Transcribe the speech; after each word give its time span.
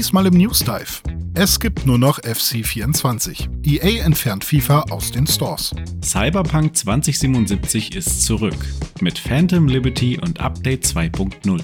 Diesmal 0.00 0.24
im 0.24 0.38
News 0.38 0.60
Dive. 0.60 1.02
Es 1.34 1.60
gibt 1.60 1.84
nur 1.84 1.98
noch 1.98 2.18
FC24. 2.20 3.50
EA 3.66 4.02
entfernt 4.02 4.42
FIFA 4.42 4.86
aus 4.88 5.12
den 5.12 5.26
Stores. 5.26 5.74
Cyberpunk 6.02 6.74
2077 6.74 7.94
ist 7.94 8.24
zurück 8.24 8.56
mit 9.02 9.18
Phantom 9.18 9.68
Liberty 9.68 10.18
und 10.18 10.40
Update 10.40 10.86
2.0. 10.86 11.60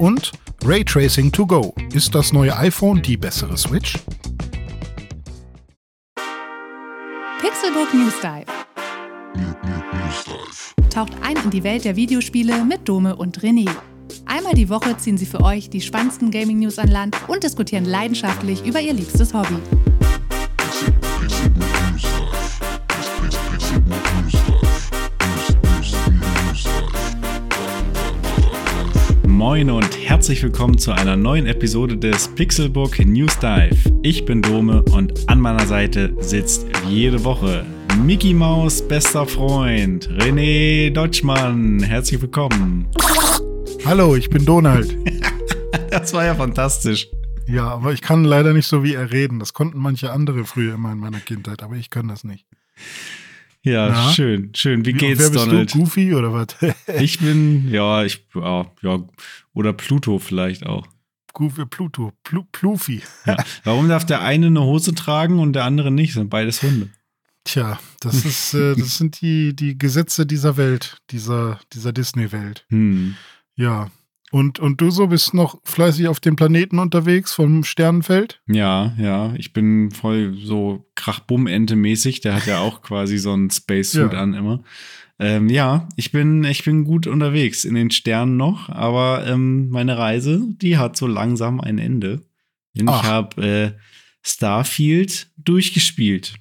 Und 0.00 0.32
Raytracing 0.64 1.30
to 1.30 1.46
go. 1.46 1.72
Ist 1.94 2.12
das 2.12 2.32
neue 2.32 2.56
iPhone 2.56 3.00
die 3.02 3.16
bessere 3.16 3.56
Switch? 3.56 3.96
Pixelbook 7.40 7.94
News 7.94 8.14
Dive. 8.20 8.46
Taucht 10.90 11.12
ein 11.22 11.36
in 11.36 11.50
die 11.50 11.62
Welt 11.62 11.84
der 11.84 11.94
Videospiele 11.94 12.64
mit 12.64 12.88
Dome 12.88 13.14
und 13.14 13.38
René. 13.42 13.70
Einmal 14.24 14.54
die 14.54 14.68
Woche 14.68 14.96
ziehen 14.96 15.16
sie 15.16 15.26
für 15.26 15.40
euch 15.40 15.70
die 15.70 15.80
spannendsten 15.80 16.30
Gaming-News 16.30 16.78
an 16.78 16.88
Land 16.88 17.16
und 17.28 17.42
diskutieren 17.42 17.84
leidenschaftlich 17.84 18.64
über 18.64 18.80
ihr 18.80 18.92
liebstes 18.92 19.32
Hobby. 19.32 19.56
Moin 29.26 29.70
und 29.70 29.96
herzlich 30.02 30.42
willkommen 30.42 30.78
zu 30.78 30.92
einer 30.92 31.16
neuen 31.16 31.46
Episode 31.46 31.96
des 31.96 32.28
Pixelbook 32.28 32.98
News 32.98 33.38
Dive. 33.38 33.76
Ich 34.02 34.24
bin 34.24 34.42
Dome 34.42 34.82
und 34.92 35.28
an 35.28 35.40
meiner 35.40 35.66
Seite 35.66 36.14
sitzt 36.18 36.66
jede 36.88 37.22
Woche 37.22 37.64
Mickey 38.02 38.34
Maus 38.34 38.86
bester 38.86 39.26
Freund 39.26 40.08
René 40.18 40.90
Deutschmann. 40.90 41.82
Herzlich 41.82 42.20
willkommen. 42.20 42.86
Hallo, 43.86 44.16
ich 44.16 44.28
bin 44.28 44.44
Donald. 44.44 44.98
das 45.90 46.12
war 46.12 46.24
ja 46.24 46.34
fantastisch. 46.34 47.06
Ja, 47.46 47.68
aber 47.68 47.92
ich 47.92 48.02
kann 48.02 48.24
leider 48.24 48.52
nicht 48.52 48.66
so 48.66 48.82
wie 48.82 48.94
er 48.94 49.12
reden. 49.12 49.38
Das 49.38 49.52
konnten 49.52 49.78
manche 49.78 50.10
andere 50.10 50.44
früher 50.44 50.74
immer 50.74 50.90
in 50.90 50.98
meiner 50.98 51.20
Kindheit, 51.20 51.62
aber 51.62 51.76
ich 51.76 51.88
kann 51.88 52.08
das 52.08 52.24
nicht. 52.24 52.46
Ja, 53.62 53.90
Na? 53.90 54.12
schön, 54.12 54.50
schön. 54.56 54.84
Wie, 54.84 54.92
wie 54.94 54.98
geht's, 54.98 55.20
wer 55.20 55.30
bist 55.30 55.46
Donald? 55.46 55.72
Du, 55.72 55.78
Goofy 55.78 56.14
oder 56.14 56.32
was? 56.32 56.48
ich 57.00 57.20
bin, 57.20 57.68
ja, 57.70 58.02
ich, 58.02 58.26
ja, 58.34 59.04
oder 59.54 59.72
Pluto 59.72 60.18
vielleicht 60.18 60.66
auch. 60.66 60.88
Goofy, 61.32 61.64
Pluto, 61.66 62.12
Plu, 62.24 62.42
Plufi. 62.50 63.02
Ja. 63.24 63.36
Warum 63.62 63.88
darf 63.88 64.04
der 64.04 64.20
eine 64.20 64.48
eine 64.48 64.62
Hose 64.62 64.96
tragen 64.96 65.38
und 65.38 65.52
der 65.52 65.62
andere 65.62 65.92
nicht? 65.92 66.14
Sind 66.14 66.28
beides 66.28 66.60
Hunde. 66.60 66.90
Tja, 67.44 67.78
das 68.00 68.24
ist, 68.24 68.54
äh, 68.54 68.74
das 68.74 68.98
sind 68.98 69.20
die, 69.20 69.54
die 69.54 69.78
Gesetze 69.78 70.26
dieser 70.26 70.56
Welt, 70.56 70.98
dieser, 71.12 71.60
dieser 71.72 71.92
Disney-Welt. 71.92 72.66
Hm. 72.70 73.14
Ja. 73.56 73.90
Und, 74.32 74.58
und 74.58 74.80
du 74.80 74.90
so 74.90 75.06
bist 75.06 75.34
noch 75.34 75.60
fleißig 75.64 76.08
auf 76.08 76.20
dem 76.20 76.36
Planeten 76.36 76.78
unterwegs 76.78 77.32
vom 77.32 77.64
Sternenfeld? 77.64 78.40
Ja, 78.46 78.94
ja. 78.98 79.34
Ich 79.36 79.52
bin 79.52 79.90
voll 79.90 80.36
so 80.36 80.90
Krachbumm-Ente-mäßig. 80.96 82.20
Der 82.20 82.34
hat 82.34 82.46
ja 82.46 82.58
auch 82.58 82.82
quasi 82.82 83.18
so 83.18 83.32
einen 83.32 83.50
Spacesuit 83.50 84.12
ja. 84.12 84.20
an 84.20 84.34
immer. 84.34 84.62
Ähm, 85.18 85.48
ja, 85.48 85.88
ich 85.96 86.12
bin, 86.12 86.44
ich 86.44 86.64
bin 86.64 86.84
gut 86.84 87.06
unterwegs 87.06 87.64
in 87.64 87.74
den 87.74 87.90
Sternen 87.90 88.36
noch, 88.36 88.68
aber 88.68 89.26
ähm, 89.26 89.70
meine 89.70 89.96
Reise, 89.96 90.42
die 90.60 90.76
hat 90.76 90.96
so 90.96 91.06
langsam 91.06 91.60
ein 91.60 91.78
Ende. 91.78 92.20
Denn 92.74 92.88
ich 92.88 93.02
habe 93.02 93.42
äh, 93.42 93.72
Starfield 94.22 95.30
durchgespielt. 95.38 96.34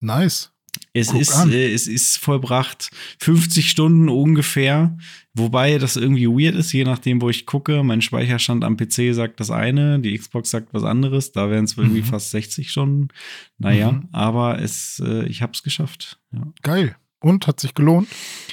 Nice. 0.00 0.52
Es 0.92 1.12
ist, 1.12 1.46
äh, 1.46 1.72
es 1.72 1.86
ist 1.86 2.16
vollbracht 2.18 2.90
50 3.20 3.70
Stunden 3.70 4.08
ungefähr, 4.08 4.96
wobei 5.34 5.78
das 5.78 5.96
irgendwie 5.96 6.26
weird 6.26 6.56
ist, 6.56 6.72
je 6.72 6.84
nachdem, 6.84 7.22
wo 7.22 7.30
ich 7.30 7.46
gucke. 7.46 7.84
Mein 7.84 8.02
Speicherstand 8.02 8.64
am 8.64 8.76
PC 8.76 9.14
sagt 9.14 9.38
das 9.38 9.50
eine, 9.50 10.00
die 10.00 10.18
Xbox 10.18 10.50
sagt 10.50 10.74
was 10.74 10.82
anderes. 10.82 11.30
Da 11.32 11.48
wären 11.48 11.64
es 11.64 11.76
irgendwie 11.76 12.00
mhm. 12.00 12.06
fast 12.06 12.30
60 12.30 12.70
Stunden. 12.70 13.08
Naja, 13.58 13.92
mhm. 13.92 14.08
aber 14.12 14.60
es, 14.60 15.00
äh, 15.04 15.26
ich 15.26 15.42
habe 15.42 15.52
es 15.52 15.62
geschafft. 15.62 16.18
Ja. 16.32 16.52
Geil. 16.62 16.96
Und 17.22 17.46
hat 17.46 17.60
sich 17.60 17.74
gelohnt? 17.74 18.08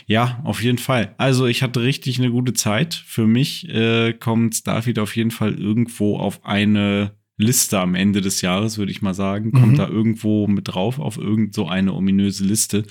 Ja, 0.08 0.42
auf 0.44 0.62
jeden 0.62 0.78
Fall. 0.78 1.16
Also 1.18 1.48
ich 1.48 1.64
hatte 1.64 1.82
richtig 1.82 2.20
eine 2.20 2.32
gute 2.32 2.54
Zeit. 2.54 2.94
Für 2.94 3.26
mich 3.26 3.68
äh, 3.70 4.14
kommt 4.14 4.56
Starfield 4.56 5.00
auf 5.00 5.16
jeden 5.16 5.32
Fall 5.32 5.54
irgendwo 5.54 6.18
auf 6.18 6.44
eine 6.44 7.17
Liste 7.38 7.80
am 7.80 7.96
Ende 7.96 8.22
des 8.22 8.42
Jahres, 8.42 8.78
würde 8.78 8.92
ich 8.92 9.02
mal 9.02 9.14
sagen. 9.14 9.52
Kommt 9.52 9.74
mhm. 9.74 9.78
da 9.78 9.88
irgendwo 9.88 10.48
mit 10.48 10.68
drauf 10.68 11.00
auf 11.00 11.18
irgend 11.18 11.54
so 11.54 11.68
eine 11.68 11.94
ominöse 11.94 12.44
Liste. 12.44 12.84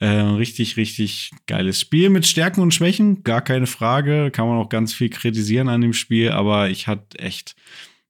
Äh, 0.00 0.08
richtig, 0.08 0.76
richtig 0.76 1.30
geiles 1.46 1.80
Spiel 1.80 2.10
mit 2.10 2.26
Stärken 2.26 2.60
und 2.60 2.74
Schwächen, 2.74 3.22
gar 3.22 3.42
keine 3.42 3.66
Frage. 3.66 4.30
Kann 4.30 4.48
man 4.48 4.58
auch 4.58 4.68
ganz 4.68 4.92
viel 4.92 5.10
kritisieren 5.10 5.68
an 5.68 5.82
dem 5.82 5.92
Spiel, 5.92 6.30
aber 6.30 6.70
ich 6.70 6.86
hatte 6.88 7.18
echt 7.18 7.54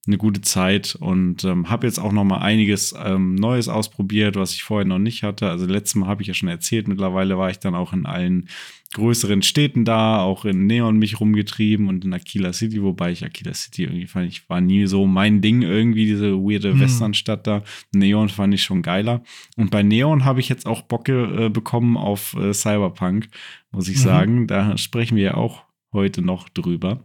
eine 0.07 0.19
gute 0.19 0.41
Zeit 0.41 0.97
und 0.99 1.45
ähm, 1.45 1.71
habe 1.71 1.87
jetzt 1.87 1.99
auch 1.99 2.13
noch 2.13 2.25
mal 2.25 2.39
einiges 2.39 2.95
ähm, 3.03 3.35
Neues 3.35 3.69
ausprobiert, 3.69 4.37
was 4.37 4.53
ich 4.53 4.63
vorher 4.63 4.87
noch 4.87 4.99
nicht 4.99 5.23
hatte. 5.23 5.49
Also 5.49 5.67
letztes 5.67 5.95
Mal 5.95 6.09
habe 6.09 6.23
ich 6.23 6.29
ja 6.29 6.35
schon 6.35 6.49
erzählt. 6.49 6.89
Mittlerweile 6.89 7.39
war 7.39 7.51
ich 7.51 7.59
dann 7.59 7.75
auch 7.75 7.93
in 7.93 8.05
allen 8.05 8.49
größeren 8.95 9.43
Städten 9.43 9.85
da, 9.85 10.21
auch 10.21 10.45
in 10.45 10.67
Neon 10.67 10.99
mich 10.99 11.21
rumgetrieben 11.21 11.89
und 11.89 12.05
in 12.05 12.15
Aquila 12.15 12.53
City, 12.53 12.83
wobei 12.83 13.13
ich 13.13 13.25
Aquila 13.25 13.53
City 13.53 13.85
irgendwie 13.85 14.07
fand, 14.07 14.29
ich 14.29 14.49
war 14.49 14.61
nie 14.61 14.87
so 14.87 15.07
mein 15.07 15.41
Ding 15.41 15.63
irgendwie, 15.63 16.07
diese 16.07 16.33
weirde 16.35 16.73
hm. 16.73 16.81
Westernstadt 16.81 17.47
da. 17.47 17.63
Neon 17.93 18.29
fand 18.29 18.55
ich 18.55 18.63
schon 18.63 18.83
geiler. 18.83 19.23
Und 19.57 19.71
bei 19.71 19.83
Neon 19.83 20.25
habe 20.25 20.41
ich 20.41 20.49
jetzt 20.49 20.67
auch 20.67 20.83
Bocke 20.83 21.47
äh, 21.47 21.49
bekommen 21.49 21.97
auf 21.97 22.35
äh, 22.35 22.55
Cyberpunk, 22.55 23.29
muss 23.71 23.89
ich 23.89 23.97
mhm. 23.97 24.03
sagen. 24.03 24.47
Da 24.47 24.79
sprechen 24.79 25.17
wir 25.17 25.25
ja 25.25 25.35
auch 25.35 25.65
heute 25.93 26.23
noch 26.23 26.49
drüber. 26.49 27.05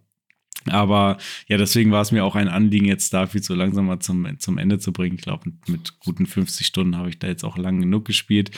Aber 0.69 1.17
ja, 1.47 1.57
deswegen 1.57 1.91
war 1.91 2.01
es 2.01 2.11
mir 2.11 2.23
auch 2.23 2.35
ein 2.35 2.47
Anliegen, 2.47 2.85
jetzt 2.85 3.13
dafür 3.13 3.41
so 3.41 3.53
langsam 3.53 3.85
mal 3.85 3.99
zum, 3.99 4.39
zum 4.39 4.57
Ende 4.57 4.79
zu 4.79 4.93
bringen. 4.93 5.15
Ich 5.15 5.21
glaube, 5.21 5.51
mit 5.67 5.99
guten 5.99 6.25
50 6.25 6.65
Stunden 6.65 6.97
habe 6.97 7.09
ich 7.09 7.19
da 7.19 7.27
jetzt 7.27 7.43
auch 7.43 7.57
lang 7.57 7.81
genug 7.81 8.05
gespielt. 8.05 8.51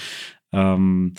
Ähm, 0.51 1.13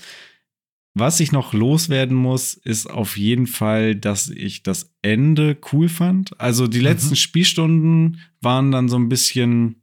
was 0.95 1.21
ich 1.21 1.33
noch 1.33 1.55
loswerden 1.55 2.17
muss, 2.17 2.55
ist 2.55 2.87
auf 2.87 3.17
jeden 3.17 3.47
Fall, 3.47 3.95
dass 3.95 4.29
ich 4.29 4.63
das 4.63 4.95
Ende 5.01 5.57
cool 5.73 5.89
fand. 5.89 6.39
Also 6.39 6.67
die 6.67 6.81
letzten 6.81 7.11
mhm. 7.11 7.17
Spielstunden 7.17 8.21
waren 8.41 8.71
dann 8.71 8.89
so 8.89 8.97
ein 8.97 9.09
bisschen. 9.09 9.81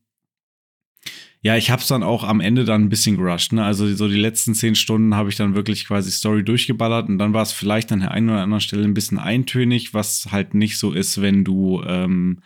Ja, 1.42 1.56
ich 1.56 1.72
habe 1.72 1.82
es 1.82 1.88
dann 1.88 2.04
auch 2.04 2.24
am 2.26 2.42
Ende 2.42 2.66
dann 2.66 2.84
ein 2.84 2.90
bisschen 2.90 3.16
gerusht. 3.16 3.54
Ne? 3.54 3.64
Also 3.64 3.88
so 3.96 4.10
die 4.10 4.20
letzten 4.20 4.54
zehn 4.54 4.76
Stunden 4.76 5.16
habe 5.16 5.30
ich 5.30 5.38
dann 5.38 5.56
wirklich 5.56 5.86
quasi 5.86 6.12
Story 6.12 6.44
durchgeballert 6.44 7.08
und 7.08 7.18
dann 7.18 7.34
war 7.34 7.44
es 7.44 7.54
vielleicht 7.54 7.92
an 7.94 8.02
der 8.02 8.12
einen 8.12 8.30
oder 8.30 8.42
anderen 8.42 8.60
Stelle 8.60 8.84
ein 8.84 8.94
bisschen 8.94 9.20
eintönig, 9.20 9.94
was 9.94 10.32
halt 10.32 10.54
nicht 10.54 10.78
so 10.78 10.92
ist, 10.92 11.22
wenn 11.22 11.46
du 11.46 11.82
ähm, 11.86 12.40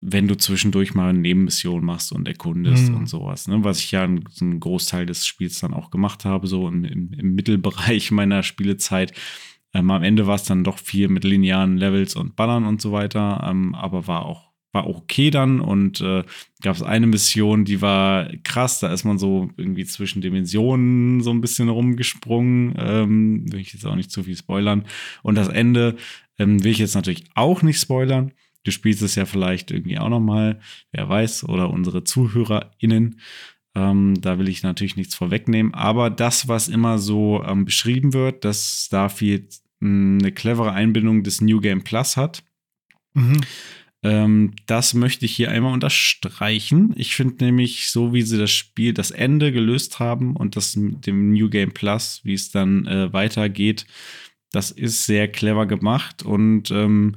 wenn 0.00 0.28
du 0.28 0.36
zwischendurch 0.36 0.94
mal 0.94 1.10
eine 1.10 1.18
Nebenmission 1.18 1.84
machst 1.84 2.12
und 2.12 2.28
erkundest 2.28 2.90
mhm. 2.90 2.98
und 2.98 3.06
sowas. 3.08 3.48
Ne? 3.48 3.64
Was 3.64 3.80
ich 3.80 3.90
ja 3.90 4.04
einen, 4.04 4.24
einen, 4.40 4.60
Großteil 4.60 5.06
des 5.06 5.26
Spiels 5.26 5.58
dann 5.58 5.74
auch 5.74 5.90
gemacht 5.90 6.24
habe, 6.24 6.46
so 6.46 6.68
im, 6.68 6.84
im, 6.84 7.12
im 7.12 7.34
Mittelbereich 7.34 8.10
meiner 8.12 8.42
Spielezeit. 8.42 9.12
Ähm, 9.74 9.90
am 9.90 10.02
Ende 10.02 10.26
war 10.26 10.36
es 10.36 10.44
dann 10.44 10.64
doch 10.64 10.78
viel 10.78 11.08
mit 11.08 11.24
linearen 11.24 11.76
Levels 11.76 12.14
und 12.14 12.36
Ballern 12.36 12.64
und 12.64 12.80
so 12.80 12.92
weiter, 12.92 13.46
ähm, 13.48 13.74
aber 13.74 14.06
war 14.06 14.24
auch 14.24 14.47
war 14.78 14.86
okay 14.88 15.30
dann 15.30 15.60
und 15.60 16.00
äh, 16.00 16.24
gab 16.62 16.76
es 16.76 16.82
eine 16.82 17.06
Mission, 17.06 17.64
die 17.64 17.80
war 17.80 18.28
krass, 18.44 18.80
da 18.80 18.92
ist 18.92 19.04
man 19.04 19.18
so 19.18 19.50
irgendwie 19.56 19.84
zwischen 19.84 20.22
Dimensionen 20.22 21.20
so 21.20 21.30
ein 21.30 21.40
bisschen 21.40 21.68
rumgesprungen, 21.68 22.74
ähm, 22.78 23.52
will 23.52 23.60
ich 23.60 23.72
jetzt 23.72 23.86
auch 23.86 23.96
nicht 23.96 24.10
zu 24.10 24.22
viel 24.22 24.36
spoilern 24.36 24.84
und 25.22 25.34
das 25.34 25.48
Ende 25.48 25.96
ähm, 26.38 26.62
will 26.64 26.72
ich 26.72 26.78
jetzt 26.78 26.94
natürlich 26.94 27.24
auch 27.34 27.62
nicht 27.62 27.80
spoilern, 27.80 28.32
Du 28.64 28.72
spielst 28.72 29.00
es 29.00 29.14
ja 29.14 29.24
vielleicht 29.24 29.70
irgendwie 29.70 29.98
auch 29.98 30.10
nochmal, 30.10 30.60
wer 30.92 31.08
weiß, 31.08 31.44
oder 31.44 31.70
unsere 31.70 32.04
ZuhörerInnen. 32.04 33.20
Ähm, 33.74 34.20
da 34.20 34.38
will 34.38 34.48
ich 34.48 34.62
natürlich 34.62 34.96
nichts 34.96 35.14
vorwegnehmen. 35.14 35.72
Aber 35.72 36.10
das, 36.10 36.48
was 36.48 36.68
immer 36.68 36.98
so 36.98 37.42
ähm, 37.44 37.64
beschrieben 37.64 38.12
wird, 38.12 38.44
dass 38.44 38.84
Starfield 38.86 39.54
hm, 39.80 40.18
eine 40.20 40.32
clevere 40.32 40.72
Einbindung 40.72 41.22
des 41.22 41.40
New 41.40 41.60
Game 41.60 41.82
Plus 41.82 42.18
hat. 42.18 42.42
Mhm. 43.14 43.40
Ähm, 44.02 44.54
das 44.66 44.94
möchte 44.94 45.24
ich 45.24 45.34
hier 45.34 45.50
einmal 45.50 45.72
unterstreichen. 45.72 46.94
Ich 46.96 47.16
finde 47.16 47.44
nämlich, 47.44 47.90
so 47.90 48.14
wie 48.14 48.22
sie 48.22 48.38
das 48.38 48.52
Spiel, 48.52 48.92
das 48.92 49.10
Ende 49.10 49.52
gelöst 49.52 49.98
haben 49.98 50.36
und 50.36 50.56
das 50.56 50.76
mit 50.76 51.06
dem 51.06 51.32
New 51.32 51.50
Game 51.50 51.72
Plus, 51.72 52.20
wie 52.24 52.34
es 52.34 52.50
dann 52.50 52.86
äh, 52.86 53.12
weitergeht, 53.12 53.86
das 54.52 54.70
ist 54.70 55.04
sehr 55.04 55.28
clever 55.28 55.66
gemacht 55.66 56.22
und 56.22 56.70
ähm, 56.70 57.16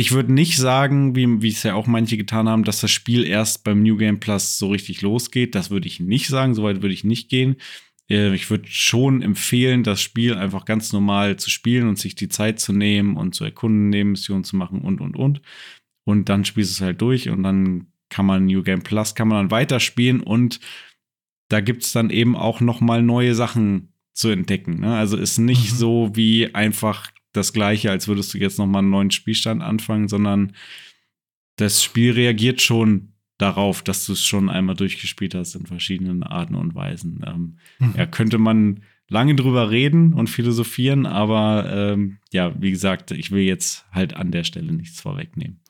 ich 0.00 0.12
würde 0.12 0.32
nicht 0.32 0.56
sagen, 0.56 1.14
wie, 1.14 1.48
es 1.48 1.62
ja 1.62 1.74
auch 1.74 1.86
manche 1.86 2.16
getan 2.16 2.48
haben, 2.48 2.64
dass 2.64 2.80
das 2.80 2.90
Spiel 2.90 3.26
erst 3.26 3.64
beim 3.64 3.82
New 3.82 3.98
Game 3.98 4.18
Plus 4.18 4.56
so 4.56 4.70
richtig 4.70 5.02
losgeht. 5.02 5.54
Das 5.54 5.70
würde 5.70 5.88
ich 5.88 6.00
nicht 6.00 6.28
sagen, 6.28 6.54
soweit 6.54 6.80
würde 6.80 6.94
ich 6.94 7.04
nicht 7.04 7.28
gehen. 7.28 7.56
Äh, 8.08 8.34
ich 8.34 8.48
würde 8.48 8.66
schon 8.66 9.20
empfehlen, 9.20 9.82
das 9.82 10.00
Spiel 10.00 10.34
einfach 10.34 10.64
ganz 10.64 10.94
normal 10.94 11.36
zu 11.36 11.50
spielen 11.50 11.86
und 11.86 11.98
sich 11.98 12.14
die 12.14 12.30
Zeit 12.30 12.60
zu 12.60 12.72
nehmen 12.72 13.18
und 13.18 13.34
zu 13.34 13.44
erkunden, 13.44 13.90
Nebenmissionen 13.90 14.44
zu 14.44 14.56
machen 14.56 14.80
und, 14.80 15.02
und, 15.02 15.16
und. 15.16 15.42
Und 16.04 16.28
dann 16.28 16.44
spielst 16.44 16.72
du 16.72 16.74
es 16.74 16.86
halt 16.86 17.00
durch 17.00 17.28
und 17.28 17.42
dann 17.42 17.86
kann 18.08 18.26
man 18.26 18.46
New 18.46 18.62
Game 18.62 18.82
Plus, 18.82 19.14
kann 19.14 19.28
man 19.28 19.38
dann 19.38 19.50
weiterspielen 19.50 20.20
und 20.20 20.60
da 21.48 21.60
gibt 21.60 21.82
es 21.82 21.92
dann 21.92 22.10
eben 22.10 22.36
auch 22.36 22.60
noch 22.60 22.80
mal 22.80 23.02
neue 23.02 23.34
Sachen 23.34 23.92
zu 24.12 24.28
entdecken. 24.28 24.80
Ne? 24.80 24.96
Also 24.96 25.16
ist 25.16 25.38
nicht 25.38 25.72
mhm. 25.72 25.76
so 25.76 26.10
wie 26.14 26.54
einfach 26.54 27.10
das 27.32 27.52
Gleiche, 27.52 27.90
als 27.90 28.08
würdest 28.08 28.34
du 28.34 28.38
jetzt 28.38 28.58
nochmal 28.58 28.80
einen 28.80 28.90
neuen 28.90 29.10
Spielstand 29.10 29.62
anfangen, 29.62 30.08
sondern 30.08 30.52
das 31.56 31.82
Spiel 31.82 32.12
reagiert 32.12 32.60
schon 32.60 33.12
darauf, 33.38 33.82
dass 33.82 34.06
du 34.06 34.12
es 34.12 34.24
schon 34.24 34.50
einmal 34.50 34.76
durchgespielt 34.76 35.34
hast 35.34 35.54
in 35.54 35.66
verschiedenen 35.66 36.22
Arten 36.22 36.54
und 36.54 36.74
Weisen. 36.74 37.24
Ähm, 37.26 37.58
mhm. 37.78 37.94
Ja, 37.96 38.06
könnte 38.06 38.38
man 38.38 38.82
lange 39.08 39.34
drüber 39.34 39.70
reden 39.70 40.12
und 40.12 40.28
philosophieren, 40.28 41.06
aber 41.06 41.70
ähm, 41.72 42.18
ja, 42.32 42.54
wie 42.60 42.70
gesagt, 42.70 43.10
ich 43.10 43.30
will 43.30 43.42
jetzt 43.42 43.86
halt 43.92 44.14
an 44.14 44.30
der 44.30 44.44
Stelle 44.44 44.72
nichts 44.72 45.00
vorwegnehmen. 45.00 45.60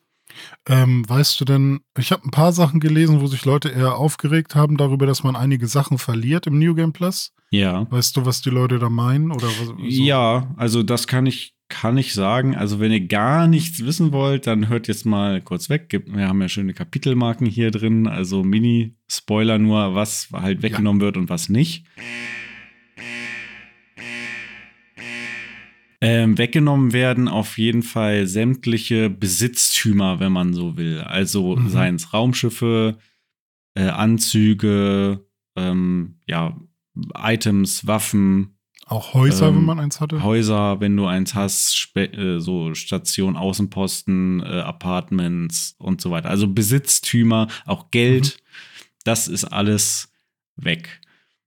Ähm, 0.67 1.07
weißt 1.07 1.39
du 1.39 1.45
denn, 1.45 1.79
ich 1.97 2.11
habe 2.11 2.23
ein 2.25 2.31
paar 2.31 2.53
Sachen 2.53 2.79
gelesen, 2.79 3.21
wo 3.21 3.27
sich 3.27 3.45
Leute 3.45 3.69
eher 3.69 3.95
aufgeregt 3.95 4.55
haben 4.55 4.77
darüber, 4.77 5.05
dass 5.05 5.23
man 5.23 5.35
einige 5.35 5.67
Sachen 5.67 5.97
verliert 5.97 6.47
im 6.47 6.59
New 6.59 6.75
Game 6.75 6.93
Plus. 6.93 7.33
Ja. 7.51 7.85
Weißt 7.91 8.15
du, 8.15 8.25
was 8.25 8.41
die 8.41 8.49
Leute 8.49 8.79
da 8.79 8.89
meinen? 8.89 9.31
Oder 9.31 9.47
was, 9.47 9.67
so? 9.67 9.75
Ja, 9.79 10.53
also 10.55 10.83
das 10.83 11.07
kann 11.07 11.25
ich, 11.25 11.53
kann 11.67 11.97
ich 11.97 12.13
sagen. 12.13 12.55
Also, 12.55 12.79
wenn 12.79 12.91
ihr 12.91 13.07
gar 13.07 13.47
nichts 13.47 13.83
wissen 13.83 14.11
wollt, 14.13 14.47
dann 14.47 14.69
hört 14.69 14.87
jetzt 14.87 15.05
mal 15.05 15.41
kurz 15.41 15.69
weg. 15.69 16.03
Wir 16.07 16.27
haben 16.27 16.41
ja 16.41 16.47
schöne 16.47 16.73
Kapitelmarken 16.73 17.45
hier 17.45 17.71
drin, 17.71 18.07
also 18.07 18.43
Mini-Spoiler 18.43 19.57
nur, 19.57 19.95
was 19.95 20.29
halt 20.31 20.61
weggenommen 20.61 21.01
ja. 21.01 21.07
wird 21.07 21.17
und 21.17 21.29
was 21.29 21.49
nicht. 21.49 21.85
Ähm, 26.03 26.39
weggenommen 26.39 26.93
werden 26.93 27.27
auf 27.27 27.59
jeden 27.59 27.83
Fall 27.83 28.25
sämtliche 28.25 29.11
Besitztümer, 29.11 30.19
wenn 30.19 30.31
man 30.31 30.53
so 30.53 30.75
will. 30.75 31.01
Also 31.01 31.55
mhm. 31.55 31.69
seien 31.69 31.95
es 31.95 32.11
Raumschiffe, 32.11 32.97
äh, 33.75 33.83
Anzüge, 33.83 35.23
ähm, 35.55 36.15
ja, 36.25 36.57
Items, 37.15 37.85
Waffen. 37.85 38.57
Auch 38.87 39.13
Häuser, 39.13 39.49
ähm, 39.49 39.57
wenn 39.57 39.65
man 39.65 39.79
eins 39.79 40.01
hatte? 40.01 40.23
Häuser, 40.23 40.79
wenn 40.81 40.97
du 40.97 41.05
eins 41.05 41.35
hast, 41.35 41.77
Spe 41.77 42.11
äh, 42.11 42.39
so 42.39 42.73
Station, 42.73 43.37
Außenposten, 43.37 44.41
äh, 44.41 44.61
Apartments 44.61 45.75
und 45.77 46.01
so 46.01 46.09
weiter. 46.09 46.31
Also 46.31 46.47
Besitztümer, 46.47 47.47
auch 47.65 47.91
Geld, 47.91 48.39
mhm. 48.39 49.03
das 49.03 49.27
ist 49.27 49.45
alles 49.45 50.11
weg. 50.55 50.99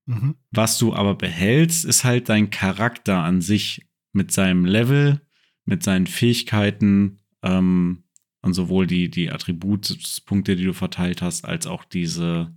Mhm. 0.07 0.37
Was 0.53 0.79
du 0.79 0.95
aber 0.95 1.17
behältst, 1.17 1.85
ist 1.85 2.05
halt 2.05 2.29
dein 2.29 2.51
Charakter 2.51 3.19
an 3.19 3.41
sich 3.41 3.83
mit 4.15 4.33
seinem 4.33 4.65
Level, 4.65 5.21
mit 5.65 5.83
seinen 5.83 6.07
Fähigkeiten 6.07 7.21
ähm, 7.43 8.05
und 8.43 8.55
sowohl 8.55 8.87
die, 8.87 9.11
die 9.11 9.31
Attributspunkte, 9.31 10.57
die 10.57 10.65
du 10.65 10.73
verteilt 10.73 11.23
hast, 11.23 11.45
als 11.45 11.67
auch 11.67 11.85
diese 11.85 12.55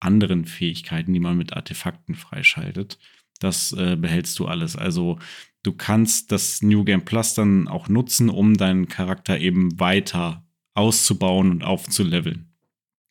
anderen 0.00 0.44
Fähigkeiten, 0.44 1.12
die 1.12 1.20
man 1.20 1.36
mit 1.36 1.52
Artefakten 1.52 2.14
freischaltet. 2.14 2.98
Das 3.38 3.72
äh, 3.72 3.96
behältst 3.96 4.38
du 4.38 4.46
alles. 4.46 4.76
Also 4.76 5.18
du 5.62 5.72
kannst 5.72 6.32
das 6.32 6.62
New 6.62 6.84
Game 6.84 7.04
Plus 7.04 7.34
dann 7.34 7.68
auch 7.68 7.88
nutzen, 7.88 8.28
um 8.28 8.56
deinen 8.56 8.88
Charakter 8.88 9.38
eben 9.38 9.78
weiter 9.78 10.46
auszubauen 10.74 11.50
und 11.50 11.62
aufzuleveln. 11.62 12.51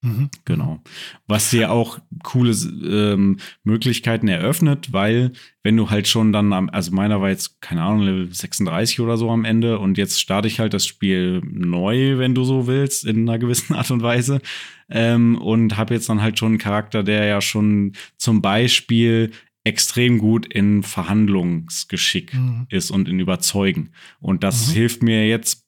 Mhm. 0.03 0.30
Genau. 0.45 0.81
Was 1.27 1.51
dir 1.51 1.71
auch 1.71 2.00
coole 2.24 2.51
ähm, 2.51 3.38
Möglichkeiten 3.63 4.27
eröffnet, 4.27 4.92
weil 4.92 5.31
wenn 5.62 5.77
du 5.77 5.92
halt 5.92 6.07
schon 6.07 6.33
dann 6.33 6.53
am, 6.53 6.69
also 6.69 6.92
meiner 6.92 7.21
war 7.21 7.30
jetzt, 7.30 7.62
keine 7.62 7.83
Ahnung, 7.83 8.01
Level 8.01 8.33
36 8.33 9.00
oder 9.00 9.18
so 9.18 9.30
am 9.30 9.45
Ende 9.45 9.77
und 9.77 10.00
jetzt 10.00 10.19
starte 10.19 10.48
ich 10.48 10.59
halt 10.59 10.74
das 10.74 10.88
Spiel 10.88 11.42
neu, 11.45 12.18
wenn 12.18 12.33
du 12.33 12.44
so 12.44 12.65
willst, 12.65 13.06
in 13.06 13.30
einer 13.30 13.38
gewissen 13.38 13.75
Art 13.75 13.92
und 13.92 14.01
Weise. 14.01 14.42
Ähm, 14.89 15.38
und 15.38 15.77
habe 15.77 15.94
jetzt 15.94 16.09
dann 16.09 16.21
halt 16.21 16.39
schon 16.39 16.54
einen 16.54 16.57
Charakter, 16.57 17.04
der 17.04 17.25
ja 17.25 17.39
schon 17.39 17.94
zum 18.18 18.42
Beispiel 18.42 19.31
extrem 19.63 20.18
gut 20.18 20.47
in 20.47 20.81
Verhandlungsgeschick 20.81 22.33
mhm. 22.33 22.65
ist 22.69 22.89
und 22.89 23.07
in 23.07 23.19
Überzeugen. 23.19 23.92
Und 24.19 24.44
das 24.44 24.69
mhm. 24.69 24.74
hilft 24.74 25.04
mir 25.04 25.27
jetzt 25.27 25.68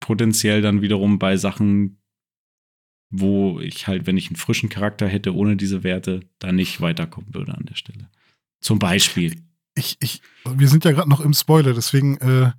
potenziell 0.00 0.62
dann 0.62 0.80
wiederum 0.80 1.18
bei 1.18 1.36
Sachen, 1.36 1.98
wo 3.10 3.60
ich 3.60 3.86
halt, 3.86 4.06
wenn 4.06 4.16
ich 4.16 4.28
einen 4.28 4.36
frischen 4.36 4.68
Charakter 4.68 5.06
hätte 5.06 5.34
ohne 5.34 5.56
diese 5.56 5.82
Werte, 5.84 6.20
da 6.38 6.52
nicht 6.52 6.80
weiterkommen 6.80 7.34
würde 7.34 7.54
an 7.54 7.66
der 7.66 7.76
Stelle. 7.76 8.10
Zum 8.60 8.78
Beispiel. 8.78 9.42
Ich, 9.74 9.96
ich, 10.00 10.22
wir 10.44 10.68
sind 10.68 10.84
ja 10.84 10.92
gerade 10.92 11.08
noch 11.08 11.20
im 11.20 11.34
Spoiler, 11.34 11.74
deswegen 11.74 12.16
äh, 12.18 12.52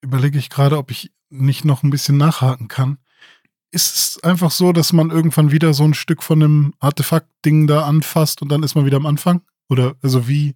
überlege 0.00 0.38
ich 0.38 0.48
gerade, 0.48 0.78
ob 0.78 0.90
ich 0.90 1.12
nicht 1.28 1.64
noch 1.64 1.82
ein 1.82 1.90
bisschen 1.90 2.16
nachhaken 2.16 2.68
kann. 2.68 2.98
Ist 3.72 3.96
es 3.96 4.24
einfach 4.24 4.50
so, 4.50 4.72
dass 4.72 4.92
man 4.92 5.10
irgendwann 5.10 5.50
wieder 5.50 5.74
so 5.74 5.84
ein 5.84 5.94
Stück 5.94 6.22
von 6.22 6.42
einem 6.42 6.74
Artefakt-Ding 6.78 7.66
da 7.66 7.84
anfasst 7.84 8.40
und 8.42 8.48
dann 8.48 8.62
ist 8.62 8.74
man 8.74 8.86
wieder 8.86 8.96
am 8.96 9.06
Anfang? 9.06 9.42
Oder 9.68 9.96
also 10.02 10.28
wie? 10.28 10.54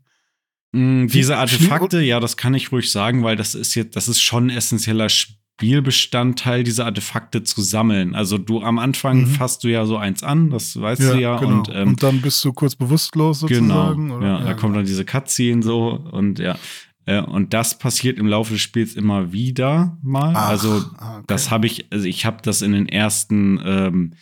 Mm, 0.73 1.09
diese 1.09 1.37
Artefakte, 1.37 2.01
ja, 2.01 2.21
das 2.21 2.37
kann 2.37 2.55
ich 2.55 2.71
ruhig 2.71 2.91
sagen, 2.91 3.25
weil 3.25 3.37
das 3.37 3.57
ist 3.57 3.75
jetzt, 3.75 3.97
das 3.97 4.09
ist 4.09 4.23
schon 4.23 4.49
essentieller 4.49 5.09
Spiel 5.09 5.41
Spielbestandteil, 5.61 6.65
diese 6.65 6.87
Artefakte 6.87 7.43
zu 7.43 7.61
sammeln. 7.61 8.15
Also 8.15 8.39
du 8.39 8.63
am 8.63 8.79
Anfang 8.79 9.21
mhm. 9.21 9.27
fasst 9.27 9.63
du 9.63 9.69
ja 9.69 9.85
so 9.85 9.99
eins 9.99 10.23
an, 10.23 10.49
das 10.49 10.81
weißt 10.81 11.03
ja, 11.03 11.13
du 11.13 11.21
ja. 11.21 11.37
Genau. 11.37 11.59
Und, 11.59 11.71
ähm, 11.71 11.89
und 11.89 12.03
dann 12.03 12.23
bist 12.23 12.43
du 12.47 12.55
kurz 12.55 12.75
bewusstlos 12.75 13.41
sozusagen. 13.41 14.09
Genau, 14.09 14.23
ja, 14.23 14.39
ja, 14.39 14.45
da 14.47 14.55
kommt 14.55 14.75
dann 14.75 14.87
diese 14.87 15.05
Cutscene 15.05 15.63
so 15.63 15.91
und 16.13 16.39
ja. 16.39 16.57
Äh, 17.05 17.21
und 17.21 17.53
das 17.53 17.79
passiert 17.79 18.19
im 18.19 18.27
Laufe 18.27 18.55
des 18.55 18.63
Spiels 18.63 18.95
immer 18.95 19.33
wieder 19.33 19.99
mal. 20.03 20.33
Ach, 20.35 20.49
also 20.49 20.83
ah, 20.97 21.17
okay. 21.17 21.25
das 21.27 21.51
habe 21.51 21.67
ich, 21.67 21.93
also 21.93 22.07
ich 22.07 22.25
habe 22.25 22.39
das 22.43 22.63
in 22.63 22.73
den 22.73 22.89
ersten 22.89 23.61
ähm, 23.63 24.13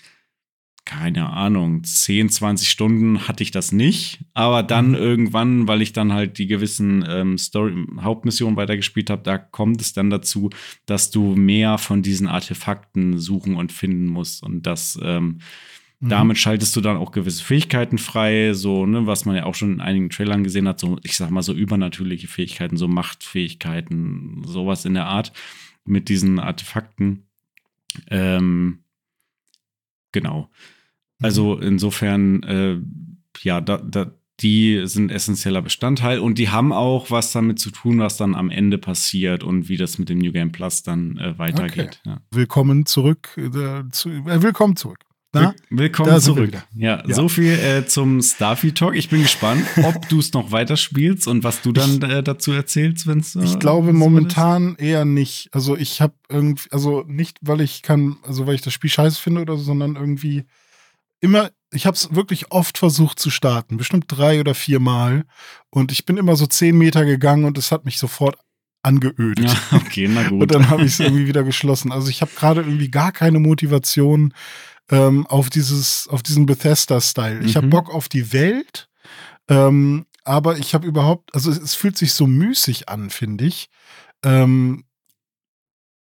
keine 0.88 1.28
Ahnung, 1.28 1.84
10, 1.84 2.30
20 2.30 2.70
Stunden 2.70 3.28
hatte 3.28 3.42
ich 3.42 3.50
das 3.50 3.72
nicht. 3.72 4.20
Aber 4.32 4.62
dann 4.62 4.88
mhm. 4.88 4.94
irgendwann, 4.94 5.68
weil 5.68 5.82
ich 5.82 5.92
dann 5.92 6.14
halt 6.14 6.38
die 6.38 6.46
gewissen 6.46 7.04
ähm, 7.06 7.36
Story 7.36 7.84
Hauptmissionen 8.00 8.56
weitergespielt 8.56 9.10
habe, 9.10 9.22
da 9.22 9.36
kommt 9.36 9.82
es 9.82 9.92
dann 9.92 10.08
dazu, 10.08 10.48
dass 10.86 11.10
du 11.10 11.36
mehr 11.36 11.76
von 11.76 12.00
diesen 12.00 12.26
Artefakten 12.26 13.18
suchen 13.18 13.54
und 13.54 13.70
finden 13.70 14.06
musst. 14.06 14.42
Und 14.42 14.62
das 14.62 14.98
ähm, 15.02 15.40
mhm. 16.00 16.08
damit 16.08 16.38
schaltest 16.38 16.74
du 16.74 16.80
dann 16.80 16.96
auch 16.96 17.12
gewisse 17.12 17.44
Fähigkeiten 17.44 17.98
frei, 17.98 18.54
so, 18.54 18.86
ne, 18.86 19.06
was 19.06 19.26
man 19.26 19.36
ja 19.36 19.44
auch 19.44 19.54
schon 19.54 19.74
in 19.74 19.80
einigen 19.82 20.08
Trailern 20.08 20.42
gesehen 20.42 20.66
hat, 20.66 20.80
so, 20.80 20.98
ich 21.02 21.18
sag 21.18 21.30
mal, 21.30 21.42
so 21.42 21.52
übernatürliche 21.52 22.28
Fähigkeiten, 22.28 22.78
so 22.78 22.88
Machtfähigkeiten, 22.88 24.42
sowas 24.46 24.86
in 24.86 24.94
der 24.94 25.04
Art 25.04 25.34
mit 25.84 26.08
diesen 26.08 26.38
Artefakten. 26.38 27.24
Ähm, 28.10 28.78
genau. 30.12 30.48
Also 31.22 31.56
mhm. 31.56 31.62
insofern, 31.62 32.42
äh, 32.42 32.78
ja, 33.42 33.60
da, 33.60 33.78
da, 33.78 34.12
die 34.40 34.82
sind 34.84 35.10
essentieller 35.10 35.62
Bestandteil 35.62 36.20
und 36.20 36.38
die 36.38 36.48
haben 36.48 36.72
auch 36.72 37.10
was 37.10 37.32
damit 37.32 37.58
zu 37.58 37.70
tun, 37.70 37.98
was 37.98 38.16
dann 38.16 38.34
am 38.34 38.50
Ende 38.50 38.78
passiert 38.78 39.42
und 39.42 39.68
wie 39.68 39.76
das 39.76 39.98
mit 39.98 40.08
dem 40.08 40.18
New 40.18 40.32
Game 40.32 40.52
Plus 40.52 40.82
dann 40.82 41.18
äh, 41.18 41.38
weitergeht. 41.38 42.00
Okay. 42.04 42.10
Ja. 42.10 42.20
Willkommen 42.30 42.86
zurück. 42.86 43.36
Äh, 43.36 43.88
zu, 43.90 44.10
äh, 44.10 44.42
willkommen 44.42 44.76
zurück. 44.76 44.98
Na? 45.34 45.54
Willkommen 45.68 46.18
zurück. 46.20 46.52
Ja, 46.74 47.02
ja, 47.06 47.14
so 47.14 47.28
viel 47.28 47.52
äh, 47.52 47.86
zum 47.86 48.22
Starfield 48.22 48.78
Talk. 48.78 48.96
Ich 48.96 49.10
bin 49.10 49.22
gespannt, 49.22 49.62
ob 49.82 50.08
du 50.08 50.20
es 50.20 50.32
noch 50.32 50.52
weiterspielst 50.52 51.28
und 51.28 51.44
was 51.44 51.60
du 51.60 51.72
dann 51.72 52.00
äh, 52.00 52.22
dazu 52.22 52.52
erzählst, 52.52 53.06
wenn 53.06 53.18
es. 53.18 53.36
Äh, 53.36 53.44
ich 53.44 53.58
glaube 53.58 53.92
momentan 53.92 54.76
ist. 54.76 54.80
eher 54.80 55.04
nicht. 55.04 55.50
Also 55.52 55.76
ich 55.76 56.00
habe 56.00 56.14
irgendwie, 56.30 56.68
also 56.70 57.04
nicht, 57.06 57.38
weil 57.42 57.60
ich 57.60 57.82
kann, 57.82 58.16
also 58.22 58.46
weil 58.46 58.54
ich 58.54 58.62
das 58.62 58.72
Spiel 58.72 58.88
scheiße 58.88 59.20
finde 59.20 59.42
oder 59.42 59.56
so, 59.58 59.64
sondern 59.64 59.96
irgendwie 59.96 60.44
immer, 61.20 61.50
ich 61.72 61.86
habe 61.86 61.94
es 61.94 62.14
wirklich 62.14 62.50
oft 62.50 62.78
versucht 62.78 63.18
zu 63.18 63.30
starten, 63.30 63.76
bestimmt 63.76 64.06
drei 64.08 64.40
oder 64.40 64.54
vier 64.54 64.80
Mal. 64.80 65.24
Und 65.70 65.92
ich 65.92 66.04
bin 66.04 66.16
immer 66.16 66.36
so 66.36 66.46
zehn 66.46 66.76
Meter 66.76 67.04
gegangen 67.04 67.44
und 67.44 67.58
es 67.58 67.72
hat 67.72 67.84
mich 67.84 67.98
sofort 67.98 68.38
angeödet. 68.82 69.50
Ja, 69.50 69.56
okay, 69.76 70.08
na 70.08 70.28
gut. 70.28 70.42
Und 70.42 70.50
dann 70.50 70.70
habe 70.70 70.84
ich 70.84 70.92
es 70.92 71.00
irgendwie 71.00 71.26
wieder 71.26 71.42
geschlossen. 71.42 71.92
Also 71.92 72.08
ich 72.08 72.20
habe 72.22 72.30
gerade 72.34 72.62
irgendwie 72.62 72.90
gar 72.90 73.12
keine 73.12 73.38
Motivation 73.38 74.32
ähm, 74.90 75.26
auf 75.26 75.50
dieses, 75.50 76.08
auf 76.08 76.22
diesen 76.22 76.46
Bethesda-Style. 76.46 77.40
Ich 77.44 77.54
mhm. 77.54 77.56
habe 77.56 77.66
Bock 77.68 77.94
auf 77.94 78.08
die 78.08 78.32
Welt, 78.32 78.88
ähm, 79.48 80.06
aber 80.24 80.58
ich 80.58 80.74
habe 80.74 80.86
überhaupt, 80.86 81.34
also 81.34 81.50
es, 81.50 81.58
es, 81.58 81.74
fühlt 81.74 81.96
sich 81.96 82.12
so 82.12 82.26
müßig 82.26 82.88
an, 82.88 83.10
finde 83.10 83.44
ich. 83.46 83.68
Ähm, 84.24 84.84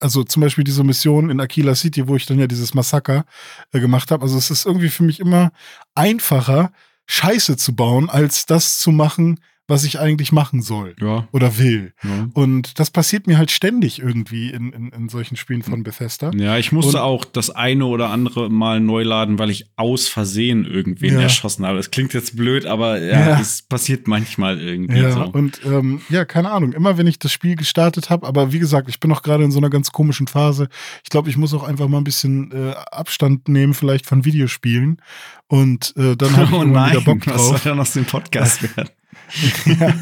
also 0.05 0.23
zum 0.23 0.41
Beispiel 0.41 0.63
diese 0.63 0.83
Mission 0.83 1.31
in 1.31 1.39
Aquila 1.39 1.73
City, 1.73 2.07
wo 2.07 2.15
ich 2.15 2.27
dann 2.27 2.37
ja 2.37 2.45
dieses 2.45 2.75
Massaker 2.75 3.25
äh, 3.71 3.79
gemacht 3.79 4.11
habe. 4.11 4.21
Also 4.21 4.37
es 4.37 4.51
ist 4.51 4.67
irgendwie 4.67 4.89
für 4.89 5.01
mich 5.01 5.19
immer 5.19 5.51
einfacher, 5.95 6.71
Scheiße 7.07 7.57
zu 7.57 7.75
bauen, 7.75 8.07
als 8.07 8.45
das 8.45 8.77
zu 8.77 8.91
machen, 8.91 9.39
was 9.67 9.83
ich 9.83 9.99
eigentlich 9.99 10.31
machen 10.31 10.61
soll 10.61 10.95
ja. 11.01 11.27
oder 11.31 11.57
will. 11.57 11.93
Ja. 12.03 12.27
Und 12.33 12.79
das 12.79 12.91
passiert 12.91 13.25
mir 13.25 13.37
halt 13.37 13.49
ständig 13.49 13.99
irgendwie 13.99 14.51
in, 14.51 14.71
in, 14.71 14.89
in 14.89 15.09
solchen 15.09 15.37
Spielen 15.37 15.63
von 15.63 15.83
Bethesda. 15.83 16.31
Ja, 16.35 16.57
ich 16.57 16.71
musste 16.71 16.97
Und, 16.97 17.03
auch 17.03 17.25
das 17.25 17.49
eine 17.49 17.85
oder 17.85 18.11
andere 18.11 18.51
Mal 18.51 18.79
neu 18.79 19.03
laden, 19.03 19.39
weil 19.39 19.49
ich 19.49 19.65
aus 19.75 20.07
Versehen 20.07 20.65
irgendwen 20.65 21.15
ja. 21.15 21.21
erschossen 21.21 21.65
habe. 21.65 21.79
Es 21.79 21.89
klingt 21.89 22.13
jetzt 22.13 22.35
blöd, 22.35 22.67
aber 22.67 23.01
ja, 23.01 23.39
es 23.39 23.63
passiert 23.63 24.07
manchmal 24.07 24.61
irgendwie. 24.61 24.99
Ja, 24.99 25.11
so. 25.11 25.23
und 25.23 25.61
ähm, 25.65 26.01
ja, 26.09 26.25
keine 26.25 26.51
Ahnung. 26.51 26.73
Immer 26.73 26.99
wenn 26.99 27.07
ich 27.07 27.17
das 27.17 27.31
Spiel 27.31 27.55
gestartet 27.55 28.11
habe, 28.11 28.27
aber 28.27 28.51
wie 28.51 28.59
gesagt, 28.59 28.87
ich 28.87 28.99
bin 28.99 29.11
auch 29.11 29.23
gerade 29.23 29.43
in 29.43 29.51
so 29.51 29.57
einer 29.57 29.71
ganz 29.71 29.91
komischen 29.91 30.27
Phase. 30.27 30.69
Ich 31.03 31.09
glaube, 31.09 31.29
ich 31.29 31.37
muss 31.37 31.53
auch 31.55 31.63
einfach 31.63 31.87
mal 31.87 31.97
ein 31.97 32.03
bisschen 32.03 32.51
äh, 32.51 32.75
Abstand 32.91 33.47
nehmen, 33.47 33.73
vielleicht 33.73 34.05
von 34.05 34.25
Videospielen. 34.25 35.01
Und 35.47 35.93
äh, 35.97 36.15
dann 36.15 36.35
habe 36.37 36.45
ich 36.49 36.53
oh 36.53 36.63
nein, 36.63 36.91
wieder 36.91 37.01
Bock 37.01 37.21
drauf. 37.21 37.35
Was 37.35 37.47
soll 37.47 37.59
dann 37.63 37.79
aus 37.79 37.93
dem 37.93 38.05
Podcast 38.05 38.61
werden? 38.61 38.89
ja, 39.79 39.93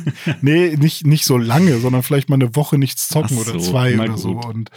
nee, 0.41 0.75
nicht, 0.77 1.05
nicht 1.05 1.25
so 1.25 1.37
lange, 1.37 1.79
sondern 1.79 2.03
vielleicht 2.03 2.29
mal 2.29 2.35
eine 2.35 2.55
Woche 2.55 2.77
nichts 2.77 3.07
zocken 3.07 3.37
so, 3.37 3.41
oder 3.41 3.59
zwei 3.59 3.99
oder 3.99 4.17
so. 4.17 4.31
Und, 4.31 4.69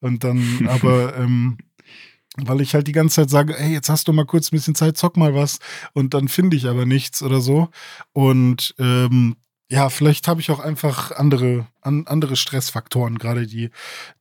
und 0.00 0.24
dann, 0.24 0.66
aber 0.68 1.16
ähm, 1.16 1.58
weil 2.36 2.60
ich 2.60 2.74
halt 2.74 2.86
die 2.86 2.92
ganze 2.92 3.16
Zeit 3.16 3.30
sage, 3.30 3.58
ey, 3.58 3.72
jetzt 3.72 3.88
hast 3.88 4.08
du 4.08 4.12
mal 4.12 4.24
kurz 4.24 4.48
ein 4.48 4.56
bisschen 4.56 4.74
Zeit, 4.74 4.96
zock 4.96 5.16
mal 5.16 5.34
was 5.34 5.58
und 5.92 6.14
dann 6.14 6.28
finde 6.28 6.56
ich 6.56 6.66
aber 6.66 6.86
nichts 6.86 7.22
oder 7.22 7.40
so. 7.40 7.68
Und 8.12 8.74
ähm, 8.78 9.36
ja, 9.68 9.88
vielleicht 9.88 10.28
habe 10.28 10.40
ich 10.40 10.50
auch 10.50 10.60
einfach 10.60 11.12
andere, 11.12 11.66
an, 11.80 12.06
andere 12.06 12.36
Stressfaktoren, 12.36 13.18
gerade 13.18 13.46
die, 13.46 13.70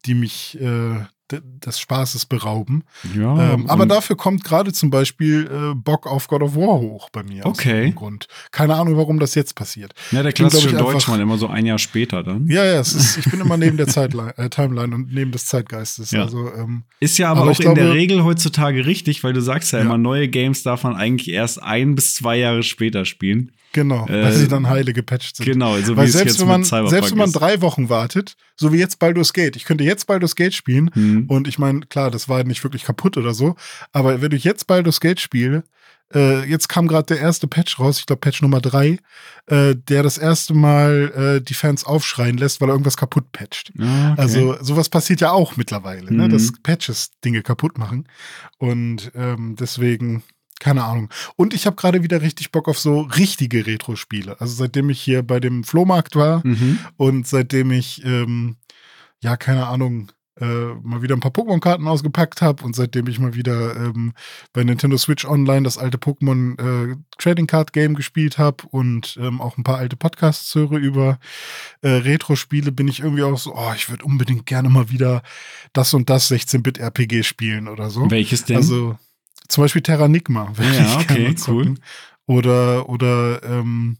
die 0.05 0.13
mich 0.13 0.59
äh, 0.61 1.05
des 1.39 1.79
Spaßes 1.79 2.25
berauben. 2.25 2.83
Ja, 3.15 3.53
ähm, 3.53 3.69
aber 3.69 3.85
dafür 3.85 4.17
kommt 4.17 4.43
gerade 4.43 4.73
zum 4.73 4.89
Beispiel 4.89 5.49
äh, 5.51 5.75
Bock 5.75 6.07
auf 6.07 6.27
God 6.27 6.41
of 6.41 6.55
War 6.55 6.79
hoch 6.79 7.09
bei 7.11 7.23
mir. 7.23 7.45
Okay. 7.45 7.91
Grund. 7.95 8.27
Keine 8.51 8.75
Ahnung, 8.75 8.97
warum 8.97 9.19
das 9.19 9.35
jetzt 9.35 9.55
passiert. 9.55 9.93
Ja, 10.11 10.23
der 10.23 10.33
klassische 10.33 10.69
bin, 10.69 10.77
Deutschmann, 10.77 11.21
immer 11.21 11.37
so 11.37 11.47
ein 11.47 11.65
Jahr 11.65 11.79
später 11.79 12.23
dann. 12.23 12.47
Ja, 12.47 12.65
ja, 12.65 12.81
ist, 12.81 13.17
ich 13.17 13.29
bin 13.29 13.39
immer 13.39 13.57
neben 13.57 13.77
der 13.77 13.87
Zeitline, 13.87 14.37
äh, 14.37 14.49
Timeline 14.49 14.93
und 14.93 15.13
neben 15.13 15.31
des 15.31 15.45
Zeitgeistes. 15.45 16.11
Ja. 16.11 16.23
Also, 16.23 16.51
ähm, 16.53 16.83
ist 16.99 17.17
ja 17.17 17.31
aber, 17.31 17.41
aber 17.41 17.51
auch 17.51 17.59
in 17.59 17.63
glaube, 17.63 17.81
der 17.81 17.93
Regel 17.93 18.23
heutzutage 18.23 18.85
richtig, 18.85 19.23
weil 19.23 19.33
du 19.33 19.41
sagst 19.41 19.71
ja, 19.71 19.79
ja 19.79 19.85
immer, 19.85 19.97
neue 19.97 20.27
Games 20.27 20.63
darf 20.63 20.83
man 20.83 20.95
eigentlich 20.95 21.29
erst 21.29 21.61
ein 21.61 21.95
bis 21.95 22.15
zwei 22.15 22.37
Jahre 22.37 22.63
später 22.63 23.05
spielen. 23.05 23.51
Genau, 23.73 24.07
äh, 24.07 24.23
weil 24.23 24.33
sie 24.33 24.47
dann 24.47 24.67
heile 24.67 24.93
gepatcht 24.93 25.37
sind. 25.37 25.45
Genau, 25.45 25.77
so 25.79 25.95
weil 25.95 26.07
selbst, 26.07 26.39
wenn 26.39 26.47
man, 26.47 26.63
selbst 26.63 27.11
wenn 27.11 27.17
man 27.17 27.31
drei 27.31 27.61
Wochen 27.61 27.89
wartet, 27.89 28.35
so 28.55 28.73
wie 28.73 28.77
jetzt 28.77 28.99
Baldur's 28.99 29.33
Gate, 29.33 29.55
ich 29.55 29.65
könnte 29.65 29.83
jetzt 29.83 30.07
Baldur's 30.07 30.35
Gate 30.35 30.53
spielen 30.53 30.91
mhm. 30.93 31.25
und 31.27 31.47
ich 31.47 31.57
meine, 31.57 31.81
klar, 31.81 32.11
das 32.11 32.27
war 32.27 32.43
nicht 32.43 32.63
wirklich 32.63 32.83
kaputt 32.83 33.17
oder 33.17 33.33
so, 33.33 33.55
aber 33.91 34.21
wenn 34.21 34.31
ich 34.31 34.43
jetzt 34.43 34.67
Baldur's 34.67 34.99
Gate 34.99 35.19
spiele, 35.19 35.63
äh, 36.13 36.43
jetzt 36.43 36.67
kam 36.67 36.87
gerade 36.87 37.05
der 37.05 37.19
erste 37.19 37.47
Patch 37.47 37.79
raus, 37.79 37.99
ich 37.99 38.05
glaube 38.05 38.19
Patch 38.19 38.41
Nummer 38.41 38.59
drei, 38.59 38.99
äh, 39.47 39.75
der 39.75 40.03
das 40.03 40.17
erste 40.17 40.53
Mal 40.53 41.37
äh, 41.39 41.41
die 41.41 41.53
Fans 41.53 41.85
aufschreien 41.85 42.37
lässt, 42.37 42.59
weil 42.59 42.69
er 42.69 42.73
irgendwas 42.73 42.97
kaputt 42.97 43.31
patcht. 43.31 43.71
Ah, 43.79 44.11
okay. 44.11 44.21
Also 44.21 44.57
sowas 44.61 44.89
passiert 44.89 45.21
ja 45.21 45.31
auch 45.31 45.55
mittlerweile, 45.55 46.11
mhm. 46.11 46.17
ne, 46.17 46.29
dass 46.29 46.51
Patches 46.63 47.11
Dinge 47.23 47.41
kaputt 47.41 47.77
machen 47.77 48.07
und 48.57 49.11
ähm, 49.15 49.55
deswegen 49.57 50.23
keine 50.61 50.83
Ahnung. 50.83 51.09
Und 51.35 51.53
ich 51.53 51.65
habe 51.65 51.75
gerade 51.75 52.03
wieder 52.03 52.21
richtig 52.21 52.51
Bock 52.51 52.69
auf 52.69 52.79
so 52.79 53.01
richtige 53.01 53.65
Retro-Spiele. 53.65 54.39
Also 54.39 54.53
seitdem 54.53 54.89
ich 54.89 55.01
hier 55.01 55.23
bei 55.23 55.39
dem 55.39 55.63
Flohmarkt 55.63 56.15
war 56.15 56.45
mhm. 56.45 56.79
und 56.97 57.27
seitdem 57.27 57.71
ich, 57.71 58.05
ähm, 58.05 58.55
ja, 59.21 59.35
keine 59.37 59.67
Ahnung, 59.67 60.11
äh, 60.39 60.45
mal 60.81 61.01
wieder 61.01 61.15
ein 61.15 61.19
paar 61.19 61.31
Pokémon-Karten 61.31 61.87
ausgepackt 61.87 62.41
habe 62.41 62.63
und 62.63 62.75
seitdem 62.75 63.07
ich 63.07 63.19
mal 63.19 63.35
wieder 63.35 63.75
ähm, 63.75 64.13
bei 64.53 64.63
Nintendo 64.63 64.97
Switch 64.97 65.25
Online 65.25 65.63
das 65.63 65.77
alte 65.77 65.97
Pokémon 65.97 66.59
äh, 66.59 66.95
Trading 67.17 67.47
Card 67.47 67.73
Game 67.73 67.95
gespielt 67.95 68.37
habe 68.37 68.63
und 68.69 69.17
ähm, 69.19 69.41
auch 69.41 69.57
ein 69.57 69.63
paar 69.63 69.77
alte 69.77 69.97
Podcasts 69.97 70.53
höre 70.55 70.77
über 70.77 71.19
äh, 71.81 71.89
Retro-Spiele, 71.89 72.71
bin 72.71 72.87
ich 72.87 73.01
irgendwie 73.01 73.23
auch 73.23 73.37
so, 73.37 73.55
oh, 73.55 73.73
ich 73.75 73.89
würde 73.89 74.05
unbedingt 74.05 74.45
gerne 74.45 74.69
mal 74.69 74.89
wieder 74.89 75.21
das 75.73 75.93
und 75.93 76.09
das 76.09 76.31
16-Bit-RPG 76.31 77.23
spielen 77.23 77.67
oder 77.67 77.89
so. 77.89 78.09
Welches 78.09 78.45
denn? 78.45 78.57
Also 78.57 78.97
zum 79.47 79.63
Beispiel 79.63 79.81
Terranigma. 79.81 80.53
Ja, 80.59 80.99
okay, 80.99 81.35
cool. 81.47 81.75
Oder, 82.25 82.87
oder, 82.89 83.43
ähm, 83.43 83.97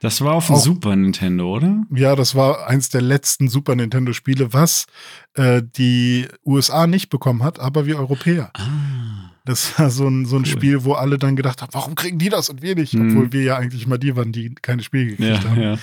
das 0.00 0.20
war 0.20 0.34
auf 0.34 0.46
dem 0.46 0.56
Super 0.56 0.94
Nintendo, 0.94 1.56
oder? 1.56 1.82
Ja, 1.90 2.14
das 2.14 2.34
war 2.34 2.66
eins 2.68 2.90
der 2.90 3.00
letzten 3.00 3.48
Super 3.48 3.74
Nintendo-Spiele, 3.74 4.52
was 4.52 4.86
äh, 5.34 5.62
die 5.64 6.28
USA 6.44 6.86
nicht 6.86 7.08
bekommen 7.08 7.42
hat, 7.42 7.58
aber 7.58 7.86
wir 7.86 7.98
Europäer. 7.98 8.50
Ah. 8.54 9.32
Das 9.46 9.78
war 9.78 9.90
so 9.90 10.08
ein, 10.08 10.26
so 10.26 10.36
ein 10.36 10.40
cool. 10.42 10.46
Spiel, 10.46 10.84
wo 10.84 10.94
alle 10.94 11.18
dann 11.18 11.36
gedacht 11.36 11.62
haben, 11.62 11.72
warum 11.72 11.94
kriegen 11.94 12.18
die 12.18 12.28
das 12.28 12.50
und 12.50 12.62
wir 12.62 12.74
nicht? 12.74 12.94
Mhm. 12.94 13.10
Obwohl 13.10 13.32
wir 13.32 13.42
ja 13.42 13.56
eigentlich 13.56 13.86
mal 13.86 13.96
die 13.96 14.16
waren, 14.16 14.32
die 14.32 14.54
keine 14.56 14.82
Spiele 14.82 15.06
gekriegt 15.06 15.44
ja, 15.44 15.50
haben. 15.50 15.62
Ja. 15.62 15.78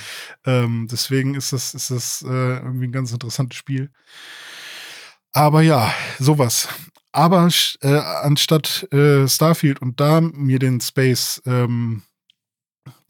Ähm, 0.45 0.87
deswegen 0.91 1.33
ist 1.33 1.53
das, 1.53 1.73
ist 1.73 1.89
das 1.89 2.23
äh, 2.27 2.57
irgendwie 2.57 2.87
ein 2.87 2.91
ganz 2.91 3.13
interessantes 3.13 3.57
Spiel. 3.57 3.89
Aber 5.31 5.61
ja, 5.61 5.93
sowas. 6.19 6.67
Aber 7.13 7.47
äh, 7.81 7.87
anstatt 7.87 8.91
äh, 8.91 9.27
Starfield 9.27 9.81
und 9.81 9.99
da 9.99 10.19
mir 10.19 10.57
den 10.57 10.81
Space, 10.81 11.41
ähm, 11.45 12.01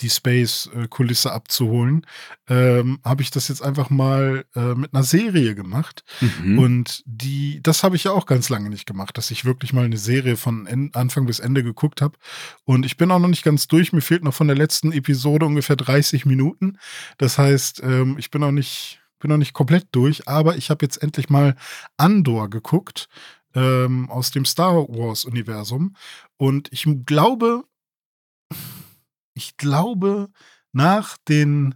die 0.01 0.09
Space-Kulisse 0.09 1.31
abzuholen, 1.31 2.05
ähm, 2.49 2.99
habe 3.05 3.21
ich 3.21 3.31
das 3.31 3.47
jetzt 3.47 3.61
einfach 3.61 3.89
mal 3.89 4.45
äh, 4.55 4.75
mit 4.75 4.93
einer 4.93 5.03
Serie 5.03 5.55
gemacht. 5.55 6.03
Mhm. 6.19 6.59
Und 6.59 7.03
die, 7.05 7.61
das 7.63 7.83
habe 7.83 7.95
ich 7.95 8.03
ja 8.03 8.11
auch 8.11 8.25
ganz 8.25 8.49
lange 8.49 8.69
nicht 8.69 8.85
gemacht, 8.85 9.17
dass 9.17 9.31
ich 9.31 9.45
wirklich 9.45 9.71
mal 9.71 9.85
eine 9.85 9.97
Serie 9.97 10.35
von 10.35 10.67
en 10.67 10.93
Anfang 10.93 11.25
bis 11.25 11.39
Ende 11.39 11.63
geguckt 11.63 12.01
habe. 12.01 12.17
Und 12.65 12.85
ich 12.85 12.97
bin 12.97 13.09
auch 13.09 13.19
noch 13.19 13.29
nicht 13.29 13.43
ganz 13.43 13.67
durch. 13.67 13.93
Mir 13.93 14.01
fehlt 14.01 14.23
noch 14.23 14.33
von 14.33 14.47
der 14.47 14.57
letzten 14.57 14.91
Episode 14.91 15.45
ungefähr 15.45 15.77
30 15.77 16.25
Minuten. 16.25 16.77
Das 17.17 17.37
heißt, 17.37 17.81
ähm, 17.83 18.17
ich 18.19 18.31
bin 18.31 18.41
noch 18.41 18.51
nicht 18.51 18.99
bin 19.19 19.29
noch 19.29 19.37
nicht 19.37 19.53
komplett 19.53 19.87
durch, 19.93 20.27
aber 20.27 20.57
ich 20.57 20.69
habe 20.69 20.83
jetzt 20.83 21.01
endlich 21.01 21.29
mal 21.29 21.55
Andor 21.95 22.49
geguckt 22.49 23.07
ähm, 23.55 24.09
aus 24.09 24.31
dem 24.31 24.45
Star 24.45 24.87
Wars-Universum. 24.87 25.95
Und 26.37 26.71
ich 26.71 26.85
glaube, 27.05 27.63
ich 29.33 29.57
glaube, 29.57 30.29
nach 30.71 31.17
den 31.27 31.75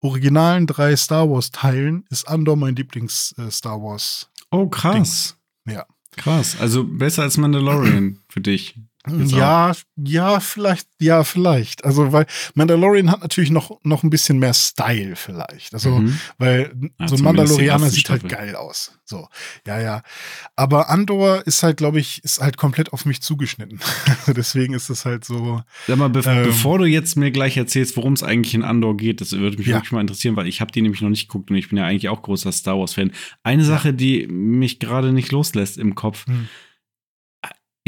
originalen 0.00 0.66
drei 0.66 0.96
Star 0.96 1.28
Wars-Teilen 1.28 2.04
ist 2.10 2.26
Andor 2.26 2.56
mein 2.56 2.76
Lieblings-Star 2.76 3.76
äh, 3.76 3.82
Wars. 3.82 4.30
Oh, 4.50 4.68
krass. 4.68 5.36
Ding. 5.66 5.76
Ja. 5.76 5.86
Krass. 6.16 6.56
Also 6.60 6.84
besser 6.84 7.22
als 7.22 7.36
Mandalorian 7.36 8.18
für 8.28 8.40
dich. 8.40 8.76
Ja, 9.06 9.72
ja, 9.96 10.40
vielleicht, 10.40 10.86
ja, 11.00 11.24
vielleicht. 11.24 11.84
Also, 11.86 12.12
weil 12.12 12.26
Mandalorian 12.54 13.10
hat 13.10 13.22
natürlich 13.22 13.50
noch, 13.50 13.80
noch 13.82 14.02
ein 14.02 14.10
bisschen 14.10 14.38
mehr 14.38 14.52
Style, 14.52 15.16
vielleicht. 15.16 15.72
Also, 15.72 16.00
mhm. 16.00 16.20
weil 16.36 16.72
ja, 16.98 17.08
so 17.08 17.16
ein 17.16 17.22
Mandalorianer 17.22 17.88
sieht 17.88 18.10
halt 18.10 18.28
geil 18.28 18.54
aus. 18.54 18.92
So, 19.06 19.26
ja, 19.66 19.80
ja. 19.80 20.02
Aber 20.54 20.90
Andor 20.90 21.46
ist 21.46 21.62
halt, 21.62 21.78
glaube 21.78 21.98
ich, 21.98 22.22
ist 22.24 22.42
halt 22.42 22.58
komplett 22.58 22.92
auf 22.92 23.06
mich 23.06 23.22
zugeschnitten. 23.22 23.80
Deswegen 24.26 24.74
ist 24.74 24.90
es 24.90 25.06
halt 25.06 25.24
so. 25.24 25.62
Sag 25.86 25.96
mal, 25.96 26.10
be 26.10 26.22
ähm, 26.26 26.44
bevor 26.44 26.78
du 26.78 26.84
jetzt 26.84 27.16
mir 27.16 27.30
gleich 27.30 27.56
erzählst, 27.56 27.96
worum 27.96 28.12
es 28.12 28.22
eigentlich 28.22 28.52
in 28.52 28.62
Andor 28.62 28.98
geht, 28.98 29.22
das 29.22 29.32
würde 29.32 29.56
mich 29.56 29.66
ja. 29.66 29.76
wirklich 29.76 29.92
mal 29.92 30.02
interessieren, 30.02 30.36
weil 30.36 30.46
ich 30.46 30.60
habe 30.60 30.72
die 30.72 30.82
nämlich 30.82 31.00
noch 31.00 31.08
nicht 31.08 31.28
geguckt 31.28 31.50
und 31.50 31.56
ich 31.56 31.70
bin 31.70 31.78
ja 31.78 31.86
eigentlich 31.86 32.10
auch 32.10 32.20
großer 32.20 32.52
Star 32.52 32.78
Wars-Fan. 32.78 33.12
Eine 33.44 33.64
Sache, 33.64 33.94
die 33.94 34.26
mich 34.26 34.78
gerade 34.78 35.12
nicht 35.12 35.32
loslässt 35.32 35.78
im 35.78 35.94
Kopf. 35.94 36.26
Mhm 36.26 36.48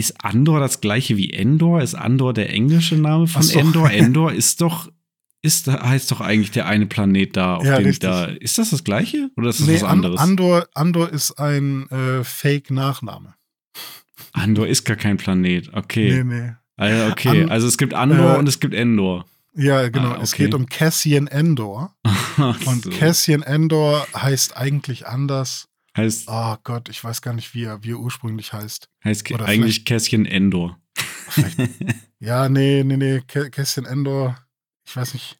ist 0.02 0.24
Andor 0.24 0.58
das 0.58 0.80
gleiche 0.80 1.16
wie 1.16 1.30
Endor? 1.30 1.80
Ist 1.80 1.94
Andor 1.94 2.34
der 2.34 2.50
englische 2.50 2.96
Name 2.96 3.28
von 3.28 3.42
so. 3.42 3.56
Endor? 3.56 3.88
Endor 3.92 4.32
ist 4.32 4.60
doch, 4.60 4.90
ist, 5.42 5.68
heißt 5.68 6.10
doch 6.10 6.20
eigentlich 6.20 6.50
der 6.50 6.66
eine 6.66 6.86
Planet 6.86 7.36
da, 7.36 7.56
auf 7.56 7.64
ja, 7.64 7.76
dem 7.76 7.86
richtig. 7.86 8.10
da. 8.10 8.24
Ist 8.24 8.58
das 8.58 8.70
das 8.70 8.82
gleiche 8.82 9.30
oder 9.36 9.50
ist 9.50 9.60
das 9.60 9.68
nee, 9.68 9.74
was 9.74 9.84
anderes? 9.84 10.20
Andor, 10.20 10.66
Andor 10.74 11.08
ist 11.08 11.38
ein 11.38 11.88
äh, 11.90 12.24
Fake-Nachname. 12.24 13.34
Andor 14.32 14.66
ist 14.66 14.84
gar 14.84 14.96
kein 14.96 15.18
Planet, 15.18 15.72
okay. 15.72 16.24
Nee, 16.24 16.34
nee. 16.34 16.52
Also, 16.76 17.12
okay, 17.12 17.42
An 17.44 17.50
also 17.50 17.68
es 17.68 17.78
gibt 17.78 17.94
Andor 17.94 18.34
äh, 18.34 18.38
und 18.38 18.48
es 18.48 18.58
gibt 18.58 18.74
Endor. 18.74 19.24
Ja, 19.54 19.88
genau. 19.88 20.08
Ah, 20.08 20.12
okay. 20.14 20.22
Es 20.22 20.32
geht 20.32 20.54
um 20.54 20.66
Cassian 20.66 21.28
Endor. 21.28 21.94
und 22.66 22.84
so. 22.84 22.90
Cassian 22.90 23.42
Endor 23.42 24.04
heißt 24.16 24.56
eigentlich 24.56 25.06
anders. 25.06 25.68
Heißt. 25.96 26.28
Oh 26.28 26.56
Gott, 26.64 26.88
ich 26.88 27.02
weiß 27.02 27.20
gar 27.22 27.34
nicht, 27.34 27.54
wie 27.54 27.64
er, 27.64 27.82
wie 27.84 27.90
er 27.90 27.98
ursprünglich 27.98 28.52
heißt. 28.52 28.88
Heißt 29.04 29.30
Oder 29.30 29.46
eigentlich 29.46 29.84
Kässchen 29.84 30.26
Endor. 30.26 30.78
ja, 32.18 32.48
nee, 32.48 32.82
nee, 32.84 32.96
nee. 32.96 33.20
Kässchen 33.20 33.84
Endor. 33.84 34.38
Ich 34.86 34.96
weiß 34.96 35.14
nicht, 35.14 35.38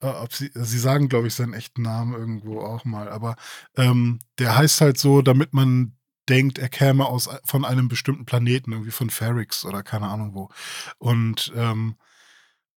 äh, 0.00 0.06
ob 0.06 0.32
sie, 0.32 0.50
sie 0.54 0.78
sagen, 0.78 1.08
glaube 1.08 1.26
ich, 1.26 1.34
seinen 1.34 1.52
echten 1.52 1.82
Namen 1.82 2.14
irgendwo 2.14 2.60
auch 2.60 2.84
mal. 2.84 3.08
Aber 3.08 3.36
ähm, 3.76 4.20
der 4.38 4.56
heißt 4.56 4.80
halt 4.80 4.98
so, 4.98 5.22
damit 5.22 5.52
man 5.52 5.96
denkt, 6.28 6.58
er 6.58 6.68
käme 6.68 7.06
aus 7.06 7.28
von 7.44 7.64
einem 7.64 7.88
bestimmten 7.88 8.24
Planeten, 8.24 8.72
irgendwie 8.72 8.90
von 8.90 9.10
Ferrix 9.10 9.64
oder 9.64 9.82
keine 9.82 10.08
Ahnung 10.08 10.34
wo. 10.34 10.50
Und 10.98 11.52
ähm, 11.54 11.96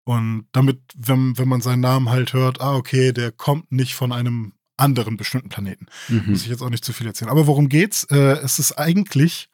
und 0.04 0.48
damit, 0.52 0.80
wenn, 0.96 1.38
wenn 1.38 1.48
man 1.48 1.60
seinen 1.60 1.80
Namen 1.80 2.08
halt 2.08 2.32
hört, 2.32 2.60
ah, 2.60 2.74
okay, 2.74 3.12
der 3.12 3.32
kommt 3.32 3.70
nicht 3.70 3.94
von 3.94 4.12
einem 4.12 4.54
anderen 4.80 5.16
bestimmten 5.16 5.48
Planeten. 5.48 5.86
Mhm. 6.08 6.24
Muss 6.26 6.42
ich 6.42 6.48
jetzt 6.48 6.62
auch 6.62 6.70
nicht 6.70 6.84
zu 6.84 6.92
viel 6.92 7.06
erzählen. 7.06 7.30
Aber 7.30 7.46
worum 7.46 7.68
geht's? 7.68 8.04
Äh, 8.04 8.38
es 8.42 8.58
ist 8.58 8.72
eigentlich 8.72 9.48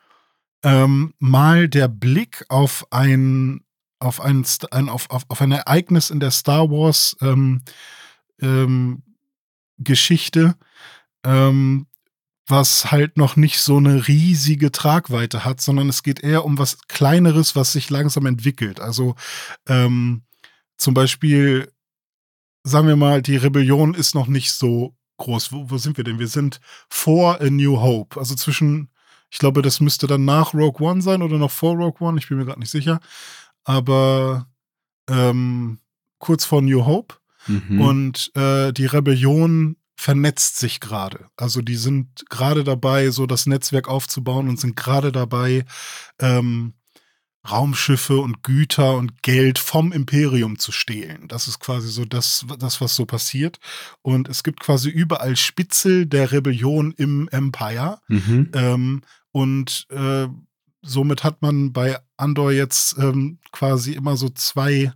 ähm, 0.62 1.14
mal 1.18 1.68
der 1.68 1.88
Blick 1.88 2.44
auf 2.48 2.86
ein, 2.90 3.64
auf 3.98 4.20
ein, 4.20 4.44
ein 4.70 4.88
auf, 4.88 5.10
auf, 5.10 5.24
auf 5.28 5.40
ein 5.40 5.52
Ereignis 5.52 6.10
in 6.10 6.20
der 6.20 6.30
Star 6.30 6.70
Wars 6.70 7.16
ähm, 7.20 7.62
ähm, 8.40 9.02
Geschichte, 9.78 10.56
ähm, 11.24 11.86
was 12.46 12.90
halt 12.92 13.16
noch 13.16 13.36
nicht 13.36 13.60
so 13.60 13.76
eine 13.76 14.06
riesige 14.06 14.70
Tragweite 14.70 15.44
hat, 15.44 15.60
sondern 15.60 15.88
es 15.88 16.02
geht 16.02 16.20
eher 16.20 16.44
um 16.44 16.58
was 16.58 16.78
Kleineres, 16.86 17.56
was 17.56 17.72
sich 17.72 17.90
langsam 17.90 18.26
entwickelt. 18.26 18.80
Also 18.80 19.16
ähm, 19.68 20.22
zum 20.76 20.94
Beispiel, 20.94 21.72
sagen 22.62 22.88
wir 22.88 22.96
mal, 22.96 23.22
die 23.22 23.36
Rebellion 23.36 23.94
ist 23.94 24.14
noch 24.14 24.28
nicht 24.28 24.52
so 24.52 24.94
groß. 25.18 25.52
Wo, 25.52 25.70
wo, 25.70 25.78
sind 25.78 25.96
wir 25.96 26.04
denn? 26.04 26.18
Wir 26.18 26.28
sind 26.28 26.60
vor 26.88 27.40
A 27.40 27.50
New 27.50 27.80
Hope. 27.80 28.18
Also 28.18 28.34
zwischen, 28.34 28.90
ich 29.30 29.38
glaube, 29.38 29.62
das 29.62 29.80
müsste 29.80 30.06
dann 30.06 30.24
nach 30.24 30.54
Rogue 30.54 30.86
One 30.86 31.02
sein 31.02 31.22
oder 31.22 31.38
noch 31.38 31.50
vor 31.50 31.74
Rogue 31.74 32.06
One. 32.06 32.18
Ich 32.18 32.28
bin 32.28 32.38
mir 32.38 32.44
gerade 32.44 32.60
nicht 32.60 32.70
sicher. 32.70 33.00
Aber 33.64 34.46
ähm, 35.08 35.78
kurz 36.18 36.44
vor 36.44 36.62
New 36.62 36.84
Hope. 36.86 37.16
Mhm. 37.46 37.80
Und 37.80 38.32
äh, 38.34 38.72
die 38.72 38.86
Rebellion 38.86 39.76
vernetzt 39.96 40.58
sich 40.58 40.80
gerade. 40.80 41.26
Also 41.36 41.62
die 41.62 41.76
sind 41.76 42.28
gerade 42.28 42.64
dabei, 42.64 43.10
so 43.10 43.26
das 43.26 43.46
Netzwerk 43.46 43.88
aufzubauen 43.88 44.48
und 44.48 44.60
sind 44.60 44.76
gerade 44.76 45.10
dabei, 45.10 45.64
ähm, 46.20 46.74
Raumschiffe 47.50 48.18
und 48.18 48.42
Güter 48.42 48.96
und 48.96 49.22
Geld 49.22 49.58
vom 49.58 49.92
Imperium 49.92 50.58
zu 50.58 50.72
stehlen. 50.72 51.28
Das 51.28 51.48
ist 51.48 51.60
quasi 51.60 51.88
so 51.88 52.04
das, 52.04 52.44
das, 52.58 52.80
was 52.80 52.94
so 52.94 53.06
passiert. 53.06 53.58
Und 54.02 54.28
es 54.28 54.42
gibt 54.42 54.60
quasi 54.60 54.88
überall 54.88 55.36
Spitzel 55.36 56.06
der 56.06 56.32
Rebellion 56.32 56.92
im 56.92 57.28
Empire. 57.28 58.00
Mhm. 58.08 58.50
Ähm, 58.54 59.02
und 59.32 59.86
äh, 59.90 60.28
somit 60.82 61.24
hat 61.24 61.42
man 61.42 61.72
bei 61.72 61.98
Andor 62.16 62.52
jetzt 62.52 62.96
ähm, 62.98 63.38
quasi 63.52 63.92
immer 63.92 64.16
so 64.16 64.28
zwei 64.30 64.92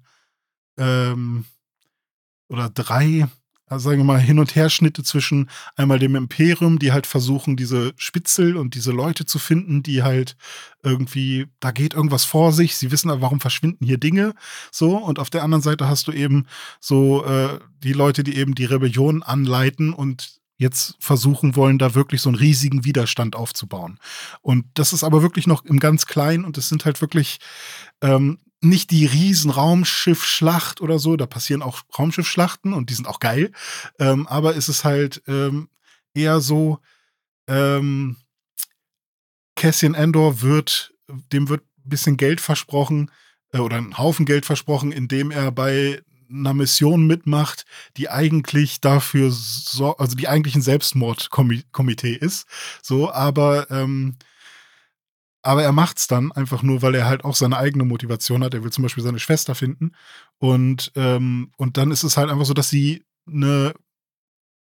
ähm, 0.78 1.45
oder 2.49 2.71
drei 2.71 3.28
also 3.71 3.89
sagen 3.89 4.00
wir 4.00 4.05
mal, 4.05 4.21
Hin- 4.21 4.41
und 4.41 4.57
Herschnitte 4.57 5.05
zwischen 5.05 5.49
einmal 5.77 6.00
dem 6.00 6.17
Imperium, 6.17 6.81
die 6.81 6.91
halt 6.91 7.07
versuchen, 7.07 7.57
diese 7.57 7.93
Spitzel 7.97 8.57
und 8.57 8.75
diese 8.75 8.91
Leute 8.91 9.27
zu 9.27 9.39
finden, 9.39 9.85
die 9.85 10.03
halt 10.03 10.37
irgendwie, 10.83 11.47
da 11.61 11.71
geht 11.71 11.95
irgendwas 11.95 12.25
vor 12.25 12.53
sich, 12.53 12.77
sie 12.77 12.91
wissen 12.91 13.11
aber, 13.11 13.21
warum 13.21 13.41
verschwinden 13.41 13.87
hier 13.87 13.99
Dinge, 13.99 14.35
so, 14.73 14.97
und 14.97 15.21
auf 15.21 15.31
der 15.31 15.45
anderen 15.45 15.62
Seite 15.62 15.89
hast 15.89 16.09
du 16.09 16.12
eben 16.12 16.47
so 16.81 17.25
äh, 17.25 17.61
die 17.79 17.93
Leute, 17.93 18.25
die 18.25 18.37
eben 18.37 18.57
die 18.57 18.65
Rebellion 18.65 19.23
anleiten 19.23 19.93
und 19.93 20.41
jetzt 20.57 20.97
versuchen 20.99 21.55
wollen, 21.55 21.79
da 21.79 21.95
wirklich 21.95 22.21
so 22.23 22.29
einen 22.29 22.39
riesigen 22.39 22.85
Widerstand 22.85 23.37
aufzubauen. 23.37 23.99
Und 24.43 24.67
das 24.75 24.93
ist 24.93 25.05
aber 25.05 25.23
wirklich 25.23 25.47
noch 25.47 25.65
im 25.65 25.79
ganz 25.79 26.07
Kleinen 26.07 26.45
und 26.45 26.59
es 26.59 26.69
sind 26.69 26.85
halt 26.85 27.00
wirklich 27.00 27.39
ähm, 28.03 28.39
nicht 28.61 28.90
die 28.90 29.07
riesen 29.07 29.50
Raumschiffschlacht 29.50 30.81
oder 30.81 30.99
so, 30.99 31.17
da 31.17 31.26
passieren 31.26 31.62
auch 31.62 31.83
Raumschiffschlachten 31.99 32.73
und 32.73 32.90
die 32.90 32.95
sind 32.95 33.07
auch 33.07 33.21
geil, 33.21 33.52
ähm, 33.99 34.26
aber 34.26 34.57
es 34.57 34.69
ist 34.69 34.85
halt 34.85 35.23
ähm, 35.26 35.69
eher 36.14 36.40
so, 36.40 36.79
ähm, 37.49 38.17
Cassian 39.57 39.95
Endor 39.95 40.40
wird, 40.43 40.95
dem 41.33 41.49
wird 41.49 41.62
ein 41.85 41.90
bisschen 41.90 42.17
Geld 42.17 42.40
versprochen 42.40 43.11
äh, 43.52 43.59
oder 43.59 43.76
einen 43.76 43.99
Haufen 43.99 44.26
Geld 44.26 44.47
versprochen, 44.47 44.93
indem 44.93 45.31
er 45.31 45.52
bei 45.52 46.02
einer 46.31 46.55
Mission 46.55 47.07
mitmacht, 47.07 47.64
die 47.97 48.09
eigentlich 48.09 48.81
dafür 48.81 49.31
so, 49.31 49.97
also 49.97 50.17
die 50.17 50.29
eigentlich 50.29 50.55
ein 50.55 50.62
Selbstmordkomitee 50.62 52.14
ist. 52.14 52.47
So, 52.83 53.12
aber 53.12 53.71
ähm, 53.71 54.17
aber 55.42 55.62
er 55.62 55.73
macht's 55.73 56.06
dann 56.06 56.32
einfach 56.32 56.62
nur, 56.62 56.82
weil 56.82 56.94
er 56.94 57.06
halt 57.06 57.25
auch 57.25 57.35
seine 57.35 57.56
eigene 57.56 57.85
Motivation 57.85 58.44
hat. 58.44 58.54
Er 58.54 58.62
will 58.62 58.73
zum 58.73 58.82
Beispiel 58.82 59.02
seine 59.02 59.18
Schwester 59.18 59.54
finden. 59.54 59.92
Und, 60.38 60.92
ähm, 60.97 61.52
und 61.56 61.76
dann 61.76 61.90
ist 61.90 62.02
es 62.02 62.16
halt 62.16 62.30
einfach 62.30 62.44
so, 62.44 62.54
dass 62.54 62.68
sie 62.68 63.04
eine, 63.26 63.75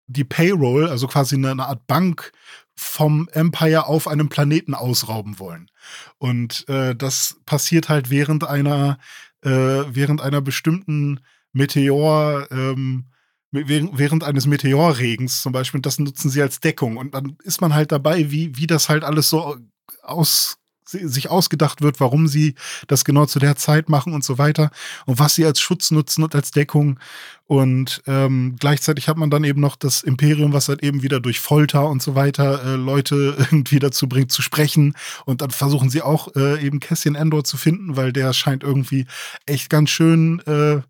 die 0.07 0.23
Payroll, 0.23 0.89
also 0.89 1.07
quasi 1.07 1.35
eine, 1.35 1.51
eine 1.51 1.67
Art 1.67 1.85
Bank 1.85 2.31
vom 2.75 3.29
Empire 3.33 3.85
auf 3.85 4.07
einem 4.07 4.29
Planeten 4.29 4.73
ausrauben 4.73 5.37
wollen. 5.37 5.69
Und 6.17 6.67
äh, 6.69 6.95
das 6.95 7.37
passiert 7.45 7.89
halt 7.89 8.09
während 8.09 8.43
einer, 8.43 8.97
äh, 9.41 9.49
während 9.49 10.21
einer 10.21 10.41
bestimmten 10.41 11.19
Meteor, 11.51 12.47
ähm, 12.51 13.05
während 13.51 14.23
eines 14.23 14.47
Meteorregens 14.47 15.43
zum 15.43 15.51
Beispiel. 15.51 15.81
Das 15.81 15.99
nutzen 15.99 16.31
sie 16.31 16.41
als 16.41 16.59
Deckung. 16.59 16.97
Und 16.97 17.13
dann 17.13 17.37
ist 17.43 17.61
man 17.61 17.75
halt 17.75 17.91
dabei, 17.91 18.31
wie, 18.31 18.57
wie 18.57 18.65
das 18.65 18.89
halt 18.89 19.03
alles 19.03 19.29
so 19.29 19.57
aus 20.01 20.57
sich 20.85 21.29
ausgedacht 21.29 21.81
wird, 21.81 21.99
warum 21.99 22.27
sie 22.27 22.55
das 22.87 23.05
genau 23.05 23.25
zu 23.25 23.39
der 23.39 23.55
Zeit 23.55 23.89
machen 23.89 24.13
und 24.13 24.23
so 24.23 24.37
weiter 24.37 24.71
und 25.05 25.19
was 25.19 25.35
sie 25.35 25.45
als 25.45 25.59
Schutz 25.59 25.91
nutzen 25.91 26.23
und 26.23 26.35
als 26.35 26.51
Deckung. 26.51 26.99
Und 27.45 28.01
ähm, 28.07 28.55
gleichzeitig 28.59 29.07
hat 29.07 29.17
man 29.17 29.29
dann 29.29 29.43
eben 29.43 29.61
noch 29.61 29.75
das 29.75 30.01
Imperium, 30.01 30.53
was 30.53 30.69
halt 30.69 30.81
eben 30.81 31.03
wieder 31.03 31.19
durch 31.19 31.39
Folter 31.39 31.87
und 31.89 32.01
so 32.01 32.15
weiter 32.15 32.63
äh, 32.63 32.75
Leute 32.75 33.35
irgendwie 33.37 33.79
dazu 33.79 34.07
bringt 34.07 34.31
zu 34.31 34.41
sprechen. 34.41 34.95
Und 35.25 35.41
dann 35.41 35.51
versuchen 35.51 35.89
sie 35.89 36.01
auch 36.01 36.35
äh, 36.35 36.65
eben 36.65 36.79
Cassian 36.79 37.15
Endor 37.15 37.43
zu 37.43 37.57
finden, 37.57 37.95
weil 37.95 38.13
der 38.13 38.33
scheint 38.33 38.63
irgendwie 38.63 39.05
echt 39.45 39.69
ganz 39.69 39.89
schön 39.89 40.39
äh, 40.47 40.81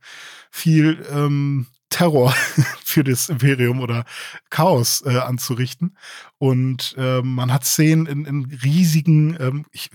viel 0.52 1.04
ähm, 1.12 1.68
Terror 1.94 2.32
für 2.84 3.04
das 3.04 3.30
Imperium 3.30 3.80
oder 3.80 4.06
Chaos 4.50 5.04
äh, 5.06 5.18
anzurichten. 5.18 5.96
Und 6.40 6.96
äh, 6.98 7.22
man 7.22 7.54
hat 7.54 7.66
Szenen 7.66 8.08
in, 8.08 8.26
in 8.26 8.60
riesigen, 8.64 9.38
ähm, 9.40 9.66
ich 9.72 9.92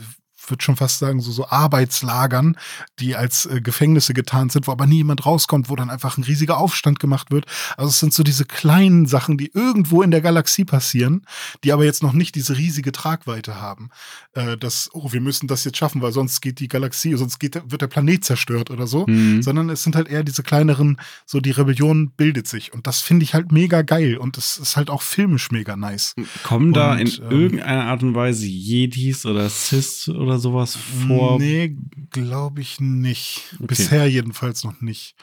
würde 0.50 0.62
schon 0.62 0.76
fast 0.76 0.98
sagen, 0.98 1.20
so, 1.20 1.30
so 1.32 1.48
Arbeitslagern, 1.48 2.56
die 2.98 3.16
als 3.16 3.46
äh, 3.46 3.60
Gefängnisse 3.60 4.14
getarnt 4.14 4.52
sind, 4.52 4.66
wo 4.66 4.72
aber 4.72 4.86
nie 4.86 4.96
jemand 4.96 5.26
rauskommt, 5.26 5.68
wo 5.68 5.76
dann 5.76 5.90
einfach 5.90 6.18
ein 6.18 6.24
riesiger 6.24 6.58
Aufstand 6.58 7.00
gemacht 7.00 7.30
wird. 7.30 7.46
Also 7.76 7.90
es 7.90 8.00
sind 8.00 8.12
so 8.12 8.22
diese 8.22 8.44
kleinen 8.44 9.06
Sachen, 9.06 9.38
die 9.38 9.50
irgendwo 9.52 10.02
in 10.02 10.10
der 10.10 10.20
Galaxie 10.20 10.64
passieren, 10.64 11.26
die 11.64 11.72
aber 11.72 11.84
jetzt 11.84 12.02
noch 12.02 12.12
nicht 12.12 12.34
diese 12.34 12.56
riesige 12.56 12.92
Tragweite 12.92 13.60
haben. 13.60 13.90
Äh, 14.34 14.56
dass, 14.56 14.90
oh, 14.92 15.12
wir 15.12 15.20
müssen 15.20 15.48
das 15.48 15.64
jetzt 15.64 15.78
schaffen, 15.78 16.02
weil 16.02 16.12
sonst 16.12 16.40
geht 16.40 16.60
die 16.60 16.68
Galaxie, 16.68 17.14
sonst 17.16 17.38
geht, 17.38 17.60
wird 17.70 17.82
der 17.82 17.86
Planet 17.86 18.24
zerstört 18.24 18.70
oder 18.70 18.86
so. 18.86 19.06
Mhm. 19.06 19.42
Sondern 19.42 19.70
es 19.70 19.82
sind 19.82 19.96
halt 19.96 20.08
eher 20.08 20.24
diese 20.24 20.42
kleineren, 20.42 20.98
so 21.26 21.40
die 21.40 21.50
Rebellion 21.50 22.10
bildet 22.10 22.46
sich. 22.46 22.72
Und 22.72 22.86
das 22.86 23.00
finde 23.00 23.24
ich 23.24 23.34
halt 23.34 23.52
mega 23.52 23.82
geil. 23.82 24.16
Und 24.16 24.38
es 24.38 24.58
ist 24.58 24.76
halt 24.76 24.90
auch 24.90 25.02
filmisch 25.02 25.50
mega 25.50 25.76
nice. 25.76 26.14
Kommen 26.42 26.72
da 26.72 26.96
in 26.96 27.08
ähm, 27.08 27.30
irgendeiner 27.30 27.84
Art 27.84 28.02
und 28.02 28.14
Weise 28.14 28.46
Jedis 28.46 29.26
oder 29.26 29.48
Cis 29.48 30.08
oder 30.08 30.37
sowas 30.38 30.76
vor? 30.76 31.38
Nee, 31.38 31.76
glaube 32.10 32.60
ich 32.60 32.80
nicht. 32.80 33.54
Okay. 33.54 33.66
Bisher 33.66 34.06
jedenfalls 34.06 34.64
noch 34.64 34.80
nicht. 34.80 35.14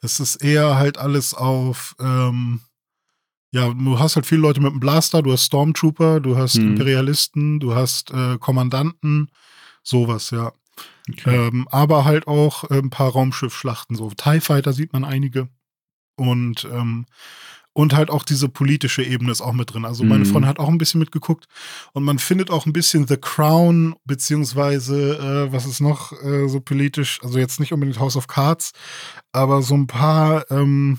Es 0.00 0.20
ist 0.20 0.36
eher 0.36 0.76
halt 0.76 0.98
alles 0.98 1.34
auf, 1.34 1.96
ähm, 2.00 2.60
ja, 3.50 3.72
du 3.72 3.98
hast 3.98 4.16
halt 4.16 4.26
viele 4.26 4.42
Leute 4.42 4.60
mit 4.60 4.70
einem 4.70 4.80
Blaster, 4.80 5.22
du 5.22 5.32
hast 5.32 5.44
Stormtrooper, 5.44 6.20
du 6.20 6.36
hast 6.36 6.54
hm. 6.54 6.72
Imperialisten, 6.72 7.60
du 7.60 7.74
hast 7.74 8.10
äh, 8.10 8.38
Kommandanten, 8.38 9.30
sowas, 9.82 10.30
ja. 10.30 10.52
Okay. 11.10 11.48
Ähm, 11.48 11.66
aber 11.70 12.04
halt 12.04 12.26
auch 12.26 12.64
ein 12.64 12.90
paar 12.90 13.10
Raumschiffschlachten, 13.10 13.96
so 13.96 14.10
TIE 14.10 14.40
Fighter 14.40 14.72
sieht 14.72 14.92
man 14.92 15.04
einige. 15.04 15.48
Und 16.16 16.66
ähm, 16.70 17.06
und 17.78 17.94
halt 17.94 18.10
auch 18.10 18.24
diese 18.24 18.48
politische 18.48 19.04
Ebene 19.04 19.30
ist 19.30 19.40
auch 19.40 19.52
mit 19.52 19.72
drin. 19.72 19.84
Also 19.84 20.02
meine 20.02 20.24
mhm. 20.24 20.30
Freundin 20.30 20.48
hat 20.48 20.58
auch 20.58 20.68
ein 20.68 20.78
bisschen 20.78 20.98
mitgeguckt. 20.98 21.46
Und 21.92 22.02
man 22.02 22.18
findet 22.18 22.50
auch 22.50 22.66
ein 22.66 22.72
bisschen 22.72 23.06
The 23.06 23.18
Crown, 23.18 23.94
beziehungsweise, 24.04 25.46
äh, 25.48 25.52
was 25.52 25.64
ist 25.64 25.80
noch 25.80 26.10
äh, 26.24 26.48
so 26.48 26.58
politisch, 26.58 27.20
also 27.22 27.38
jetzt 27.38 27.60
nicht 27.60 27.72
unbedingt 27.72 28.00
House 28.00 28.16
of 28.16 28.26
Cards, 28.26 28.72
aber 29.30 29.62
so 29.62 29.76
ein 29.76 29.86
paar, 29.86 30.50
ähm, 30.50 30.98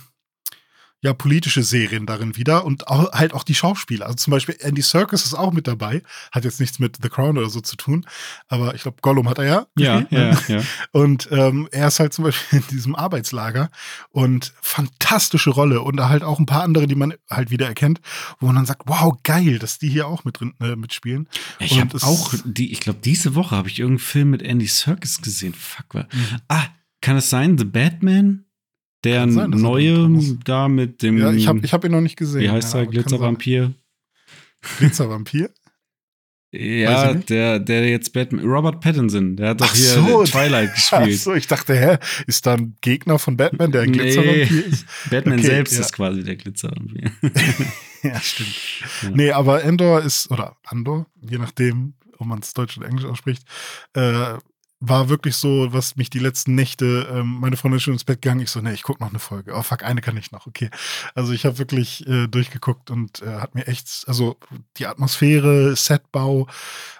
ja 1.01 1.13
politische 1.13 1.63
Serien 1.63 2.05
darin 2.05 2.35
wieder 2.35 2.65
und 2.65 2.87
auch, 2.87 3.11
halt 3.13 3.33
auch 3.33 3.43
die 3.43 3.55
Schauspieler. 3.55 4.05
Also 4.05 4.17
zum 4.17 4.31
Beispiel 4.31 4.57
Andy 4.59 4.81
Serkis 4.81 5.25
ist 5.25 5.33
auch 5.33 5.53
mit 5.53 5.67
dabei. 5.67 6.01
Hat 6.31 6.43
jetzt 6.43 6.59
nichts 6.59 6.79
mit 6.79 6.97
The 7.01 7.09
Crown 7.09 7.37
oder 7.37 7.49
so 7.49 7.61
zu 7.61 7.77
tun, 7.77 8.05
aber 8.47 8.75
ich 8.75 8.81
glaube, 8.81 8.97
Gollum 9.01 9.29
hat 9.29 9.37
er 9.37 9.45
ja. 9.45 9.67
Ja, 9.77 10.05
ja, 10.09 10.37
ja. 10.47 10.61
Und 10.91 11.29
ähm, 11.31 11.69
er 11.71 11.87
ist 11.87 11.99
halt 11.99 12.13
zum 12.13 12.25
Beispiel 12.25 12.59
in 12.59 12.67
diesem 12.67 12.95
Arbeitslager 12.95 13.69
und 14.11 14.53
fantastische 14.61 15.51
Rolle 15.51 15.81
und 15.81 15.99
halt 16.01 16.23
auch 16.23 16.39
ein 16.39 16.45
paar 16.45 16.63
andere, 16.63 16.87
die 16.87 16.95
man 16.95 17.13
halt 17.29 17.49
wieder 17.49 17.67
erkennt, 17.67 18.01
wo 18.39 18.47
man 18.47 18.55
dann 18.55 18.65
sagt, 18.65 18.83
wow, 18.85 19.17
geil, 19.23 19.59
dass 19.59 19.79
die 19.79 19.89
hier 19.89 20.07
auch 20.07 20.23
mit 20.23 20.39
drin 20.39 20.53
äh, 20.59 20.75
mitspielen. 20.75 21.27
ich 21.59 21.79
habe 21.79 21.97
auch 22.01 22.33
die, 22.43 22.71
ich 22.71 22.79
glaube, 22.79 22.99
diese 23.03 23.35
Woche 23.35 23.55
habe 23.55 23.69
ich 23.69 23.79
irgendeinen 23.79 23.99
Film 23.99 24.29
mit 24.31 24.41
Andy 24.41 24.67
Serkis 24.67 25.21
gesehen. 25.21 25.53
Fuck. 25.53 25.93
Mhm. 25.95 26.07
Ah, 26.47 26.65
kann 27.01 27.17
es 27.17 27.29
sein, 27.29 27.57
The 27.57 27.65
Batman? 27.65 28.45
Der 29.03 29.31
sein, 29.31 29.51
neue 29.51 30.09
da 30.43 30.67
mit 30.67 31.01
dem. 31.01 31.17
Ja, 31.17 31.31
ich 31.31 31.47
habe 31.47 31.61
ich 31.63 31.73
hab 31.73 31.85
ihn 31.85 31.91
noch 31.91 32.01
nicht 32.01 32.17
gesehen. 32.17 32.41
Wie 32.41 32.49
heißt 32.49 32.73
ja, 32.73 32.81
der? 32.81 32.89
Glitzervampir? 32.89 33.73
Glitzervampir? 34.77 35.49
ja, 36.51 37.13
der, 37.13 37.59
der 37.59 37.87
jetzt 37.87 38.11
Batman. 38.11 38.43
Robert 38.43 38.81
Pattinson, 38.81 39.37
der 39.37 39.49
hat 39.49 39.61
doch 39.61 39.67
Ach 39.69 39.75
hier 39.75 39.85
so, 39.85 40.23
Twilight 40.25 40.73
gespielt. 40.73 41.01
Ach 41.13 41.23
so, 41.23 41.33
ich 41.33 41.47
dachte, 41.47 41.75
hä, 41.75 41.97
ist 42.27 42.45
da 42.45 42.55
ein 42.55 42.75
Gegner 42.81 43.19
von 43.19 43.37
Batman, 43.37 43.71
der 43.71 43.83
ein 43.83 43.93
Glitzervampir 43.93 44.65
ist? 44.65 44.85
Batman 45.09 45.39
okay, 45.39 45.47
selbst 45.47 45.75
ja. 45.75 45.81
ist 45.81 45.93
quasi 45.93 46.23
der 46.23 46.35
Glitzervampir. 46.35 47.11
ja, 48.03 48.19
stimmt. 48.19 48.55
Ja. 49.03 49.09
Nee, 49.11 49.31
aber 49.31 49.63
Endor 49.63 50.01
ist, 50.01 50.29
oder 50.31 50.57
Andor, 50.65 51.05
je 51.21 51.37
nachdem, 51.37 51.93
ob 52.17 52.27
man 52.27 52.39
es 52.39 52.53
Deutsch 52.53 52.77
oder 52.77 52.87
Englisch 52.87 53.05
ausspricht, 53.05 53.43
äh, 53.93 54.33
war 54.81 55.09
wirklich 55.09 55.35
so, 55.35 55.73
was 55.73 55.97
mich 55.97 56.09
die 56.09 56.19
letzten 56.19 56.55
Nächte, 56.55 57.09
ähm, 57.11 57.39
meine 57.41 57.57
Freundin 57.57 57.77
ist 57.77 57.83
schon 57.83 57.93
ins 57.93 58.05
Bett 58.05 58.21
gegangen, 58.21 58.39
ich 58.39 58.49
so, 58.49 58.61
nee, 58.61 58.71
ich 58.71 58.83
guck 58.83 59.01
noch 59.01 59.09
eine 59.09 59.19
Folge. 59.19 59.53
Oh 59.53 59.61
fuck, 59.61 59.83
eine 59.83 59.99
kann 59.99 60.15
ich 60.15 60.31
noch, 60.31 60.47
okay. 60.47 60.69
Also 61.15 61.33
ich 61.33 61.45
habe 61.45 61.57
wirklich 61.57 62.07
äh, 62.07 62.27
durchgeguckt 62.27 62.89
und 62.89 63.21
äh, 63.21 63.39
hat 63.39 63.55
mir 63.55 63.67
echt, 63.67 64.05
also 64.07 64.37
die 64.77 64.87
Atmosphäre, 64.87 65.75
Setbau, 65.75 66.47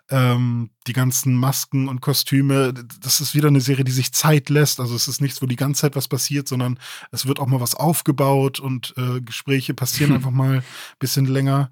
ähm, 0.10 0.72
die 0.88 0.94
ganzen 0.94 1.36
Masken 1.36 1.88
und 1.88 2.02
Kostüme, 2.02 2.74
das 2.74 3.22
ist 3.22 3.34
wieder 3.34 3.48
eine 3.48 3.62
Serie, 3.62 3.86
die 3.86 3.94
sich 3.94 4.12
Zeit 4.12 4.50
lässt. 4.50 4.82
Also 4.82 4.96
es 4.96 5.08
ist 5.08 5.22
nichts, 5.22 5.42
wo 5.42 5.46
die 5.46 5.56
ganze 5.56 5.82
Zeit 5.82 5.96
was 5.96 6.10
passiert, 6.10 6.50
sondern 6.50 6.80
es 7.12 7.28
wird 7.28 7.40
auch 7.40 7.48
mal 7.48 7.62
was 7.62 7.76
aufgebaut 7.76 8.60
und 8.60 8.94
äh, 8.98 9.22
Gespräche 9.22 9.74
passieren 9.74 10.12
einfach 10.16 10.32
mal 10.32 10.58
ein 10.58 10.64
bisschen 11.00 11.26
länger. 11.28 11.72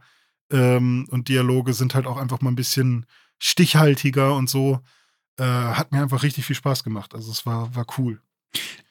Ähm, 0.52 1.06
und 1.12 1.28
Dialoge 1.28 1.74
sind 1.74 1.96
halt 1.96 2.08
auch 2.08 2.18
einfach 2.18 2.40
mal 2.40 2.52
ein 2.52 2.56
bisschen 2.56 3.06
stichhaltiger 3.40 4.34
und 4.36 4.50
so 4.50 4.80
äh, 5.38 5.44
hat 5.44 5.92
mir 5.92 6.02
einfach 6.02 6.24
richtig 6.24 6.46
viel 6.46 6.56
Spaß 6.56 6.84
gemacht. 6.84 7.14
Also 7.14 7.32
es 7.32 7.46
war, 7.46 7.74
war 7.76 7.86
cool. 7.98 8.22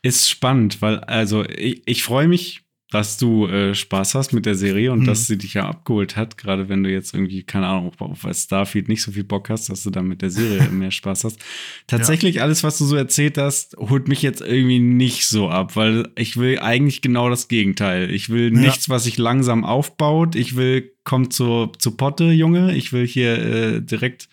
Ist 0.03 0.29
spannend, 0.31 0.81
weil 0.83 0.99
also 1.01 1.45
ich, 1.45 1.83
ich 1.87 2.03
freue 2.03 2.29
mich 2.29 2.67
dass 2.91 3.19
du 3.19 3.49
äh, 3.49 3.75
Spaß 3.75 4.15
hast 4.15 4.33
mit 4.33 4.47
der 4.47 4.55
Serie 4.55 4.93
und 4.93 5.01
Mhm. 5.01 5.05
dass 5.07 5.27
sie 5.27 5.37
dich 5.37 5.55
ja 5.55 5.69
abgeholt 5.69 6.17
hat, 6.17 6.39
gerade 6.39 6.69
wenn 6.69 6.85
du 6.85 6.91
jetzt 6.91 7.15
irgendwie, 7.15 7.43
keine 7.43 7.67
Ahnung, 7.67 7.93
auf, 7.99 8.25
Starfield 8.33 8.89
nicht 8.89 9.03
so 9.03 9.11
viel 9.11 9.25
Bock 9.25 9.51
hast, 9.51 9.69
dass 9.69 9.83
du 9.83 9.91
dann 9.91 10.07
mit 10.07 10.23
der 10.23 10.31
Serie 10.31 10.69
mehr 10.71 10.93
Spaß 10.93 11.25
hast. 11.25 11.41
Tatsächlich, 11.89 12.43
alles, 12.43 12.63
was 12.63 12.79
du 12.79 12.85
so 12.85 12.95
erzählt 12.95 13.39
hast, 13.39 13.77
holt 13.77 14.07
mich 14.07 14.23
jetzt 14.23 14.41
irgendwie 14.41 14.79
nicht 14.79 15.27
so 15.27 15.49
ab, 15.51 15.75
weil 15.75 16.09
ich 16.17 16.37
will 16.37 16.61
eigentlich 16.61 17.03
genau 17.03 17.29
das 17.29 17.49
Gegenteil. 17.49 18.11
Ich 18.13 18.29
will 18.29 18.53
Ja. 18.55 18.61
nichts, 18.61 18.89
was 18.89 19.03
sich 19.05 19.19
langsam 19.19 19.65
aufbaut. 19.65 20.37
Ich 20.37 20.55
will, 20.55 20.93
komm 21.03 21.31
zur, 21.33 21.73
zur 21.79 21.97
Potte, 21.97 22.27
Junge. 22.31 22.77
Ich 22.77 22.93
will 22.93 23.07
hier 23.07 23.37
äh, 23.39 23.83
direkt 23.83 24.29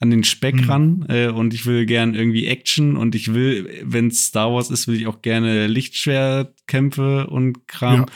an 0.00 0.10
den 0.10 0.22
Speck 0.24 0.54
Mhm. 0.54 0.70
ran 0.70 1.06
äh, 1.08 1.28
und 1.28 1.54
ich 1.54 1.66
will 1.66 1.84
gern 1.86 2.14
irgendwie 2.14 2.46
Action 2.46 2.96
und 2.96 3.14
ich 3.14 3.34
will, 3.34 3.68
wenn 3.84 4.10
Star 4.10 4.52
Wars 4.52 4.70
ist, 4.70 4.86
will 4.88 4.96
ich 4.96 5.06
auch 5.06 5.22
gerne 5.22 5.66
Lichtschwertkämpfe 5.66 7.26
und 7.26 7.66
Kram. 7.68 8.06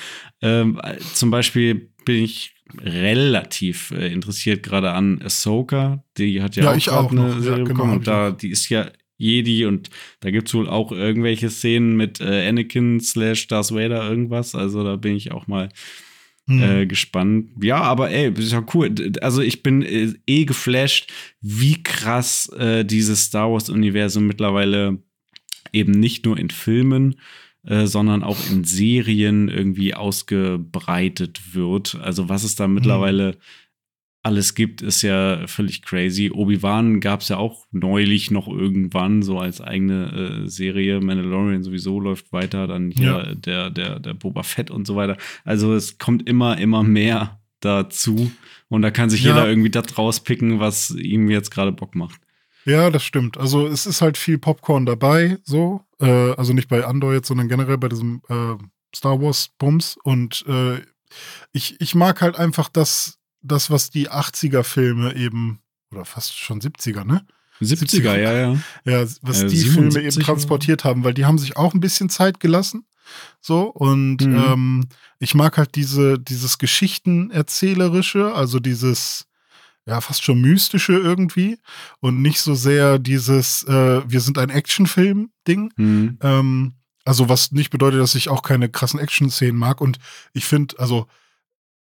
Ähm, 0.40 0.80
äh, 0.82 0.96
zum 1.14 1.30
Beispiel 1.30 1.90
bin 2.04 2.22
ich 2.24 2.54
relativ 2.80 3.90
äh, 3.90 4.12
interessiert 4.12 4.62
gerade 4.62 4.92
an 4.92 5.20
Ahsoka. 5.22 6.04
Die 6.18 6.40
hat 6.42 6.56
ja, 6.56 6.64
Ja, 6.64 6.70
auch, 6.72 6.76
ich 6.76 6.90
auch 6.90 7.10
eine 7.10 7.20
noch. 7.20 7.34
Ja, 7.36 7.40
Serie 7.40 7.64
genau, 7.64 7.68
bekommen 7.74 7.92
und 7.98 8.06
da, 8.06 8.30
die 8.30 8.50
ist 8.50 8.68
ja 8.68 8.90
Jedi 9.18 9.66
und 9.66 9.90
da 10.20 10.30
gibt 10.30 10.48
es 10.48 10.54
wohl 10.54 10.68
auch 10.68 10.90
irgendwelche 10.90 11.48
Szenen 11.50 11.96
mit 11.96 12.20
äh, 12.20 12.48
Anakin 12.48 13.00
slash 13.00 13.46
Darth 13.46 13.70
Vader 13.72 14.08
irgendwas. 14.08 14.54
Also 14.54 14.82
da 14.82 14.96
bin 14.96 15.14
ich 15.16 15.30
auch 15.32 15.46
mal 15.46 15.68
Mhm. 16.46 16.62
äh, 16.62 16.86
gespannt. 16.86 17.50
Ja, 17.60 17.80
aber 17.82 18.10
ey, 18.10 18.32
ist 18.32 18.52
ja 18.52 18.64
cool. 18.74 18.92
Also 19.20 19.42
ich 19.42 19.62
bin 19.62 19.82
äh, 19.82 20.12
eh 20.26 20.44
geflasht, 20.44 21.12
wie 21.40 21.82
krass 21.82 22.48
äh, 22.58 22.84
dieses 22.84 23.24
Star 23.24 23.52
Wars-Universum 23.52 24.26
mittlerweile 24.26 24.98
eben 25.72 25.92
nicht 25.92 26.24
nur 26.24 26.38
in 26.38 26.50
Filmen, 26.50 27.16
äh, 27.64 27.86
sondern 27.86 28.24
auch 28.24 28.38
in 28.50 28.64
Serien 28.64 29.48
irgendwie 29.48 29.94
ausgebreitet 29.94 31.54
wird. 31.54 31.94
Also 32.02 32.28
was 32.28 32.42
es 32.42 32.56
da 32.56 32.66
mittlerweile 32.66 33.36
alles 34.24 34.54
gibt, 34.54 34.82
ist 34.82 35.02
ja 35.02 35.46
völlig 35.48 35.82
crazy. 35.82 36.30
Obi-Wan 36.32 37.00
gab 37.00 37.22
es 37.22 37.28
ja 37.28 37.38
auch 37.38 37.66
neulich 37.72 38.30
noch 38.30 38.46
irgendwann 38.46 39.22
so 39.22 39.38
als 39.38 39.60
eigene 39.60 40.44
äh, 40.44 40.48
Serie. 40.48 41.00
Mandalorian 41.00 41.64
sowieso 41.64 41.98
läuft 41.98 42.32
weiter, 42.32 42.66
dann 42.68 42.90
hier 42.90 43.02
Ja. 43.26 43.34
der, 43.34 43.70
der, 43.70 43.98
der 43.98 44.14
Boba 44.14 44.42
Fett 44.44 44.70
und 44.70 44.86
so 44.86 44.94
weiter. 44.94 45.16
Also 45.44 45.74
es 45.74 45.98
kommt 45.98 46.28
immer, 46.28 46.58
immer 46.58 46.82
mehr 46.84 47.40
dazu. 47.60 48.30
Und 48.68 48.82
da 48.82 48.90
kann 48.92 49.10
sich 49.10 49.22
Ja. 49.24 49.34
jeder 49.34 49.48
irgendwie 49.48 49.70
das 49.70 49.98
rauspicken, 49.98 50.60
was 50.60 50.90
ihm 50.90 51.28
jetzt 51.28 51.50
gerade 51.50 51.72
Bock 51.72 51.94
macht. 51.96 52.20
Ja, 52.64 52.90
das 52.90 53.02
stimmt. 53.02 53.38
Also 53.38 53.66
es 53.66 53.86
ist 53.86 54.02
halt 54.02 54.16
viel 54.16 54.38
Popcorn 54.38 54.86
dabei, 54.86 55.38
so. 55.42 55.80
Äh, 56.00 56.32
also 56.36 56.52
nicht 56.52 56.68
bei 56.68 56.84
Andor 56.86 57.12
jetzt, 57.12 57.26
sondern 57.26 57.48
generell 57.48 57.76
bei 57.78 57.88
diesem 57.88 58.22
äh, 58.28 58.54
Star 58.94 59.20
Wars 59.20 59.50
Bums. 59.58 59.96
Und 60.04 60.44
äh, 60.46 60.76
ich, 61.52 61.80
ich 61.80 61.96
mag 61.96 62.22
halt 62.22 62.36
einfach 62.36 62.68
das, 62.68 63.18
das, 63.42 63.70
was 63.70 63.90
die 63.90 64.10
80er-Filme 64.10 65.14
eben, 65.14 65.60
oder 65.90 66.04
fast 66.04 66.38
schon 66.38 66.60
70er, 66.60 67.04
ne? 67.04 67.24
70er, 67.60 68.16
ja, 68.18 68.32
ja. 68.32 68.56
Ja, 68.84 69.06
was 69.22 69.42
Äh, 69.42 69.46
die 69.48 69.56
77 69.58 69.72
Filme 69.72 70.00
eben 70.00 70.20
transportiert 70.24 70.84
haben, 70.84 71.04
weil 71.04 71.14
die 71.14 71.26
haben 71.26 71.38
sich 71.38 71.56
auch 71.56 71.74
ein 71.74 71.80
bisschen 71.80 72.08
Zeit 72.08 72.40
gelassen. 72.40 72.86
So, 73.40 73.64
und 73.64 74.24
Mhm. 74.26 74.34
ähm, 74.34 74.86
ich 75.18 75.34
mag 75.34 75.58
halt 75.58 75.74
diese, 75.74 76.18
dieses 76.18 76.58
Geschichtenerzählerische, 76.58 78.34
also 78.34 78.58
dieses, 78.60 79.26
ja, 79.86 80.00
fast 80.00 80.22
schon 80.22 80.40
mystische 80.40 80.92
irgendwie 80.94 81.58
und 82.00 82.22
nicht 82.22 82.40
so 82.40 82.54
sehr 82.54 82.98
dieses, 82.98 83.64
äh, 83.64 84.02
wir 84.06 84.20
sind 84.20 84.38
ein 84.38 84.50
Actionfilm-Ding. 84.50 85.72
Hm. 85.76 86.18
Ähm, 86.22 86.74
also, 87.04 87.28
was 87.28 87.50
nicht 87.50 87.70
bedeutet, 87.70 88.00
dass 88.00 88.14
ich 88.14 88.28
auch 88.28 88.42
keine 88.42 88.68
krassen 88.68 89.00
Action-Szenen 89.00 89.56
mag. 89.58 89.80
Und 89.80 89.98
ich 90.32 90.44
finde, 90.44 90.78
also, 90.78 91.06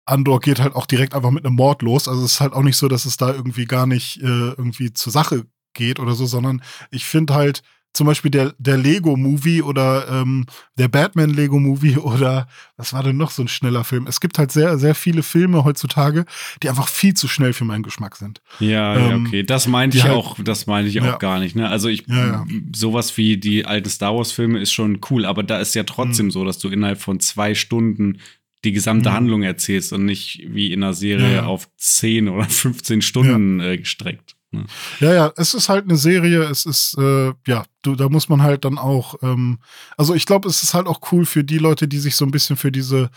Andor 0.08 0.40
geht 0.40 0.60
halt 0.60 0.74
auch 0.74 0.86
direkt 0.86 1.14
einfach 1.14 1.30
mit 1.30 1.44
einem 1.44 1.56
Mord 1.56 1.82
los. 1.82 2.08
Also, 2.08 2.24
es 2.24 2.32
ist 2.32 2.40
halt 2.40 2.52
auch 2.54 2.62
nicht 2.62 2.76
so, 2.76 2.88
dass 2.88 3.04
es 3.04 3.16
da 3.16 3.32
irgendwie 3.32 3.66
gar 3.66 3.86
nicht 3.86 4.22
äh, 4.22 4.26
irgendwie 4.26 4.92
zur 4.92 5.12
Sache 5.12 5.46
geht 5.74 6.00
oder 6.00 6.14
so, 6.14 6.26
sondern 6.26 6.62
ich 6.90 7.04
finde 7.04 7.34
halt 7.34 7.62
zum 7.94 8.06
Beispiel 8.06 8.30
der, 8.30 8.54
der 8.58 8.76
Lego-Movie 8.76 9.62
oder 9.62 10.06
ähm, 10.08 10.44
der 10.76 10.88
Batman-Lego-Movie 10.88 11.96
oder 11.98 12.46
was 12.76 12.92
war 12.92 13.02
denn 13.02 13.16
noch 13.16 13.30
so 13.30 13.42
ein 13.42 13.48
schneller 13.48 13.82
Film? 13.82 14.06
Es 14.06 14.20
gibt 14.20 14.38
halt 14.38 14.52
sehr, 14.52 14.78
sehr 14.78 14.94
viele 14.94 15.22
Filme 15.22 15.64
heutzutage, 15.64 16.24
die 16.62 16.68
einfach 16.68 16.86
viel 16.86 17.14
zu 17.14 17.28
schnell 17.28 17.52
für 17.54 17.64
meinen 17.64 17.82
Geschmack 17.82 18.16
sind. 18.16 18.40
Ja, 18.60 18.96
ja, 18.98 19.10
Ähm, 19.10 19.26
okay. 19.26 19.42
Das 19.42 19.66
meinte 19.68 19.96
ich 19.96 20.04
halt- 20.04 20.14
auch, 20.14 20.36
das 20.42 20.66
meinte 20.66 20.90
ich 20.90 21.00
auch 21.00 21.06
Ja. 21.06 21.16
gar 21.16 21.38
nicht. 21.40 21.56
Ne? 21.56 21.68
Also 21.68 21.88
ich, 21.88 22.06
Ja, 22.06 22.26
ja. 22.26 22.46
sowas 22.74 23.16
wie 23.16 23.36
die 23.38 23.64
alten 23.64 23.88
Star 23.88 24.14
Wars-Filme 24.14 24.60
ist 24.60 24.72
schon 24.72 25.00
cool, 25.10 25.24
aber 25.24 25.42
da 25.42 25.58
ist 25.58 25.74
ja 25.74 25.84
trotzdem 25.84 26.26
Mhm. 26.26 26.30
so, 26.30 26.44
dass 26.44 26.58
du 26.58 26.68
innerhalb 26.68 27.00
von 27.00 27.20
zwei 27.20 27.54
Stunden 27.54 28.18
die 28.64 28.72
gesamte 28.72 29.10
Mhm. 29.10 29.14
Handlung 29.14 29.42
erzählst 29.42 29.92
und 29.92 30.04
nicht 30.04 30.42
wie 30.48 30.72
in 30.72 30.82
einer 30.82 30.94
Serie 30.94 31.26
Ja, 31.28 31.34
ja. 31.36 31.46
auf 31.46 31.68
10 31.76 32.28
oder 32.28 32.44
15 32.48 33.02
Stunden 33.02 33.60
äh, 33.60 33.78
gestreckt. 33.78 34.34
Ne? 34.50 34.64
Ja, 35.00 35.12
ja, 35.12 35.32
es 35.36 35.52
ist 35.54 35.68
halt 35.68 35.84
eine 35.84 35.96
Serie, 35.96 36.42
es 36.44 36.64
ist, 36.64 36.96
äh, 36.98 37.32
ja, 37.46 37.66
du, 37.82 37.94
da 37.94 38.08
muss 38.08 38.28
man 38.30 38.42
halt 38.42 38.64
dann 38.64 38.78
auch, 38.78 39.16
ähm, 39.22 39.58
also 39.98 40.14
ich 40.14 40.24
glaube, 40.24 40.48
es 40.48 40.62
ist 40.62 40.72
halt 40.74 40.86
auch 40.86 41.00
cool 41.12 41.26
für 41.26 41.44
die 41.44 41.58
Leute, 41.58 41.86
die 41.86 41.98
sich 41.98 42.16
so 42.16 42.24
ein 42.24 42.30
bisschen 42.30 42.56
für 42.56 42.72
diese 42.72 43.10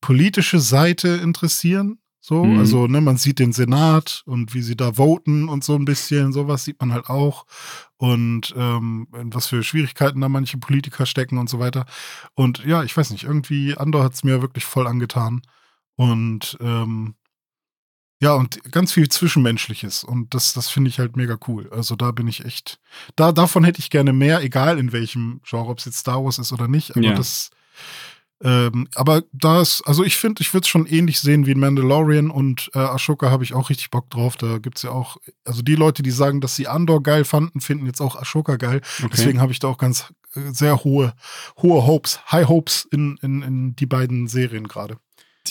politische 0.00 0.58
Seite 0.58 1.08
interessieren. 1.22 1.98
So, 2.22 2.44
Mhm. 2.44 2.58
also, 2.58 2.86
ne, 2.86 3.00
man 3.00 3.16
sieht 3.16 3.38
den 3.38 3.52
Senat 3.52 4.22
und 4.26 4.52
wie 4.52 4.60
sie 4.62 4.76
da 4.76 4.92
voten 4.94 5.48
und 5.48 5.64
so 5.64 5.74
ein 5.74 5.86
bisschen, 5.86 6.32
sowas 6.34 6.64
sieht 6.64 6.78
man 6.80 6.92
halt 6.92 7.08
auch. 7.08 7.46
Und 7.96 8.54
ähm, 8.56 9.06
was 9.10 9.46
für 9.46 9.62
Schwierigkeiten 9.62 10.20
da 10.20 10.28
manche 10.28 10.58
Politiker 10.58 11.06
stecken 11.06 11.38
und 11.38 11.48
so 11.48 11.58
weiter. 11.58 11.86
Und 12.34 12.64
ja, 12.64 12.82
ich 12.84 12.94
weiß 12.96 13.10
nicht, 13.10 13.24
irgendwie, 13.24 13.74
Andor 13.76 14.04
hat 14.04 14.14
es 14.14 14.22
mir 14.24 14.42
wirklich 14.42 14.64
voll 14.66 14.86
angetan. 14.86 15.42
Und 15.96 16.58
ähm, 16.60 17.14
ja, 18.22 18.34
und 18.34 18.62
ganz 18.70 18.92
viel 18.92 19.08
Zwischenmenschliches. 19.08 20.04
Und 20.04 20.34
das, 20.34 20.52
das 20.52 20.68
finde 20.68 20.90
ich 20.90 20.98
halt 20.98 21.16
mega 21.16 21.38
cool. 21.48 21.70
Also 21.72 21.96
da 21.96 22.10
bin 22.10 22.28
ich 22.28 22.44
echt. 22.44 22.78
Da, 23.16 23.32
davon 23.32 23.64
hätte 23.64 23.80
ich 23.80 23.88
gerne 23.88 24.12
mehr, 24.12 24.42
egal 24.42 24.78
in 24.78 24.92
welchem 24.92 25.40
Genre, 25.42 25.70
ob 25.70 25.78
es 25.78 25.86
jetzt 25.86 25.98
Star 25.98 26.22
Wars 26.22 26.38
ist 26.38 26.52
oder 26.52 26.68
nicht. 26.68 26.90
Aber 26.92 27.00
Ja. 27.06 27.14
das. 27.14 27.50
Ähm, 28.42 28.88
aber 28.94 29.22
da 29.32 29.60
ist, 29.60 29.82
also 29.84 30.02
ich 30.02 30.16
finde, 30.16 30.40
ich 30.40 30.54
würde 30.54 30.64
es 30.64 30.68
schon 30.68 30.86
ähnlich 30.86 31.20
sehen 31.20 31.46
wie 31.46 31.52
in 31.52 31.60
Mandalorian 31.60 32.30
und 32.30 32.70
äh, 32.74 32.78
Ashoka 32.78 33.30
habe 33.30 33.44
ich 33.44 33.52
auch 33.52 33.68
richtig 33.68 33.90
Bock 33.90 34.08
drauf. 34.08 34.36
Da 34.36 34.58
gibt 34.58 34.78
es 34.78 34.82
ja 34.82 34.90
auch, 34.90 35.18
also 35.44 35.60
die 35.62 35.74
Leute, 35.74 36.02
die 36.02 36.10
sagen, 36.10 36.40
dass 36.40 36.56
sie 36.56 36.66
Andor 36.66 37.02
geil 37.02 37.24
fanden, 37.24 37.60
finden 37.60 37.86
jetzt 37.86 38.00
auch 38.00 38.16
Ashoka 38.16 38.56
geil. 38.56 38.80
Okay. 38.98 39.08
Deswegen 39.12 39.40
habe 39.40 39.52
ich 39.52 39.58
da 39.58 39.68
auch 39.68 39.78
ganz 39.78 40.06
äh, 40.34 40.52
sehr 40.52 40.84
hohe, 40.84 41.12
hohe 41.60 41.86
Hopes, 41.86 42.20
High 42.32 42.48
Hopes 42.48 42.88
in, 42.90 43.18
in, 43.20 43.42
in 43.42 43.76
die 43.76 43.86
beiden 43.86 44.26
Serien 44.26 44.68
gerade. 44.68 44.96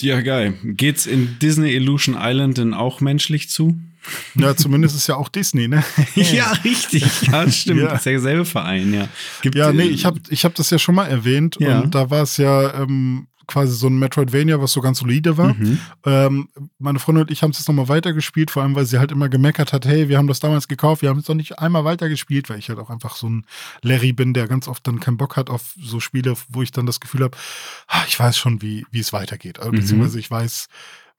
Ja, 0.02 0.20
geil. 0.20 0.54
Geht's 0.64 1.06
in 1.06 1.36
Disney 1.40 1.70
Illusion 1.74 2.16
Island 2.18 2.58
denn 2.58 2.74
auch 2.74 3.00
menschlich 3.00 3.48
zu? 3.48 3.78
Ja, 4.34 4.56
zumindest 4.56 4.96
ist 4.96 5.06
ja 5.08 5.16
auch 5.16 5.28
Disney, 5.28 5.68
ne? 5.68 5.84
ja, 6.14 6.52
richtig. 6.64 7.04
Ja, 7.22 7.50
stimmt. 7.50 7.80
Ja. 7.82 7.88
Das 7.90 8.00
ist 8.00 8.06
ja 8.06 8.12
derselbe 8.12 8.44
Verein, 8.46 8.94
ja. 8.94 9.08
Gibt, 9.42 9.56
Ja, 9.56 9.72
nee, 9.72 9.82
äh, 9.82 9.88
ich 9.88 10.06
habe 10.06 10.18
ich 10.30 10.44
hab 10.44 10.54
das 10.54 10.70
ja 10.70 10.78
schon 10.78 10.94
mal 10.94 11.06
erwähnt 11.06 11.56
Ja. 11.60 11.80
und 11.80 11.94
da 11.94 12.08
war 12.10 12.22
es 12.22 12.38
ja 12.38 12.82
ähm, 12.82 13.26
quasi 13.50 13.74
so 13.74 13.88
ein 13.88 13.98
Metroidvania, 13.98 14.60
was 14.60 14.72
so 14.72 14.80
ganz 14.80 15.00
solide 15.00 15.36
war. 15.36 15.54
Mhm. 15.54 15.78
Ähm, 16.04 16.48
meine 16.78 16.98
Freundin 16.98 17.24
und 17.24 17.30
ich 17.30 17.42
haben 17.42 17.50
es 17.50 17.58
jetzt 17.58 17.68
nochmal 17.68 17.88
weitergespielt, 17.88 18.50
vor 18.50 18.62
allem, 18.62 18.74
weil 18.74 18.86
sie 18.86 18.98
halt 18.98 19.12
immer 19.12 19.28
gemeckert 19.28 19.72
hat, 19.72 19.84
hey, 19.84 20.08
wir 20.08 20.18
haben 20.18 20.28
das 20.28 20.40
damals 20.40 20.68
gekauft, 20.68 21.02
wir 21.02 21.08
haben 21.08 21.18
es 21.18 21.28
noch 21.28 21.34
nicht 21.34 21.58
einmal 21.58 21.84
weitergespielt, 21.84 22.48
weil 22.48 22.58
ich 22.58 22.68
halt 22.68 22.78
auch 22.78 22.90
einfach 22.90 23.16
so 23.16 23.28
ein 23.28 23.44
Larry 23.82 24.12
bin, 24.12 24.32
der 24.32 24.48
ganz 24.48 24.68
oft 24.68 24.86
dann 24.86 25.00
keinen 25.00 25.16
Bock 25.16 25.36
hat 25.36 25.50
auf 25.50 25.74
so 25.80 26.00
Spiele, 26.00 26.34
wo 26.48 26.62
ich 26.62 26.70
dann 26.70 26.86
das 26.86 27.00
Gefühl 27.00 27.24
habe, 27.24 27.36
ich 28.06 28.18
weiß 28.18 28.38
schon, 28.38 28.62
wie 28.62 28.86
wie 28.90 29.00
es 29.00 29.12
weitergeht. 29.12 29.58
Also. 29.58 29.72
Beziehungsweise 29.72 30.18
ich 30.18 30.30
weiß, 30.30 30.68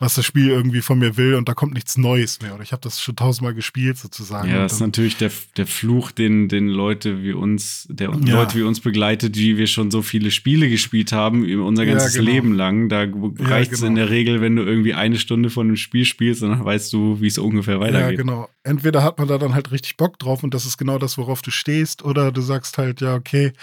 was 0.02 0.16
das 0.16 0.26
Spiel 0.26 0.50
irgendwie 0.50 0.82
von 0.82 0.98
mir 0.98 1.16
will 1.16 1.36
und 1.36 1.48
da 1.48 1.54
kommt 1.54 1.76
nichts 1.76 1.96
Neues 1.96 2.42
mehr. 2.42 2.56
Oder 2.56 2.64
ich 2.64 2.72
habe 2.72 2.82
das 2.82 3.00
schon 3.00 3.16
tausendmal 3.16 3.54
gespielt 3.54 4.00
sozusagen. 4.00 4.50
Ja, 4.50 4.64
das 4.64 4.74
ist 4.74 4.80
natürlich 4.80 5.16
der, 5.18 5.30
der 5.58 5.68
Fluch, 5.68 6.10
den, 6.10 6.50
den 6.50 6.70
Leute 6.70 7.22
wie 7.22 7.34
uns, 7.34 7.86
der 7.88 8.10
Ja. 8.10 8.34
Leute 8.34 8.58
wie 8.58 8.64
uns 8.64 8.80
begleitet, 8.80 9.38
wie 9.38 9.58
wir 9.58 9.68
schon 9.68 9.92
so 9.92 10.02
viele 10.02 10.32
Spiele 10.32 10.68
gespielt 10.70 11.12
haben, 11.12 11.44
unser 11.62 11.84
Ja, 11.84 11.92
ganzes 11.92 12.16
genau. 12.16 12.32
Leben 12.32 12.54
lang. 12.54 12.90
Da 12.90 13.06
reicht 13.38 13.74
es 13.74 13.82
genau. 13.82 13.90
in 13.90 13.96
der 13.96 14.10
Regel, 14.10 14.42
wenn 14.42 14.56
du 14.56 14.64
irgendwie 14.64 14.96
eine 14.96 15.20
Stunde 15.20 15.52
von 15.52 15.68
einem 15.68 15.78
Spiel 15.78 16.06
spielst, 16.06 16.42
dann 16.42 16.66
weißt 16.66 16.92
du, 16.92 17.22
wie 17.22 17.28
es 17.28 17.38
ungefähr 17.38 17.80
weitergeht. 17.80 18.18
Ja, 18.18 18.24
genau. 18.24 18.50
Entweder 18.64 19.04
hat 19.04 19.20
man 19.20 19.28
da 19.28 19.38
dann 19.38 19.54
halt 19.54 19.72
richtig 19.72 19.98
Bock 19.98 20.18
drauf 20.18 20.44
und 20.44 20.56
das 20.56 20.66
ist 20.66 20.80
genau 20.80 20.98
das, 20.98 21.20
worauf 21.20 21.44
du 21.44 21.52
stehst, 21.52 22.04
oder 22.04 22.32
du 22.32 22.42
sagst 22.42 22.80
halt, 22.80 23.02
ja, 23.02 23.14
okay, 23.14 23.54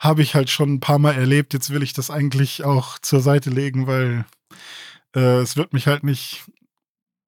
habe 0.00 0.22
ich 0.22 0.34
halt 0.34 0.50
schon 0.50 0.74
ein 0.74 0.80
paar 0.80 0.98
Mal 0.98 1.14
erlebt, 1.14 1.54
jetzt 1.54 1.70
will 1.70 1.84
ich 1.84 1.92
das 1.92 2.10
eigentlich 2.10 2.64
auch 2.64 2.98
zur 2.98 3.20
Seite 3.20 3.50
legen, 3.50 3.86
weil 3.86 4.24
äh, 5.16 5.40
es 5.40 5.56
wird 5.56 5.72
mich 5.72 5.86
halt 5.88 6.04
nicht 6.04 6.44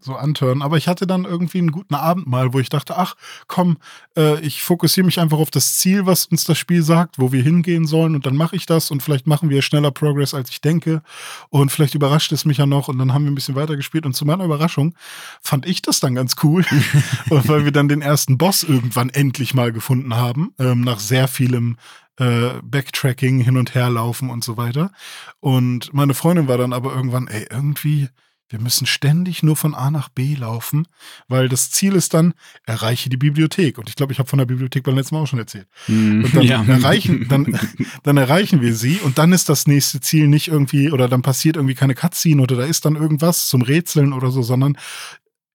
so 0.00 0.14
antören. 0.14 0.62
Aber 0.62 0.76
ich 0.76 0.86
hatte 0.86 1.06
dann 1.06 1.24
irgendwie 1.24 1.58
einen 1.58 1.72
guten 1.72 1.94
Abend 1.94 2.26
mal, 2.26 2.52
wo 2.52 2.60
ich 2.60 2.68
dachte, 2.68 2.96
ach 2.96 3.16
komm, 3.48 3.78
äh, 4.16 4.40
ich 4.40 4.62
fokussiere 4.62 5.04
mich 5.04 5.18
einfach 5.18 5.38
auf 5.38 5.50
das 5.50 5.76
Ziel, 5.78 6.06
was 6.06 6.26
uns 6.26 6.44
das 6.44 6.56
Spiel 6.56 6.82
sagt, 6.82 7.18
wo 7.18 7.32
wir 7.32 7.42
hingehen 7.42 7.86
sollen 7.86 8.14
und 8.14 8.24
dann 8.24 8.36
mache 8.36 8.54
ich 8.54 8.64
das 8.64 8.90
und 8.90 9.02
vielleicht 9.02 9.26
machen 9.26 9.50
wir 9.50 9.60
schneller 9.60 9.90
Progress, 9.90 10.34
als 10.34 10.50
ich 10.50 10.60
denke 10.60 11.02
und 11.48 11.72
vielleicht 11.72 11.96
überrascht 11.96 12.30
es 12.30 12.44
mich 12.44 12.58
ja 12.58 12.66
noch 12.66 12.86
und 12.88 12.98
dann 12.98 13.12
haben 13.12 13.24
wir 13.24 13.32
ein 13.32 13.34
bisschen 13.34 13.56
weitergespielt 13.56 14.06
und 14.06 14.14
zu 14.14 14.24
meiner 14.24 14.44
Überraschung 14.44 14.94
fand 15.42 15.66
ich 15.66 15.82
das 15.82 15.98
dann 15.98 16.14
ganz 16.14 16.36
cool, 16.44 16.64
weil 17.28 17.64
wir 17.64 17.72
dann 17.72 17.88
den 17.88 18.02
ersten 18.02 18.38
Boss 18.38 18.62
irgendwann 18.62 19.10
endlich 19.10 19.52
mal 19.52 19.72
gefunden 19.72 20.14
haben, 20.14 20.52
ähm, 20.60 20.82
nach 20.82 21.00
sehr 21.00 21.26
vielem 21.26 21.76
äh, 22.18 22.60
Backtracking, 22.62 23.40
hin 23.40 23.56
und 23.56 23.74
her 23.74 23.90
laufen 23.90 24.30
und 24.30 24.44
so 24.44 24.56
weiter. 24.56 24.92
Und 25.40 25.92
meine 25.92 26.14
Freundin 26.14 26.48
war 26.48 26.58
dann 26.58 26.72
aber 26.72 26.94
irgendwann, 26.94 27.28
ey, 27.28 27.46
irgendwie, 27.50 28.08
wir 28.50 28.60
müssen 28.60 28.86
ständig 28.86 29.42
nur 29.42 29.56
von 29.56 29.74
A 29.74 29.90
nach 29.90 30.08
B 30.08 30.34
laufen, 30.34 30.86
weil 31.28 31.48
das 31.48 31.70
Ziel 31.70 31.94
ist 31.94 32.14
dann, 32.14 32.32
erreiche 32.64 33.10
die 33.10 33.18
Bibliothek. 33.18 33.78
Und 33.78 33.88
ich 33.88 33.96
glaube, 33.96 34.12
ich 34.12 34.18
habe 34.18 34.28
von 34.28 34.38
der 34.38 34.46
Bibliothek 34.46 34.84
beim 34.84 34.96
letzten 34.96 35.14
Mal 35.14 35.22
auch 35.22 35.26
schon 35.26 35.38
erzählt. 35.38 35.68
Mm, 35.86 36.24
und 36.24 36.34
dann, 36.34 36.42
ja. 36.44 36.64
erreichen, 36.64 37.26
dann, 37.28 37.58
dann 38.02 38.16
erreichen 38.16 38.62
wir 38.62 38.74
sie 38.74 38.96
und 38.98 39.18
dann 39.18 39.32
ist 39.32 39.48
das 39.48 39.66
nächste 39.66 40.00
Ziel 40.00 40.28
nicht 40.28 40.48
irgendwie, 40.48 40.90
oder 40.90 41.08
dann 41.08 41.22
passiert 41.22 41.56
irgendwie 41.56 41.74
keine 41.74 41.94
Cutscene 41.94 42.40
oder 42.40 42.56
da 42.56 42.64
ist 42.64 42.84
dann 42.84 42.96
irgendwas 42.96 43.48
zum 43.48 43.62
Rätseln 43.62 44.12
oder 44.12 44.30
so, 44.30 44.42
sondern 44.42 44.78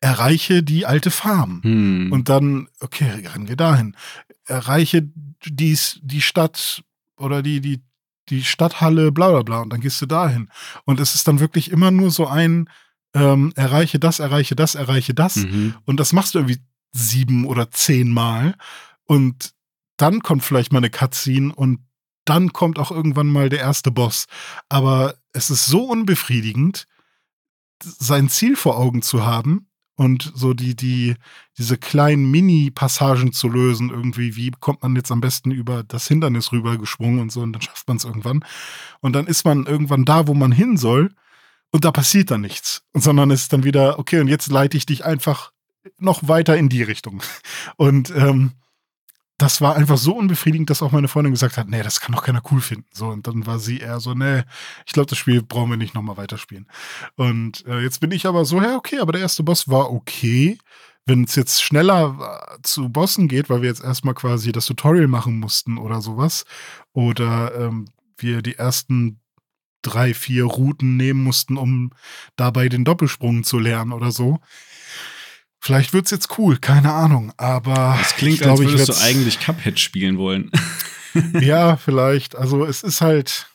erreiche 0.03 0.63
die 0.63 0.85
alte 0.85 1.11
Farm. 1.11 1.61
Mm. 1.63 2.11
Und 2.11 2.27
dann, 2.27 2.67
okay, 2.81 3.25
rennen 3.25 3.47
wir 3.47 3.55
dahin. 3.55 3.95
Erreiche 4.45 5.09
dies, 5.45 5.99
die 6.03 6.21
Stadt 6.21 6.83
oder 7.15 7.41
die, 7.41 7.61
die, 7.61 7.81
die 8.27 8.43
Stadthalle, 8.43 9.13
bla 9.13 9.29
bla 9.29 9.43
bla, 9.43 9.61
und 9.61 9.71
dann 9.71 9.79
gehst 9.79 10.01
du 10.01 10.05
dahin. 10.05 10.49
Und 10.83 10.99
es 10.99 11.15
ist 11.15 11.25
dann 11.29 11.39
wirklich 11.39 11.71
immer 11.71 11.89
nur 11.89 12.11
so 12.11 12.27
ein, 12.27 12.69
ähm, 13.13 13.53
erreiche 13.55 13.97
das, 13.97 14.19
erreiche 14.19 14.57
das, 14.57 14.75
erreiche 14.75 15.13
das. 15.13 15.37
Mhm. 15.37 15.75
Und 15.85 16.01
das 16.01 16.11
machst 16.11 16.35
du 16.35 16.39
irgendwie 16.39 16.59
sieben 16.91 17.45
oder 17.45 17.71
zehn 17.71 18.11
Mal. 18.11 18.55
Und 19.05 19.53
dann 19.95 20.21
kommt 20.21 20.43
vielleicht 20.43 20.73
mal 20.73 20.79
eine 20.79 20.89
Cutscene 20.89 21.55
und 21.55 21.79
dann 22.25 22.51
kommt 22.51 22.77
auch 22.77 22.91
irgendwann 22.91 23.27
mal 23.27 23.47
der 23.47 23.59
erste 23.59 23.89
Boss. 23.89 24.25
Aber 24.67 25.15
es 25.31 25.49
ist 25.49 25.65
so 25.65 25.85
unbefriedigend, 25.85 26.87
sein 27.81 28.27
Ziel 28.27 28.57
vor 28.57 28.77
Augen 28.77 29.01
zu 29.01 29.25
haben, 29.25 29.67
und 29.95 30.31
so 30.35 30.53
die, 30.53 30.75
die, 30.75 31.15
diese 31.57 31.77
kleinen 31.77 32.29
Mini-Passagen 32.31 33.31
zu 33.31 33.47
lösen, 33.47 33.89
irgendwie, 33.89 34.35
wie 34.35 34.51
kommt 34.51 34.81
man 34.81 34.95
jetzt 34.95 35.11
am 35.11 35.21
besten 35.21 35.51
über 35.51 35.83
das 35.83 36.07
Hindernis 36.07 36.51
rübergesprungen 36.51 37.19
und 37.19 37.31
so, 37.31 37.41
und 37.41 37.53
dann 37.53 37.61
schafft 37.61 37.87
man 37.87 37.97
es 37.97 38.05
irgendwann. 38.05 38.43
Und 39.01 39.13
dann 39.13 39.27
ist 39.27 39.45
man 39.45 39.65
irgendwann 39.65 40.05
da, 40.05 40.27
wo 40.27 40.33
man 40.33 40.51
hin 40.51 40.77
soll, 40.77 41.13
und 41.71 41.85
da 41.85 41.91
passiert 41.91 42.29
dann 42.31 42.41
nichts. 42.41 42.83
Sondern 42.93 43.31
es 43.31 43.43
ist 43.43 43.53
dann 43.53 43.63
wieder, 43.63 43.97
okay, 43.99 44.19
und 44.19 44.27
jetzt 44.27 44.51
leite 44.51 44.77
ich 44.77 44.85
dich 44.85 45.05
einfach 45.05 45.51
noch 45.97 46.27
weiter 46.27 46.55
in 46.55 46.69
die 46.69 46.83
Richtung. 46.83 47.21
Und 47.77 48.11
ähm, 48.15 48.53
das 49.37 49.61
war 49.61 49.75
einfach 49.75 49.97
so 49.97 50.15
unbefriedigend, 50.15 50.69
dass 50.69 50.83
auch 50.83 50.91
meine 50.91 51.07
Freundin 51.07 51.33
gesagt 51.33 51.57
hat, 51.57 51.67
nee, 51.67 51.81
das 51.81 51.99
kann 51.99 52.13
doch 52.13 52.23
keiner 52.23 52.41
cool 52.51 52.61
finden. 52.61 52.85
So, 52.93 53.07
und 53.07 53.27
dann 53.27 53.45
war 53.45 53.59
sie 53.59 53.79
eher 53.79 53.99
so, 53.99 54.13
nee, 54.13 54.43
ich 54.85 54.93
glaube, 54.93 55.09
das 55.09 55.17
Spiel 55.17 55.41
brauchen 55.41 55.71
wir 55.71 55.77
nicht 55.77 55.95
nochmal 55.95 56.17
weiterspielen. 56.17 56.67
Und 57.15 57.65
äh, 57.65 57.79
jetzt 57.79 57.99
bin 57.99 58.11
ich 58.11 58.25
aber 58.25 58.45
so, 58.45 58.61
ja, 58.61 58.75
okay, 58.75 58.99
aber 58.99 59.11
der 59.11 59.21
erste 59.21 59.43
Boss 59.43 59.67
war 59.67 59.91
okay. 59.91 60.57
Wenn 61.05 61.25
es 61.25 61.35
jetzt 61.35 61.61
schneller 61.61 62.53
äh, 62.55 62.61
zu 62.61 62.89
Bossen 62.89 63.27
geht, 63.27 63.49
weil 63.49 63.61
wir 63.61 63.69
jetzt 63.69 63.83
erstmal 63.83 64.13
quasi 64.13 64.51
das 64.51 64.67
Tutorial 64.67 65.07
machen 65.07 65.39
mussten 65.39 65.77
oder 65.77 65.99
sowas, 66.01 66.45
oder 66.93 67.53
ähm, 67.55 67.87
wir 68.17 68.41
die 68.41 68.55
ersten 68.55 69.19
drei, 69.81 70.13
vier 70.13 70.45
Routen 70.45 70.95
nehmen 70.95 71.23
mussten, 71.23 71.57
um 71.57 71.91
dabei 72.35 72.69
den 72.69 72.85
Doppelsprung 72.85 73.43
zu 73.43 73.59
lernen 73.59 73.91
oder 73.91 74.11
so, 74.11 74.39
Vielleicht 75.63 75.93
wird's 75.93 76.11
jetzt 76.11 76.37
cool, 76.37 76.57
keine 76.57 76.91
Ahnung, 76.91 77.31
aber. 77.37 77.97
Es 78.01 78.17
klingt, 78.17 78.33
ich 78.33 78.41
glaub, 78.41 78.59
als 78.59 78.67
würdest 78.67 78.89
du 78.89 79.01
eigentlich 79.01 79.39
Cuphead 79.39 79.79
spielen 79.79 80.17
wollen. 80.17 80.51
ja, 81.39 81.77
vielleicht. 81.77 82.35
Also 82.35 82.65
es 82.65 82.83
ist 82.83 82.99
halt, 82.99 83.47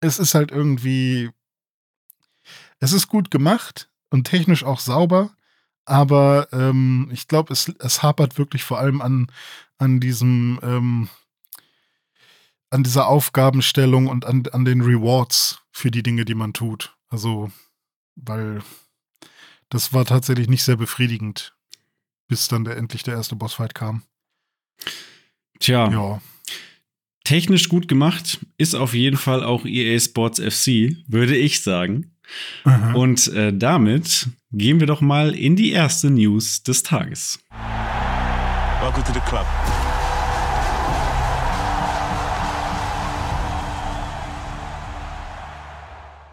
es 0.00 0.18
ist 0.18 0.34
halt 0.34 0.50
irgendwie, 0.50 1.30
es 2.80 2.92
ist 2.92 3.08
gut 3.08 3.30
gemacht 3.30 3.88
und 4.10 4.24
technisch 4.24 4.62
auch 4.62 4.78
sauber, 4.78 5.34
aber 5.86 6.48
ähm, 6.52 7.08
ich 7.10 7.28
glaube, 7.28 7.50
es, 7.54 7.72
es 7.78 8.02
hapert 8.02 8.36
wirklich 8.36 8.62
vor 8.62 8.78
allem 8.78 9.00
an, 9.00 9.28
an 9.78 10.00
diesem, 10.00 10.60
ähm, 10.62 11.08
an 12.68 12.82
dieser 12.82 13.06
Aufgabenstellung 13.06 14.08
und 14.08 14.26
an, 14.26 14.42
an 14.52 14.66
den 14.66 14.82
Rewards 14.82 15.62
für 15.70 15.90
die 15.90 16.02
Dinge, 16.02 16.26
die 16.26 16.34
man 16.34 16.52
tut. 16.52 16.94
Also, 17.08 17.50
weil 18.16 18.60
das 19.72 19.94
war 19.94 20.04
tatsächlich 20.04 20.50
nicht 20.50 20.64
sehr 20.64 20.76
befriedigend, 20.76 21.56
bis 22.28 22.46
dann 22.46 22.64
der, 22.64 22.76
endlich 22.76 23.04
der 23.04 23.14
erste 23.14 23.36
Bossfight 23.36 23.74
kam. 23.74 24.02
Tja. 25.60 25.90
Ja. 25.90 26.20
Technisch 27.24 27.70
gut 27.70 27.88
gemacht 27.88 28.44
ist 28.58 28.74
auf 28.74 28.92
jeden 28.92 29.16
Fall 29.16 29.42
auch 29.42 29.64
EA 29.64 29.98
Sports 29.98 30.38
FC, 30.38 30.96
würde 31.08 31.36
ich 31.36 31.62
sagen. 31.62 32.14
Aha. 32.64 32.92
Und 32.92 33.28
äh, 33.28 33.56
damit 33.56 34.28
gehen 34.50 34.78
wir 34.78 34.86
doch 34.86 35.00
mal 35.00 35.34
in 35.34 35.56
die 35.56 35.70
erste 35.70 36.10
News 36.10 36.62
des 36.62 36.82
Tages. 36.82 37.42
Welcome 38.82 39.04
to 39.04 39.14
the 39.14 39.20
club. 39.20 39.46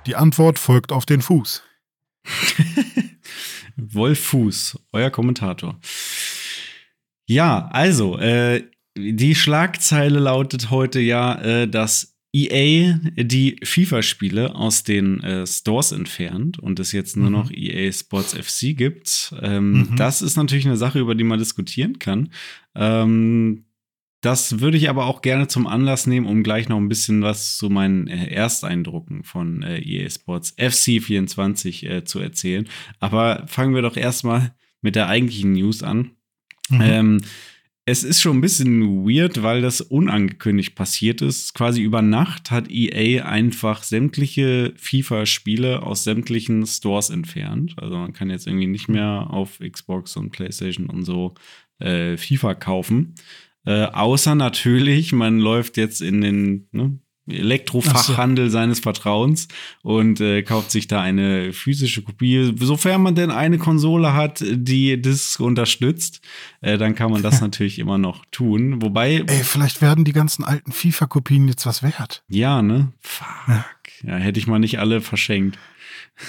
Die 0.05 0.17
Antwort 0.17 0.59
folgt 0.59 0.91
auf 0.91 1.05
den 1.05 1.21
Fuß. 1.21 1.63
Wolf 3.81 4.19
Fuß, 4.19 4.79
euer 4.93 5.09
Kommentator. 5.09 5.79
Ja, 7.27 7.69
also, 7.71 8.17
äh, 8.17 8.63
die 8.97 9.35
Schlagzeile 9.35 10.19
lautet 10.19 10.69
heute 10.69 10.99
ja, 10.99 11.39
äh, 11.41 11.67
dass 11.67 12.17
EA 12.31 12.99
die 13.15 13.59
FIFA-Spiele 13.63 14.53
aus 14.53 14.83
den 14.83 15.21
äh, 15.21 15.47
Stores 15.47 15.91
entfernt 15.91 16.59
und 16.59 16.79
es 16.79 16.91
jetzt 16.91 17.17
nur 17.17 17.27
mhm. 17.27 17.31
noch 17.33 17.51
EA 17.51 17.91
Sports 17.91 18.33
FC 18.33 18.77
gibt. 18.77 19.33
Ähm, 19.41 19.71
mhm. 19.71 19.95
Das 19.95 20.21
ist 20.21 20.35
natürlich 20.35 20.67
eine 20.67 20.77
Sache, 20.77 20.99
über 20.99 21.15
die 21.15 21.23
man 21.23 21.39
diskutieren 21.39 21.97
kann. 21.97 22.29
Ähm, 22.75 23.65
das 24.21 24.59
würde 24.59 24.77
ich 24.77 24.89
aber 24.89 25.05
auch 25.05 25.21
gerne 25.21 25.47
zum 25.47 25.65
Anlass 25.65 26.05
nehmen, 26.05 26.25
um 26.25 26.43
gleich 26.43 26.67
noch 26.67 26.77
ein 26.77 26.89
bisschen 26.89 27.21
was 27.21 27.57
zu 27.57 27.69
meinen 27.69 28.07
äh, 28.07 28.27
Ersteindrucken 28.27 29.23
von 29.23 29.63
äh, 29.63 29.79
EA 29.79 30.09
Sports 30.09 30.57
FC24 30.57 31.89
äh, 31.89 32.03
zu 32.03 32.19
erzählen. 32.19 32.67
Aber 32.99 33.45
fangen 33.47 33.73
wir 33.73 33.81
doch 33.81 33.95
erstmal 33.95 34.53
mit 34.81 34.95
der 34.95 35.07
eigentlichen 35.07 35.53
News 35.53 35.83
an. 35.83 36.11
Mhm. 36.69 36.81
Ähm, 36.81 37.21
es 37.85 38.03
ist 38.03 38.21
schon 38.21 38.37
ein 38.37 38.41
bisschen 38.41 39.03
weird, 39.07 39.41
weil 39.41 39.61
das 39.61 39.81
unangekündigt 39.81 40.75
passiert 40.75 41.23
ist. 41.23 41.55
Quasi 41.55 41.81
über 41.81 42.03
Nacht 42.03 42.51
hat 42.51 42.69
EA 42.69 43.25
einfach 43.25 43.81
sämtliche 43.81 44.73
FIFA-Spiele 44.75 45.81
aus 45.81 46.03
sämtlichen 46.03 46.67
Stores 46.67 47.09
entfernt. 47.09 47.73
Also 47.77 47.97
man 47.97 48.13
kann 48.13 48.29
jetzt 48.29 48.45
irgendwie 48.45 48.67
nicht 48.67 48.89
mehr 48.89 49.27
auf 49.31 49.59
Xbox 49.59 50.15
und 50.17 50.29
PlayStation 50.29 50.87
und 50.87 51.03
so 51.03 51.33
äh, 51.79 52.15
FIFA 52.15 52.53
kaufen. 52.53 53.15
Äh, 53.69 53.85
außer 53.85 54.33
natürlich, 54.33 55.13
man 55.13 55.37
läuft 55.37 55.77
jetzt 55.77 56.01
in 56.01 56.21
den 56.21 56.67
ne, 56.71 56.97
Elektrofachhandel 57.27 58.45
so. 58.49 58.53
seines 58.53 58.79
Vertrauens 58.79 59.47
und 59.83 60.19
äh, 60.21 60.41
kauft 60.41 60.71
sich 60.71 60.87
da 60.87 61.01
eine 61.01 61.53
physische 61.53 62.01
Kopie. 62.01 62.51
Sofern 62.57 63.03
man 63.03 63.13
denn 63.13 63.29
eine 63.29 63.59
Konsole 63.59 64.15
hat, 64.15 64.43
die 64.43 64.99
das 64.99 65.35
unterstützt, 65.35 66.21
äh, 66.61 66.79
dann 66.79 66.95
kann 66.95 67.11
man 67.11 67.21
das 67.21 67.41
natürlich 67.41 67.77
immer 67.77 67.99
noch 67.99 68.25
tun. 68.31 68.81
Wobei. 68.81 69.23
Ey, 69.27 69.43
vielleicht 69.43 69.83
werden 69.83 70.03
die 70.03 70.13
ganzen 70.13 70.43
alten 70.43 70.71
FIFA-Kopien 70.71 71.47
jetzt 71.47 71.67
was 71.67 71.83
wert. 71.83 72.23
Ja, 72.27 72.63
ne? 72.63 72.91
Fuck. 73.01 73.27
Ja. 73.47 73.65
ja, 74.01 74.15
hätte 74.15 74.39
ich 74.39 74.47
mal 74.47 74.57
nicht 74.57 74.79
alle 74.79 75.01
verschenkt. 75.01 75.59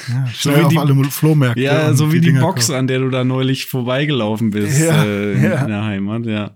Ja, 0.09 0.29
so 0.33 0.51
wie 0.51 0.69
die, 0.69 0.79
alle 0.79 1.05
Flohmärkte. 1.05 1.61
Ja, 1.61 1.93
so 1.95 2.13
wie 2.13 2.21
die, 2.21 2.33
die 2.33 2.39
Box, 2.39 2.69
kaufen. 2.69 2.79
an 2.79 2.87
der 2.87 3.01
du 3.01 3.11
da 3.11 3.25
neulich 3.25 3.67
vorbeigelaufen 3.67 4.51
bist 4.51 4.81
ja, 4.81 5.05
äh, 5.05 5.33
in, 5.33 5.43
ja. 5.43 5.63
in 5.63 5.69
der 5.69 5.85
Heimat, 5.85 6.27
ja. 6.27 6.53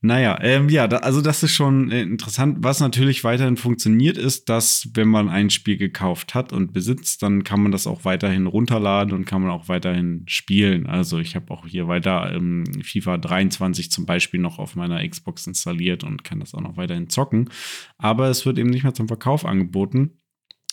Naja, 0.00 0.38
ähm, 0.42 0.68
ja, 0.68 0.86
da, 0.86 0.98
also 0.98 1.22
das 1.22 1.42
ist 1.42 1.52
schon 1.52 1.90
äh, 1.90 2.02
interessant. 2.02 2.58
Was 2.60 2.80
natürlich 2.80 3.24
weiterhin 3.24 3.56
funktioniert, 3.56 4.18
ist, 4.18 4.50
dass 4.50 4.90
wenn 4.92 5.08
man 5.08 5.30
ein 5.30 5.48
Spiel 5.48 5.78
gekauft 5.78 6.34
hat 6.34 6.52
und 6.52 6.72
besitzt, 6.72 7.22
dann 7.22 7.42
kann 7.42 7.62
man 7.62 7.72
das 7.72 7.86
auch 7.86 8.04
weiterhin 8.04 8.46
runterladen 8.46 9.14
und 9.14 9.24
kann 9.24 9.40
man 9.40 9.50
auch 9.50 9.68
weiterhin 9.68 10.24
spielen. 10.26 10.86
Also 10.86 11.20
ich 11.20 11.36
habe 11.36 11.50
auch 11.50 11.66
hier 11.66 11.88
weiter 11.88 12.32
ähm, 12.34 12.64
FIFA 12.82 13.16
23 13.16 13.90
zum 13.90 14.04
Beispiel 14.04 14.40
noch 14.40 14.58
auf 14.58 14.76
meiner 14.76 15.08
Xbox 15.08 15.46
installiert 15.46 16.04
und 16.04 16.22
kann 16.22 16.40
das 16.40 16.54
auch 16.54 16.60
noch 16.60 16.76
weiterhin 16.76 17.08
zocken. 17.08 17.48
Aber 17.96 18.28
es 18.28 18.44
wird 18.44 18.58
eben 18.58 18.70
nicht 18.70 18.82
mehr 18.82 18.94
zum 18.94 19.08
Verkauf 19.08 19.46
angeboten. 19.46 20.18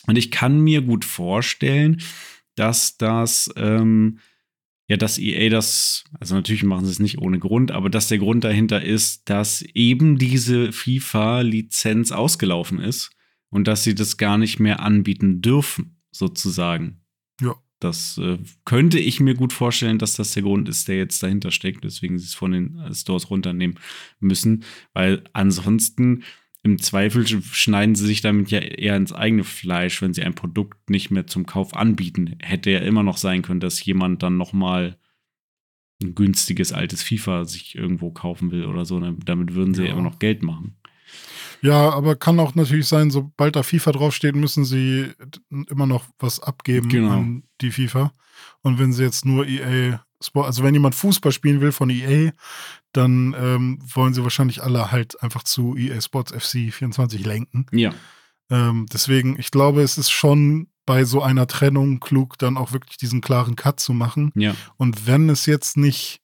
Und 0.07 0.17
ich 0.17 0.31
kann 0.31 0.59
mir 0.59 0.81
gut 0.81 1.05
vorstellen, 1.05 2.01
dass 2.55 2.97
das, 2.97 3.49
ähm, 3.55 4.19
ja, 4.87 4.97
dass 4.97 5.17
EA 5.17 5.49
das, 5.49 6.03
also 6.19 6.35
natürlich 6.35 6.63
machen 6.63 6.85
sie 6.85 6.91
es 6.91 6.99
nicht 6.99 7.19
ohne 7.19 7.39
Grund, 7.39 7.71
aber 7.71 7.89
dass 7.89 8.07
der 8.07 8.17
Grund 8.17 8.43
dahinter 8.43 8.83
ist, 8.83 9.29
dass 9.29 9.61
eben 9.73 10.17
diese 10.17 10.71
FIFA-Lizenz 10.71 12.11
ausgelaufen 12.11 12.79
ist 12.79 13.11
und 13.49 13.67
dass 13.67 13.83
sie 13.83 13.95
das 13.95 14.17
gar 14.17 14.37
nicht 14.37 14.59
mehr 14.59 14.81
anbieten 14.81 15.41
dürfen, 15.41 16.01
sozusagen. 16.11 17.01
Ja. 17.39 17.55
Das 17.79 18.19
äh, 18.19 18.37
könnte 18.63 18.99
ich 18.99 19.19
mir 19.19 19.33
gut 19.33 19.53
vorstellen, 19.53 19.97
dass 19.97 20.15
das 20.15 20.33
der 20.33 20.43
Grund 20.43 20.69
ist, 20.69 20.87
der 20.87 20.97
jetzt 20.97 21.23
dahinter 21.23 21.49
steckt, 21.49 21.83
deswegen 21.83 22.19
sie 22.19 22.25
es 22.25 22.35
von 22.35 22.51
den 22.51 22.77
äh, 22.77 22.93
Stores 22.93 23.31
runternehmen 23.31 23.79
müssen, 24.19 24.63
weil 24.93 25.23
ansonsten 25.33 26.23
im 26.63 26.77
Zweifel 26.77 27.25
schneiden 27.27 27.95
sie 27.95 28.05
sich 28.05 28.21
damit 28.21 28.51
ja 28.51 28.59
eher 28.59 28.95
ins 28.95 29.13
eigene 29.13 29.43
Fleisch, 29.43 30.01
wenn 30.01 30.13
sie 30.13 30.23
ein 30.23 30.35
Produkt 30.35 30.89
nicht 30.89 31.09
mehr 31.09 31.25
zum 31.25 31.45
Kauf 31.45 31.75
anbieten. 31.75 32.35
Hätte 32.39 32.69
ja 32.69 32.79
immer 32.79 33.01
noch 33.01 33.17
sein 33.17 33.41
können, 33.41 33.59
dass 33.59 33.83
jemand 33.83 34.21
dann 34.21 34.37
noch 34.37 34.53
mal 34.53 34.97
ein 36.03 36.13
günstiges 36.13 36.71
altes 36.71 37.01
FIFA 37.01 37.45
sich 37.45 37.75
irgendwo 37.75 38.11
kaufen 38.11 38.51
will 38.51 38.65
oder 38.65 38.85
so. 38.85 38.99
Damit 38.99 39.55
würden 39.55 39.73
sie 39.73 39.85
ja, 39.85 39.91
immer 39.91 40.03
noch 40.03 40.19
Geld 40.19 40.43
machen. 40.43 40.77
Ja, 41.61 41.91
aber 41.91 42.15
kann 42.15 42.39
auch 42.39 42.53
natürlich 42.55 42.87
sein, 42.87 43.11
sobald 43.11 43.55
da 43.55 43.63
FIFA 43.63 43.91
draufsteht, 43.93 44.35
müssen 44.35 44.65
sie 44.65 45.11
immer 45.49 45.85
noch 45.87 46.05
was 46.19 46.39
abgeben 46.39 46.89
genau. 46.89 47.11
an 47.11 47.43
die 47.61 47.71
FIFA. 47.71 48.13
Und 48.61 48.79
wenn 48.79 48.93
sie 48.93 49.03
jetzt 49.03 49.25
nur 49.25 49.47
EA 49.47 50.03
also 50.35 50.63
wenn 50.63 50.73
jemand 50.73 50.95
Fußball 50.95 51.31
spielen 51.31 51.61
will 51.61 51.71
von 51.71 51.89
EA, 51.89 52.31
dann 52.93 53.35
ähm, 53.37 53.79
wollen 53.81 54.13
sie 54.13 54.23
wahrscheinlich 54.23 54.63
alle 54.63 54.91
halt 54.91 55.21
einfach 55.23 55.43
zu 55.43 55.75
EA 55.75 55.99
Sports 56.01 56.31
FC 56.31 56.73
24 56.73 57.25
lenken. 57.25 57.65
Ja. 57.71 57.93
Ähm, 58.49 58.85
deswegen, 58.91 59.39
ich 59.39 59.51
glaube, 59.51 59.81
es 59.81 59.97
ist 59.97 60.11
schon 60.11 60.67
bei 60.85 61.05
so 61.05 61.21
einer 61.21 61.47
Trennung 61.47 61.99
klug, 61.99 62.37
dann 62.37 62.57
auch 62.57 62.73
wirklich 62.73 62.97
diesen 62.97 63.21
klaren 63.21 63.55
Cut 63.55 63.79
zu 63.79 63.93
machen. 63.93 64.31
Ja. 64.35 64.55
Und 64.77 65.07
wenn 65.07 65.29
es 65.29 65.45
jetzt 65.45 65.77
nicht 65.77 66.21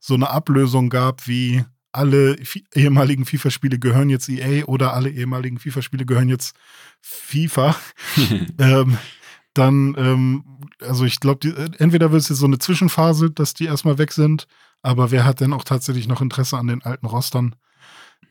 so 0.00 0.14
eine 0.14 0.30
Ablösung 0.30 0.90
gab 0.90 1.26
wie 1.28 1.64
alle 1.92 2.36
ehemaligen 2.74 3.24
FIFA-Spiele 3.24 3.78
gehören 3.78 4.10
jetzt 4.10 4.28
EA 4.28 4.64
oder 4.64 4.94
alle 4.94 5.10
ehemaligen 5.10 5.58
FIFA-Spiele 5.58 6.04
gehören 6.04 6.28
jetzt 6.28 6.54
FIFA, 7.00 7.76
ähm, 8.58 8.98
dann, 9.54 9.94
ähm, 9.98 10.44
also 10.80 11.04
ich 11.04 11.20
glaube, 11.20 11.72
entweder 11.78 12.12
wird 12.12 12.22
es 12.22 12.28
jetzt 12.28 12.38
so 12.38 12.46
eine 12.46 12.58
Zwischenphase, 12.58 13.30
dass 13.30 13.54
die 13.54 13.64
erstmal 13.64 13.98
weg 13.98 14.12
sind, 14.12 14.46
aber 14.82 15.10
wer 15.10 15.24
hat 15.24 15.40
denn 15.40 15.52
auch 15.52 15.64
tatsächlich 15.64 16.08
noch 16.08 16.20
Interesse 16.20 16.56
an 16.56 16.68
den 16.68 16.82
alten 16.82 17.06
Rostern? 17.06 17.56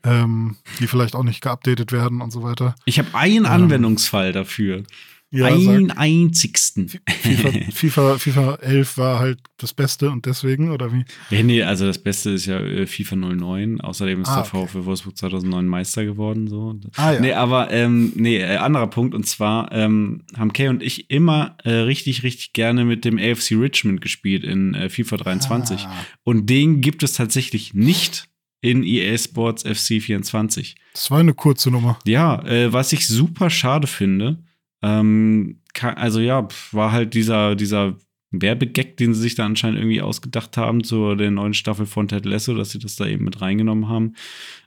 Ähm, 0.04 0.56
die 0.78 0.86
vielleicht 0.86 1.16
auch 1.16 1.24
nicht 1.24 1.40
geupdatet 1.40 1.90
werden 1.90 2.20
und 2.20 2.30
so 2.30 2.44
weiter. 2.44 2.76
Ich 2.84 3.00
habe 3.00 3.08
einen 3.14 3.38
ähm, 3.38 3.46
Anwendungsfall 3.46 4.32
dafür. 4.32 4.84
Ja, 5.30 5.46
einen 5.46 5.88
sag, 5.88 5.98
einzigsten. 5.98 6.88
FIFA, 6.88 7.50
FIFA, 7.70 8.18
FIFA 8.18 8.54
11 8.62 8.96
war 8.96 9.18
halt 9.18 9.40
das 9.58 9.74
Beste 9.74 10.10
und 10.10 10.24
deswegen, 10.24 10.70
oder 10.70 10.90
wie? 10.92 11.04
Ja, 11.30 11.42
nee, 11.42 11.62
also 11.62 11.84
das 11.84 11.98
Beste 11.98 12.30
ist 12.30 12.46
ja 12.46 12.58
äh, 12.58 12.86
FIFA 12.86 13.16
09. 13.16 13.80
Außerdem 13.82 14.22
ist 14.22 14.28
ah, 14.28 14.36
der 14.36 14.44
VfL 14.46 14.86
Wolfsburg 14.86 15.18
2009 15.18 15.66
Meister 15.66 16.06
geworden. 16.06 16.48
So. 16.48 16.80
Ah, 16.96 17.12
ja. 17.12 17.20
Nee, 17.20 17.32
aber 17.34 17.70
ähm, 17.70 18.12
nee, 18.14 18.38
äh, 18.38 18.56
anderer 18.56 18.86
Punkt. 18.86 19.14
Und 19.14 19.26
zwar 19.26 19.70
ähm, 19.70 20.22
haben 20.34 20.54
Kay 20.54 20.68
und 20.68 20.82
ich 20.82 21.10
immer 21.10 21.58
äh, 21.62 21.72
richtig, 21.72 22.22
richtig 22.22 22.54
gerne 22.54 22.86
mit 22.86 23.04
dem 23.04 23.18
AFC 23.18 23.52
Richmond 23.52 24.00
gespielt 24.00 24.44
in 24.44 24.72
äh, 24.72 24.88
FIFA 24.88 25.18
23. 25.18 25.82
Ah. 25.82 25.92
Und 26.24 26.48
den 26.48 26.80
gibt 26.80 27.02
es 27.02 27.12
tatsächlich 27.12 27.74
nicht 27.74 28.28
in 28.62 28.82
EA 28.82 29.16
Sports 29.18 29.62
FC 29.62 30.02
24. 30.02 30.76
Das 30.94 31.10
war 31.10 31.18
eine 31.18 31.34
kurze 31.34 31.70
Nummer. 31.70 31.98
Ja, 32.06 32.42
äh, 32.46 32.72
was 32.72 32.94
ich 32.94 33.06
super 33.06 33.50
schade 33.50 33.86
finde 33.86 34.38
ähm, 34.82 35.60
also 35.80 36.20
ja, 36.20 36.48
war 36.72 36.92
halt 36.92 37.14
dieser, 37.14 37.54
dieser 37.54 37.96
Werbegag, 38.30 38.96
den 38.98 39.14
sie 39.14 39.22
sich 39.22 39.34
da 39.34 39.46
anscheinend 39.46 39.78
irgendwie 39.78 40.02
ausgedacht 40.02 40.56
haben 40.56 40.84
zu 40.84 41.14
der 41.14 41.30
neuen 41.30 41.54
Staffel 41.54 41.86
von 41.86 42.08
Ted 42.08 42.26
Lasso, 42.26 42.54
dass 42.54 42.70
sie 42.70 42.78
das 42.78 42.96
da 42.96 43.06
eben 43.06 43.24
mit 43.24 43.40
reingenommen 43.40 43.88
haben 43.88 44.14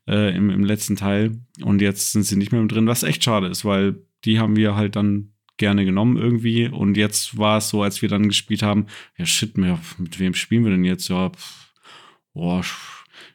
äh, 0.08 0.36
im, 0.36 0.50
im 0.50 0.64
letzten 0.64 0.96
Teil. 0.96 1.40
Und 1.64 1.82
jetzt 1.82 2.12
sind 2.12 2.24
sie 2.24 2.38
nicht 2.38 2.52
mehr 2.52 2.62
mit 2.62 2.72
drin, 2.72 2.88
was 2.88 3.04
echt 3.04 3.24
schade 3.24 3.48
ist, 3.48 3.64
weil 3.64 4.02
die 4.26 4.40
haben 4.40 4.56
wir 4.56 4.76
halt 4.76 4.96
dann 4.96 5.34
gerne 5.58 5.86
genommen 5.86 6.18
irgendwie. 6.18 6.68
Und 6.68 6.98
jetzt 6.98 7.38
war 7.38 7.60
es 7.60 7.70
so, 7.70 7.84
als 7.84 8.02
wir 8.02 8.10
dann 8.10 8.28
gespielt 8.28 8.64
haben, 8.64 8.88
ja 9.18 9.26
shit, 9.26 9.58
mit 9.58 10.20
wem 10.20 10.34
spielen 10.34 10.64
wir 10.64 10.72
denn 10.72 10.84
jetzt? 10.84 11.08
Ja, 11.08 11.30
pff, 11.30 11.74
boah, 12.34 12.64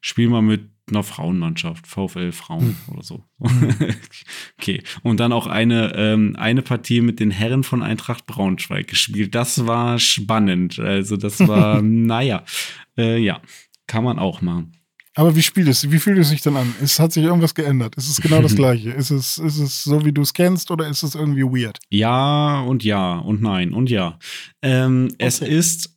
spiel 0.00 0.28
mal 0.28 0.42
mit 0.42 0.70
einer 0.88 1.02
Frauenmannschaft, 1.02 1.86
VfL 1.86 2.32
Frauen 2.32 2.76
hm. 2.86 2.94
oder 2.94 3.02
so. 3.02 3.24
Hm. 3.40 3.74
okay. 4.58 4.82
Und 5.02 5.20
dann 5.20 5.32
auch 5.32 5.46
eine, 5.46 5.94
ähm, 5.96 6.36
eine 6.38 6.62
Partie 6.62 7.00
mit 7.00 7.20
den 7.20 7.30
Herren 7.30 7.64
von 7.64 7.82
Eintracht 7.82 8.26
Braunschweig 8.26 8.86
gespielt. 8.86 9.34
Das 9.34 9.66
war 9.66 9.98
spannend. 9.98 10.78
Also, 10.78 11.16
das 11.16 11.46
war, 11.46 11.82
naja, 11.82 12.44
äh, 12.96 13.18
ja, 13.18 13.40
kann 13.86 14.04
man 14.04 14.18
auch 14.18 14.42
machen. 14.42 14.72
Aber 15.18 15.34
wie 15.34 15.42
spielt 15.42 15.66
es? 15.68 15.90
Wie 15.90 15.98
fühlt 15.98 16.18
es 16.18 16.28
sich 16.28 16.42
denn 16.42 16.56
an? 16.56 16.74
Es 16.82 17.00
hat 17.00 17.10
sich 17.10 17.24
irgendwas 17.24 17.54
geändert. 17.54 17.96
Ist 17.96 18.10
es 18.10 18.20
genau 18.20 18.42
das 18.42 18.54
Gleiche? 18.56 18.90
ist, 18.90 19.10
es, 19.10 19.38
ist 19.38 19.58
es 19.58 19.82
so, 19.82 20.04
wie 20.04 20.12
du 20.12 20.20
es 20.20 20.34
kennst, 20.34 20.70
oder 20.70 20.86
ist 20.88 21.02
es 21.02 21.14
irgendwie 21.14 21.42
weird? 21.42 21.78
Ja 21.88 22.60
und 22.60 22.84
ja 22.84 23.16
und 23.18 23.40
nein 23.40 23.72
und 23.72 23.88
ja. 23.88 24.18
Ähm, 24.60 25.08
okay. 25.10 25.16
Es 25.18 25.40
ist 25.40 25.95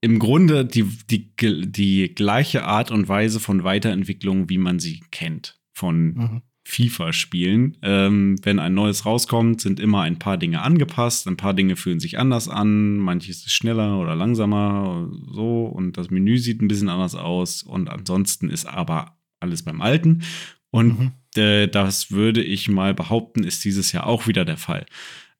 im 0.00 0.18
Grunde 0.18 0.64
die, 0.64 0.84
die, 0.84 1.30
die 1.70 2.14
gleiche 2.14 2.64
Art 2.64 2.90
und 2.90 3.08
Weise 3.08 3.40
von 3.40 3.64
Weiterentwicklung, 3.64 4.48
wie 4.48 4.58
man 4.58 4.78
sie 4.78 5.02
kennt 5.10 5.60
von 5.72 6.14
mhm. 6.14 6.42
FIFA-Spielen. 6.64 7.76
Ähm, 7.82 8.36
wenn 8.42 8.58
ein 8.58 8.74
neues 8.74 9.04
rauskommt, 9.04 9.60
sind 9.60 9.80
immer 9.80 10.02
ein 10.02 10.18
paar 10.18 10.38
Dinge 10.38 10.62
angepasst, 10.62 11.26
ein 11.26 11.36
paar 11.36 11.54
Dinge 11.54 11.76
fühlen 11.76 12.00
sich 12.00 12.18
anders 12.18 12.48
an, 12.48 12.96
manches 12.96 13.44
ist 13.44 13.52
schneller 13.52 13.98
oder 13.98 14.14
langsamer, 14.14 15.10
so 15.32 15.66
und 15.66 15.96
das 15.96 16.10
Menü 16.10 16.38
sieht 16.38 16.62
ein 16.62 16.68
bisschen 16.68 16.88
anders 16.88 17.14
aus 17.14 17.62
und 17.62 17.88
ansonsten 17.88 18.48
ist 18.48 18.66
aber 18.66 19.18
alles 19.40 19.62
beim 19.62 19.82
Alten. 19.82 20.22
Und 20.70 20.98
mhm. 20.98 21.12
äh, 21.36 21.66
das 21.66 22.10
würde 22.10 22.42
ich 22.42 22.68
mal 22.68 22.94
behaupten, 22.94 23.42
ist 23.42 23.64
dieses 23.64 23.92
Jahr 23.92 24.06
auch 24.06 24.26
wieder 24.26 24.44
der 24.44 24.56
Fall. 24.56 24.86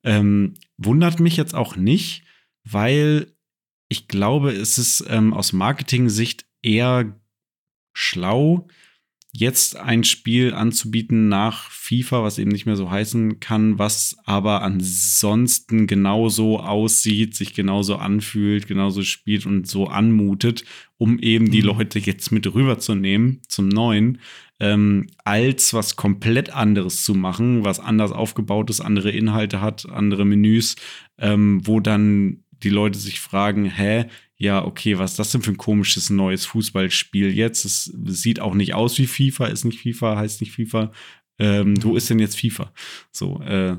Ähm, 0.03 0.55
wundert 0.77 1.21
mich 1.21 1.37
jetzt 1.37 1.55
auch 1.55 1.77
nicht, 1.77 2.25
weil 2.65 3.33
ich 3.91 4.09
glaube, 4.09 4.53
es 4.53 4.79
ist 4.79 5.05
ähm, 5.09 5.35
aus 5.35 5.53
Marketing-Sicht 5.53 6.47
eher 6.63 7.21
schlau, 7.93 8.69
jetzt 9.33 9.77
ein 9.77 10.05
Spiel 10.05 10.55
anzubieten 10.55 11.29
nach 11.29 11.71
FIFA, 11.71 12.23
was 12.23 12.39
eben 12.39 12.51
nicht 12.51 12.67
mehr 12.67 12.77
so 12.77 12.91
heißen 12.91 13.41
kann, 13.41 13.79
was 13.79 14.17
aber 14.25 14.63
ansonsten 14.63 15.87
genauso 15.89 16.61
aussieht, 16.61 17.35
sich 17.37 17.53
genauso 17.53 17.97
anfühlt, 17.97 18.69
genauso 18.69 19.03
spielt 19.03 19.45
und 19.45 19.67
so 19.67 19.87
anmutet, 19.87 20.65
um 20.97 21.19
eben 21.19 21.51
die 21.51 21.63
mhm. 21.63 21.69
Leute 21.69 21.99
jetzt 21.99 22.31
mit 22.31 22.53
rüberzunehmen 22.53 23.41
zum 23.49 23.69
neuen, 23.69 24.19
ähm, 24.61 25.09
als 25.25 25.75
was 25.75 25.97
komplett 25.97 26.51
anderes 26.51 27.03
zu 27.03 27.15
machen, 27.15 27.65
was 27.65 27.81
anders 27.81 28.13
aufgebaut 28.13 28.71
ist, 28.71 28.81
andere 28.81 29.11
Inhalte 29.11 29.61
hat, 29.61 29.89
andere 29.91 30.25
Menüs, 30.25 30.77
ähm, 31.19 31.61
wo 31.67 31.81
dann 31.81 32.45
die 32.63 32.71
Leute 32.71 32.99
sich 32.99 33.21
fragen, 33.21 33.65
hä, 33.65 34.07
ja, 34.37 34.65
okay, 34.65 34.99
was 34.99 35.13
ist 35.13 35.19
das 35.19 35.33
denn 35.33 35.43
für 35.43 35.51
ein 35.51 35.59
komisches 35.59 36.09
neues 36.09 36.47
Fußballspiel 36.47 37.35
jetzt? 37.35 37.65
Es 37.65 37.85
sieht 38.07 38.41
auch 38.41 38.55
nicht 38.55 38.75
aus 38.75 38.99
wie 38.99 39.07
FIFA, 39.07 39.47
ist 39.47 39.65
nicht 39.65 39.81
FIFA, 39.81 40.17
heißt 40.17 40.41
nicht 40.41 40.53
FIFA. 40.53 40.93
Ähm, 41.39 41.75
wo 41.83 41.97
ist 41.97 42.09
denn 42.09 42.19
jetzt 42.19 42.39
FIFA? 42.39 42.73
So, 43.13 43.41
äh, 43.43 43.77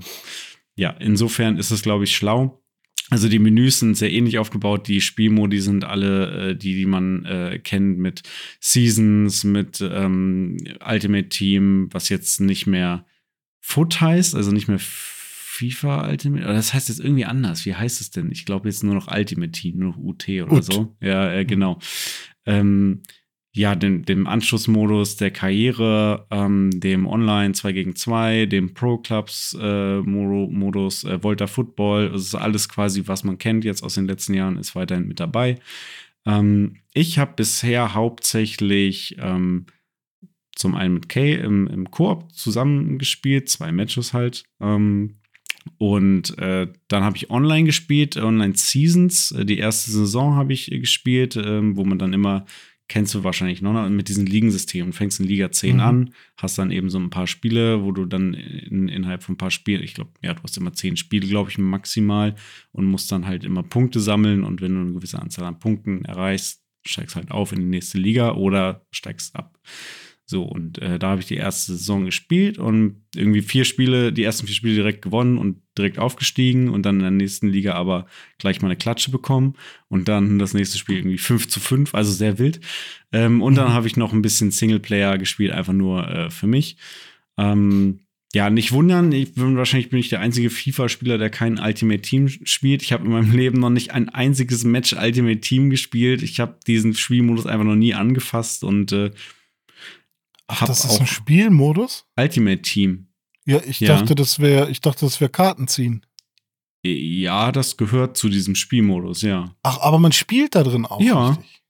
ja, 0.76 0.92
insofern 0.92 1.58
ist 1.58 1.72
es, 1.72 1.82
glaube 1.82 2.04
ich, 2.04 2.16
schlau. 2.16 2.62
Also 3.10 3.28
die 3.28 3.40
Menüs 3.40 3.80
sind 3.80 3.96
sehr 3.96 4.12
ähnlich 4.12 4.38
aufgebaut, 4.38 4.88
die 4.88 5.02
Spielmodi 5.02 5.60
sind 5.60 5.84
alle 5.84 6.52
äh, 6.52 6.56
die, 6.56 6.76
die 6.76 6.86
man 6.86 7.26
äh, 7.26 7.60
kennt 7.60 8.00
mit 8.00 8.24
Seasons, 8.62 9.44
mit 9.44 9.82
ähm, 9.82 10.58
Ultimate 10.88 11.28
Team, 11.28 11.90
was 11.92 12.08
jetzt 12.08 12.40
nicht 12.40 12.68
mehr 12.68 13.06
Foot 13.60 14.00
heißt, 14.00 14.34
also 14.34 14.52
nicht 14.52 14.70
mehr 14.70 14.80
FIFA 15.62 16.10
Ultimate, 16.10 16.44
das 16.46 16.74
heißt 16.74 16.90
jetzt 16.90 17.00
irgendwie 17.00 17.26
anders. 17.26 17.66
Wie 17.66 17.76
heißt 17.76 18.02
es 18.02 18.10
denn? 18.10 18.32
Ich 18.32 18.46
glaube 18.46 18.68
jetzt 18.68 18.84
nur 18.84 18.96
noch 18.96 19.16
Ultimate 19.16 19.52
Team, 19.52 19.78
nur 19.78 19.92
noch 19.92 19.98
UT 19.98 20.28
oder 20.28 20.54
Ut. 20.54 20.64
so. 20.64 20.96
Ja, 21.02 21.32
äh, 21.32 21.46
genau. 21.46 21.80
Ähm, 22.46 23.04
ja, 23.54 23.76
dem, 23.76 24.06
dem 24.06 24.28
Anschlussmodus 24.28 25.18
der 25.18 25.30
Karriere, 25.30 26.26
ähm, 26.32 26.72
dem 26.74 27.06
Online 27.06 27.54
2 27.54 27.72
gegen 27.74 27.96
2, 27.96 28.46
dem 28.46 28.74
Pro 28.74 28.98
Clubs 28.98 29.56
äh, 29.60 30.00
Modus, 30.00 31.04
äh, 31.04 31.22
Volta 31.22 31.48
Football, 31.48 32.12
das 32.12 32.24
ist 32.24 32.36
alles 32.36 32.70
quasi, 32.70 33.04
was 33.08 33.24
man 33.24 33.38
kennt 33.38 33.66
jetzt 33.66 33.84
aus 33.84 33.96
den 33.96 34.08
letzten 34.08 34.34
Jahren, 34.34 34.58
ist 34.58 34.76
weiterhin 34.76 35.08
mit 35.08 35.20
dabei. 35.20 35.60
Ähm, 36.26 36.78
ich 36.94 37.20
habe 37.20 37.34
bisher 37.36 37.94
hauptsächlich 37.94 39.18
ähm, 39.20 39.66
zum 40.56 40.76
einen 40.76 40.94
mit 40.96 41.10
Kay 41.10 41.36
im, 41.36 41.68
im 41.68 41.92
Koop 41.92 42.32
zusammengespielt, 42.32 43.50
zwei 43.50 43.72
Matches 43.72 44.14
halt. 44.14 44.44
Ähm, 44.62 45.21
und 45.78 46.38
äh, 46.40 46.68
dann 46.88 47.04
habe 47.04 47.18
ich 47.18 47.30
online 47.30 47.66
gespielt, 47.66 48.18
Online 48.18 48.56
Seasons. 48.56 49.32
Äh, 49.32 49.46
die 49.46 49.58
erste 49.58 49.92
Saison 49.92 50.36
habe 50.36 50.54
ich 50.54 50.72
äh, 50.72 50.80
gespielt, 50.80 51.36
äh, 51.36 51.76
wo 51.76 51.84
man 51.84 52.00
dann 52.00 52.14
immer, 52.14 52.46
kennst 52.88 53.14
du 53.14 53.24
wahrscheinlich 53.24 53.62
noch, 53.62 53.90
mit 53.90 54.10
diesen 54.10 54.26
Ligensystemen. 54.26 54.94
Fängst 54.94 55.20
in 55.20 55.28
Liga 55.28 55.52
10 55.52 55.76
mhm. 55.76 55.82
an, 55.82 56.14
hast 56.38 56.58
dann 56.58 56.72
eben 56.72 56.90
so 56.90 57.00
ein 57.00 57.10
paar 57.10 57.28
Spiele, 57.28 57.84
wo 57.84 57.92
du 57.92 58.06
dann 58.06 58.34
in, 58.34 58.88
innerhalb 58.88 59.24
von 59.24 59.36
ein 59.36 59.38
paar 59.38 59.52
Spielen, 59.52 59.84
ich 59.84 59.94
glaube, 59.94 60.12
ja, 60.22 60.34
du 60.34 60.44
hast 60.44 60.58
immer 60.58 60.74
zehn 60.74 60.98
Spiele, 60.98 61.28
glaube 61.28 61.50
ich, 61.50 61.58
maximal 61.58 62.36
und 62.72 62.86
musst 62.86 63.12
dann 63.12 63.28
halt 63.28 63.44
immer 63.44 63.64
Punkte 63.64 64.00
sammeln. 64.00 64.44
Und 64.44 64.62
wenn 64.62 64.76
du 64.76 64.82
eine 64.82 64.94
gewisse 64.94 65.22
Anzahl 65.22 65.46
an 65.46 65.60
Punkten 65.60 66.06
erreichst, 66.06 66.62
steigst 66.84 67.16
halt 67.16 67.32
auf 67.32 67.52
in 67.52 67.60
die 67.60 67.66
nächste 67.66 68.00
Liga 68.00 68.34
oder 68.34 68.86
steigst 68.92 69.36
ab. 69.36 69.60
So, 70.32 70.44
und 70.44 70.82
äh, 70.82 70.98
da 70.98 71.10
habe 71.10 71.20
ich 71.20 71.28
die 71.28 71.36
erste 71.36 71.74
Saison 71.74 72.06
gespielt 72.06 72.58
und 72.58 73.04
irgendwie 73.14 73.42
vier 73.42 73.66
Spiele, 73.66 74.14
die 74.14 74.24
ersten 74.24 74.48
vier 74.48 74.56
Spiele 74.56 74.76
direkt 74.76 75.02
gewonnen 75.02 75.38
und 75.38 75.58
direkt 75.78 76.00
aufgestiegen 76.00 76.70
und 76.70 76.86
dann 76.86 76.96
in 76.96 77.02
der 77.02 77.12
nächsten 77.12 77.50
Liga 77.50 77.74
aber 77.74 78.06
gleich 78.38 78.62
mal 78.62 78.70
eine 78.70 78.78
Klatsche 78.78 79.12
bekommen 79.12 79.56
und 79.90 80.08
dann 80.08 80.40
das 80.40 80.54
nächste 80.54 80.78
Spiel 80.78 81.00
irgendwie 81.00 81.18
5 81.18 81.50
zu 81.50 81.60
5, 81.60 81.94
also 81.94 82.14
sehr 82.14 82.40
wild. 82.40 82.62
Ähm, 83.12 83.42
und 83.42 83.56
dann 83.56 83.68
mhm. 83.68 83.74
habe 83.74 83.88
ich 83.88 83.98
noch 83.98 84.14
ein 84.14 84.22
bisschen 84.22 84.52
Singleplayer 84.52 85.18
gespielt, 85.18 85.52
einfach 85.52 85.74
nur 85.74 86.08
äh, 86.08 86.30
für 86.30 86.48
mich. 86.48 86.78
Ähm, 87.38 88.00
ja, 88.34 88.50
nicht 88.50 88.72
wundern, 88.72 89.12
ich 89.12 89.34
bin, 89.34 89.58
wahrscheinlich 89.58 89.90
bin 89.90 90.00
ich 90.00 90.08
der 90.08 90.22
einzige 90.22 90.50
FIFA-Spieler, 90.50 91.18
der 91.18 91.30
kein 91.30 91.60
Ultimate 91.60 92.02
Team 92.02 92.30
spielt. 92.30 92.84
Ich 92.84 92.94
habe 92.94 93.04
in 93.04 93.12
meinem 93.12 93.36
Leben 93.36 93.60
noch 93.60 93.70
nicht 93.70 93.92
ein 93.92 94.08
einziges 94.08 94.64
Match 94.64 94.94
Ultimate 94.94 95.42
Team 95.42 95.70
gespielt. 95.70 96.24
Ich 96.24 96.40
habe 96.40 96.58
diesen 96.66 96.94
Spielmodus 96.94 97.48
einfach 97.48 97.66
noch 97.66 97.76
nie 97.76 97.94
angefasst 97.94 98.64
und 98.64 98.94
äh, 98.94 99.12
Ach, 100.52 100.66
das 100.66 100.84
ist 100.84 101.00
ein 101.00 101.08
Spielmodus? 101.08 102.06
Ultimate 102.18 102.62
Team. 102.62 103.08
Ja, 103.46 103.60
ich 103.66 103.80
ja. 103.80 103.96
dachte, 103.98 104.16
das 104.16 104.40
wäre, 104.40 104.70
ich 104.70 104.82
dachte, 104.82 105.06
das 105.06 105.22
wäre 105.22 105.32
Karten 105.32 105.68
ziehen. 105.68 106.06
Ja, 106.84 107.52
das 107.52 107.78
gehört 107.78 108.18
zu 108.18 108.28
diesem 108.28 108.56
Spielmodus, 108.56 109.22
ja. 109.22 109.56
Ach, 109.64 109.80
aber 109.80 110.00
man 110.00 110.12
spielt 110.12 110.56
da 110.56 110.64
drin 110.64 110.86
auch. 110.86 111.00
Ja. 111.00 111.30
Richtig. 111.30 111.62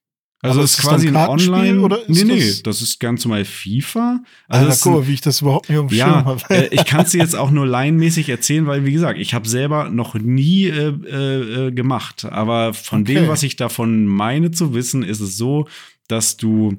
Also 0.44 0.56
aber 0.58 0.66
ist, 0.66 0.80
ist 0.80 0.86
quasi 0.86 1.08
ein 1.10 1.16
Online 1.16 1.82
oder 1.82 2.00
ist 2.02 2.10
Nee, 2.10 2.34
nee, 2.34 2.40
das, 2.40 2.64
das 2.64 2.82
ist 2.82 3.00
ganz 3.00 3.24
normal 3.26 3.46
FIFA. 3.46 4.24
Also 4.48 4.66
Alter, 4.66 4.80
guck 4.82 4.94
mal, 4.94 5.08
wie 5.08 5.14
ich 5.14 5.22
das 5.22 5.42
überhaupt 5.42 5.70
nicht 5.70 5.78
auf 5.78 5.90
dem 5.90 5.98
ja, 5.98 6.26
habe. 6.26 6.42
äh, 6.50 6.68
ich 6.72 6.86
kann 6.86 7.02
es 7.02 7.12
dir 7.12 7.20
jetzt 7.20 7.36
auch 7.36 7.52
nur 7.52 7.68
laienmäßig 7.68 8.28
erzählen, 8.28 8.66
weil 8.66 8.84
wie 8.84 8.92
gesagt, 8.92 9.20
ich 9.20 9.36
habe 9.36 9.48
selber 9.48 9.90
noch 9.90 10.16
nie 10.16 10.66
äh, 10.66 10.94
äh, 11.06 11.68
äh, 11.68 11.72
gemacht, 11.72 12.26
aber 12.26 12.74
von 12.74 13.02
okay. 13.02 13.14
dem, 13.14 13.28
was 13.28 13.44
ich 13.44 13.56
davon 13.56 14.06
meine 14.06 14.50
zu 14.50 14.74
wissen, 14.74 15.04
ist 15.04 15.20
es 15.20 15.38
so, 15.38 15.68
dass 16.08 16.38
du 16.38 16.76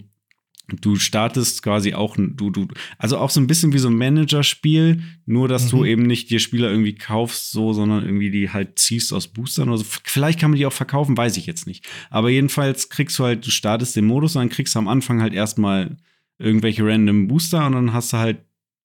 du 0.80 0.96
startest 0.96 1.62
quasi 1.62 1.94
auch, 1.94 2.16
du, 2.16 2.50
du, 2.50 2.68
also 2.98 3.18
auch 3.18 3.30
so 3.30 3.40
ein 3.40 3.46
bisschen 3.46 3.72
wie 3.72 3.78
so 3.78 3.88
ein 3.88 3.96
Managerspiel, 3.96 5.02
nur 5.26 5.48
dass 5.48 5.66
mhm. 5.66 5.76
du 5.76 5.84
eben 5.84 6.02
nicht 6.02 6.30
dir 6.30 6.38
Spieler 6.38 6.70
irgendwie 6.70 6.94
kaufst, 6.94 7.52
so, 7.52 7.72
sondern 7.72 8.04
irgendwie 8.04 8.30
die 8.30 8.50
halt 8.50 8.78
ziehst 8.78 9.12
aus 9.12 9.28
Boostern 9.28 9.68
oder 9.68 9.78
so. 9.78 9.84
Vielleicht 10.04 10.40
kann 10.40 10.50
man 10.50 10.58
die 10.58 10.66
auch 10.66 10.72
verkaufen, 10.72 11.16
weiß 11.16 11.36
ich 11.36 11.46
jetzt 11.46 11.66
nicht. 11.66 11.86
Aber 12.10 12.30
jedenfalls 12.30 12.88
kriegst 12.88 13.18
du 13.18 13.24
halt, 13.24 13.46
du 13.46 13.50
startest 13.50 13.96
den 13.96 14.06
Modus 14.06 14.36
und 14.36 14.40
dann 14.40 14.48
kriegst 14.48 14.74
du 14.74 14.78
am 14.78 14.88
Anfang 14.88 15.20
halt 15.20 15.34
erstmal 15.34 15.96
irgendwelche 16.38 16.84
random 16.84 17.28
Booster 17.28 17.66
und 17.66 17.72
dann 17.72 17.92
hast 17.92 18.12
du 18.12 18.16
halt 18.16 18.38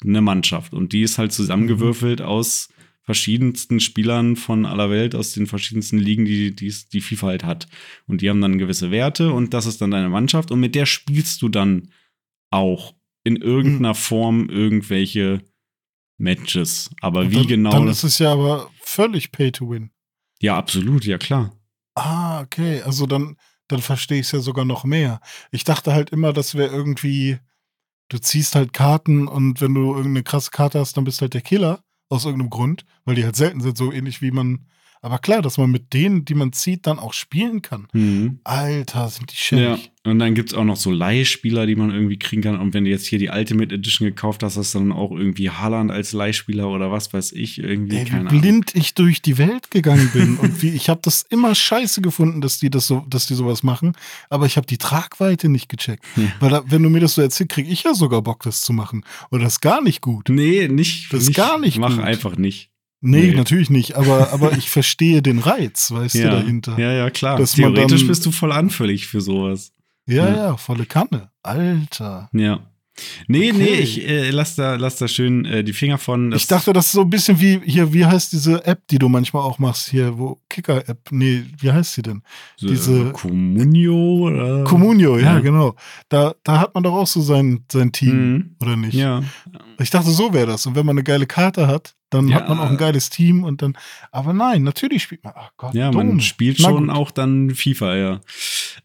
eine 0.03 0.21
Mannschaft 0.21 0.73
und 0.73 0.93
die 0.93 1.01
ist 1.01 1.17
halt 1.17 1.31
zusammengewürfelt 1.31 2.19
mhm. 2.19 2.25
aus 2.25 2.69
verschiedensten 3.07 3.79
Spielern 3.79 4.35
von 4.35 4.65
aller 4.65 4.89
Welt 4.89 5.15
aus 5.15 5.31
den 5.31 5.47
verschiedensten 5.47 5.97
Ligen, 5.97 6.25
die, 6.25 6.53
die 6.53 6.75
die 6.91 6.99
FIFA 6.99 7.27
halt 7.27 7.45
hat. 7.45 7.67
Und 8.05 8.19
die 8.21 8.29
haben 8.29 8.41
dann 8.41 8.57
gewisse 8.57 8.91
Werte 8.91 9.31
und 9.31 9.53
das 9.53 9.65
ist 9.65 9.81
dann 9.81 9.91
deine 9.91 10.09
Mannschaft 10.09 10.51
und 10.51 10.59
mit 10.59 10.75
der 10.75 10.85
spielst 10.85 11.41
du 11.41 11.47
dann 11.47 11.89
auch 12.51 12.95
in 13.23 13.37
irgendeiner 13.37 13.93
mhm. 13.93 13.95
Form 13.95 14.49
irgendwelche 14.49 15.41
Matches. 16.17 16.89
Aber 16.99 17.21
und 17.21 17.31
wie 17.31 17.35
dann, 17.37 17.47
genau. 17.47 17.71
Dann 17.71 17.87
ist 17.87 18.03
es 18.03 18.19
ja 18.19 18.33
aber 18.33 18.69
völlig 18.81 19.31
Pay 19.31 19.53
to 19.53 19.69
Win. 19.69 19.91
Ja, 20.41 20.57
absolut, 20.57 21.05
ja 21.05 21.17
klar. 21.17 21.53
Ah, 21.95 22.41
okay. 22.41 22.81
Also 22.81 23.05
dann, 23.05 23.37
dann 23.69 23.81
verstehe 23.81 24.19
ich 24.19 24.25
es 24.25 24.33
ja 24.33 24.39
sogar 24.39 24.65
noch 24.65 24.83
mehr. 24.83 25.21
Ich 25.51 25.63
dachte 25.63 25.93
halt 25.93 26.09
immer, 26.09 26.33
das 26.33 26.55
wäre 26.55 26.75
irgendwie, 26.75 27.37
du 28.09 28.19
ziehst 28.19 28.53
halt 28.55 28.73
Karten 28.73 29.29
und 29.29 29.61
wenn 29.61 29.73
du 29.73 29.95
irgendeine 29.95 30.23
krasse 30.23 30.51
Karte 30.51 30.77
hast, 30.77 30.97
dann 30.97 31.05
bist 31.05 31.19
du 31.19 31.21
halt 31.21 31.33
der 31.33 31.41
Killer 31.41 31.85
aus 32.09 32.25
irgendeinem 32.25 32.49
Grund, 32.49 32.85
weil 33.05 33.15
die 33.15 33.25
halt 33.25 33.35
selten 33.35 33.61
sind, 33.61 33.77
so 33.77 33.91
ähnlich 33.91 34.21
wie 34.21 34.31
man. 34.31 34.65
Aber 35.01 35.19
klar, 35.19 35.41
dass 35.41 35.57
man 35.57 35.69
mit 35.69 35.93
denen, 35.93 36.25
die 36.25 36.35
man 36.35 36.53
zieht, 36.53 36.87
dann 36.87 36.99
auch 36.99 37.13
spielen 37.13 37.61
kann. 37.61 37.87
Mhm. 37.93 38.39
Alter, 38.43 39.09
sind 39.09 39.31
die 39.31 39.35
schön. 39.35 39.59
Ja, 39.59 39.79
und 40.03 40.19
dann 40.19 40.35
gibt 40.35 40.51
es 40.51 40.57
auch 40.57 40.63
noch 40.63 40.77
so 40.77 40.89
Leihspieler, 40.89 41.65
die 41.65 41.75
man 41.75 41.91
irgendwie 41.91 42.17
kriegen 42.17 42.41
kann. 42.41 42.57
Und 42.59 42.73
wenn 42.73 42.85
du 42.85 42.89
jetzt 42.89 43.05
hier 43.05 43.19
die 43.19 43.29
Ultimate 43.29 43.75
Edition 43.75 44.07
gekauft 44.07 44.41
hast, 44.41 44.55
hast 44.55 44.73
du 44.73 44.79
dann 44.79 44.91
auch 44.91 45.11
irgendwie 45.11 45.49
Haaland 45.49 45.91
als 45.91 46.13
Leihspieler 46.13 46.69
oder 46.69 46.91
was 46.91 47.11
weiß 47.13 47.33
ich. 47.33 47.59
Irgendwie, 47.59 47.97
Ey, 47.97 48.05
wie 48.05 48.09
keine 48.09 48.29
blind 48.29 48.71
Ahnung. 48.73 48.81
ich 48.81 48.93
durch 48.93 49.21
die 49.21 49.37
Welt 49.37 49.69
gegangen 49.69 50.09
bin. 50.13 50.37
und 50.37 50.61
wie, 50.61 50.69
ich 50.69 50.89
habe 50.89 51.01
das 51.03 51.23
immer 51.23 51.53
scheiße 51.53 52.01
gefunden, 52.01 52.41
dass 52.41 52.59
die 52.59 52.69
das 52.69 52.87
so, 52.87 53.05
dass 53.09 53.27
die 53.27 53.35
sowas 53.35 53.63
machen. 53.63 53.93
Aber 54.29 54.45
ich 54.45 54.55
habe 54.57 54.65
die 54.67 54.77
Tragweite 54.77 55.49
nicht 55.49 55.67
gecheckt. 55.69 56.05
Ja. 56.15 56.23
Weil 56.39 56.49
da, 56.51 56.63
wenn 56.67 56.83
du 56.83 56.89
mir 56.89 57.01
das 57.01 57.15
so 57.15 57.21
erzählst, 57.21 57.51
kriege 57.51 57.69
ich 57.69 57.83
ja 57.83 57.93
sogar 57.93 58.21
Bock, 58.21 58.43
das 58.43 58.61
zu 58.61 58.73
machen. 58.73 59.03
Und 59.29 59.41
das 59.41 59.53
ist 59.53 59.61
gar 59.61 59.81
nicht 59.81 60.01
gut. 60.01 60.29
Nee, 60.29 60.67
nicht. 60.69 61.11
Das 61.11 61.23
ist 61.23 61.35
gar 61.35 61.59
nicht 61.59 61.77
mach 61.79 61.89
gut. 61.89 61.97
Mach 61.97 62.05
einfach 62.05 62.37
nicht. 62.37 62.71
Nee, 62.99 63.27
nee, 63.27 63.35
natürlich 63.35 63.69
nicht, 63.69 63.95
aber, 63.95 64.31
aber 64.31 64.53
ich 64.57 64.69
verstehe 64.69 65.21
den 65.21 65.39
Reiz, 65.39 65.91
weißt 65.91 66.15
ja, 66.15 66.31
du, 66.31 66.37
dahinter. 66.37 66.79
Ja, 66.79 66.91
ja, 66.93 67.09
klar. 67.11 67.37
Dass 67.37 67.53
Theoretisch 67.53 68.01
dann, 68.01 68.07
bist 68.07 68.25
du 68.25 68.31
voll 68.31 68.51
anfällig 68.51 69.07
für 69.07 69.21
sowas. 69.21 69.71
Ja, 70.07 70.27
ja, 70.27 70.35
ja, 70.35 70.57
volle 70.57 70.85
Kanne. 70.85 71.29
Alter. 71.43 72.29
Ja. 72.33 72.61
Nee, 73.27 73.51
okay. 73.51 73.57
nee, 73.59 73.73
ich 73.75 74.07
äh, 74.07 74.31
lass, 74.31 74.55
da, 74.55 74.75
lass 74.75 74.97
da 74.97 75.07
schön 75.07 75.45
äh, 75.45 75.63
die 75.63 75.73
Finger 75.73 75.97
von. 75.97 76.31
Ich 76.31 76.47
dachte, 76.47 76.73
das 76.73 76.87
ist 76.87 76.91
so 76.93 77.01
ein 77.01 77.09
bisschen 77.09 77.39
wie 77.39 77.59
hier, 77.63 77.93
wie 77.93 78.05
heißt 78.05 78.31
diese 78.33 78.65
App, 78.65 78.87
die 78.87 78.97
du 78.97 79.09
manchmal 79.09 79.43
auch 79.43 79.59
machst 79.59 79.89
hier, 79.89 80.17
wo 80.17 80.41
Kicker-App, 80.49 81.11
nee, 81.11 81.43
wie 81.59 81.71
heißt 81.71 81.93
sie 81.93 82.01
denn? 82.01 82.23
So, 82.55 82.67
diese 82.67 83.11
Communio 83.11 84.27
oder? 84.27 84.63
Communio, 84.63 85.17
ja, 85.17 85.35
ja, 85.35 85.39
genau. 85.39 85.75
Da, 86.09 86.33
da 86.43 86.59
hat 86.59 86.73
man 86.73 86.83
doch 86.83 86.93
auch 86.93 87.07
so 87.07 87.21
sein, 87.21 87.65
sein 87.71 87.91
Team, 87.91 88.33
mhm. 88.33 88.55
oder 88.61 88.75
nicht? 88.75 88.95
Ja. 88.95 89.21
Ich 89.79 89.91
dachte, 89.91 90.09
so 90.09 90.33
wäre 90.33 90.47
das. 90.47 90.65
Und 90.65 90.75
wenn 90.75 90.85
man 90.85 90.95
eine 90.95 91.03
geile 91.03 91.27
Karte 91.27 91.67
hat, 91.67 91.95
dann 92.09 92.29
ja. 92.29 92.35
hat 92.35 92.49
man 92.49 92.59
auch 92.59 92.69
ein 92.69 92.77
geiles 92.77 93.09
Team 93.09 93.43
und 93.43 93.61
dann, 93.61 93.77
aber 94.11 94.33
nein, 94.33 94.63
natürlich 94.63 95.03
spielt 95.03 95.23
man, 95.23 95.33
ach 95.35 95.51
Gott, 95.57 95.73
Ja, 95.73 95.91
dumm. 95.91 96.07
man 96.07 96.21
spielt 96.21 96.59
schon 96.59 96.89
auch 96.89 97.11
dann 97.11 97.49
FIFA, 97.53 97.95
ja. 97.95 98.21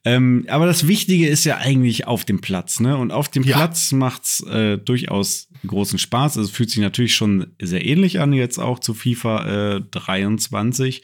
Ähm, 0.04 0.44
aber 0.48 0.66
das 0.66 0.88
Wichtige 0.88 1.28
ist 1.28 1.44
ja 1.44 1.58
eigentlich 1.58 2.06
auf 2.06 2.24
dem 2.24 2.40
Platz, 2.40 2.80
ne? 2.80 2.96
Und 2.96 3.12
auf 3.12 3.28
dem 3.28 3.44
ja. 3.44 3.56
Platz 3.56 3.92
macht's 3.92 4.40
äh, 4.46 4.78
durchaus 4.78 5.48
großen 5.66 5.98
Spaß. 5.98 6.36
Also 6.36 6.48
es 6.48 6.54
fühlt 6.56 6.70
sich 6.70 6.80
natürlich 6.80 7.14
schon 7.14 7.48
sehr 7.60 7.84
ähnlich 7.84 8.18
an, 8.18 8.32
jetzt 8.32 8.58
auch 8.58 8.80
zu 8.80 8.94
FIFA 8.94 9.76
äh, 9.76 9.80
23. 9.92 11.02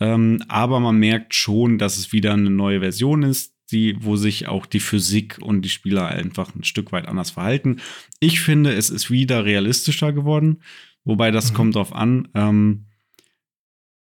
Ähm, 0.00 0.42
aber 0.48 0.80
man 0.80 0.96
merkt 0.96 1.34
schon, 1.34 1.78
dass 1.78 1.96
es 1.96 2.12
wieder 2.12 2.32
eine 2.32 2.50
neue 2.50 2.80
Version 2.80 3.22
ist, 3.22 3.54
die, 3.70 3.96
wo 4.00 4.16
sich 4.16 4.48
auch 4.48 4.66
die 4.66 4.80
Physik 4.80 5.38
und 5.40 5.62
die 5.62 5.68
Spieler 5.68 6.08
einfach 6.08 6.54
ein 6.54 6.64
Stück 6.64 6.90
weit 6.90 7.06
anders 7.06 7.30
verhalten. 7.30 7.80
Ich 8.18 8.40
finde, 8.40 8.72
es 8.72 8.90
ist 8.90 9.10
wieder 9.10 9.44
realistischer 9.44 10.12
geworden. 10.12 10.62
Wobei 11.04 11.30
das 11.30 11.52
mhm. 11.52 11.56
kommt 11.56 11.74
drauf 11.76 11.94
an. 11.94 12.28
Ähm, 12.34 12.86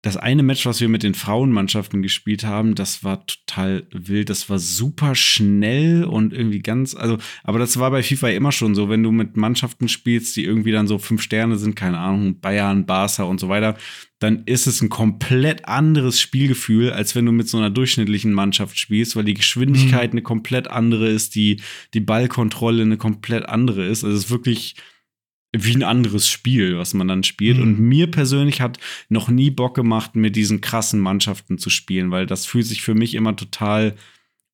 das 0.02 0.16
eine 0.16 0.43
Match, 0.43 0.66
was 0.66 0.80
wir 0.80 0.88
mit 0.88 1.04
den 1.04 1.14
Frauenmannschaften 1.14 2.02
gespielt 2.02 2.45
haben, 2.45 2.74
das 2.74 3.04
war 3.04 3.26
total 3.26 3.86
wild. 3.91 4.30
Das 4.30 4.50
war 4.50 4.58
super 4.58 5.14
schnell 5.14 6.06
und 6.06 6.32
irgendwie 6.32 6.60
ganz, 6.60 6.95
also, 6.95 7.18
aber 7.43 7.60
das 7.60 7.80
war 7.80 7.91
bei 7.91 8.02
FIFA 8.02 8.30
immer 8.30 8.54
schon 8.54 8.76
so, 8.76 8.88
wenn 8.88 9.04
du 9.04 9.12
mit 9.12 9.36
Mannschaften 9.36 9.89
spielst, 9.89 10.38
die 10.38 10.45
irgendwie 10.45 10.72
dann 10.72 10.88
so 10.88 11.00
fünf 11.00 11.22
Sterne 11.22 11.58
sind, 11.58 11.76
keine 11.76 11.97
Ahnung, 11.97 12.39
Bayern, 12.39 12.86
Barca 12.86 13.24
und 13.24 13.41
so 13.41 13.50
weiter, 13.50 13.76
dann 14.20 14.43
ist 14.45 14.68
es 14.68 14.82
ein 14.82 14.88
komplett 14.88 15.68
anderes 15.68 16.22
Spielgefühl, 16.22 16.91
als 16.91 17.14
wenn 17.16 17.26
du 17.26 17.34
mit 17.34 17.50
so 17.50 17.58
einer 17.58 17.70
durchschnittlichen 17.70 18.32
Mannschaft 18.32 18.80
spielst, 18.80 19.18
weil 19.18 19.26
die 19.26 19.34
Geschwindigkeit 19.34 20.12
mhm. 20.12 20.20
eine 20.20 20.22
komplett 20.22 20.70
andere 20.70 21.10
ist, 21.10 21.36
die, 21.36 21.62
die 21.93 22.02
Ballkontrolle 22.02 22.84
eine 22.84 22.97
komplett 22.97 23.50
andere 23.50 23.86
ist. 23.86 24.06
Also 24.06 24.16
es 24.16 24.26
ist 24.26 24.32
wirklich, 24.32 24.76
wie 25.52 25.76
ein 25.76 25.84
anderes 25.84 26.30
Spiel, 26.30 26.78
was 26.78 26.93
man 26.93 27.08
dann 27.08 27.24
spielt. 27.24 27.58
Mhm. 27.58 27.64
Und 27.64 27.80
mir 27.80 28.12
persönlich 28.12 28.62
hat 28.62 28.80
noch 29.10 29.30
nie 29.30 29.50
Bock 29.50 29.76
gemacht, 29.76 30.16
mit 30.16 30.36
diesen 30.36 30.62
krassen 30.62 31.00
Mannschaften 31.00 31.58
zu 31.58 31.70
spielen, 31.70 32.12
weil 32.12 32.26
das 32.26 32.45
fühlt 32.45 32.66
sich 32.66 32.82
für 32.82 32.93
mich 32.93 33.16
immer 33.16 33.36
total 33.36 33.95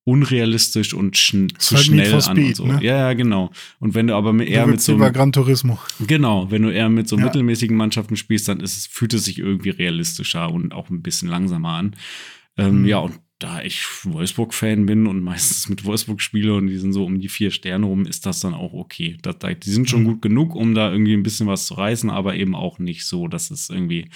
unrealistisch 0.04 0.94
und 0.94 1.18
schn 1.18 1.48
zu 1.58 1.74
halt 1.74 1.84
schnell 1.84 2.14
an 2.14 2.22
Speed, 2.22 2.46
und 2.46 2.54
so. 2.54 2.66
Ne? 2.66 2.78
Ja, 2.80 2.96
ja, 2.96 3.12
genau. 3.14 3.50
Und 3.80 3.94
wenn 3.94 4.06
du 4.06 4.14
aber 4.14 4.32
eher 4.40 4.64
du 4.64 4.70
mit 4.70 4.80
so 4.80 4.94
einem, 4.94 5.12
Gran 5.12 5.32
Turismo. 5.32 5.80
Genau, 6.06 6.48
wenn 6.50 6.62
du 6.62 6.70
eher 6.70 6.88
mit 6.88 7.08
so 7.08 7.18
ja. 7.18 7.24
mittelmäßigen 7.24 7.76
Mannschaften 7.76 8.16
spielst, 8.16 8.46
dann 8.48 8.60
ist 8.60 8.76
es, 8.78 8.86
fühlt 8.86 9.12
es 9.14 9.24
sich 9.24 9.40
irgendwie 9.40 9.70
realistischer 9.70 10.50
und 10.52 10.72
auch 10.72 10.90
ein 10.90 11.02
bisschen 11.02 11.28
langsamer 11.28 11.70
an. 11.70 11.96
Ähm, 12.56 12.82
mhm. 12.82 12.86
Ja, 12.86 12.98
und 12.98 13.18
da 13.38 13.62
ich 13.62 13.84
Wolfsburg-Fan 14.04 14.86
bin 14.86 15.06
und 15.06 15.20
meistens 15.20 15.68
mit 15.68 15.84
Wolfsburg 15.84 16.20
spiele 16.22 16.54
und 16.54 16.68
die 16.68 16.78
sind 16.78 16.92
so 16.92 17.04
um 17.04 17.20
die 17.20 17.28
vier 17.28 17.50
Sterne 17.50 17.86
rum, 17.86 18.06
ist 18.06 18.24
das 18.24 18.40
dann 18.40 18.54
auch 18.54 18.72
okay. 18.72 19.18
Das, 19.22 19.36
die 19.38 19.70
sind 19.70 19.90
schon 19.90 20.02
mhm. 20.02 20.06
gut 20.06 20.22
genug, 20.22 20.54
um 20.54 20.74
da 20.74 20.90
irgendwie 20.90 21.14
ein 21.14 21.22
bisschen 21.22 21.46
was 21.46 21.66
zu 21.66 21.74
reißen, 21.74 22.08
aber 22.08 22.34
eben 22.36 22.54
auch 22.54 22.78
nicht 22.78 23.04
so, 23.06 23.28
dass 23.28 23.50
es 23.50 23.68
irgendwie 23.68 24.08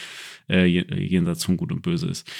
äh, 0.49 0.65
jenseits 0.65 1.45
von 1.45 1.57
Gut 1.57 1.73
und 1.73 1.83
Böse 1.83 2.09
ist. 2.09 2.31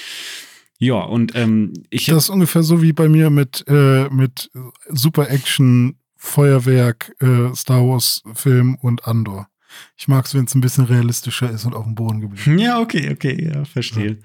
Ja, 0.79 0.95
und 0.95 1.35
ähm, 1.35 1.73
ich. 1.91 2.05
Das 2.05 2.23
ist 2.23 2.29
ungefähr 2.31 2.63
so 2.63 2.81
wie 2.81 2.93
bei 2.93 3.07
mir 3.07 3.29
mit, 3.29 3.63
äh, 3.67 4.09
mit 4.09 4.49
Super 4.89 5.29
Action, 5.29 5.99
Feuerwerk, 6.15 7.13
äh, 7.19 7.53
Star 7.53 7.87
Wars 7.87 8.23
Film 8.33 8.75
und 8.81 9.05
Andor. 9.05 9.50
Ich 9.97 10.07
mag 10.07 10.25
es, 10.25 10.33
wenn 10.33 10.45
es 10.45 10.55
ein 10.55 10.61
bisschen 10.61 10.85
realistischer 10.85 11.49
ist 11.49 11.65
und 11.65 11.75
auf 11.75 11.85
dem 11.85 11.95
Boden 11.95 12.21
geblieben. 12.21 12.59
Ja, 12.61 12.79
okay, 12.79 13.11
okay, 13.11 13.51
ja, 13.53 13.65
verstehe. 13.65 14.19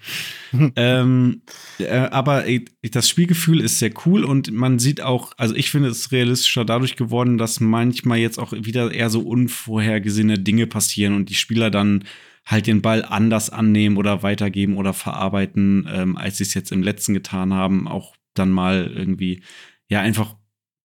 Ja. 0.53 0.71
ähm, 0.77 1.43
äh, 1.79 1.97
aber 1.97 2.45
das 2.91 3.09
Spielgefühl 3.09 3.61
ist 3.61 3.79
sehr 3.79 3.93
cool 4.05 4.25
und 4.25 4.53
man 4.53 4.79
sieht 4.79 5.01
auch, 5.01 5.33
also 5.37 5.55
ich 5.55 5.71
finde 5.71 5.89
es 5.89 6.13
realistischer 6.13 6.65
dadurch 6.65 6.97
geworden, 6.97 7.39
dass 7.39 7.61
manchmal 7.61 8.19
jetzt 8.19 8.39
auch 8.39 8.53
wieder 8.53 8.93
eher 8.93 9.11
so 9.11 9.21
unvorhergesehene 9.21 10.39
Dinge 10.39 10.67
passieren 10.67 11.15
und 11.15 11.29
die 11.29 11.35
Spieler 11.35 11.71
dann 11.71 12.05
halt 12.47 12.67
den 12.67 12.81
Ball 12.81 13.05
anders 13.05 13.51
annehmen 13.51 13.97
oder 13.97 14.23
weitergeben 14.23 14.77
oder 14.77 14.93
verarbeiten, 14.93 15.89
ähm, 15.93 16.17
als 16.17 16.39
sie 16.39 16.45
es 16.45 16.55
jetzt 16.55 16.71
im 16.73 16.83
letzten 16.83 17.13
getan 17.13 17.53
haben, 17.53 17.89
auch 17.89 18.15
dann 18.35 18.51
mal 18.51 18.91
irgendwie 18.95 19.43
ja 19.89 20.01
einfach 20.01 20.37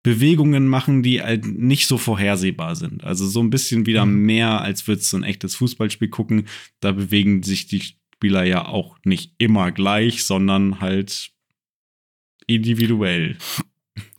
Bewegungen 0.03 0.67
machen, 0.67 1.03
die 1.03 1.21
halt 1.21 1.45
nicht 1.45 1.87
so 1.87 1.97
vorhersehbar 1.97 2.75
sind. 2.75 3.03
Also 3.03 3.27
so 3.27 3.41
ein 3.41 3.51
bisschen 3.51 3.85
wieder 3.85 4.05
mhm. 4.05 4.25
mehr, 4.25 4.61
als 4.61 4.87
würdest 4.87 5.13
du 5.13 5.17
ein 5.17 5.23
echtes 5.23 5.55
Fußballspiel 5.55 6.09
gucken. 6.09 6.47
Da 6.79 6.91
bewegen 6.91 7.43
sich 7.43 7.67
die 7.67 7.81
Spieler 7.81 8.43
ja 8.43 8.65
auch 8.65 8.97
nicht 9.03 9.33
immer 9.37 9.71
gleich, 9.71 10.25
sondern 10.25 10.79
halt 10.79 11.31
individuell. 12.47 13.37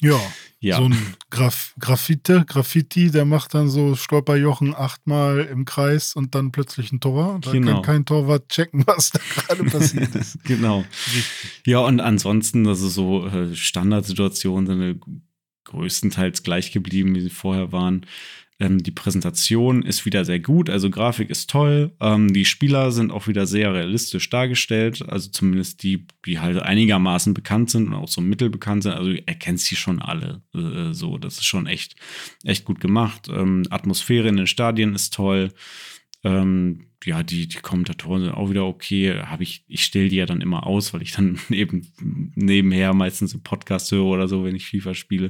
Ja, 0.00 0.20
ja. 0.60 0.76
so 0.76 0.84
ein 0.84 0.96
Graf 1.30 1.74
Graffiti, 1.80 2.44
Graffiti, 2.46 3.10
der 3.10 3.24
macht 3.24 3.54
dann 3.54 3.68
so 3.68 3.96
Stolperjochen 3.96 4.74
achtmal 4.74 5.40
im 5.40 5.64
Kreis 5.64 6.14
und 6.14 6.34
dann 6.34 6.52
plötzlich 6.52 6.92
ein 6.92 7.00
Tor. 7.00 7.38
Da 7.40 7.50
genau. 7.50 7.74
kann 7.74 7.82
kein 7.82 8.04
Torwart 8.04 8.48
checken, 8.48 8.84
was 8.86 9.10
da 9.10 9.20
gerade 9.34 9.64
passiert 9.64 10.14
ist. 10.14 10.42
genau. 10.44 10.84
Ja, 11.66 11.80
und 11.80 12.00
ansonsten, 12.00 12.66
also 12.68 12.88
so 12.88 13.26
äh, 13.26 13.54
Standardsituationen 13.54 14.66
sind 14.66 15.00
größtenteils 15.64 16.42
gleich 16.42 16.72
geblieben, 16.72 17.14
wie 17.14 17.20
sie 17.20 17.30
vorher 17.30 17.72
waren. 17.72 18.06
Ähm, 18.62 18.82
die 18.82 18.92
Präsentation 18.92 19.82
ist 19.82 20.06
wieder 20.06 20.24
sehr 20.24 20.38
gut, 20.38 20.70
also 20.70 20.88
Grafik 20.88 21.30
ist 21.30 21.50
toll. 21.50 21.90
Ähm, 22.00 22.32
die 22.32 22.44
Spieler 22.44 22.92
sind 22.92 23.10
auch 23.10 23.26
wieder 23.26 23.46
sehr 23.46 23.74
realistisch 23.74 24.30
dargestellt, 24.30 25.04
also 25.08 25.30
zumindest 25.30 25.82
die, 25.82 26.06
die 26.26 26.38
halt 26.38 26.62
einigermaßen 26.62 27.34
bekannt 27.34 27.70
sind 27.70 27.88
und 27.88 27.94
auch 27.94 28.08
so 28.08 28.20
mittelbekannt 28.20 28.84
sind. 28.84 28.92
Also 28.92 29.10
du 29.10 29.26
erkennst 29.26 29.66
sie 29.66 29.76
schon 29.76 30.00
alle. 30.00 30.42
Äh, 30.54 30.92
so, 30.92 31.18
das 31.18 31.38
ist 31.38 31.46
schon 31.46 31.66
echt, 31.66 31.96
echt 32.44 32.64
gut 32.64 32.80
gemacht. 32.80 33.28
Ähm, 33.28 33.64
Atmosphäre 33.70 34.28
in 34.28 34.36
den 34.36 34.46
Stadien 34.46 34.94
ist 34.94 35.12
toll. 35.12 35.50
Ähm, 36.24 36.86
ja, 37.04 37.22
die, 37.22 37.48
die 37.48 37.58
Kommentatoren 37.58 38.22
sind 38.22 38.32
auch 38.32 38.50
wieder 38.50 38.64
okay. 38.64 39.18
Habe 39.22 39.42
ich, 39.42 39.64
ich 39.66 39.84
stelle 39.84 40.08
die 40.08 40.16
ja 40.16 40.26
dann 40.26 40.40
immer 40.40 40.66
aus, 40.66 40.94
weil 40.94 41.02
ich 41.02 41.12
dann 41.12 41.38
eben 41.50 41.92
nebenher 42.34 42.94
meistens 42.94 43.34
im 43.34 43.42
Podcast 43.42 43.90
höre 43.92 44.04
oder 44.04 44.28
so, 44.28 44.44
wenn 44.44 44.56
ich 44.56 44.66
FIFA 44.66 44.94
spiele. 44.94 45.28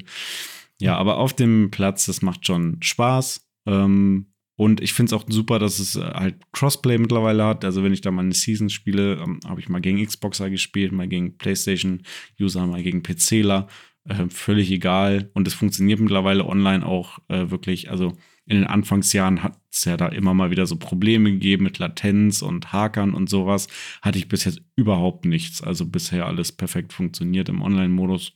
Ja, 0.80 0.97
aber 0.97 1.18
auf 1.18 1.32
dem 1.32 1.70
Platz, 1.70 2.07
das 2.07 2.22
macht 2.22 2.47
schon 2.47 2.78
Spaß. 2.82 3.49
Ähm, 3.66 4.32
und 4.57 4.80
ich 4.80 4.93
finde 4.93 5.14
es 5.14 5.20
auch 5.20 5.24
super, 5.28 5.59
dass 5.59 5.78
es 5.78 5.97
äh, 5.97 6.03
halt 6.03 6.36
Crossplay 6.53 6.99
mittlerweile 6.99 7.45
hat. 7.45 7.64
Also, 7.64 7.82
wenn 7.82 7.93
ich 7.93 8.01
da 8.01 8.11
mal 8.11 8.22
eine 8.22 8.34
Season 8.34 8.68
spiele, 8.68 9.14
ähm, 9.14 9.40
habe 9.47 9.61
ich 9.61 9.68
mal 9.68 9.80
gegen 9.80 10.05
Xboxer 10.05 10.51
gespielt, 10.51 10.93
mal 10.93 11.09
gegen 11.09 11.38
PlayStation-User, 11.38 12.66
mal 12.66 12.82
gegen 12.82 13.03
PCler. 13.03 13.68
Äh, 14.05 14.28
völlig 14.28 14.70
egal. 14.70 15.30
Und 15.34 15.49
es 15.49 15.55
funktioniert 15.55 16.01
mittlerweile 16.01 16.45
online 16.47 16.84
auch 16.86 17.18
äh, 17.28 17.51
wirklich. 17.51 17.90
Also, 17.90 18.12
in 18.53 18.59
den 18.59 18.66
Anfangsjahren 18.66 19.42
hat 19.42 19.59
es 19.72 19.86
ja 19.86 19.96
da 19.96 20.09
immer 20.09 20.34
mal 20.34 20.50
wieder 20.50 20.66
so 20.66 20.76
Probleme 20.76 21.32
gegeben 21.32 21.64
mit 21.64 21.78
Latenz 21.78 22.42
und 22.42 22.70
Hakern 22.70 23.14
und 23.14 23.30
sowas. 23.30 23.66
Hatte 24.03 24.18
ich 24.18 24.28
bis 24.28 24.44
jetzt 24.44 24.61
überhaupt 24.76 25.24
nichts. 25.24 25.62
Also 25.62 25.86
bisher 25.86 26.26
alles 26.26 26.53
perfekt 26.53 26.92
funktioniert 26.92 27.48
im 27.48 27.62
Online-Modus. 27.62 28.34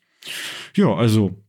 Ja, 0.74 0.94
also 0.94 1.44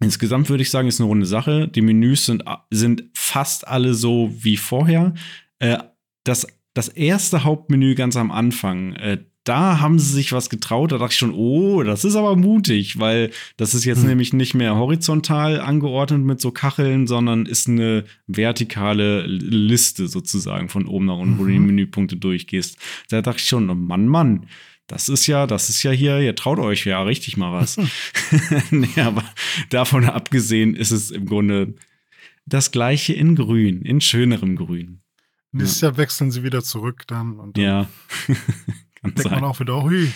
insgesamt 0.00 0.50
würde 0.50 0.62
ich 0.62 0.70
sagen, 0.70 0.86
ist 0.86 1.00
eine 1.00 1.08
runde 1.08 1.24
Sache. 1.24 1.66
Die 1.66 1.80
Menüs 1.80 2.26
sind, 2.26 2.44
sind 2.68 3.04
fast 3.14 3.66
alle 3.66 3.94
so 3.94 4.30
wie 4.36 4.58
vorher. 4.58 5.14
Äh, 5.58 5.78
das, 6.24 6.46
das 6.74 6.88
erste 6.88 7.42
Hauptmenü 7.44 7.94
ganz 7.94 8.16
am 8.16 8.30
Anfang, 8.30 8.92
äh, 8.96 9.24
da 9.44 9.80
haben 9.80 9.98
sie 9.98 10.12
sich 10.12 10.32
was 10.32 10.50
getraut. 10.50 10.92
Da 10.92 10.98
dachte 10.98 11.12
ich 11.12 11.18
schon, 11.18 11.32
oh, 11.32 11.82
das 11.82 12.04
ist 12.04 12.16
aber 12.16 12.36
mutig, 12.36 12.98
weil 12.98 13.30
das 13.56 13.74
ist 13.74 13.84
jetzt 13.84 14.00
hm. 14.00 14.08
nämlich 14.08 14.32
nicht 14.32 14.54
mehr 14.54 14.76
horizontal 14.76 15.60
angeordnet 15.60 16.22
mit 16.22 16.40
so 16.40 16.50
Kacheln, 16.50 17.06
sondern 17.06 17.46
ist 17.46 17.68
eine 17.68 18.04
vertikale 18.26 19.26
Liste 19.26 20.08
sozusagen 20.08 20.68
von 20.68 20.86
oben 20.86 21.06
nach 21.06 21.16
unten, 21.16 21.34
mhm. 21.34 21.38
wo 21.38 21.44
du 21.44 21.52
die 21.52 21.58
mhm. 21.58 21.66
Menüpunkte 21.66 22.16
durchgehst. 22.16 22.78
Da 23.08 23.22
dachte 23.22 23.40
ich 23.40 23.46
schon, 23.46 23.70
oh 23.70 23.74
Mann, 23.74 24.06
Mann. 24.06 24.46
Das 24.86 25.08
ist 25.08 25.28
ja, 25.28 25.46
das 25.46 25.68
ist 25.68 25.84
ja 25.84 25.92
hier, 25.92 26.18
ihr 26.18 26.34
traut 26.34 26.58
euch 26.58 26.84
ja 26.84 27.00
richtig 27.04 27.36
mal 27.36 27.52
was. 27.52 27.78
nee, 28.72 29.00
aber 29.00 29.22
davon 29.68 30.04
abgesehen 30.04 30.74
ist 30.74 30.90
es 30.90 31.12
im 31.12 31.26
Grunde 31.26 31.74
das 32.44 32.72
gleiche 32.72 33.12
in 33.12 33.36
grün, 33.36 33.82
in 33.82 34.00
schönerem 34.00 34.56
Grün. 34.56 35.00
Nächstes 35.52 35.80
ja. 35.80 35.88
Jahr 35.88 35.96
wechseln 35.96 36.32
sie 36.32 36.42
wieder 36.42 36.62
zurück 36.62 37.04
dann. 37.06 37.36
dann 37.36 37.52
ja. 37.56 37.88
Kann 39.02 39.14
denkt 39.14 39.22
sein. 39.22 39.32
man 39.40 39.44
auch 39.44 39.60
wieder, 39.60 39.82
hui. 39.82 40.12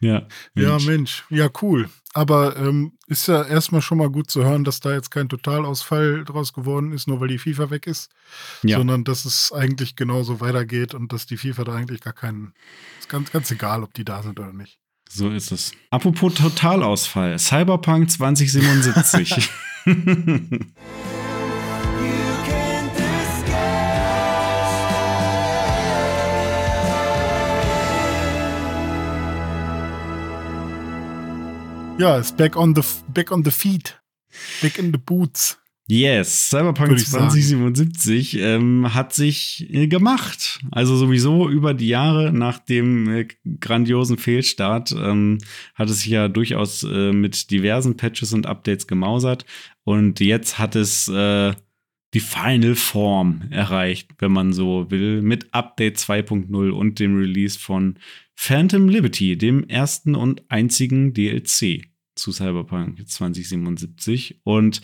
Ja. 0.00 0.26
Mensch. 0.54 0.68
Ja, 0.68 0.90
Mensch. 0.90 1.24
Ja, 1.30 1.48
cool. 1.62 1.88
Aber 2.14 2.56
ähm, 2.56 2.92
ist 3.06 3.28
ja 3.28 3.42
erstmal 3.42 3.82
schon 3.82 3.98
mal 3.98 4.10
gut 4.10 4.30
zu 4.30 4.44
hören, 4.44 4.64
dass 4.64 4.80
da 4.80 4.92
jetzt 4.92 5.10
kein 5.10 5.28
Totalausfall 5.28 6.24
draus 6.24 6.52
geworden 6.52 6.92
ist, 6.92 7.06
nur 7.06 7.20
weil 7.20 7.28
die 7.28 7.38
FIFA 7.38 7.70
weg 7.70 7.86
ist. 7.86 8.10
Ja. 8.62 8.78
Sondern 8.78 9.04
dass 9.04 9.24
es 9.24 9.52
eigentlich 9.52 9.96
genauso 9.96 10.40
weitergeht 10.40 10.94
und 10.94 11.12
dass 11.12 11.26
die 11.26 11.36
FIFA 11.36 11.64
da 11.64 11.74
eigentlich 11.74 12.00
gar 12.00 12.12
keinen. 12.12 12.54
Ist 12.98 13.08
ganz, 13.08 13.30
ganz 13.30 13.50
egal, 13.50 13.82
ob 13.82 13.92
die 13.94 14.04
da 14.04 14.22
sind 14.22 14.38
oder 14.40 14.52
nicht. 14.52 14.78
So 15.08 15.30
ist 15.30 15.52
es. 15.52 15.72
Apropos 15.90 16.34
Totalausfall. 16.34 17.38
Cyberpunk 17.38 18.10
2077. 18.10 19.50
Ja, 31.98 32.16
ist 32.16 32.36
back 32.36 32.56
on 32.56 32.76
the 32.76 32.82
back 33.12 33.32
on 33.32 33.44
the 33.44 33.50
feet. 33.50 34.00
Back 34.62 34.78
in 34.78 34.92
the 34.92 34.98
boots. 34.98 35.58
Yes, 35.88 36.50
Cyberpunk 36.50 36.96
2077 36.96 38.38
ähm, 38.38 38.94
hat 38.94 39.14
sich 39.14 39.66
äh, 39.72 39.88
gemacht. 39.88 40.60
Also 40.70 40.96
sowieso 40.96 41.48
über 41.48 41.74
die 41.74 41.88
Jahre 41.88 42.32
nach 42.32 42.60
dem 42.60 43.08
äh, 43.08 43.26
grandiosen 43.58 44.16
Fehlstart 44.16 44.92
ähm, 44.92 45.38
hat 45.74 45.90
es 45.90 46.00
sich 46.00 46.10
ja 46.10 46.28
durchaus 46.28 46.84
äh, 46.84 47.12
mit 47.12 47.50
diversen 47.50 47.96
Patches 47.96 48.32
und 48.32 48.46
Updates 48.46 48.86
gemausert. 48.86 49.44
Und 49.82 50.20
jetzt 50.20 50.58
hat 50.58 50.76
es 50.76 51.08
äh, 51.08 51.54
die 52.14 52.20
Final 52.20 52.76
Form 52.76 53.42
erreicht, 53.50 54.10
wenn 54.18 54.32
man 54.32 54.52
so 54.52 54.90
will, 54.90 55.20
mit 55.20 55.52
Update 55.52 55.96
2.0 55.96 56.70
und 56.70 57.00
dem 57.00 57.16
Release 57.18 57.58
von 57.58 57.98
Phantom 58.40 58.88
Liberty, 58.88 59.36
dem 59.36 59.68
ersten 59.68 60.14
und 60.14 60.48
einzigen 60.48 61.12
DLC 61.12 61.88
zu 62.14 62.30
Cyberpunk 62.30 63.06
2077. 63.06 64.42
Und 64.44 64.80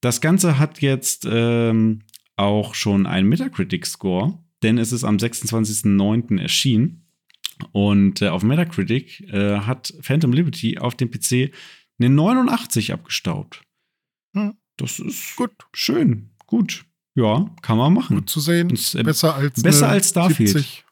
das 0.00 0.22
Ganze 0.22 0.58
hat 0.58 0.80
jetzt 0.80 1.28
ähm, 1.30 2.00
auch 2.36 2.74
schon 2.74 3.06
einen 3.06 3.28
Metacritic-Score, 3.28 4.42
denn 4.62 4.78
es 4.78 4.90
ist 4.90 5.04
am 5.04 5.18
26.09. 5.18 6.40
erschienen. 6.40 7.06
Und 7.72 8.22
äh, 8.22 8.28
auf 8.28 8.42
Metacritic 8.42 9.20
äh, 9.30 9.58
hat 9.58 9.92
Phantom 10.00 10.32
Liberty 10.32 10.78
auf 10.78 10.94
dem 10.94 11.10
PC 11.10 11.54
eine 12.00 12.08
89 12.08 12.94
abgestaubt. 12.94 13.60
Hm. 14.34 14.54
Das 14.78 14.98
ist 14.98 15.36
gut. 15.36 15.52
Schön, 15.74 16.30
gut. 16.46 16.86
Ja, 17.14 17.48
kann 17.62 17.78
man 17.78 17.92
machen. 17.92 18.16
Gut 18.16 18.30
zu 18.30 18.40
sehen. 18.40 18.70
Ist, 18.70 18.94
äh, 18.94 19.02
besser 19.02 19.36
als 19.36 19.62
besser 19.62 19.88
als 19.88 20.08
Starfield. 20.08 20.50
70. 20.50 20.84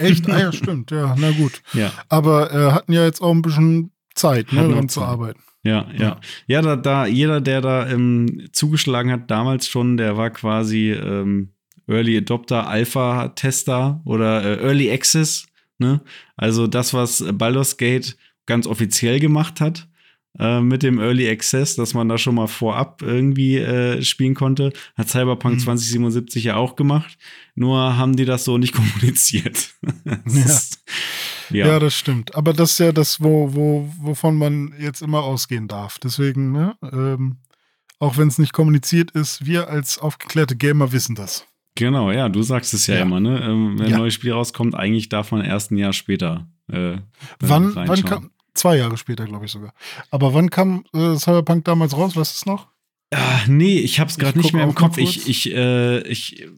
Echt? 0.00 0.28
Ah 0.30 0.38
ja, 0.38 0.52
stimmt. 0.52 0.90
Ja, 0.90 1.14
na 1.18 1.30
gut. 1.30 1.62
Ja. 1.74 1.92
Aber 2.08 2.52
äh, 2.52 2.72
hatten 2.72 2.92
ja 2.92 3.04
jetzt 3.04 3.20
auch 3.20 3.32
ein 3.32 3.42
bisschen 3.42 3.90
Zeit, 4.14 4.52
ne, 4.52 4.66
daran 4.68 4.88
zu 4.88 5.02
arbeiten. 5.02 5.40
Ja, 5.62 5.86
ja. 5.96 6.20
Ja, 6.46 6.62
da, 6.62 6.76
da 6.76 7.06
jeder, 7.06 7.40
der 7.40 7.60
da 7.60 7.88
ähm, 7.88 8.48
zugeschlagen 8.52 9.10
hat, 9.10 9.30
damals 9.30 9.66
schon, 9.66 9.96
der 9.96 10.16
war 10.16 10.30
quasi 10.30 10.92
ähm, 10.92 11.52
Early 11.88 12.16
Adopter, 12.16 12.68
Alpha-Tester 12.68 14.00
oder 14.04 14.44
äh, 14.44 14.62
Early 14.62 14.90
Access. 14.90 15.46
Ne? 15.78 16.00
Also 16.36 16.66
das, 16.66 16.94
was 16.94 17.24
Baldur's 17.32 17.76
Gate 17.76 18.16
ganz 18.46 18.66
offiziell 18.66 19.20
gemacht 19.20 19.60
hat 19.60 19.88
äh, 20.38 20.60
mit 20.60 20.82
dem 20.82 20.98
Early 20.98 21.28
Access, 21.28 21.76
dass 21.76 21.94
man 21.94 22.08
da 22.08 22.18
schon 22.18 22.34
mal 22.34 22.46
vorab 22.46 23.02
irgendwie 23.02 23.56
äh, 23.56 24.02
spielen 24.02 24.34
konnte. 24.34 24.72
Hat 24.96 25.08
Cyberpunk 25.08 25.56
mhm. 25.56 25.60
2077 25.60 26.44
ja 26.44 26.56
auch 26.56 26.76
gemacht. 26.76 27.16
Nur 27.54 27.96
haben 27.96 28.16
die 28.16 28.24
das 28.24 28.44
so 28.44 28.58
nicht 28.58 28.74
kommuniziert. 28.74 29.74
ja. 30.04 30.60
ja. 31.50 31.66
ja. 31.66 31.78
das 31.78 31.94
stimmt. 31.94 32.34
Aber 32.34 32.52
das 32.52 32.72
ist 32.72 32.78
ja 32.78 32.92
das, 32.92 33.20
wo, 33.20 33.54
wo, 33.54 33.92
wovon 33.98 34.36
man 34.36 34.74
jetzt 34.78 35.02
immer 35.02 35.22
ausgehen 35.22 35.68
darf. 35.68 35.98
Deswegen, 35.98 36.52
ne, 36.52 36.76
ähm, 36.82 37.36
auch 37.98 38.18
wenn 38.18 38.28
es 38.28 38.38
nicht 38.38 38.52
kommuniziert 38.52 39.10
ist, 39.12 39.46
wir 39.46 39.68
als 39.68 39.98
aufgeklärte 39.98 40.56
Gamer 40.56 40.92
wissen 40.92 41.14
das. 41.14 41.46
Genau, 41.76 42.10
ja, 42.10 42.28
du 42.28 42.42
sagst 42.42 42.72
es 42.72 42.86
ja, 42.86 42.96
ja. 42.96 43.02
immer, 43.02 43.20
ne? 43.20 43.40
Ähm, 43.42 43.78
wenn 43.78 43.92
ein 43.92 43.98
neues 43.98 44.14
Spiel 44.14 44.32
rauskommt, 44.32 44.74
eigentlich 44.74 45.10
darf 45.10 45.30
man 45.30 45.42
erst 45.42 45.70
ein 45.70 45.76
Jahr 45.76 45.92
später. 45.92 46.48
Äh, 46.72 46.96
wann, 47.38 47.74
wann 47.74 48.04
kam, 48.04 48.30
Zwei 48.56 48.76
Jahre 48.78 48.96
später, 48.96 49.24
glaube 49.26 49.44
ich 49.44 49.52
sogar. 49.52 49.72
Aber 50.10 50.34
wann 50.34 50.50
kam 50.50 50.84
äh, 50.92 51.16
Cyberpunk 51.16 51.64
damals 51.64 51.96
raus? 51.96 52.16
Weißt 52.16 52.32
du 52.32 52.36
es 52.36 52.46
noch? 52.46 52.68
Ah, 53.12 53.40
nee, 53.46 53.78
ich 53.78 54.00
habe 54.00 54.10
es 54.10 54.18
gerade 54.18 54.38
nicht 54.38 54.52
mehr 54.52 54.64
im 54.64 54.74
Kopf. 54.74 54.98
Ich, 54.98 55.28
ich, 55.28 55.52
äh, 55.52 56.00
ich 56.00 56.48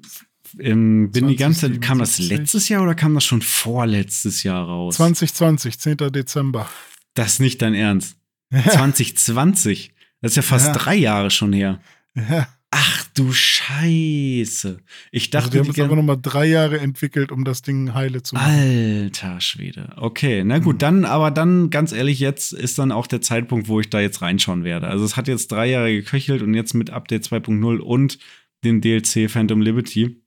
ähm, 0.58 1.10
bin 1.10 1.24
20, 1.24 1.28
die 1.28 1.36
ganze 1.36 1.72
Zeit. 1.72 1.82
Kam 1.82 1.98
das 1.98 2.18
letztes 2.18 2.68
Jahr 2.68 2.82
oder 2.82 2.94
kam 2.94 3.14
das 3.14 3.24
schon 3.24 3.42
vorletztes 3.42 4.42
Jahr 4.42 4.64
raus? 4.64 4.96
2020, 4.96 5.78
10. 5.78 5.96
Dezember. 6.12 6.68
Das 7.14 7.34
ist 7.34 7.40
nicht 7.40 7.60
dein 7.60 7.74
Ernst. 7.74 8.16
Ja. 8.50 8.62
2020. 8.62 9.92
Das 10.20 10.32
ist 10.32 10.36
ja 10.36 10.42
fast 10.42 10.68
ja. 10.68 10.72
drei 10.72 10.94
Jahre 10.94 11.30
schon 11.30 11.52
her. 11.52 11.80
Ja. 12.14 12.48
Ach 12.70 13.04
du 13.14 13.32
Scheiße. 13.32 14.78
Ich 15.10 15.30
dachte, 15.30 15.46
also 15.46 15.50
die 15.50 15.58
haben 15.60 15.70
es 15.70 15.80
aber 15.80 15.96
nochmal 15.96 16.18
drei 16.20 16.46
Jahre 16.46 16.80
entwickelt, 16.80 17.32
um 17.32 17.44
das 17.44 17.62
Ding 17.62 17.94
heile 17.94 18.22
zu 18.22 18.34
machen. 18.34 18.52
Alter 18.52 19.40
Schwede. 19.40 19.94
Okay, 19.96 20.44
na 20.44 20.58
gut, 20.58 20.76
mhm. 20.76 20.78
dann, 20.78 21.04
aber 21.06 21.30
dann, 21.30 21.70
ganz 21.70 21.92
ehrlich, 21.92 22.18
jetzt 22.18 22.52
ist 22.52 22.78
dann 22.78 22.92
auch 22.92 23.06
der 23.06 23.22
Zeitpunkt, 23.22 23.68
wo 23.68 23.80
ich 23.80 23.88
da 23.88 24.00
jetzt 24.00 24.20
reinschauen 24.20 24.64
werde. 24.64 24.88
Also 24.88 25.04
es 25.04 25.16
hat 25.16 25.28
jetzt 25.28 25.50
drei 25.50 25.70
Jahre 25.70 25.92
geköchelt 25.92 26.42
und 26.42 26.52
jetzt 26.52 26.74
mit 26.74 26.90
Update 26.90 27.24
2.0 27.24 27.78
und 27.78 28.18
dem 28.64 28.80
DLC 28.82 29.30
Phantom 29.30 29.62
Liberty 29.62 30.20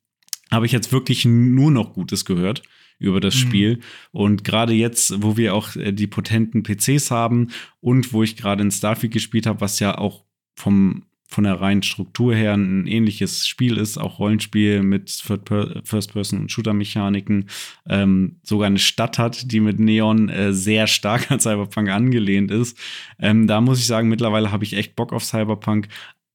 habe 0.49 0.65
ich 0.65 0.71
jetzt 0.71 0.91
wirklich 0.91 1.25
nur 1.25 1.69
noch 1.69 1.93
Gutes 1.93 2.25
gehört 2.25 2.63
über 2.97 3.19
das 3.19 3.35
mhm. 3.35 3.39
Spiel. 3.39 3.79
Und 4.11 4.43
gerade 4.43 4.73
jetzt, 4.73 5.21
wo 5.21 5.37
wir 5.37 5.53
auch 5.53 5.75
äh, 5.75 5.91
die 5.91 6.07
potenten 6.07 6.63
PCs 6.63 7.11
haben 7.11 7.49
und 7.79 8.13
wo 8.13 8.23
ich 8.23 8.35
gerade 8.35 8.63
in 8.63 8.71
Starfield 8.71 9.13
gespielt 9.13 9.45
habe, 9.45 9.61
was 9.61 9.79
ja 9.79 9.97
auch 9.97 10.25
vom 10.55 11.03
von 11.31 11.45
der 11.45 11.61
reinen 11.61 11.81
Struktur 11.81 12.35
her 12.35 12.53
ein 12.53 12.85
ähnliches 12.87 13.47
Spiel 13.47 13.77
ist, 13.77 13.97
auch 13.97 14.19
Rollenspiel 14.19 14.83
mit 14.83 15.09
First-Person- 15.09 16.41
und 16.41 16.51
Shooter-Mechaniken, 16.51 17.49
ähm, 17.87 18.35
sogar 18.43 18.67
eine 18.67 18.79
Stadt 18.79 19.17
hat, 19.17 19.51
die 19.51 19.61
mit 19.61 19.79
Neon 19.79 20.29
äh, 20.29 20.53
sehr 20.53 20.87
stark 20.87 21.31
an 21.31 21.39
Cyberpunk 21.39 21.89
angelehnt 21.89 22.51
ist. 22.51 22.77
Ähm, 23.17 23.47
da 23.47 23.61
muss 23.61 23.79
ich 23.79 23.87
sagen, 23.87 24.09
mittlerweile 24.09 24.51
habe 24.51 24.65
ich 24.65 24.73
echt 24.73 24.95
Bock 24.95 25.13
auf 25.13 25.23
Cyberpunk, 25.23 25.87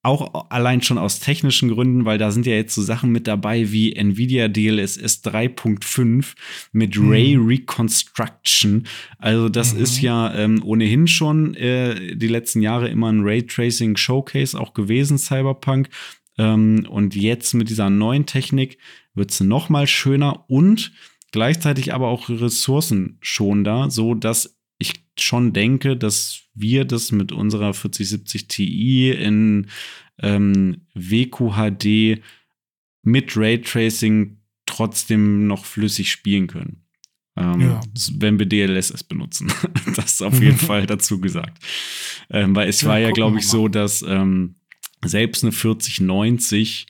auch 0.07 0.51
allein 0.51 0.83
schon 0.83 0.99
aus 0.99 1.21
technischen 1.21 1.69
Gründen, 1.69 2.05
weil 2.05 2.17
da 2.17 2.31
sind 2.31 2.47
ja 2.47 2.55
jetzt 2.55 2.75
so 2.75 2.83
Sachen 2.83 3.11
mit 3.11 3.27
dabei 3.27 3.73
wie 3.73 3.95
Nvidia 3.95 4.49
DLSS 4.49 5.25
3.5 5.25 6.35
mit 6.73 6.97
mhm. 6.97 7.11
Ray 7.11 7.37
Reconstruction. 7.37 8.87
Also 9.19 9.49
das 9.49 9.75
mhm. 9.75 9.83
ist 9.83 10.01
ja 10.01 10.33
ähm, 10.35 10.63
ohnehin 10.65 11.09
schon 11.09 11.55
äh, 11.55 12.17
die 12.17 12.29
letzten 12.29 12.63
Jahre 12.63 12.89
immer 12.89 13.11
ein 13.11 13.23
Raytracing 13.23 13.97
Showcase 13.97 14.59
auch 14.59 14.75
gewesen, 14.75 15.19
Cyberpunk. 15.19 15.89
Ähm, 16.39 16.87
und 16.89 17.17
jetzt 17.17 17.55
mit 17.55 17.69
dieser 17.69 17.91
neuen 17.91 18.27
Technik 18.27 18.79
wird 19.15 19.33
es 19.33 19.41
noch 19.41 19.69
mal 19.69 19.87
schöner 19.87 20.45
und 20.49 20.93
gleichzeitig 21.33 21.93
aber 21.93 22.09
auch 22.09 22.29
ressourcenschonender, 22.29 23.91
so 23.91 24.15
dass 24.15 24.56
ich 24.79 24.93
schon 25.19 25.53
denke, 25.53 25.97
dass 25.97 26.43
wir 26.55 26.85
das 26.85 27.13
mit 27.13 27.33
unserer 27.33 27.75
4070 27.75 28.49
Ti 28.49 29.11
in 29.11 29.69
ähm, 30.21 30.83
WQHD 30.95 32.23
mit 33.03 33.37
Raytracing 33.37 34.39
trotzdem 34.67 35.47
noch 35.47 35.65
flüssig 35.65 36.11
spielen 36.11 36.47
können. 36.49 36.83
Ähm, 37.37 37.61
ja. 37.61 37.81
Wenn 38.15 38.39
wir 38.39 38.47
DLSS 38.47 39.05
benutzen. 39.05 39.53
das 39.97 40.15
ist 40.15 40.23
auf 40.23 40.41
jeden 40.41 40.57
Fall 40.57 40.87
dazu 40.87 41.21
gesagt. 41.21 41.63
Ähm, 42.31 42.55
weil 42.57 42.69
es 42.69 42.81
ja, 42.81 42.89
war 42.89 42.99
ja, 42.99 43.11
glaube 43.11 43.39
ich, 43.39 43.47
so, 43.47 43.69
dass 43.69 44.03
ähm, 44.03 44.57
selbst 45.05 45.45
eine 45.45 45.53
4090 45.53 46.87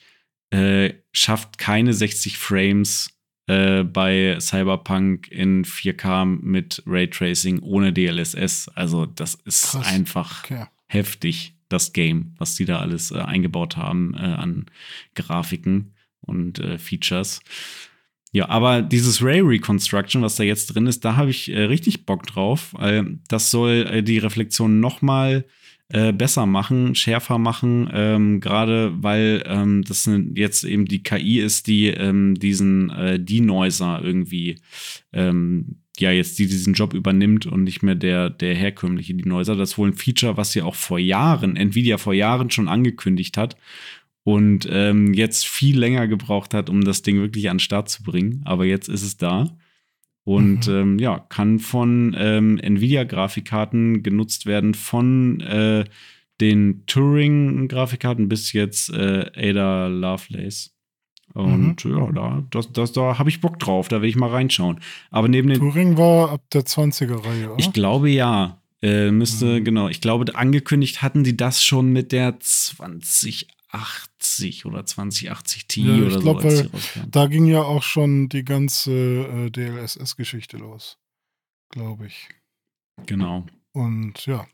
äh, 0.50 0.94
schafft 1.12 1.58
keine 1.58 1.92
60 1.92 2.38
Frames 2.38 3.15
äh, 3.46 3.84
bei 3.84 4.38
Cyberpunk 4.40 5.28
in 5.28 5.64
4K 5.64 6.24
mit 6.24 6.82
Raytracing 6.86 7.60
ohne 7.60 7.92
DLSS. 7.92 8.68
Also 8.74 9.06
das 9.06 9.34
ist 9.34 9.70
Krass. 9.70 9.86
einfach 9.86 10.44
okay. 10.44 10.66
heftig, 10.86 11.54
das 11.68 11.92
Game, 11.92 12.34
was 12.38 12.56
die 12.56 12.64
da 12.64 12.80
alles 12.80 13.10
äh, 13.10 13.18
eingebaut 13.18 13.76
haben 13.76 14.14
äh, 14.14 14.18
an 14.18 14.66
Grafiken 15.14 15.94
und 16.20 16.58
äh, 16.58 16.78
Features. 16.78 17.40
Ja, 18.32 18.48
aber 18.48 18.82
dieses 18.82 19.22
Ray 19.22 19.40
Reconstruction, 19.40 20.22
was 20.22 20.36
da 20.36 20.42
jetzt 20.42 20.74
drin 20.74 20.86
ist, 20.86 21.04
da 21.04 21.16
habe 21.16 21.30
ich 21.30 21.48
äh, 21.48 21.62
richtig 21.62 22.04
Bock 22.04 22.26
drauf. 22.26 22.74
das 23.28 23.50
soll 23.50 24.02
die 24.02 24.18
Reflexion 24.18 24.80
noch 24.80 25.02
mal 25.02 25.44
äh, 25.88 26.12
besser 26.12 26.46
machen, 26.46 26.94
schärfer 26.94 27.38
machen, 27.38 27.88
ähm, 27.92 28.40
gerade 28.40 28.92
weil 29.02 29.44
ähm, 29.46 29.84
das 29.84 30.10
jetzt 30.34 30.64
eben 30.64 30.86
die 30.86 31.02
KI 31.02 31.38
ist, 31.38 31.66
die 31.66 31.88
ähm, 31.88 32.34
diesen 32.34 32.90
äh, 32.90 33.20
Denoiser 33.20 34.00
irgendwie 34.02 34.56
ähm, 35.12 35.76
ja 35.98 36.10
jetzt 36.10 36.38
die 36.38 36.46
diesen 36.46 36.74
Job 36.74 36.92
übernimmt 36.92 37.46
und 37.46 37.62
nicht 37.64 37.82
mehr 37.82 37.94
der 37.94 38.30
der 38.30 38.54
herkömmliche 38.54 39.14
Denoiser. 39.14 39.54
Das 39.54 39.72
ist 39.72 39.78
wohl 39.78 39.90
ein 39.90 39.94
Feature, 39.94 40.36
was 40.36 40.52
sie 40.52 40.62
auch 40.62 40.74
vor 40.74 40.98
Jahren 40.98 41.56
Nvidia 41.56 41.98
vor 41.98 42.14
Jahren 42.14 42.50
schon 42.50 42.68
angekündigt 42.68 43.36
hat 43.36 43.56
und 44.26 44.68
ähm, 44.68 45.14
jetzt 45.14 45.46
viel 45.46 45.78
länger 45.78 46.08
gebraucht 46.08 46.52
hat, 46.52 46.68
um 46.68 46.82
das 46.82 47.02
Ding 47.02 47.20
wirklich 47.20 47.48
an 47.48 47.58
den 47.58 47.60
Start 47.60 47.88
zu 47.88 48.02
bringen. 48.02 48.42
Aber 48.44 48.64
jetzt 48.64 48.88
ist 48.88 49.04
es 49.04 49.16
da. 49.16 49.56
Und 50.26 50.66
mhm. 50.66 50.74
ähm, 50.74 50.98
ja, 50.98 51.20
kann 51.20 51.60
von 51.60 52.16
ähm, 52.18 52.58
Nvidia-Grafikkarten 52.58 54.02
genutzt 54.02 54.44
werden, 54.44 54.74
von 54.74 55.40
äh, 55.40 55.84
den 56.40 56.84
Turing-Grafikkarten 56.86 58.28
bis 58.28 58.52
jetzt 58.52 58.92
äh, 58.92 59.30
Ada 59.36 59.86
Lovelace. 59.86 60.74
Und 61.32 61.84
mhm. 61.84 61.96
ja, 61.96 62.10
da, 62.10 62.44
das, 62.50 62.72
das, 62.72 62.90
da 62.90 63.20
habe 63.20 63.28
ich 63.28 63.40
Bock 63.40 63.60
drauf, 63.60 63.86
da 63.86 64.02
will 64.02 64.08
ich 64.08 64.16
mal 64.16 64.30
reinschauen. 64.30 64.80
Aber 65.12 65.28
neben 65.28 65.48
den. 65.48 65.60
Turing 65.60 65.96
war 65.96 66.32
ab 66.32 66.42
der 66.52 66.62
20er-Reihe, 66.62 67.50
oder? 67.50 67.58
Ich 67.60 67.72
glaube 67.72 68.10
ja. 68.10 68.60
Äh, 68.82 69.12
müsste, 69.12 69.60
mhm. 69.60 69.64
genau. 69.64 69.88
Ich 69.88 70.00
glaube, 70.00 70.34
angekündigt 70.34 71.02
hatten 71.02 71.22
die 71.22 71.36
das 71.36 71.62
schon 71.62 71.92
mit 71.92 72.10
der 72.10 72.40
20 72.40 73.46
2080 73.70 74.66
oder 74.66 74.86
2080 74.86 75.66
Ti 75.66 75.82
ja, 75.82 76.06
oder 76.06 76.20
glaub, 76.20 76.42
so. 76.42 76.48
Weil 76.48 76.70
da 77.08 77.26
ging 77.26 77.46
ja 77.46 77.62
auch 77.62 77.82
schon 77.82 78.28
die 78.28 78.44
ganze 78.44 78.92
äh, 78.92 79.50
DLSS-Geschichte 79.50 80.56
los, 80.56 80.98
glaube 81.70 82.06
ich. 82.06 82.28
Genau. 83.06 83.46
Und 83.76 84.24
ja, 84.24 84.46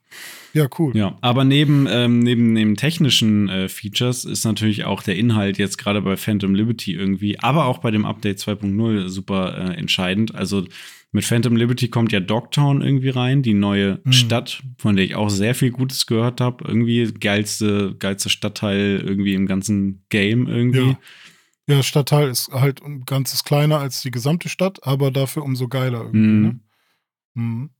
ja, 0.53 0.67
cool. 0.81 0.97
Ja, 0.97 1.17
aber 1.21 1.45
neben, 1.45 1.87
ähm, 1.89 2.19
neben 2.19 2.57
den 2.57 2.75
technischen 2.75 3.49
äh, 3.49 3.69
Features 3.69 4.25
ist 4.25 4.45
natürlich 4.45 4.85
auch 4.85 5.01
der 5.01 5.15
Inhalt 5.15 5.59
jetzt 5.59 5.79
gerade 5.79 6.03
bei 6.03 6.17
Phantom 6.17 6.57
Liberty 6.57 6.93
irgendwie, 6.93 7.39
aber 7.39 7.67
auch 7.67 7.79
bei 7.79 7.93
dem 7.93 8.05
Update 8.05 8.41
2.0 8.41 9.09
super 9.09 9.57
äh, 9.57 9.77
entscheidend. 9.77 10.35
Also 10.35 10.67
mit 11.13 11.25
Phantom 11.25 11.55
Liberty 11.55 11.87
kommt 11.87 12.11
ja 12.11 12.19
Dogtown 12.19 12.83
irgendwie 12.83 13.11
rein, 13.11 13.45
die 13.45 13.55
neue 13.55 14.01
mhm. 14.03 14.13
Stadt, 14.13 14.65
von 14.77 14.97
der 14.97 15.05
ich 15.05 15.15
auch 15.15 15.31
sehr 15.31 15.55
viel 15.55 15.71
Gutes 15.71 16.07
gehört 16.07 16.41
habe. 16.41 16.65
Irgendwie 16.67 17.05
geilste, 17.13 17.95
geilste 17.97 18.29
Stadtteil 18.29 19.01
irgendwie 19.07 19.35
im 19.35 19.47
ganzen 19.47 20.05
Game 20.09 20.49
irgendwie. 20.49 20.97
Ja. 21.69 21.77
ja, 21.77 21.83
Stadtteil 21.85 22.29
ist 22.29 22.49
halt 22.49 22.83
ein 22.83 23.05
ganzes 23.05 23.45
kleiner 23.45 23.79
als 23.79 24.03
die 24.03 24.11
gesamte 24.11 24.49
Stadt, 24.49 24.85
aber 24.85 25.13
dafür 25.13 25.45
umso 25.45 25.69
geiler 25.69 26.01
irgendwie. 26.01 26.19
Mhm. 26.19 26.43
Ne? 26.43 26.61
Mhm. 27.35 27.71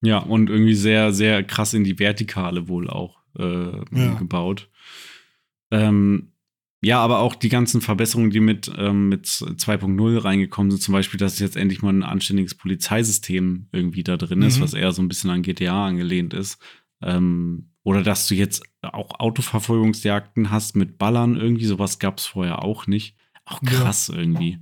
Ja, 0.00 0.18
und 0.18 0.48
irgendwie 0.48 0.74
sehr, 0.74 1.12
sehr 1.12 1.42
krass 1.42 1.74
in 1.74 1.84
die 1.84 1.98
Vertikale 1.98 2.68
wohl 2.68 2.88
auch 2.88 3.18
äh, 3.38 3.72
ja. 3.92 4.14
gebaut. 4.14 4.68
Ähm, 5.70 6.32
ja, 6.80 7.00
aber 7.00 7.18
auch 7.18 7.34
die 7.34 7.48
ganzen 7.48 7.80
Verbesserungen, 7.80 8.30
die 8.30 8.40
mit, 8.40 8.70
ähm, 8.78 9.08
mit 9.08 9.26
2.0 9.26 10.24
reingekommen 10.24 10.70
sind, 10.70 10.80
zum 10.80 10.92
Beispiel, 10.92 11.18
dass 11.18 11.40
jetzt 11.40 11.56
endlich 11.56 11.82
mal 11.82 11.92
ein 11.92 12.04
anständiges 12.04 12.54
Polizeisystem 12.54 13.66
irgendwie 13.72 14.04
da 14.04 14.16
drin 14.16 14.42
ist, 14.42 14.58
mhm. 14.58 14.62
was 14.62 14.74
eher 14.74 14.92
so 14.92 15.02
ein 15.02 15.08
bisschen 15.08 15.30
an 15.30 15.42
GTA 15.42 15.86
angelehnt 15.86 16.34
ist. 16.34 16.58
Ähm, 17.02 17.70
oder 17.82 18.02
dass 18.02 18.28
du 18.28 18.34
jetzt 18.34 18.62
auch 18.82 19.18
Autoverfolgungsjagden 19.18 20.50
hast 20.50 20.76
mit 20.76 20.98
Ballern 20.98 21.36
irgendwie, 21.36 21.64
sowas 21.64 21.98
gab 21.98 22.18
es 22.18 22.26
vorher 22.26 22.62
auch 22.62 22.86
nicht. 22.86 23.16
Auch 23.44 23.60
krass 23.62 24.08
ja. 24.08 24.18
irgendwie. 24.18 24.58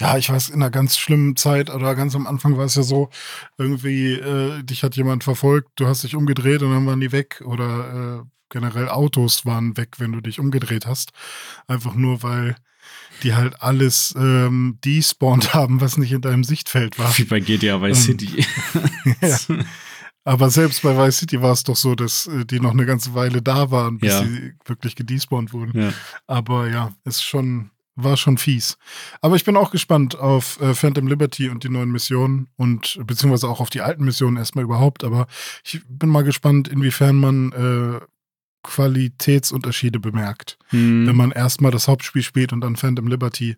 Ja, 0.00 0.18
ich 0.18 0.28
weiß, 0.28 0.48
in 0.48 0.56
einer 0.56 0.70
ganz 0.70 0.98
schlimmen 0.98 1.36
Zeit 1.36 1.70
oder 1.70 1.94
ganz 1.94 2.14
am 2.14 2.26
Anfang 2.26 2.56
war 2.56 2.64
es 2.64 2.74
ja 2.74 2.82
so, 2.82 3.10
irgendwie, 3.58 4.12
äh, 4.12 4.62
dich 4.62 4.82
hat 4.82 4.96
jemand 4.96 5.22
verfolgt, 5.24 5.70
du 5.76 5.86
hast 5.86 6.02
dich 6.02 6.16
umgedreht 6.16 6.62
und 6.62 6.72
dann 6.72 6.86
waren 6.86 7.00
die 7.00 7.12
weg 7.12 7.42
oder 7.44 8.22
äh, 8.22 8.28
generell 8.50 8.88
Autos 8.88 9.46
waren 9.46 9.76
weg, 9.76 9.96
wenn 9.98 10.12
du 10.12 10.20
dich 10.20 10.40
umgedreht 10.40 10.86
hast. 10.86 11.12
Einfach 11.66 11.94
nur, 11.94 12.22
weil 12.22 12.56
die 13.22 13.34
halt 13.34 13.62
alles 13.62 14.14
ähm, 14.16 14.78
despawned 14.84 15.54
haben, 15.54 15.80
was 15.80 15.96
nicht 15.96 16.12
in 16.12 16.20
deinem 16.20 16.44
Sichtfeld 16.44 16.98
war. 16.98 17.16
Wie 17.16 17.24
bei 17.24 17.40
GTA 17.40 17.80
Vice 17.80 18.08
ähm, 18.08 18.18
City. 18.18 18.46
ja. 19.20 19.38
Aber 20.24 20.50
selbst 20.50 20.82
bei 20.82 20.96
Vice 20.96 21.18
City 21.18 21.42
war 21.42 21.52
es 21.52 21.64
doch 21.64 21.76
so, 21.76 21.94
dass 21.94 22.26
äh, 22.26 22.46
die 22.46 22.60
noch 22.60 22.72
eine 22.72 22.86
ganze 22.86 23.14
Weile 23.14 23.42
da 23.42 23.70
waren, 23.70 23.98
bis 23.98 24.10
ja. 24.10 24.24
sie 24.24 24.54
wirklich 24.64 24.96
gedespawnt 24.96 25.52
wurden. 25.52 25.78
Ja. 25.78 25.92
Aber 26.26 26.68
ja, 26.68 26.92
ist 27.04 27.22
schon, 27.22 27.70
war 27.96 28.16
schon 28.16 28.38
fies. 28.38 28.76
Aber 29.20 29.36
ich 29.36 29.44
bin 29.44 29.56
auch 29.56 29.70
gespannt 29.70 30.18
auf 30.18 30.60
äh, 30.60 30.74
Phantom 30.74 31.06
Liberty 31.06 31.48
und 31.48 31.64
die 31.64 31.68
neuen 31.68 31.92
Missionen 31.92 32.48
und 32.56 32.98
beziehungsweise 33.06 33.48
auch 33.48 33.60
auf 33.60 33.70
die 33.70 33.82
alten 33.82 34.04
Missionen 34.04 34.36
erstmal 34.36 34.64
überhaupt. 34.64 35.04
Aber 35.04 35.26
ich 35.64 35.80
bin 35.88 36.08
mal 36.08 36.24
gespannt, 36.24 36.68
inwiefern 36.68 37.16
man 37.16 37.52
äh, 37.52 38.04
Qualitätsunterschiede 38.64 40.00
bemerkt, 40.00 40.58
hm. 40.70 41.06
wenn 41.06 41.14
man 41.14 41.30
erstmal 41.30 41.70
das 41.70 41.86
Hauptspiel 41.86 42.22
spielt 42.22 42.52
und 42.52 42.62
dann 42.62 42.74
Phantom 42.74 43.06
Liberty. 43.06 43.56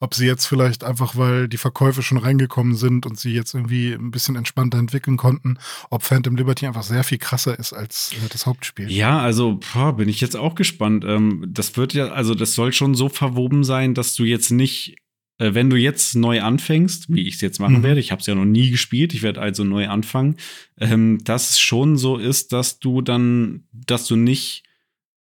Ob 0.00 0.14
sie 0.14 0.26
jetzt 0.26 0.44
vielleicht 0.44 0.84
einfach, 0.84 1.16
weil 1.16 1.48
die 1.48 1.56
Verkäufe 1.56 2.02
schon 2.02 2.18
reingekommen 2.18 2.74
sind 2.76 3.06
und 3.06 3.18
sie 3.18 3.32
jetzt 3.32 3.54
irgendwie 3.54 3.92
ein 3.92 4.10
bisschen 4.10 4.36
entspannter 4.36 4.78
entwickeln 4.78 5.16
konnten, 5.16 5.58
ob 5.88 6.02
Phantom 6.02 6.36
Liberty 6.36 6.66
einfach 6.66 6.82
sehr 6.82 7.04
viel 7.04 7.18
krasser 7.18 7.58
ist 7.58 7.72
als 7.72 8.12
äh, 8.12 8.28
das 8.28 8.44
Hauptspiel. 8.44 8.90
Ja, 8.90 9.20
also 9.20 9.58
boah, 9.72 9.96
bin 9.96 10.08
ich 10.08 10.20
jetzt 10.20 10.36
auch 10.36 10.54
gespannt. 10.54 11.04
Ähm, 11.06 11.46
das 11.48 11.76
wird 11.76 11.94
ja, 11.94 12.08
also 12.08 12.34
das 12.34 12.54
soll 12.54 12.72
schon 12.72 12.94
so 12.94 13.08
verwoben 13.08 13.64
sein, 13.64 13.94
dass 13.94 14.14
du 14.14 14.24
jetzt 14.24 14.50
nicht 14.50 14.96
äh, 15.38 15.54
wenn 15.54 15.70
du 15.70 15.76
jetzt 15.76 16.14
neu 16.14 16.42
anfängst, 16.42 17.12
wie 17.12 17.26
ich 17.26 17.36
es 17.36 17.40
jetzt 17.40 17.58
machen 17.58 17.78
mhm. 17.78 17.82
werde, 17.82 18.00
ich 18.00 18.10
habe 18.12 18.20
es 18.20 18.26
ja 18.26 18.34
noch 18.34 18.44
nie 18.44 18.70
gespielt, 18.70 19.14
ich 19.14 19.22
werde 19.22 19.40
also 19.40 19.64
neu 19.64 19.88
anfangen, 19.88 20.36
ähm, 20.78 21.18
dass 21.24 21.50
es 21.50 21.60
schon 21.60 21.96
so 21.96 22.16
ist, 22.16 22.52
dass 22.52 22.78
du 22.78 23.02
dann, 23.02 23.64
dass 23.72 24.06
du 24.06 24.16
nicht 24.16 24.64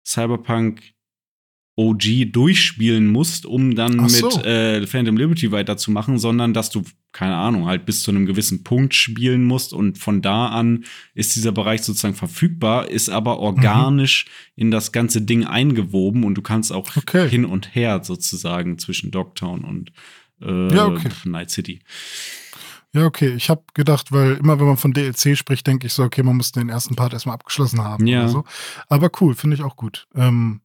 Cyberpunk 0.05 0.83
OG 1.79 2.33
durchspielen 2.33 3.07
musst, 3.07 3.47
um 3.47 3.77
dann 3.77 4.09
so. 4.09 4.27
mit 4.27 4.45
äh, 4.45 4.85
Phantom 4.85 5.17
Liberty 5.17 5.53
weiterzumachen, 5.53 6.19
sondern 6.19 6.53
dass 6.53 6.71
du, 6.71 6.83
keine 7.13 7.37
Ahnung, 7.37 7.67
halt 7.67 7.87
bis 7.87 8.03
zu 8.03 8.11
einem 8.11 8.27
gewissen 8.27 8.65
Punkt 8.65 8.95
spielen 8.95 9.45
musst 9.45 9.73
und 9.73 9.97
von 9.97 10.21
da 10.21 10.49
an 10.49 10.85
ist 11.15 11.37
dieser 11.37 11.53
Bereich 11.53 11.83
sozusagen 11.83 12.17
verfügbar, 12.17 12.91
ist 12.91 13.09
aber 13.09 13.39
organisch 13.39 14.27
mhm. 14.27 14.63
in 14.63 14.71
das 14.73 14.91
ganze 14.91 15.23
Ding 15.23 15.45
eingewoben 15.45 16.25
und 16.25 16.35
du 16.35 16.43
kannst 16.43 16.73
auch 16.73 16.97
okay. 16.97 17.29
hin 17.29 17.45
und 17.45 17.77
her 17.77 18.01
sozusagen 18.03 18.79
zwischen 18.79 19.13
Dogtown 19.13 19.63
und 19.63 19.93
äh, 20.43 20.75
ja, 20.75 20.87
okay. 20.87 21.11
Night 21.27 21.51
City. 21.51 21.81
Ja, 22.93 23.05
okay. 23.05 23.35
Ich 23.37 23.51
habe 23.51 23.63
gedacht, 23.75 24.11
weil 24.11 24.33
immer 24.35 24.59
wenn 24.59 24.67
man 24.67 24.77
von 24.77 24.93
DLC 24.93 25.37
spricht, 25.37 25.65
denke 25.69 25.87
ich 25.87 25.93
so, 25.93 26.03
okay, 26.03 26.25
man 26.25 26.37
muss 26.37 26.51
den 26.51 26.71
ersten 26.71 26.97
Part 26.97 27.13
erstmal 27.13 27.35
abgeschlossen 27.35 27.85
haben 27.85 28.05
Ja. 28.09 28.23
oder 28.23 28.29
so. 28.31 28.45
Aber 28.89 29.11
cool, 29.21 29.37
finde 29.37 29.55
ich 29.55 29.63
auch 29.63 29.77
gut. 29.77 30.09
Ähm, 30.17 30.61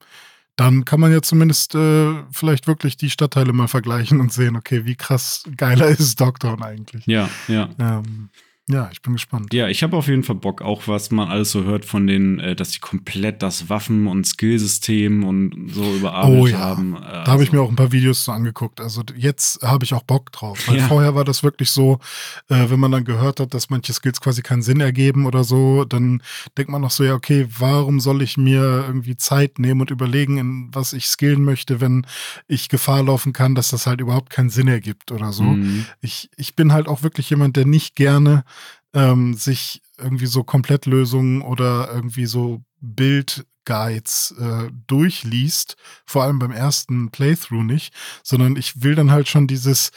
dann 0.55 0.85
kann 0.85 0.99
man 0.99 1.11
ja 1.11 1.21
zumindest 1.21 1.75
äh, 1.75 2.13
vielleicht 2.31 2.67
wirklich 2.67 2.95
die 2.97 3.09
Stadtteile 3.09 3.53
mal 3.53 3.67
vergleichen 3.67 4.19
und 4.19 4.31
sehen, 4.31 4.55
okay, 4.55 4.85
wie 4.85 4.95
krass 4.95 5.43
geiler 5.57 5.87
ist 5.99 6.19
Dogtown 6.19 6.61
eigentlich. 6.61 7.05
Ja, 7.07 7.29
ja. 7.47 7.69
Ähm, 7.79 8.29
ja, 8.69 8.89
ich 8.93 9.01
bin 9.01 9.13
gespannt. 9.13 9.53
Ja, 9.53 9.67
ich 9.67 9.83
habe 9.83 9.97
auf 9.97 10.07
jeden 10.07 10.23
Fall 10.23 10.35
Bock, 10.37 10.61
auch 10.61 10.87
was 10.87 11.11
man 11.11 11.27
alles 11.27 11.51
so 11.51 11.63
hört 11.65 11.83
von 11.83 12.07
den, 12.07 12.39
äh, 12.39 12.55
dass 12.55 12.71
sie 12.71 12.79
komplett 12.79 13.43
das 13.43 13.67
Waffen- 13.69 14.07
und 14.07 14.25
Skillsystem 14.25 15.25
und 15.25 15.71
so 15.73 15.83
überarbeitet 15.95 16.39
Oh 16.41 16.47
ja, 16.47 16.59
haben. 16.59 16.95
Äh, 16.95 16.99
Da 17.01 17.25
habe 17.27 17.43
ich 17.43 17.51
mir 17.51 17.59
auch 17.61 17.69
ein 17.69 17.75
paar 17.75 17.91
Videos 17.91 18.23
so 18.23 18.31
angeguckt. 18.31 18.79
Also 18.79 19.01
jetzt 19.17 19.61
habe 19.63 19.83
ich 19.83 19.93
auch 19.93 20.03
Bock 20.03 20.31
drauf. 20.31 20.65
Weil 20.67 20.77
Ja. 20.77 20.87
vorher 20.87 21.13
war 21.13 21.25
das 21.25 21.43
wirklich 21.43 21.71
so, 21.71 21.99
äh, 22.47 22.69
wenn 22.69 22.79
man 22.79 22.91
dann 22.91 23.03
gehört 23.03 23.41
hat, 23.41 23.53
dass 23.53 23.69
manche 23.69 23.91
Skills 23.91 24.21
quasi 24.21 24.41
keinen 24.41 24.61
Sinn 24.61 24.79
ergeben 24.79 25.25
oder 25.25 25.43
so, 25.43 25.83
dann 25.83 26.21
denkt 26.57 26.71
man 26.71 26.81
noch 26.81 26.91
so, 26.91 27.03
ja, 27.03 27.15
okay, 27.15 27.47
warum 27.59 27.99
soll 27.99 28.21
ich 28.21 28.37
mir 28.37 28.61
irgendwie 28.87 29.17
Zeit 29.17 29.59
nehmen 29.59 29.81
und 29.81 29.91
überlegen, 29.91 30.37
in 30.37 30.69
was 30.71 30.93
ich 30.93 31.07
skillen 31.07 31.43
möchte, 31.43 31.81
wenn 31.81 32.05
ich 32.47 32.69
Gefahr 32.69 33.03
laufen 33.03 33.33
kann, 33.33 33.55
dass 33.55 33.69
das 33.71 33.87
halt 33.87 33.99
überhaupt 33.99 34.29
keinen 34.29 34.49
Sinn 34.49 34.69
ergibt 34.69 35.11
oder 35.11 35.33
so. 35.33 35.43
Mhm. 35.43 35.85
Ich, 35.99 36.29
ich 36.37 36.55
bin 36.55 36.71
halt 36.71 36.87
auch 36.87 37.03
wirklich 37.03 37.29
jemand, 37.29 37.57
der 37.57 37.65
nicht 37.65 37.95
gerne 37.97 38.45
ähm, 38.93 39.33
sich 39.33 39.81
irgendwie 39.97 40.25
so 40.25 40.43
Komplettlösungen 40.43 41.41
oder 41.41 41.91
irgendwie 41.91 42.25
so 42.25 42.63
Bildguides 42.79 44.35
äh, 44.39 44.69
durchliest, 44.87 45.75
vor 46.05 46.23
allem 46.23 46.39
beim 46.39 46.51
ersten 46.51 47.09
Playthrough 47.11 47.63
nicht, 47.63 47.93
sondern 48.23 48.55
ich 48.55 48.83
will 48.83 48.95
dann 48.95 49.11
halt 49.11 49.27
schon 49.27 49.47
dieses, 49.47 49.91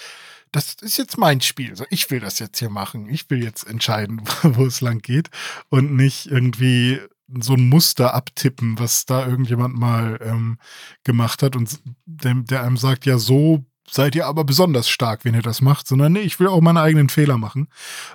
das 0.53 0.75
ist 0.81 0.97
jetzt 0.97 1.19
mein 1.19 1.41
Spiel, 1.41 1.77
so 1.77 1.85
ich 1.91 2.11
will 2.11 2.21
das 2.21 2.39
jetzt 2.39 2.59
hier 2.59 2.71
machen, 2.71 3.09
ich 3.09 3.29
will 3.31 3.43
jetzt 3.43 3.67
entscheiden, 3.67 4.23
wo 4.43 4.65
es 4.65 4.81
lang 4.81 5.01
geht 5.01 5.31
und 5.69 5.95
nicht 5.95 6.27
irgendwie 6.27 7.01
so 7.41 7.55
ein 7.55 7.69
Muster 7.69 8.15
abtippen, 8.15 8.79
was 8.79 9.05
da 9.05 9.27
irgendjemand 9.27 9.77
mal 9.77 10.19
ähm, 10.23 10.59
gemacht 11.03 11.43
hat 11.43 11.57
und 11.57 11.81
dem, 12.05 12.45
der 12.45 12.63
einem 12.63 12.77
sagt, 12.77 13.05
ja, 13.05 13.19
so 13.19 13.65
seid 13.91 14.15
ihr 14.15 14.27
aber 14.27 14.45
besonders 14.45 14.89
stark, 14.89 15.25
wenn 15.25 15.35
ihr 15.35 15.43
das 15.43 15.61
macht, 15.61 15.87
sondern 15.87 16.13
nee, 16.13 16.21
ich 16.21 16.41
will 16.41 16.49
auch 16.49 16.61
meine 16.61 16.81
eigenen 16.81 17.09
Fehler 17.09 17.39
machen. 17.39 17.69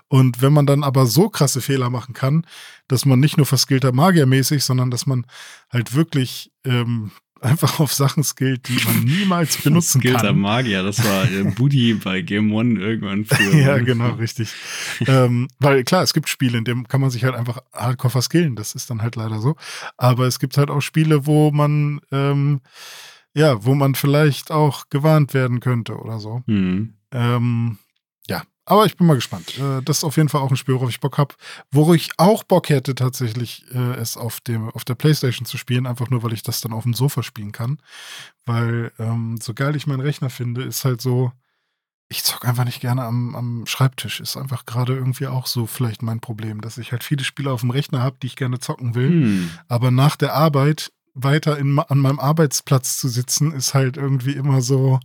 Und 0.08 0.42
wenn 0.42 0.54
man 0.54 0.66
dann 0.66 0.84
aber 0.84 1.06
so 1.06 1.30
krasse 1.30 1.62
Fehler 1.62 1.90
machen 1.90 2.14
kann, 2.14 2.46
dass 2.88 3.06
man 3.06 3.20
nicht 3.20 3.38
nur 3.38 3.46
verskillter 3.46 3.92
Magiermäßig, 3.92 4.64
sondern 4.64 4.92
dass 4.92 5.06
man 5.06 5.26
halt 5.70 5.96
wirklich 5.96 6.52
ähm, 6.66 7.12
einfach 7.42 7.80
auf 7.80 7.92
Sachen 7.92 8.24
skillt, 8.24 8.68
die 8.68 8.80
man 8.86 9.04
niemals 9.04 9.58
benutzen 9.64 10.00
Skillter 10.00 10.28
kann. 10.28 10.40
Magier, 10.40 10.84
das 10.84 11.04
war 11.04 11.24
äh, 11.24 11.44
Buddy 11.56 11.96
bei 11.96 12.22
Game 12.22 12.54
One 12.54 12.80
irgendwann 12.80 13.26
früher. 13.26 13.56
Ja, 13.56 13.78
genau, 13.80 14.12
richtig. 14.12 14.54
ähm, 15.08 15.48
weil 15.60 15.84
klar, 15.84 16.04
es 16.04 16.14
gibt 16.14 16.30
Spiele, 16.30 16.60
in 16.60 16.66
denen 16.66 16.88
kann 16.88 17.02
man 17.02 17.10
sich 17.10 17.24
halt 17.24 17.34
einfach 17.36 17.60
hardcore 17.74 18.12
verskillen. 18.12 18.56
Das 18.56 18.76
ist 18.76 18.90
dann 18.92 19.02
halt 19.02 19.16
leider 19.16 19.40
so. 19.40 19.56
Aber 19.98 20.28
es 20.28 20.38
gibt 20.40 20.58
halt 20.58 20.70
auch 20.70 20.82
Spiele, 20.82 21.26
wo 21.26 21.52
man, 21.52 22.02
ähm, 22.12 22.62
ja, 23.34 23.64
wo 23.64 23.76
man 23.76 23.96
vielleicht 23.96 24.52
auch 24.52 24.90
gewarnt 24.90 25.34
werden 25.34 25.60
könnte 25.60 25.98
oder 25.98 26.20
so. 26.20 26.44
Mhm. 26.46 26.96
Ähm, 27.12 27.78
ja, 28.28 28.44
aber 28.66 28.86
ich 28.86 28.98
bin 28.98 29.08
mal 29.08 29.16
gespannt. 29.16 29.58
Äh, 29.58 29.82
das 29.84 30.00
ist 30.00 30.04
auf 30.04 30.18
jeden 30.18 30.30
Fall 30.30 30.42
auch 30.42 30.50
ein 30.50 30.58
Spiel, 30.58 30.76
worauf 30.76 30.90
ich 30.90 31.00
Bock 31.00 31.18
habe. 31.18 31.36
Wo 31.72 31.94
ich 31.94 32.12
auch 32.18 32.44
Bock 32.44 32.70
hätte, 32.70 32.96
tatsächlich 32.96 33.66
äh, 33.74 33.96
es 33.96 34.18
auf, 34.18 34.40
dem, 34.42 34.70
auf 34.70 34.84
der 34.84 34.96
Playstation 34.96 35.46
zu 35.46 35.58
spielen, 35.58 35.88
einfach 35.88 36.10
nur, 36.10 36.24
weil 36.24 36.34
ich 36.34 36.44
das 36.44 36.62
dann 36.62 36.74
auf 36.74 36.84
dem 36.84 36.94
Sofa 36.94 37.24
spielen 37.24 37.52
kann. 37.52 37.80
Weil 38.46 38.92
ähm, 39.00 39.38
so 39.42 39.54
geil 39.54 39.76
ich 39.76 39.88
meinen 39.88 40.02
Rechner 40.02 40.30
finde, 40.30 40.64
ist 40.64 40.86
halt 40.86 41.02
so, 41.02 41.32
ich 42.10 42.24
zock 42.24 42.46
einfach 42.46 42.66
nicht 42.66 42.82
gerne 42.82 43.04
am, 43.04 43.36
am 43.36 43.66
Schreibtisch. 43.66 44.20
Ist 44.20 44.36
einfach 44.36 44.66
gerade 44.66 44.94
irgendwie 44.94 45.28
auch 45.28 45.48
so 45.48 45.66
vielleicht 45.66 46.02
mein 46.02 46.20
Problem, 46.20 46.60
dass 46.60 46.78
ich 46.78 46.92
halt 46.92 47.06
viele 47.06 47.24
Spiele 47.24 47.52
auf 47.52 47.62
dem 47.62 47.70
Rechner 47.70 48.04
habe, 48.04 48.18
die 48.22 48.28
ich 48.28 48.36
gerne 48.36 48.60
zocken 48.60 48.96
will. 48.96 49.10
Hm. 49.10 49.52
Aber 49.70 49.92
nach 49.92 50.18
der 50.18 50.34
Arbeit 50.34 50.92
weiter 51.14 51.58
in, 51.58 51.78
an 51.80 52.00
meinem 52.00 52.20
Arbeitsplatz 52.20 52.98
zu 53.00 53.08
sitzen, 53.10 53.52
ist 53.54 53.74
halt 53.74 53.98
irgendwie 53.98 54.34
immer 54.34 54.62
so. 54.62 55.00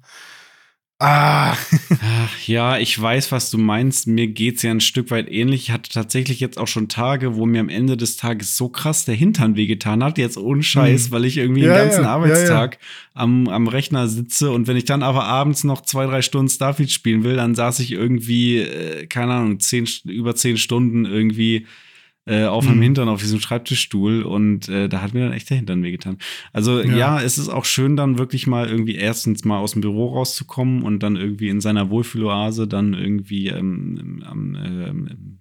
Ah, 0.99 1.53
Ach, 2.01 2.39
ja, 2.47 2.79
ich 2.79 2.99
weiß, 3.01 3.31
was 3.31 3.51
du 3.51 3.59
meinst. 3.59 4.07
Mir 4.07 4.29
geht's 4.29 4.63
ja 4.63 4.71
ein 4.71 4.81
Stück 4.81 5.11
weit 5.11 5.31
ähnlich. 5.31 5.65
Ich 5.65 5.71
hatte 5.71 5.91
tatsächlich 5.91 6.41
jetzt 6.41 6.57
auch 6.59 6.69
schon 6.69 6.89
Tage, 6.89 7.37
wo 7.37 7.45
mir 7.45 7.61
am 7.61 7.69
Ende 7.69 7.99
des 7.99 8.17
Tages 8.17 8.57
so 8.57 8.71
krass 8.71 9.05
der 9.05 9.15
Hintern 9.15 9.57
wehgetan 9.57 10.03
hat, 10.03 10.17
jetzt 10.17 10.39
ohne 10.39 10.63
Scheiß, 10.63 11.07
Hm. 11.07 11.11
weil 11.11 11.27
ich 11.27 11.37
irgendwie 11.37 11.63
Ja, 11.63 11.75
den 11.75 11.75
ganzen 11.75 12.05
ja, 12.05 12.07
ja, 12.07 12.11
Arbeitstag 12.15 12.79
Am, 13.13 13.47
am 13.49 13.69
Rechner 13.69 14.09
sitze 14.09 14.51
und 14.51 14.69
wenn 14.69 14.77
ich 14.79 14.87
dann 14.87 15.03
aber 15.03 15.25
abends 15.25 15.65
noch 15.65 15.83
zwei, 15.83 16.07
drei 16.07 16.23
Stunden 16.23 16.49
Starfield 16.49 16.91
spielen 16.91 17.25
will, 17.25 17.37
dann 17.37 17.55
saß 17.55 17.81
ich 17.81 17.93
irgendwie, 17.93 18.59
äh, 18.59 19.07
keine 19.07 19.35
Ahnung, 19.35 19.61
zehn, 19.61 19.87
über 20.05 20.35
zehn 20.35 20.57
Stunden 20.57 21.05
irgendwie 21.05 21.67
äh, 22.27 22.45
auf 22.45 22.65
meinem 22.67 22.79
Mhm. 22.79 22.83
Hintern 22.83 23.09
auf 23.09 23.21
diesem 23.23 23.41
Schreibtischstuhl 23.41 24.23
und 24.23 24.69
äh, 24.69 24.89
da 24.89 25.01
hat 25.01 25.15
mir 25.15 25.21
dann 25.21 25.33
echt 25.33 25.49
der 25.49 25.57
Hintern 25.59 25.83
wehgetan. 25.83 26.19
Also 26.53 26.81
ja. 26.81 26.97
Ja. 26.97 27.21
es 27.23 27.39
ist 27.39 27.49
auch 27.49 27.65
schön, 27.65 27.97
dann 27.97 28.19
wirklich 28.19 28.47
mal 28.47 28.69
irgendwie 28.69 28.97
erstens 28.97 29.45
mal 29.45 29.59
aus 29.59 29.73
dem 29.73 29.81
Büro 29.81 30.15
rauszukommen 30.15 30.83
und 30.83 31.03
dann 31.03 31.17
irgendwie 31.17 31.49
in 31.49 31.61
seiner 31.61 31.89
Wohlfühloase 31.89 32.67
dann 32.67 32.95
irgendwie 32.95 33.49
ähm, 33.49 34.25
ähm, 34.31 35.39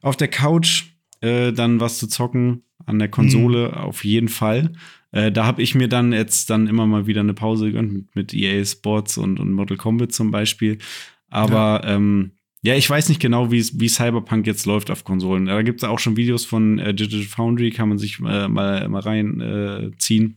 auf 0.00 0.16
der 0.16 0.28
Couch 0.28 0.84
äh, 1.20 1.52
dann 1.52 1.80
was 1.80 1.98
zu 1.98 2.06
zocken 2.06 2.62
an 2.84 2.98
der 3.00 3.08
Konsole 3.08 3.76
auf 3.76 4.04
jeden 4.04 4.28
Fall. 4.28 4.72
Äh, 5.10 5.32
da 5.32 5.44
habe 5.44 5.62
ich 5.62 5.74
mir 5.74 5.88
dann 5.88 6.12
jetzt 6.12 6.50
dann 6.50 6.68
immer 6.68 6.86
mal 6.86 7.06
wieder 7.06 7.20
eine 7.20 7.34
Pause 7.34 7.66
gegönnt 7.66 7.92
mit, 7.92 8.14
mit 8.14 8.34
EA 8.34 8.64
Sports 8.64 9.18
und, 9.18 9.40
und 9.40 9.50
Mortal 9.52 9.76
Kombat 9.76 10.12
zum 10.12 10.30
Beispiel. 10.30 10.78
Aber 11.30 11.82
ja, 11.84 11.96
ähm, 11.96 12.32
ja 12.66 12.74
ich 12.76 12.88
weiß 12.90 13.08
nicht 13.08 13.20
genau, 13.20 13.50
wie 13.50 13.64
wie 13.74 13.88
Cyberpunk 13.88 14.46
jetzt 14.46 14.66
läuft 14.66 14.90
auf 14.90 15.04
Konsolen. 15.04 15.46
Da 15.46 15.62
gibt 15.62 15.80
es 15.82 15.88
auch 15.88 15.98
schon 15.98 16.16
Videos 16.16 16.44
von 16.44 16.78
äh, 16.78 16.92
Digital 16.94 17.22
Foundry, 17.26 17.70
kann 17.70 17.88
man 17.88 17.98
sich 17.98 18.18
äh, 18.20 18.48
mal, 18.48 18.88
mal 18.88 19.00
reinziehen. 19.00 20.36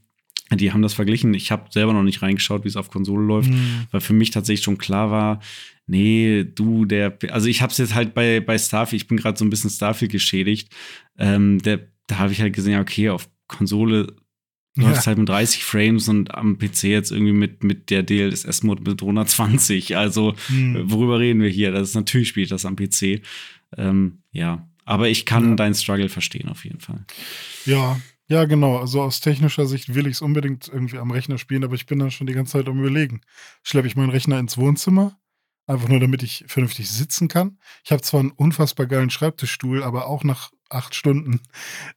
Die 0.51 0.71
haben 0.71 0.81
das 0.81 0.95
verglichen. 0.95 1.33
Ich 1.35 1.51
habe 1.51 1.69
selber 1.69 1.93
noch 1.93 2.01
nicht 2.03 2.21
reingeschaut, 2.23 2.63
wie 2.63 2.69
es 2.69 2.75
auf 2.75 2.89
Konsole 2.89 3.23
läuft, 3.23 3.51
Mhm. 3.51 3.85
weil 3.91 4.01
für 4.01 4.13
mich 4.13 4.31
tatsächlich 4.31 4.63
schon 4.63 4.79
klar 4.79 5.11
war, 5.11 5.39
nee, 5.85 6.43
du, 6.43 6.85
der, 6.85 7.17
also 7.29 7.47
ich 7.47 7.61
habe 7.61 7.71
es 7.71 7.77
jetzt 7.77 7.93
halt 7.93 8.15
bei, 8.15 8.39
bei 8.39 8.57
Starfield, 8.57 9.03
ich 9.03 9.07
bin 9.07 9.17
gerade 9.17 9.37
so 9.37 9.45
ein 9.45 9.51
bisschen 9.51 9.69
Starfield 9.69 10.11
geschädigt. 10.11 10.73
Ähm, 11.19 11.59
der, 11.61 11.81
da 12.07 12.17
habe 12.17 12.31
ich 12.31 12.41
halt 12.41 12.55
gesehen, 12.55 12.79
okay, 12.79 13.09
auf 13.09 13.29
Konsole 13.47 14.07
läuft 14.81 14.99
es 15.01 15.07
halt 15.07 15.17
mit 15.17 15.29
30 15.29 15.63
Frames 15.63 16.07
und 16.07 16.33
am 16.35 16.57
PC 16.57 16.83
jetzt 16.83 17.11
irgendwie 17.11 17.33
mit, 17.33 17.63
mit 17.63 17.89
der 17.89 18.03
DLSS-Mode 18.03 18.83
mit 18.83 19.01
120. 19.01 19.97
Also, 19.97 20.33
Mhm. 20.49 20.89
worüber 20.91 21.19
reden 21.19 21.41
wir 21.41 21.49
hier? 21.49 21.71
Das 21.71 21.89
ist 21.89 21.95
natürlich 21.95 22.29
spielt 22.29 22.51
das 22.51 22.65
am 22.65 22.75
PC. 22.75 23.21
Ähm, 23.77 24.23
ja, 24.31 24.67
aber 24.85 25.09
ich 25.09 25.25
kann 25.25 25.49
Ja. 25.49 25.55
deinen 25.55 25.75
Struggle 25.75 26.09
verstehen 26.09 26.49
auf 26.49 26.65
jeden 26.65 26.79
Fall. 26.79 27.05
Ja, 27.65 27.99
ja, 28.27 28.45
genau. 28.45 28.77
Also 28.77 29.01
aus 29.01 29.19
technischer 29.19 29.65
Sicht 29.65 29.93
will 29.95 30.05
ich 30.07 30.13
es 30.13 30.21
unbedingt 30.21 30.67
irgendwie 30.67 30.97
am 30.97 31.11
Rechner 31.11 31.37
spielen, 31.37 31.63
aber 31.63 31.75
ich 31.75 31.85
bin 31.85 31.99
dann 31.99 32.11
schon 32.11 32.27
die 32.27 32.33
ganze 32.33 32.53
Zeit 32.53 32.67
am 32.67 32.79
Überlegen. 32.79 33.21
Schleppe 33.63 33.87
ich 33.87 33.95
meinen 33.95 34.09
Rechner 34.11 34.39
ins 34.39 34.57
Wohnzimmer, 34.57 35.19
einfach 35.67 35.87
nur 35.89 35.99
damit 35.99 36.23
ich 36.23 36.45
vernünftig 36.47 36.89
sitzen 36.89 37.27
kann. 37.27 37.57
Ich 37.83 37.91
habe 37.91 38.01
zwar 38.01 38.19
einen 38.21 38.31
unfassbar 38.31 38.85
geilen 38.87 39.09
Schreibtischstuhl, 39.09 39.83
aber 39.83 40.07
auch 40.07 40.23
nach 40.23 40.51
acht 40.69 40.95
Stunden 40.95 41.41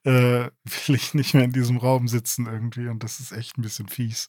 äh, 0.05 0.49
will 0.87 0.95
ich 0.97 1.14
nicht 1.14 1.35
mehr 1.35 1.45
in 1.45 1.53
diesem 1.53 1.77
Raum 1.77 2.09
sitzen 2.09 2.47
irgendwie 2.47 2.89
und 2.89 3.03
das 3.03 3.20
ist 3.20 3.33
echt 3.33 3.59
ein 3.59 3.62
bisschen 3.62 3.89
fies. 3.89 4.29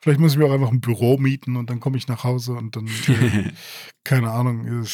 Vielleicht 0.00 0.20
muss 0.20 0.32
ich 0.32 0.38
mir 0.38 0.46
auch 0.46 0.52
einfach 0.52 0.72
ein 0.72 0.80
Büro 0.80 1.16
mieten 1.16 1.56
und 1.56 1.70
dann 1.70 1.80
komme 1.80 1.96
ich 1.96 2.08
nach 2.08 2.24
Hause 2.24 2.52
und 2.52 2.76
dann, 2.76 2.86
äh, 2.86 3.50
keine 4.04 4.30
Ahnung, 4.30 4.84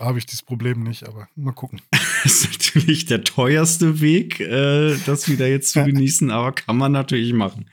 habe 0.00 0.18
ich 0.18 0.26
dieses 0.26 0.42
Problem 0.42 0.82
nicht, 0.82 1.06
aber 1.06 1.28
mal 1.36 1.52
gucken. 1.52 1.80
Das 2.24 2.32
ist 2.42 2.50
natürlich 2.74 3.06
der 3.06 3.22
teuerste 3.22 4.00
Weg, 4.00 4.40
äh, 4.40 4.96
das 5.06 5.28
wieder 5.28 5.46
jetzt 5.46 5.72
zu 5.72 5.84
genießen, 5.84 6.32
aber 6.32 6.50
kann 6.50 6.76
man 6.76 6.90
natürlich 6.90 7.32
machen. 7.32 7.70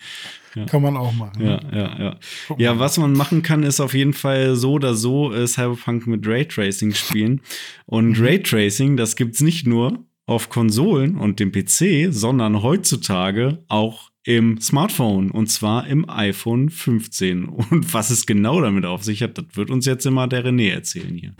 Ja. 0.54 0.66
Kann 0.66 0.84
man 0.84 0.96
auch 0.96 1.12
machen. 1.14 1.44
Ja, 1.44 1.58
ne? 1.62 1.70
ja, 1.74 2.00
ja. 2.00 2.20
Ja, 2.58 2.80
was 2.80 2.98
man 3.00 3.14
machen 3.14 3.42
kann, 3.42 3.64
ist 3.64 3.80
auf 3.80 3.96
jeden 3.96 4.14
Fall 4.14 4.56
so 4.56 4.74
oder 4.74 4.94
so 4.94 5.34
äh, 5.34 5.48
Cyberpunk 5.48 6.06
mit 6.06 6.28
Raytracing 6.28 6.94
spielen. 6.94 7.42
Und 7.88 8.20
Mhm. 8.20 8.24
Raytracing, 8.24 8.98
das 8.98 9.16
gibt's 9.16 9.42
nicht 9.42 9.66
nur 9.68 10.06
auf 10.26 10.50
Konsolen 10.50 11.18
und 11.18 11.40
dem 11.40 11.52
PC, 11.52 12.12
sondern 12.12 12.64
heutzutage 12.64 13.64
auch 13.68 14.10
im 14.24 14.60
Smartphone 14.60 15.30
und 15.30 15.48
zwar 15.48 15.86
im 15.88 16.10
iPhone 16.10 16.70
15. 16.70 17.46
Und 17.70 17.94
was 17.94 18.10
es 18.10 18.26
genau 18.26 18.60
damit 18.60 18.86
auf 18.86 19.04
sich 19.04 19.22
hat, 19.22 19.38
das 19.38 19.46
wird 19.54 19.70
uns 19.70 19.86
jetzt 19.86 20.06
immer 20.06 20.28
der 20.28 20.44
René 20.44 20.72
erzählen 20.72 21.16
hier. 21.16 21.36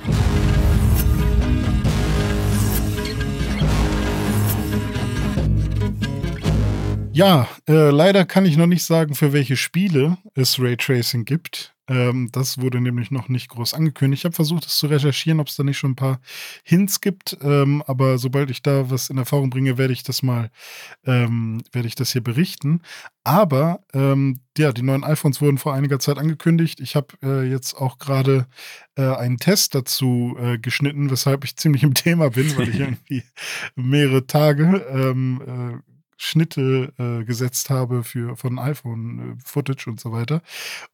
Ja, 7.12 7.48
äh, 7.68 7.92
leider 7.92 8.26
kann 8.26 8.46
ich 8.46 8.58
noch 8.58 8.68
nicht 8.68 8.84
sagen, 8.84 9.16
für 9.16 9.32
welche 9.32 9.56
Spiele 9.56 10.18
es 10.36 10.60
Raytracing 10.60 11.24
gibt. 11.24 11.75
Ähm, 11.88 12.30
das 12.32 12.60
wurde 12.60 12.82
nämlich 12.82 13.12
noch 13.12 13.30
nicht 13.30 13.50
groß 13.50 13.74
angekündigt. 13.74 14.22
Ich 14.22 14.26
habe 14.26 14.36
versucht, 14.36 14.66
es 14.66 14.78
zu 14.78 14.88
recherchieren, 14.88 15.40
ob 15.40 15.48
es 15.48 15.56
da 15.56 15.64
nicht 15.64 15.78
schon 15.78 15.92
ein 15.92 15.96
paar 15.96 16.20
Hints 16.64 17.02
gibt. 17.02 17.38
Ähm, 17.42 17.84
aber 17.86 18.18
sobald 18.18 18.50
ich 18.50 18.62
da 18.62 18.90
was 18.90 19.10
in 19.10 19.18
Erfahrung 19.18 19.50
bringe, 19.50 19.78
werde 19.78 19.94
ich 19.94 20.04
das 20.04 20.24
mal, 20.24 20.50
ähm, 21.06 21.62
werde 21.72 21.88
ich 21.88 21.96
das 21.96 22.12
hier 22.12 22.24
berichten. 22.24 22.82
Aber 23.24 23.82
ähm, 23.94 24.40
ja, 24.58 24.72
die 24.72 24.84
neuen 24.84 25.04
iPhones 25.04 25.42
wurden 25.42 25.58
vor 25.58 25.74
einiger 25.74 26.00
Zeit 26.00 26.18
angekündigt. 26.18 26.80
Ich 26.80 26.96
habe 26.96 27.08
äh, 27.22 27.44
jetzt 27.44 27.76
auch 27.76 27.98
gerade 27.98 28.48
äh, 28.96 29.04
einen 29.04 29.38
Test 29.38 29.76
dazu 29.76 30.38
äh, 30.40 30.58
geschnitten, 30.58 31.12
weshalb 31.12 31.44
ich 31.44 31.56
ziemlich 31.56 31.84
im 31.84 31.94
Thema 31.96 32.30
bin, 32.30 32.56
weil 32.58 32.70
ich 32.70 32.80
irgendwie 32.80 33.24
mehrere 33.76 34.26
Tage 34.26 34.86
ähm, 34.90 35.42
äh, 35.86 35.95
Schnitte 36.18 36.94
äh, 36.98 37.26
gesetzt 37.26 37.70
habe 37.70 38.04
für 38.04 38.36
von 38.36 38.60
iPhone 38.60 39.20
äh, 39.20 39.36
Footage 39.44 39.90
und 39.90 40.00
so 40.00 40.12
weiter. 40.12 40.42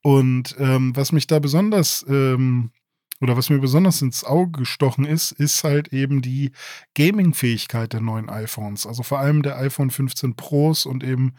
Und 0.02 0.56
ähm, 0.60 0.96
was 0.96 1.12
mich 1.12 1.28
da 1.28 1.40
besonders 1.40 2.06
ähm, 2.08 2.72
oder 3.22 3.38
was 3.38 3.50
mir 3.52 3.60
besonders 3.60 4.02
ins 4.02 4.24
Auge 4.24 4.60
gestochen 4.60 5.06
ist, 5.06 5.32
ist 5.32 5.64
halt 5.64 5.94
eben 5.94 6.24
die 6.24 6.52
Gaming-Fähigkeit 6.96 7.94
der 7.94 8.02
neuen 8.02 8.30
iPhones. 8.30 8.88
Also 8.88 9.04
vor 9.04 9.20
allem 9.20 9.44
der 9.44 9.58
iPhone 9.58 9.92
15 9.92 10.36
Pros 10.36 10.88
und 10.88 11.04
eben 11.04 11.34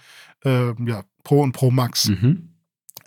äh, 0.44 0.72
ja, 0.84 1.04
Pro 1.24 1.42
und 1.42 1.52
Pro 1.52 1.72
Max. 1.72 2.08
Mhm. 2.08 2.50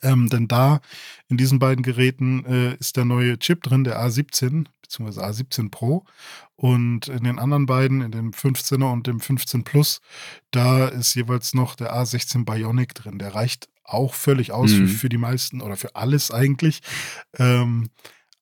Ähm, 0.03 0.30
denn 0.30 0.47
da 0.47 0.82
in 1.30 1.38
diesen 1.38 1.57
beiden 1.57 1.84
Geräten 1.84 2.45
äh, 2.45 2.76
ist 2.76 2.97
der 2.97 3.05
neue 3.05 3.39
Chip 3.39 3.63
drin, 3.63 3.86
der 3.86 3.99
A17 3.99 4.65
bzw. 4.88 5.21
A17 5.21 5.69
Pro. 5.69 6.05
Und 6.55 7.07
in 7.07 7.23
den 7.23 7.39
anderen 7.39 7.65
beiden, 7.65 8.01
in 8.01 8.11
dem 8.11 8.31
15er 8.31 8.91
und 8.91 9.07
dem 9.07 9.19
15 9.19 9.63
Plus, 9.63 10.01
da 10.51 10.88
ist 10.88 11.15
jeweils 11.15 11.53
noch 11.53 11.75
der 11.75 11.93
A16 11.93 12.45
Bionic 12.45 12.93
drin. 12.95 13.19
Der 13.19 13.36
reicht 13.36 13.67
auch 13.83 14.13
völlig 14.13 14.51
aus 14.51 14.71
mhm. 14.71 14.88
für, 14.88 14.95
für, 14.95 15.09
die 15.09 15.17
meisten 15.17 15.61
oder 15.61 15.75
für 15.75 15.95
alles 15.95 16.31
eigentlich. 16.31 16.81
Ähm, 17.38 17.89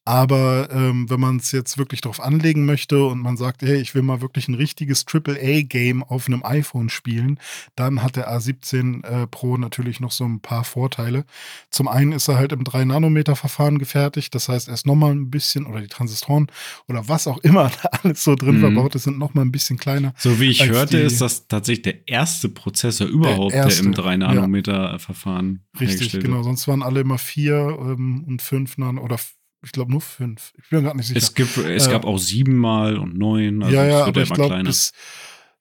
aber 0.05 0.69
ähm, 0.71 1.09
wenn 1.09 1.19
man 1.19 1.37
es 1.37 1.51
jetzt 1.51 1.77
wirklich 1.77 2.01
darauf 2.01 2.19
anlegen 2.19 2.65
möchte 2.65 3.05
und 3.05 3.19
man 3.19 3.37
sagt, 3.37 3.61
hey, 3.61 3.77
ich 3.77 3.95
will 3.95 4.01
mal 4.01 4.21
wirklich 4.21 4.47
ein 4.49 4.55
richtiges 4.55 5.05
AAA-Game 5.07 6.03
auf 6.03 6.27
einem 6.27 6.43
iPhone 6.43 6.89
spielen, 6.89 7.39
dann 7.75 8.03
hat 8.03 8.17
der 8.17 8.29
A17 8.29 9.03
äh, 9.05 9.27
Pro 9.27 9.57
natürlich 9.57 9.99
noch 9.99 10.11
so 10.11 10.25
ein 10.25 10.41
paar 10.41 10.65
Vorteile. 10.65 11.25
Zum 11.69 11.87
einen 11.87 12.11
ist 12.11 12.27
er 12.27 12.37
halt 12.37 12.51
im 12.51 12.63
3-Nanometer-Verfahren 12.63 13.79
gefertigt, 13.79 14.35
das 14.35 14.49
heißt, 14.49 14.67
er 14.67 14.73
ist 14.73 14.85
nochmal 14.85 15.11
ein 15.11 15.29
bisschen, 15.29 15.65
oder 15.65 15.79
die 15.79 15.87
Transistoren 15.87 16.47
oder 16.89 17.07
was 17.07 17.27
auch 17.27 17.37
immer 17.39 17.71
da 17.81 17.89
alles 18.01 18.23
so 18.23 18.35
drin 18.35 18.57
mhm. 18.57 18.61
verbaut 18.61 18.95
ist, 18.95 19.03
sind 19.03 19.17
nochmal 19.17 19.45
ein 19.45 19.51
bisschen 19.51 19.77
kleiner. 19.77 20.13
So 20.17 20.39
wie 20.39 20.49
ich 20.49 20.67
hörte, 20.67 20.97
ist 20.97 21.21
das 21.21 21.47
tatsächlich 21.47 21.83
der 21.83 22.07
erste 22.07 22.49
Prozessor 22.49 23.07
überhaupt, 23.07 23.53
der, 23.53 23.63
erste, 23.63 23.83
der 23.83 23.91
im 23.91 23.93
3-Nanometer-Verfahren 23.93 25.61
ja. 25.73 25.79
Richtig, 25.79 26.11
genau. 26.19 26.43
Sonst 26.43 26.67
waren 26.67 26.83
alle 26.83 27.01
immer 27.01 27.17
4 27.17 27.77
ähm, 27.79 28.25
und 28.27 28.41
5 28.41 28.77
Nano 28.77 29.01
oder 29.01 29.17
ich 29.63 29.71
glaube 29.71 29.91
nur 29.91 30.01
fünf. 30.01 30.53
Ich 30.61 30.69
bin 30.69 30.79
mir 30.79 30.85
gerade 30.85 30.97
nicht 30.97 31.07
sicher. 31.07 31.19
Es, 31.19 31.33
gibt, 31.33 31.57
es 31.57 31.87
äh, 31.87 31.91
gab 31.91 32.05
auch 32.05 32.17
siebenmal 32.17 32.97
und 32.97 33.17
neun. 33.17 33.63
Also 33.63 33.75
ja, 33.75 33.85
ja, 33.85 34.05
aber 34.05 34.21
ich 34.21 34.33
glaube, 34.33 34.61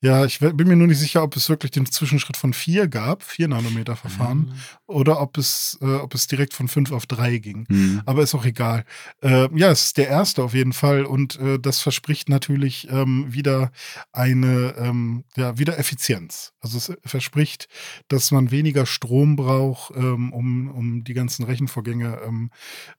ja, 0.03 0.24
ich 0.24 0.40
bin 0.40 0.66
mir 0.66 0.74
nur 0.74 0.88
nicht 0.88 0.98
sicher, 0.98 1.22
ob 1.22 1.36
es 1.36 1.48
wirklich 1.48 1.70
den 1.70 1.86
Zwischenschritt 1.86 2.36
von 2.36 2.53
vier 2.53 2.88
gab, 2.88 3.22
vier 3.22 3.46
Nanometer 3.46 3.94
Verfahren, 3.94 4.38
mhm. 4.38 4.55
oder 4.88 5.20
ob 5.20 5.38
es, 5.38 5.78
äh, 5.80 5.94
ob 5.94 6.12
es 6.14 6.26
direkt 6.26 6.55
von 6.55 6.66
fünf 6.66 6.90
auf 6.90 7.07
drei 7.07 7.38
ging. 7.38 7.66
Mhm. 7.68 8.03
Aber 8.05 8.24
ist 8.24 8.34
auch 8.34 8.44
egal. 8.44 8.84
Äh, 9.22 9.48
ja, 9.57 9.70
es 9.70 9.84
ist 9.84 9.98
der 9.98 10.09
erste 10.09 10.42
auf 10.42 10.55
jeden 10.55 10.72
Fall 10.72 11.05
und 11.05 11.38
äh, 11.38 11.61
das 11.61 11.80
verspricht 11.80 12.28
natürlich 12.28 12.88
ähm, 12.90 13.32
wieder 13.32 13.70
eine, 14.11 14.74
ähm, 14.76 15.22
ja, 15.36 15.57
wieder 15.57 15.78
Effizienz. 15.78 16.53
Also 16.61 16.78
es 16.78 16.92
verspricht, 17.05 17.68
dass 18.09 18.32
man 18.32 18.50
weniger 18.50 18.86
Strom 18.86 19.36
braucht, 19.36 19.94
ähm, 19.94 20.32
um, 20.32 20.68
um 20.68 21.05
die 21.05 21.14
ganzen 21.14 21.44
Rechenvorgänge 21.44 22.18
ähm, 22.26 22.50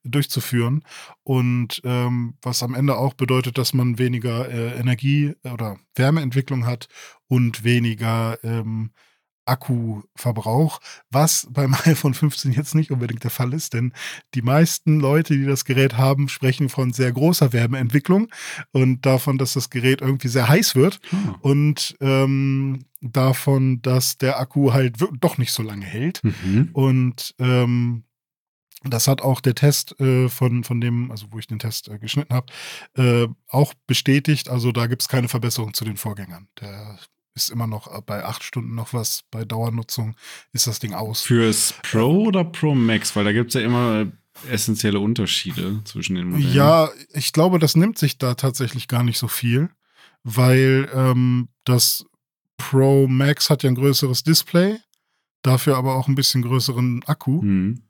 durchzuführen. 0.05 0.85
Und 1.23 1.81
ähm, 1.83 2.35
was 2.41 2.63
am 2.63 2.73
Ende 2.75 2.95
auch 2.95 3.13
bedeutet, 3.13 3.57
dass 3.57 3.73
man 3.73 3.99
weniger 3.99 4.49
äh, 4.49 4.79
Energie 4.79 5.33
oder 5.43 5.77
Wärmeentwicklung 5.95 6.65
hat 6.65 6.87
und 7.33 7.63
weniger 7.63 8.37
ähm, 8.43 8.91
Akkuverbrauch, 9.45 10.79
was 11.09 11.47
beim 11.49 11.73
iPhone 11.85 12.13
15 12.13 12.51
jetzt 12.51 12.75
nicht 12.75 12.91
unbedingt 12.91 13.23
der 13.23 13.31
Fall 13.31 13.53
ist, 13.53 13.73
denn 13.73 13.91
die 14.35 14.43
meisten 14.43 14.99
Leute, 14.99 15.35
die 15.35 15.45
das 15.45 15.65
Gerät 15.65 15.97
haben, 15.97 16.29
sprechen 16.29 16.69
von 16.69 16.93
sehr 16.93 17.11
großer 17.11 17.51
Wärmeentwicklung 17.51 18.27
und 18.71 19.03
davon, 19.03 19.39
dass 19.39 19.53
das 19.53 19.71
Gerät 19.71 20.01
irgendwie 20.01 20.27
sehr 20.27 20.47
heiß 20.47 20.75
wird 20.75 20.99
hm. 21.09 21.35
und 21.41 21.97
ähm, 22.01 22.85
davon, 23.01 23.81
dass 23.81 24.19
der 24.19 24.39
Akku 24.39 24.71
halt 24.71 24.97
doch 25.19 25.39
nicht 25.39 25.53
so 25.53 25.63
lange 25.63 25.85
hält. 25.85 26.21
Mhm. 26.23 26.69
Und 26.71 27.35
ähm, 27.37 28.03
das 28.83 29.07
hat 29.07 29.21
auch 29.21 29.41
der 29.41 29.55
Test 29.55 29.99
äh, 29.99 30.29
von, 30.29 30.63
von 30.63 30.79
dem, 30.79 31.11
also 31.11 31.27
wo 31.31 31.39
ich 31.39 31.47
den 31.47 31.59
Test 31.59 31.89
äh, 31.89 31.97
geschnitten 31.99 32.33
habe, 32.33 32.47
äh, 32.95 33.27
auch 33.47 33.73
bestätigt. 33.87 34.49
Also 34.49 34.71
da 34.71 34.87
gibt 34.87 35.01
es 35.01 35.07
keine 35.07 35.27
Verbesserung 35.27 35.73
zu 35.73 35.85
den 35.85 35.97
Vorgängern. 35.97 36.47
Der 36.59 36.97
ist 37.35 37.49
immer 37.49 37.67
noch 37.67 37.87
äh, 37.87 38.01
bei 38.05 38.23
acht 38.23 38.43
Stunden 38.43 38.75
noch 38.75 38.93
was. 38.93 39.23
Bei 39.31 39.45
Dauernutzung 39.45 40.15
ist 40.51 40.67
das 40.67 40.79
Ding 40.79 40.93
aus. 40.93 41.21
Fürs 41.21 41.73
Pro 41.83 42.25
oder 42.27 42.43
Pro 42.43 42.75
Max? 42.75 43.15
Weil 43.15 43.25
da 43.25 43.33
gibt 43.33 43.49
es 43.49 43.55
ja 43.55 43.61
immer 43.61 44.07
essentielle 44.49 44.99
Unterschiede 44.99 45.81
zwischen 45.85 46.15
den 46.15 46.29
Modellen. 46.29 46.53
Ja, 46.53 46.89
ich 47.13 47.33
glaube, 47.33 47.59
das 47.59 47.75
nimmt 47.75 47.97
sich 47.97 48.17
da 48.17 48.35
tatsächlich 48.35 48.87
gar 48.87 49.03
nicht 49.03 49.17
so 49.17 49.27
viel, 49.27 49.69
weil 50.23 50.89
ähm, 50.93 51.49
das 51.65 52.05
Pro 52.57 53.07
Max 53.07 53.49
hat 53.49 53.63
ja 53.63 53.69
ein 53.69 53.75
größeres 53.75 54.23
Display, 54.23 54.79
dafür 55.41 55.77
aber 55.77 55.95
auch 55.95 56.07
ein 56.07 56.15
bisschen 56.15 56.41
größeren 56.41 57.03
Akku. 57.05 57.41
Mhm. 57.41 57.83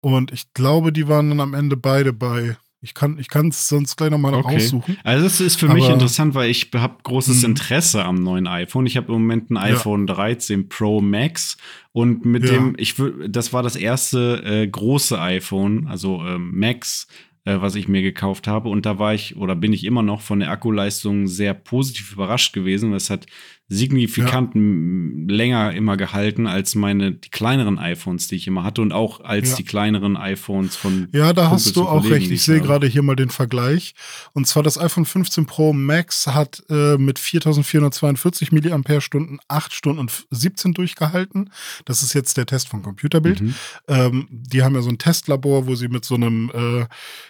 Und 0.00 0.32
ich 0.32 0.52
glaube, 0.52 0.92
die 0.92 1.08
waren 1.08 1.28
dann 1.28 1.40
am 1.40 1.54
Ende 1.54 1.76
beide 1.76 2.12
bei. 2.12 2.56
Ich 2.84 2.94
kann 2.94 3.16
ich 3.16 3.28
es 3.32 3.68
sonst 3.68 3.96
gleich 3.96 4.10
nochmal 4.10 4.34
okay. 4.34 4.54
raussuchen. 4.54 4.98
Also 5.04 5.22
das 5.22 5.40
ist 5.40 5.54
für 5.58 5.66
Aber, 5.66 5.76
mich 5.76 5.88
interessant, 5.88 6.34
weil 6.34 6.50
ich 6.50 6.68
habe 6.74 6.96
großes 7.04 7.42
mhm. 7.42 7.50
Interesse 7.50 8.04
am 8.04 8.16
neuen 8.16 8.48
iPhone. 8.48 8.86
Ich 8.86 8.96
habe 8.96 9.06
im 9.06 9.20
Moment 9.20 9.50
ein 9.50 9.56
iPhone 9.56 10.08
ja. 10.08 10.14
13 10.14 10.68
Pro 10.68 11.00
Max 11.00 11.56
und 11.92 12.24
mit 12.24 12.44
ja. 12.44 12.54
dem, 12.54 12.74
ich 12.76 12.96
das 13.28 13.52
war 13.52 13.62
das 13.62 13.76
erste 13.76 14.42
äh, 14.44 14.66
große 14.66 15.20
iPhone, 15.20 15.86
also 15.86 16.24
äh, 16.26 16.38
Max, 16.38 17.06
was 17.44 17.74
ich 17.74 17.88
mir 17.88 18.02
gekauft 18.02 18.46
habe. 18.46 18.68
Und 18.68 18.86
da 18.86 18.98
war 19.00 19.14
ich 19.14 19.36
oder 19.36 19.56
bin 19.56 19.72
ich 19.72 19.84
immer 19.84 20.02
noch 20.02 20.20
von 20.20 20.40
der 20.40 20.50
Akkuleistung 20.50 21.26
sehr 21.26 21.54
positiv 21.54 22.12
überrascht 22.12 22.52
gewesen. 22.52 22.92
Es 22.94 23.10
hat 23.10 23.26
signifikant 23.68 24.54
ja. 24.54 25.34
länger 25.34 25.72
immer 25.72 25.96
gehalten 25.96 26.46
als 26.46 26.74
meine 26.74 27.12
die 27.12 27.30
kleineren 27.30 27.78
iPhones, 27.78 28.28
die 28.28 28.36
ich 28.36 28.46
immer 28.46 28.64
hatte 28.64 28.82
und 28.82 28.92
auch 28.92 29.20
als 29.20 29.50
ja. 29.50 29.56
die 29.56 29.64
kleineren 29.64 30.16
iPhones 30.16 30.76
von 30.76 31.08
Ja, 31.12 31.32
da 31.32 31.42
Kumpels 31.42 31.66
hast 31.66 31.76
du 31.76 31.88
auch 31.88 32.04
recht. 32.10 32.30
Ich 32.30 32.42
sehe 32.42 32.60
gerade 32.60 32.86
hier 32.86 33.02
mal 33.02 33.16
den 33.16 33.30
Vergleich 33.30 33.94
und 34.34 34.46
zwar 34.46 34.62
das 34.62 34.78
iPhone 34.78 35.06
15 35.06 35.46
Pro 35.46 35.72
Max 35.72 36.26
hat 36.26 36.62
äh, 36.68 36.98
mit 36.98 37.18
4442 37.18 38.52
mAh 38.52 39.40
8 39.48 39.72
Stunden 39.72 40.00
und 40.00 40.26
17 40.30 40.74
durchgehalten. 40.74 41.50
Das 41.86 42.02
ist 42.02 42.12
jetzt 42.12 42.36
der 42.36 42.46
Test 42.46 42.68
von 42.68 42.82
Computerbild. 42.82 43.40
Mhm. 43.40 43.54
Ähm, 43.88 44.28
die 44.30 44.62
haben 44.62 44.74
ja 44.74 44.82
so 44.82 44.90
ein 44.90 44.98
Testlabor, 44.98 45.66
wo 45.66 45.74
sie 45.74 45.88
mit 45.88 46.04
so 46.04 46.14
einem 46.14 46.50
äh, 46.54 46.86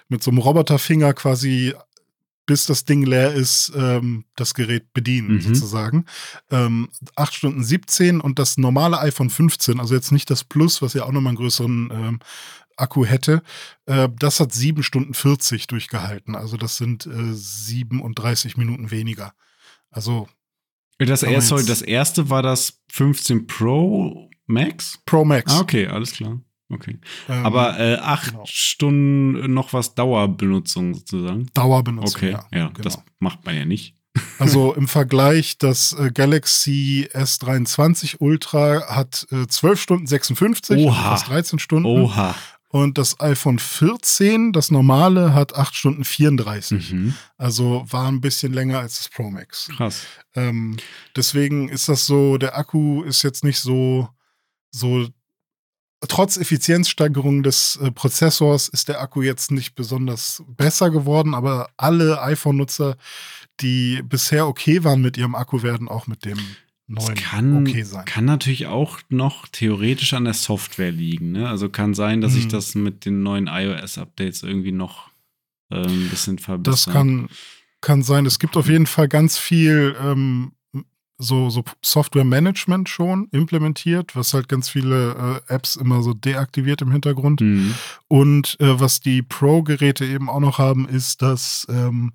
mit 0.08 0.22
so 0.22 0.30
einem 0.30 0.38
Roboterfinger 0.38 1.14
quasi 1.14 1.72
bis 2.46 2.66
das 2.66 2.84
Ding 2.84 3.04
leer 3.04 3.32
ist, 3.32 3.72
ähm, 3.76 4.24
das 4.36 4.54
Gerät 4.54 4.92
bedienen, 4.92 5.34
mhm. 5.34 5.40
sozusagen. 5.40 6.04
Ähm, 6.50 6.88
8 7.16 7.34
Stunden 7.34 7.62
17 7.62 8.20
und 8.20 8.38
das 8.38 8.58
normale 8.58 8.98
iPhone 9.00 9.30
15, 9.30 9.80
also 9.80 9.94
jetzt 9.94 10.12
nicht 10.12 10.30
das 10.30 10.44
Plus, 10.44 10.82
was 10.82 10.94
ja 10.94 11.04
auch 11.04 11.12
nochmal 11.12 11.30
einen 11.30 11.38
größeren 11.38 11.90
ähm, 11.92 12.18
Akku 12.76 13.04
hätte, 13.04 13.42
äh, 13.86 14.08
das 14.18 14.40
hat 14.40 14.52
7 14.52 14.82
Stunden 14.82 15.14
40 15.14 15.66
durchgehalten. 15.66 16.34
Also 16.34 16.56
das 16.56 16.76
sind 16.76 17.06
äh, 17.06 17.32
37 17.32 18.56
Minuten 18.56 18.90
weniger. 18.90 19.34
Also. 19.90 20.28
Das, 20.98 21.22
erste, 21.22 21.48
sorry, 21.48 21.66
das 21.66 21.82
erste 21.82 22.30
war 22.30 22.42
das 22.42 22.80
15 22.92 23.46
Pro 23.46 24.30
Max? 24.46 25.00
Pro 25.04 25.24
Max. 25.24 25.52
Ah, 25.52 25.60
okay, 25.60 25.86
alles 25.86 26.12
klar. 26.12 26.40
Okay. 26.72 26.98
Ähm, 27.28 27.46
Aber 27.46 27.78
äh, 27.78 27.96
acht 27.96 28.30
genau. 28.30 28.44
Stunden 28.46 29.52
noch 29.52 29.72
was 29.72 29.94
Dauerbenutzung 29.94 30.94
sozusagen? 30.94 31.46
Dauerbenutzung. 31.54 32.16
Okay, 32.16 32.30
ja, 32.32 32.46
ja 32.50 32.66
genau. 32.68 32.82
das 32.82 32.98
macht 33.18 33.44
man 33.44 33.54
ja 33.54 33.64
nicht. 33.64 33.94
Also 34.38 34.74
im 34.74 34.88
Vergleich, 34.88 35.56
das 35.56 35.92
äh, 35.92 36.10
Galaxy 36.10 37.08
S23 37.14 38.16
Ultra 38.18 38.82
hat 38.88 39.26
äh, 39.30 39.46
12 39.46 39.80
Stunden 39.80 40.06
56, 40.06 40.78
Oha. 40.78 41.10
fast 41.10 41.28
13 41.28 41.58
Stunden. 41.58 41.86
Oha. 41.86 42.34
Und 42.68 42.96
das 42.96 43.20
iPhone 43.20 43.58
14, 43.58 44.52
das 44.52 44.70
normale, 44.70 45.34
hat 45.34 45.54
8 45.54 45.74
Stunden 45.74 46.04
34. 46.04 46.92
Mhm. 46.92 47.14
Also 47.36 47.84
war 47.88 48.08
ein 48.08 48.22
bisschen 48.22 48.52
länger 48.52 48.78
als 48.78 48.96
das 48.96 49.10
Pro 49.10 49.30
Max. 49.30 49.68
Krass. 49.76 50.04
Ähm, 50.34 50.78
deswegen 51.14 51.68
ist 51.68 51.88
das 51.88 52.06
so, 52.06 52.38
der 52.38 52.56
Akku 52.56 53.02
ist 53.02 53.22
jetzt 53.22 53.44
nicht 53.44 53.60
so, 53.60 54.08
so 54.70 55.06
trotz 56.08 56.36
Effizienzsteigerung 56.36 57.42
des 57.42 57.76
äh, 57.76 57.90
Prozessors 57.90 58.68
ist 58.68 58.88
der 58.88 59.00
Akku 59.00 59.22
jetzt 59.22 59.50
nicht 59.50 59.74
besonders 59.74 60.42
besser 60.46 60.90
geworden, 60.90 61.34
aber 61.34 61.70
alle 61.76 62.22
iPhone-Nutzer, 62.22 62.96
die 63.60 64.02
bisher 64.02 64.46
okay 64.46 64.84
waren 64.84 65.00
mit 65.00 65.16
ihrem 65.16 65.34
Akku, 65.34 65.62
werden 65.62 65.88
auch 65.88 66.06
mit 66.06 66.24
dem 66.24 66.38
9 66.88 67.14
kann, 67.14 67.66
okay 67.66 67.82
sein. 67.84 68.04
Kann 68.04 68.24
natürlich 68.24 68.66
auch 68.66 68.98
noch 69.08 69.48
theoretisch 69.48 70.12
an 70.12 70.24
der 70.24 70.34
Software 70.34 70.90
liegen. 70.90 71.32
Ne? 71.32 71.48
Also 71.48 71.68
kann 71.68 71.94
sein, 71.94 72.20
dass 72.20 72.32
sich 72.32 72.44
Hm. 72.44 72.50
das 72.50 72.74
mit 72.74 73.04
den 73.04 73.22
neuen 73.22 73.46
iOS-Updates 73.46 74.42
irgendwie 74.42 74.72
noch 74.72 75.08
äh, 75.70 75.76
ein 75.76 76.08
bisschen 76.10 76.38
verbessert. 76.38 76.86
Das 76.88 76.92
kann, 76.92 77.28
kann 77.80 78.02
sein. 78.02 78.26
Es 78.26 78.38
gibt 78.38 78.56
auf 78.56 78.68
jeden 78.68 78.86
Fall 78.86 79.08
ganz 79.08 79.38
viel 79.38 79.96
ähm, 80.02 80.52
so, 81.22 81.50
so 81.50 81.62
Software-Management 81.82 82.88
schon 82.88 83.28
implementiert, 83.30 84.14
was 84.16 84.34
halt 84.34 84.48
ganz 84.48 84.68
viele 84.68 85.40
äh, 85.48 85.54
Apps 85.54 85.76
immer 85.76 86.02
so 86.02 86.14
deaktiviert 86.14 86.82
im 86.82 86.90
Hintergrund. 86.92 87.40
Mhm. 87.40 87.74
Und 88.08 88.56
äh, 88.60 88.80
was 88.80 89.00
die 89.00 89.22
Pro-Geräte 89.22 90.04
eben 90.04 90.28
auch 90.28 90.40
noch 90.40 90.58
haben, 90.58 90.88
ist, 90.88 91.22
dass 91.22 91.66
ähm, 91.70 92.12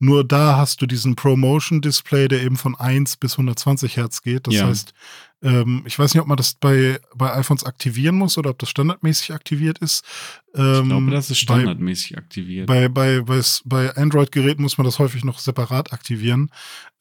nur 0.00 0.22
da 0.22 0.56
hast 0.56 0.80
du 0.80 0.86
diesen 0.86 1.16
Promotion-Display, 1.16 2.28
der 2.28 2.42
eben 2.42 2.56
von 2.56 2.76
1 2.76 3.16
bis 3.16 3.32
120 3.32 3.96
Hertz 3.96 4.22
geht. 4.22 4.46
Das 4.46 4.54
Ja. 4.54 4.66
heißt, 4.68 4.94
ähm, 5.42 5.82
ich 5.86 5.98
weiß 5.98 6.14
nicht, 6.14 6.20
ob 6.20 6.26
man 6.26 6.36
das 6.36 6.54
bei, 6.54 7.00
bei 7.14 7.32
iPhones 7.34 7.64
aktivieren 7.64 8.16
muss 8.16 8.36
oder 8.38 8.50
ob 8.50 8.58
das 8.58 8.70
standardmäßig 8.70 9.32
aktiviert 9.32 9.78
ist. 9.78 10.04
Ähm, 10.54 10.82
Ich 10.82 10.88
glaube, 10.88 11.10
das 11.12 11.30
ist 11.30 11.46
bei- 11.46 11.54
standardmäßig 11.60 12.18
aktiviert. 12.18 12.66
bei, 12.66 12.88
bei, 12.88 13.20
bei, 13.20 13.40
bei 13.64 13.94
Android-Geräten 13.96 14.62
muss 14.62 14.78
man 14.78 14.84
das 14.84 14.98
häufig 14.98 15.24
noch 15.24 15.38
separat 15.38 15.92
aktivieren, 15.92 16.50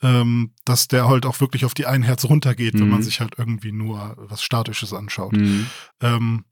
ähm, 0.01 0.51
dass 0.65 0.87
der 0.87 1.07
halt 1.09 1.25
auch 1.25 1.39
wirklich 1.41 1.65
auf 1.65 1.73
die 1.73 1.87
1 1.87 2.05
Hertz 2.05 2.25
runtergeht, 2.25 2.75
wenn 2.75 2.83
Mhm. 2.85 2.89
man 2.89 3.03
sich 3.03 3.19
halt 3.21 3.33
irgendwie 3.37 3.71
nur 3.71 4.15
was 4.17 4.43
Statisches 4.43 4.93
anschaut. 4.93 5.33
Mhm. 5.33 5.67
Ähm, 6.01 6.45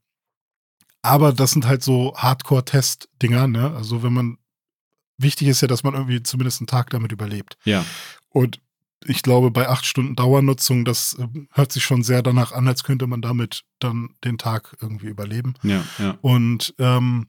aber 1.02 1.32
das 1.32 1.52
sind 1.52 1.66
halt 1.66 1.82
so 1.84 2.14
Hardcore-Test-Dinger, 2.16 3.46
ne? 3.46 3.72
Also 3.76 4.02
wenn 4.02 4.12
man, 4.12 4.38
wichtig 5.18 5.48
ist 5.48 5.60
ja, 5.60 5.68
dass 5.68 5.84
man 5.84 5.94
irgendwie 5.94 6.22
zumindest 6.22 6.60
einen 6.60 6.66
Tag 6.66 6.90
damit 6.90 7.12
überlebt. 7.12 7.56
Ja, 7.64 7.84
Und 8.30 8.60
ich 9.04 9.22
glaube, 9.22 9.50
bei 9.50 9.68
acht 9.68 9.84
Stunden 9.84 10.16
Dauernutzung, 10.16 10.84
das 10.84 11.16
ähm, 11.18 11.48
hört 11.52 11.72
sich 11.72 11.84
schon 11.84 12.02
sehr 12.02 12.22
danach 12.22 12.52
an, 12.52 12.66
als 12.66 12.84
könnte 12.84 13.06
man 13.06 13.20
damit 13.20 13.64
dann 13.78 14.10
den 14.24 14.38
Tag 14.38 14.76
irgendwie 14.80 15.08
überleben. 15.08 15.54
ja, 15.62 15.84
ja. 15.98 16.18
Und 16.22 16.74
ähm, 16.78 17.26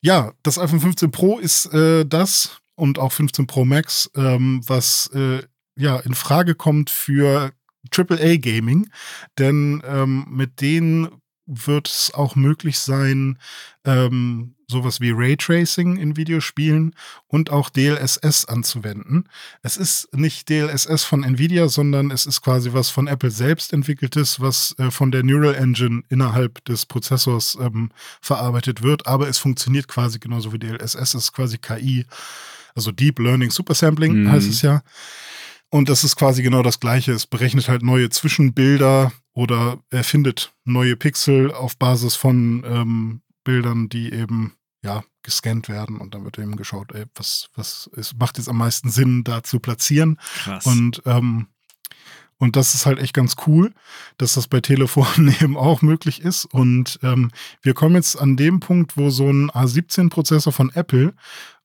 ja, 0.00 0.32
das 0.42 0.58
iPhone 0.58 0.80
15 0.80 1.10
Pro 1.10 1.38
ist 1.38 1.66
äh, 1.72 2.04
das 2.04 2.60
und 2.74 2.98
auch 2.98 3.12
15 3.12 3.46
Pro 3.46 3.64
Max, 3.64 4.10
ähm, 4.16 4.60
was 4.66 5.10
äh, 5.14 5.42
ja 5.76 5.98
in 6.00 6.14
Frage 6.14 6.54
kommt 6.54 6.90
für 6.90 7.52
AAA 7.90 8.36
Gaming, 8.36 8.90
denn 9.38 9.82
ähm, 9.86 10.26
mit 10.30 10.60
denen 10.60 11.08
wird 11.46 11.88
es 11.88 12.12
auch 12.14 12.36
möglich 12.36 12.78
sein, 12.78 13.38
ähm, 13.84 14.54
sowas 14.74 15.00
wie 15.00 15.12
Raytracing 15.12 15.96
in 15.96 16.16
Videospielen 16.16 16.94
und 17.28 17.50
auch 17.50 17.70
DLSS 17.70 18.44
anzuwenden. 18.44 19.28
Es 19.62 19.76
ist 19.76 20.14
nicht 20.14 20.48
DLSS 20.48 21.04
von 21.04 21.22
Nvidia, 21.24 21.68
sondern 21.68 22.10
es 22.10 22.26
ist 22.26 22.42
quasi 22.42 22.72
was 22.72 22.90
von 22.90 23.06
Apple 23.06 23.30
selbst 23.30 23.72
entwickeltes, 23.72 24.40
was 24.40 24.74
äh, 24.78 24.90
von 24.90 25.10
der 25.10 25.22
Neural 25.22 25.54
Engine 25.54 26.02
innerhalb 26.08 26.64
des 26.64 26.86
Prozessors 26.86 27.56
ähm, 27.60 27.90
verarbeitet 28.20 28.82
wird, 28.82 29.06
aber 29.06 29.28
es 29.28 29.38
funktioniert 29.38 29.88
quasi 29.88 30.18
genauso 30.18 30.52
wie 30.52 30.58
DLSS, 30.58 30.94
es 30.94 31.14
ist 31.14 31.32
quasi 31.32 31.58
KI, 31.58 32.04
also 32.74 32.90
Deep 32.92 33.18
Learning 33.20 33.50
Supersampling 33.50 34.24
Mhm. 34.24 34.30
heißt 34.32 34.48
es 34.48 34.62
ja. 34.62 34.82
Und 35.70 35.88
das 35.88 36.04
ist 36.04 36.16
quasi 36.16 36.42
genau 36.42 36.62
das 36.62 36.78
Gleiche. 36.78 37.12
Es 37.12 37.26
berechnet 37.26 37.68
halt 37.68 37.82
neue 37.82 38.08
Zwischenbilder 38.10 39.12
oder 39.32 39.78
erfindet 39.90 40.52
neue 40.64 40.94
Pixel 40.96 41.52
auf 41.52 41.76
Basis 41.76 42.14
von 42.14 42.62
ähm, 42.64 43.20
Bildern, 43.42 43.88
die 43.88 44.12
eben 44.12 44.52
ja 44.84 45.02
gescannt 45.22 45.68
werden 45.68 45.98
und 45.98 46.14
dann 46.14 46.24
wird 46.24 46.38
eben 46.38 46.56
geschaut, 46.56 46.92
ey, 46.92 47.04
was, 47.14 47.48
was 47.56 47.90
ist, 47.94 48.16
macht 48.18 48.38
jetzt 48.38 48.48
am 48.48 48.58
meisten 48.58 48.90
Sinn, 48.90 49.24
da 49.24 49.42
zu 49.42 49.58
platzieren. 49.58 50.20
Krass. 50.44 50.66
Und, 50.66 51.02
ähm, 51.06 51.48
und 52.38 52.56
das 52.56 52.74
ist 52.74 52.84
halt 52.84 52.98
echt 52.98 53.14
ganz 53.14 53.36
cool, 53.46 53.72
dass 54.18 54.34
das 54.34 54.46
bei 54.46 54.60
Telefonen 54.60 55.34
eben 55.40 55.56
auch 55.56 55.82
möglich 55.82 56.20
ist. 56.20 56.44
Und 56.44 57.00
ähm, 57.02 57.30
wir 57.62 57.74
kommen 57.74 57.96
jetzt 57.96 58.16
an 58.16 58.36
dem 58.36 58.60
Punkt, 58.60 58.96
wo 58.96 59.10
so 59.10 59.28
ein 59.28 59.50
A17-Prozessor 59.50 60.52
von 60.52 60.70
Apple 60.74 61.14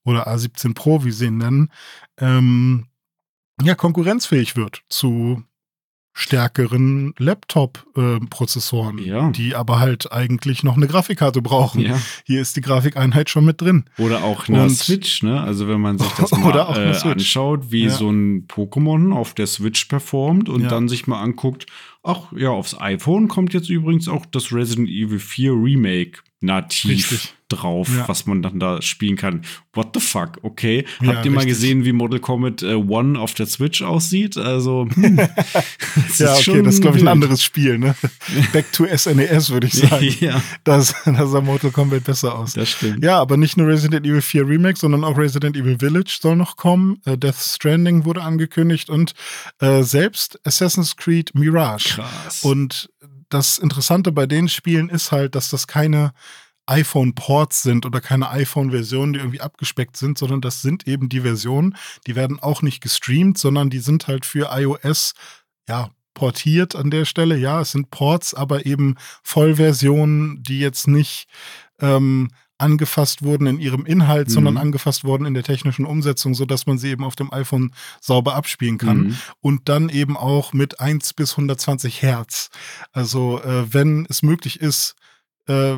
oder 0.04 0.26
A17 0.26 0.74
Pro, 0.74 1.04
wie 1.04 1.12
sie 1.12 1.26
ihn 1.26 1.36
nennen, 1.38 1.70
ähm, 2.16 2.86
ja, 3.62 3.74
konkurrenzfähig 3.74 4.56
wird 4.56 4.82
zu 4.88 5.44
stärkeren 6.12 7.14
Laptop-Prozessoren, 7.18 8.98
Ja. 8.98 9.30
die 9.30 9.54
aber 9.54 9.78
halt 9.78 10.12
eigentlich 10.12 10.62
noch 10.62 10.76
eine 10.76 10.86
Grafikkarte 10.86 11.40
brauchen. 11.42 11.80
ja. 11.82 11.98
Hier 12.26 12.40
ist 12.40 12.56
die 12.56 12.60
Grafikeinheit 12.60 13.30
schon 13.30 13.44
mit 13.44 13.60
drin. 13.60 13.84
Oder 13.98 14.24
auch 14.24 14.48
eine 14.48 14.64
Und- 14.64 14.70
Switch, 14.70 15.22
ne? 15.22 15.40
Also 15.40 15.68
wenn 15.68 15.80
man 15.80 15.98
sich 15.98 16.08
das 16.12 16.32
Oder 16.44 16.70
mal 16.70 16.92
äh, 16.94 17.08
anschaut, 17.08 17.70
wie 17.70 17.84
Ja. 17.84 17.90
so 17.90 18.10
ein 18.10 18.46
Pokémon 18.48 19.12
auf 19.14 19.34
der 19.34 19.46
Switch 19.46 19.84
performt 19.86 20.48
und 20.48 20.64
dann 20.70 20.88
sich 20.88 21.06
mal 21.06 21.20
anguckt, 21.22 21.66
ach 22.02 22.32
ja, 22.36 22.50
aufs 22.50 22.78
iPhone 22.80 23.28
kommt 23.28 23.54
jetzt 23.54 23.70
übrigens 23.70 24.08
auch 24.08 24.26
das 24.26 24.52
Resident 24.52 24.88
Evil 24.88 25.18
4 25.18 25.52
Remake 25.52 26.20
nativ 26.40 26.90
Richtig. 27.12 27.34
drauf, 27.50 27.88
Ja. 27.94 28.08
was 28.08 28.26
man 28.26 28.42
dann 28.42 28.58
da 28.60 28.80
spielen 28.80 29.16
kann. 29.16 29.42
What 29.74 29.90
the 29.94 30.00
fuck? 30.00 30.38
Okay. 30.42 30.84
Ja, 31.00 31.14
Habt 31.14 31.24
ihr 31.26 31.30
mal 31.30 31.38
richtig. 31.40 31.54
gesehen, 31.56 31.84
wie 31.84 31.92
Mortal 31.92 32.18
Kombat 32.20 32.62
äh, 32.62 32.74
One 32.74 33.18
auf 33.18 33.34
der 33.34 33.46
Switch 33.46 33.82
aussieht? 33.82 34.36
Also, 34.36 34.86
hm, 34.92 35.16
Ja, 36.18 36.34
okay, 36.34 36.62
das 36.62 36.74
ist, 36.76 36.80
glaube 36.80 36.96
ich, 36.96 37.02
ein 37.04 37.08
anderes 37.08 37.42
Spiel, 37.44 37.78
ne? 37.78 37.94
Back 38.52 38.72
to 38.72 38.86
SNES, 38.86 39.50
würde 39.50 39.66
ich 39.66 39.74
sagen. 39.74 40.14
ja, 40.20 40.40
Das, 40.64 40.94
das 41.04 41.30
sah 41.30 41.40
Mortal 41.40 41.70
Kombat 41.72 42.04
besser 42.04 42.36
aus. 42.38 42.54
das 42.54 42.70
stimmt. 42.70 43.04
Ja, 43.04 43.18
aber 43.20 43.36
nicht 43.36 43.56
nur 43.56 43.66
Resident 43.68 44.06
Evil 44.06 44.22
4 44.22 44.46
Remake, 44.48 44.78
sondern 44.78 45.04
auch 45.04 45.18
Resident 45.18 45.56
Evil 45.56 45.78
Village 45.78 46.18
soll 46.22 46.36
noch 46.36 46.56
kommen. 46.56 47.00
Äh, 47.04 47.18
Death 47.18 47.36
Stranding 47.36 48.04
wurde 48.06 48.22
angekündigt 48.22 48.88
und 48.88 49.12
äh, 49.58 49.82
selbst 49.82 50.40
Assassin's 50.44 50.96
Creed 50.96 51.34
Mirage. 51.34 51.96
Krass. 51.96 52.44
Und 52.44 52.88
das 53.30 53.58
Interessante 53.58 54.12
bei 54.12 54.26
den 54.26 54.48
Spielen 54.48 54.88
ist 54.88 55.12
halt, 55.12 55.34
dass 55.34 55.48
das 55.48 55.66
keine 55.66 56.12
iPhone-Ports 56.66 57.62
sind 57.62 57.86
oder 57.86 58.00
keine 58.00 58.30
iPhone-Versionen, 58.30 59.12
die 59.12 59.18
irgendwie 59.18 59.40
abgespeckt 59.40 59.96
sind, 59.96 60.18
sondern 60.18 60.40
das 60.40 60.62
sind 60.62 60.86
eben 60.86 61.08
die 61.08 61.22
Versionen, 61.22 61.76
die 62.06 62.14
werden 62.14 62.38
auch 62.38 62.62
nicht 62.62 62.80
gestreamt, 62.80 63.38
sondern 63.38 63.70
die 63.70 63.80
sind 63.80 64.06
halt 64.06 64.24
für 64.24 64.50
iOS, 64.52 65.14
ja, 65.68 65.90
portiert 66.14 66.76
an 66.76 66.90
der 66.90 67.04
Stelle. 67.06 67.36
Ja, 67.36 67.60
es 67.60 67.72
sind 67.72 67.90
Ports, 67.90 68.34
aber 68.34 68.66
eben 68.66 68.96
Vollversionen, 69.22 70.42
die 70.42 70.60
jetzt 70.60 70.86
nicht 70.86 71.28
ähm, 71.80 72.30
angefasst 72.60 73.22
wurden 73.22 73.46
in 73.46 73.58
ihrem 73.60 73.86
Inhalt, 73.86 74.28
Mhm. 74.28 74.32
sondern 74.32 74.56
angefasst 74.56 75.04
wurden 75.04 75.24
in 75.26 75.34
der 75.34 75.42
technischen 75.42 75.84
Umsetzung, 75.84 76.34
sodass 76.34 76.66
man 76.66 76.78
sie 76.78 76.88
eben 76.90 77.04
auf 77.04 77.16
dem 77.16 77.32
iPhone 77.32 77.72
sauber 78.00 78.34
abspielen 78.34 78.78
kann 78.78 78.98
Mhm. 78.98 79.16
und 79.40 79.68
dann 79.68 79.88
eben 79.88 80.16
auch 80.16 80.52
mit 80.52 80.80
1 80.80 81.14
bis 81.14 81.36
120 81.36 82.02
Hertz. 82.02 82.50
Also 82.92 83.40
äh, 83.42 83.72
wenn 83.72 84.06
es 84.08 84.22
möglich 84.22 84.60
ist, 84.60 84.94
äh, 85.46 85.76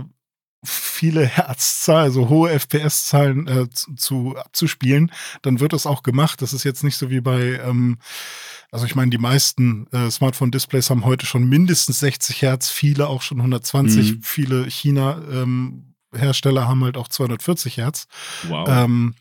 viele 0.65 1.27
Herzzahlen, 1.27 2.05
also 2.05 2.29
hohe 2.29 2.51
FPS-Zahlen 2.51 3.49
äh, 3.49 3.69
zu, 3.71 3.95
zu 3.97 4.37
abzuspielen, 4.37 5.11
dann 5.43 5.59
wird 5.59 5.73
das 5.73 5.87
auch 5.87 6.05
gemacht. 6.05 6.41
Das 6.41 6.53
ist 6.53 6.63
jetzt 6.63 6.85
nicht 6.85 6.97
so 6.97 7.11
wie 7.11 7.21
bei, 7.21 7.61
ähm, 7.65 7.99
also 8.71 8.87
ich 8.87 8.95
meine, 8.95 9.11
die 9.11 9.19
meisten 9.19 9.89
äh, 9.91 10.09
Smartphone-Displays 10.09 10.89
haben 10.89 11.05
heute 11.05 11.27
schon 11.27 11.49
mindestens 11.49 11.99
60 11.99 12.43
Hertz, 12.43 12.71
viele 12.71 13.09
auch 13.09 13.23
schon 13.23 13.39
120, 13.43 14.13
Mhm. 14.13 14.23
viele 14.23 14.71
China-Hersteller 16.13 16.69
haben 16.69 16.85
halt 16.85 16.97
auch 16.97 17.09
240 17.09 17.77
Hertz. 17.77 18.07
Wow. 18.49 18.69
Ähm, 18.69 19.15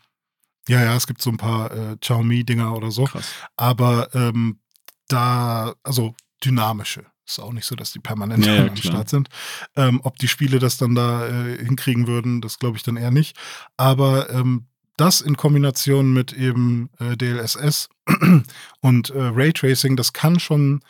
ja, 0.68 0.82
ja, 0.82 0.96
es 0.96 1.06
gibt 1.06 1.20
so 1.20 1.30
ein 1.30 1.36
paar 1.36 1.72
äh, 1.72 1.96
Xiaomi-Dinger 1.96 2.74
oder 2.76 2.90
so. 2.90 3.04
Krass. 3.04 3.32
Aber 3.56 4.14
ähm, 4.14 4.60
da, 5.08 5.74
also 5.82 6.14
dynamische. 6.44 7.06
Ist 7.26 7.38
auch 7.38 7.52
nicht 7.52 7.66
so, 7.66 7.76
dass 7.76 7.92
die 7.92 8.00
permanent 8.00 8.44
Ja, 8.44 8.54
ja, 8.54 8.66
am. 8.66 8.76
Start 8.76 9.08
sind. 9.08 9.28
Ähm, 9.76 10.00
ob 10.02 10.18
die 10.18 10.28
Spiele 10.28 10.58
das 10.58 10.76
dann 10.76 10.94
da 10.94 11.26
äh, 11.26 11.64
hinkriegen 11.64 12.06
würden, 12.06 12.40
das 12.40 12.58
glaube 12.58 12.76
ich 12.76 12.82
dann 12.82 12.96
eher 12.96 13.12
nicht. 13.12 13.36
Aber 13.76 14.30
ähm, 14.30 14.66
das 14.96 15.20
in 15.20 15.36
Kombination 15.36 16.12
mit 16.12 16.32
eben 16.32 16.90
äh, 16.98 17.16
DLSS 17.16 17.88
und 18.80 19.10
äh, 19.10 19.22
Raytracing, 19.22 19.96
das 19.96 20.12
kann 20.12 20.40
schon 20.40 20.80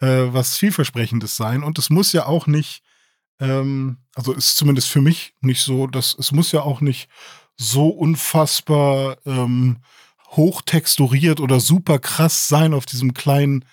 äh, 0.00 0.32
was 0.32 0.56
vielversprechendes 0.56 1.36
sein. 1.36 1.62
Und 1.62 1.78
es 1.78 1.90
muss 1.90 2.12
ja 2.12 2.26
auch 2.26 2.46
nicht, 2.46 2.82
ähm, 3.40 3.98
also 4.14 4.32
ist 4.32 4.56
zumindest 4.56 4.88
für 4.88 5.00
mich 5.00 5.34
nicht 5.40 5.62
so, 5.62 5.86
dass 5.86 6.16
es 6.18 6.32
muss 6.32 6.52
ja 6.52 6.62
auch 6.62 6.80
nicht 6.80 7.08
so 7.56 7.88
unfassbar 7.88 9.18
ähm, 9.26 9.78
hochtexturiert 10.28 11.40
oder 11.40 11.60
super 11.60 11.98
krass 11.98 12.48
sein 12.48 12.74
auf 12.74 12.86
diesem 12.86 13.14
kleinen 13.14 13.64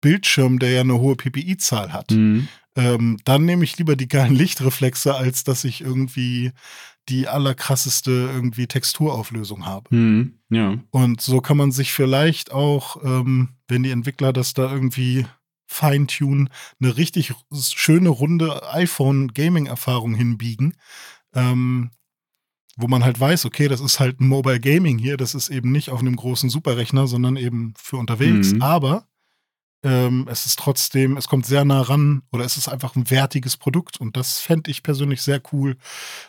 Bildschirm, 0.00 0.58
der 0.58 0.70
ja 0.70 0.80
eine 0.80 0.98
hohe 0.98 1.16
PPI-Zahl 1.16 1.92
hat. 1.92 2.10
Mhm. 2.10 2.48
Ähm, 2.76 3.18
dann 3.24 3.44
nehme 3.44 3.64
ich 3.64 3.78
lieber 3.78 3.96
die 3.96 4.08
geilen 4.08 4.34
Lichtreflexe, 4.34 5.14
als 5.14 5.44
dass 5.44 5.64
ich 5.64 5.80
irgendwie 5.80 6.52
die 7.08 7.28
allerkrasseste 7.28 8.10
irgendwie 8.10 8.66
Texturauflösung 8.66 9.64
habe. 9.64 9.94
Mhm. 9.94 10.38
Ja. 10.50 10.78
Und 10.90 11.20
so 11.20 11.40
kann 11.40 11.56
man 11.56 11.72
sich 11.72 11.92
vielleicht 11.92 12.52
auch, 12.52 13.02
ähm, 13.04 13.50
wenn 13.68 13.82
die 13.82 13.90
Entwickler 13.90 14.32
das 14.32 14.54
da 14.54 14.70
irgendwie 14.70 15.26
feintunen, 15.66 16.50
eine 16.80 16.96
richtig 16.96 17.34
schöne, 17.52 18.08
runde 18.08 18.72
iPhone-Gaming-Erfahrung 18.72 20.14
hinbiegen. 20.14 20.74
Ähm, 21.34 21.90
wo 22.76 22.88
man 22.88 23.04
halt 23.04 23.18
weiß, 23.18 23.46
okay, 23.46 23.68
das 23.68 23.80
ist 23.80 24.00
halt 24.00 24.20
ein 24.20 24.28
Mobile 24.28 24.60
Gaming 24.60 24.98
hier, 24.98 25.16
das 25.16 25.34
ist 25.34 25.48
eben 25.48 25.72
nicht 25.72 25.88
auf 25.88 26.00
einem 26.00 26.14
großen 26.14 26.50
Superrechner, 26.50 27.06
sondern 27.06 27.36
eben 27.36 27.72
für 27.78 27.96
unterwegs. 27.96 28.52
Mhm. 28.52 28.62
Aber 28.62 29.08
ähm, 29.86 30.26
es 30.28 30.46
ist 30.46 30.58
trotzdem, 30.58 31.16
es 31.16 31.28
kommt 31.28 31.46
sehr 31.46 31.64
nah 31.64 31.80
ran 31.80 32.22
oder 32.32 32.44
es 32.44 32.56
ist 32.56 32.66
einfach 32.66 32.96
ein 32.96 33.08
wertiges 33.08 33.56
Produkt. 33.56 34.00
Und 34.00 34.16
das 34.16 34.40
fände 34.40 34.68
ich 34.70 34.82
persönlich 34.82 35.22
sehr 35.22 35.40
cool, 35.52 35.76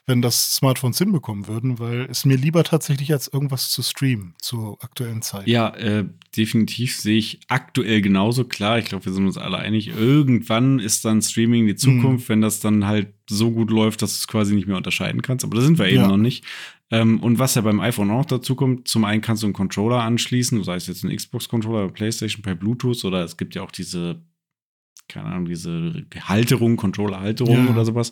wenn 0.06 0.22
das 0.22 0.54
Smartphones 0.56 1.00
hinbekommen 1.00 1.48
würden, 1.48 1.80
weil 1.80 2.08
es 2.10 2.24
mir 2.24 2.38
lieber 2.38 2.64
tatsächlich 2.64 3.12
als 3.12 3.28
irgendwas 3.28 3.72
zu 3.72 3.82
streamen 3.82 4.36
zur 4.40 4.78
aktuellen 4.84 5.24
Zeit. 5.24 5.48
Ja, 5.48 5.70
äh, 5.76 6.06
definitiv 6.36 6.96
sehe 6.96 7.18
ich 7.18 7.40
aktuell 7.48 8.02
genauso 8.02 8.44
klar. 8.44 8.78
Ich 8.78 8.86
glaube, 8.86 9.06
wir 9.06 9.14
sind 9.14 9.26
uns 9.26 9.38
alle 9.38 9.58
einig. 9.58 9.88
Irgendwann 9.88 10.78
ist 10.78 11.04
dann 11.04 11.24
Streaming 11.24 11.66
die 11.66 11.76
Zukunft, 11.76 12.30
mhm. 12.30 12.34
wenn 12.34 12.42
das 12.42 12.60
dann 12.60 12.86
halt 12.86 13.08
so 13.30 13.52
gut 13.52 13.72
läuft, 13.72 14.04
dass 14.04 14.14
du 14.14 14.18
es 14.18 14.28
quasi 14.28 14.54
nicht 14.54 14.68
mehr 14.68 14.78
unterscheiden 14.78 15.24
kannst. 15.24 15.44
Aber 15.44 15.56
da 15.56 15.62
sind 15.64 15.80
wir 15.80 15.88
eben 15.88 16.04
ja. 16.04 16.08
noch 16.08 16.18
nicht. 16.18 16.46
Ähm, 16.90 17.20
und 17.22 17.38
was 17.38 17.56
ja 17.56 17.62
beim 17.62 17.80
iPhone 17.80 18.12
auch 18.12 18.26
dazu 18.26 18.56
kommt, 18.56 18.88
zum 18.88 19.04
einen 19.04 19.22
kannst 19.22 19.44
du 19.44 19.48
einen 19.48 19.54
Controller 19.54 20.02
anschließen, 20.04 20.64
sei 20.64 20.76
es 20.76 20.88
jetzt 20.88 21.04
ein 21.04 21.16
Xbox-Controller 21.16 21.86
oder 21.86 21.94
PlayStation 21.94 22.42
per 22.42 22.56
Bluetooth 22.56 23.04
oder 23.04 23.24
es 23.24 23.36
gibt 23.36 23.56
ja 23.56 23.62
auch 23.62 23.72
diese, 23.72 24.22
keine 25.10 25.28
Ahnung, 25.28 25.46
diese 25.46 26.06
Halterung, 26.22 26.78
Controller-Halterung 26.78 27.66
ja. 27.66 27.72
oder 27.72 27.84
sowas. 27.84 28.12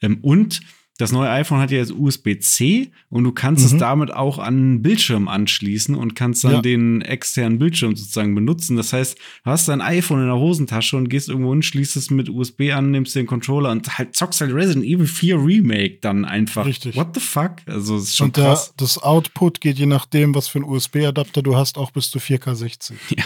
Ähm, 0.00 0.18
und 0.22 0.60
das 0.98 1.10
neue 1.10 1.28
iPhone 1.28 1.58
hat 1.58 1.72
ja 1.72 1.78
jetzt 1.78 1.90
USB-C 1.92 2.92
und 3.10 3.24
du 3.24 3.32
kannst 3.32 3.68
mhm. 3.68 3.74
es 3.74 3.80
damit 3.80 4.12
auch 4.12 4.38
an 4.38 4.54
einen 4.54 4.82
Bildschirm 4.82 5.26
anschließen 5.26 5.96
und 5.96 6.14
kannst 6.14 6.44
dann 6.44 6.52
ja. 6.52 6.62
den 6.62 7.00
externen 7.00 7.58
Bildschirm 7.58 7.96
sozusagen 7.96 8.34
benutzen. 8.34 8.76
Das 8.76 8.92
heißt, 8.92 9.18
du 9.18 9.50
hast 9.50 9.66
dein 9.68 9.80
iPhone 9.80 10.20
in 10.20 10.26
der 10.26 10.36
Hosentasche 10.36 10.96
und 10.96 11.08
gehst 11.08 11.28
irgendwo 11.28 11.50
hin, 11.50 11.62
schließt 11.62 11.96
es 11.96 12.10
mit 12.10 12.28
USB 12.28 12.72
an, 12.72 12.92
nimmst 12.92 13.16
den 13.16 13.26
Controller 13.26 13.72
und 13.72 13.98
halt 13.98 14.14
zockst 14.14 14.40
halt 14.40 14.54
Resident 14.54 14.84
Evil 14.84 15.06
4 15.06 15.36
Remake 15.36 15.98
dann 16.00 16.24
einfach. 16.24 16.64
Richtig. 16.64 16.94
What 16.94 17.08
the 17.14 17.20
fuck? 17.20 17.56
Also, 17.66 17.96
es 17.96 18.04
ist 18.04 18.16
schon 18.16 18.26
und 18.26 18.36
der, 18.36 18.44
krass. 18.44 18.72
das 18.76 18.98
Output 18.98 19.60
geht 19.60 19.78
je 19.78 19.86
nachdem, 19.86 20.32
was 20.34 20.46
für 20.46 20.60
einen 20.60 20.68
USB-Adapter 20.68 21.42
du 21.42 21.56
hast, 21.56 21.76
auch 21.76 21.90
bis 21.90 22.10
zu 22.10 22.18
4K 22.18 22.54
60. 22.54 22.96
Ja 23.16 23.24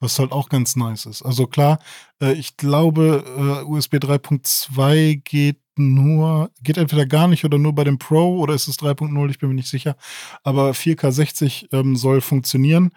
was 0.00 0.18
halt 0.18 0.32
auch 0.32 0.48
ganz 0.48 0.76
nice 0.76 1.06
ist. 1.06 1.22
Also 1.22 1.46
klar, 1.46 1.80
äh, 2.22 2.32
ich 2.34 2.56
glaube, 2.56 3.24
äh, 3.26 3.64
USB 3.64 3.94
3.2 3.94 5.22
geht 5.24 5.58
nur, 5.78 6.50
geht 6.62 6.76
entweder 6.76 7.06
gar 7.06 7.28
nicht 7.28 7.44
oder 7.44 7.58
nur 7.58 7.74
bei 7.74 7.84
dem 7.84 7.98
Pro 7.98 8.38
oder 8.38 8.54
ist 8.54 8.68
es 8.68 8.78
3.0, 8.78 9.30
ich 9.30 9.38
bin 9.38 9.48
mir 9.48 9.54
nicht 9.54 9.68
sicher. 9.68 9.96
Aber 10.42 10.70
4K 10.72 11.10
60 11.10 11.68
ähm, 11.72 11.96
soll 11.96 12.20
funktionieren. 12.20 12.90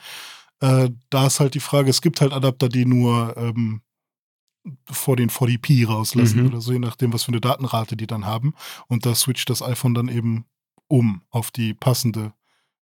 Äh, 0.59 0.89
da 1.09 1.27
ist 1.27 1.39
halt 1.39 1.53
die 1.53 1.59
Frage, 1.59 1.89
es 1.89 2.01
gibt 2.01 2.21
halt 2.21 2.34
Adapter, 2.34 2.69
die 2.69 2.86
nur 2.86 3.36
ähm, 3.38 3.82
vor 4.89 5.15
den 5.15 5.29
40p 5.29 5.88
rauslassen 5.88 6.41
mhm. 6.41 6.47
oder 6.47 6.61
so, 6.61 6.73
je 6.73 6.79
nachdem, 6.79 7.13
was 7.13 7.23
für 7.23 7.32
eine 7.32 7.41
Datenrate 7.41 7.97
die 7.97 8.07
dann 8.07 8.25
haben. 8.25 8.53
Und 8.88 9.05
da 9.05 9.15
switcht 9.15 9.49
das 9.49 9.61
iPhone 9.61 9.93
dann 9.93 10.07
eben 10.07 10.45
um 10.88 11.21
auf 11.29 11.51
die 11.51 11.73
passende 11.73 12.34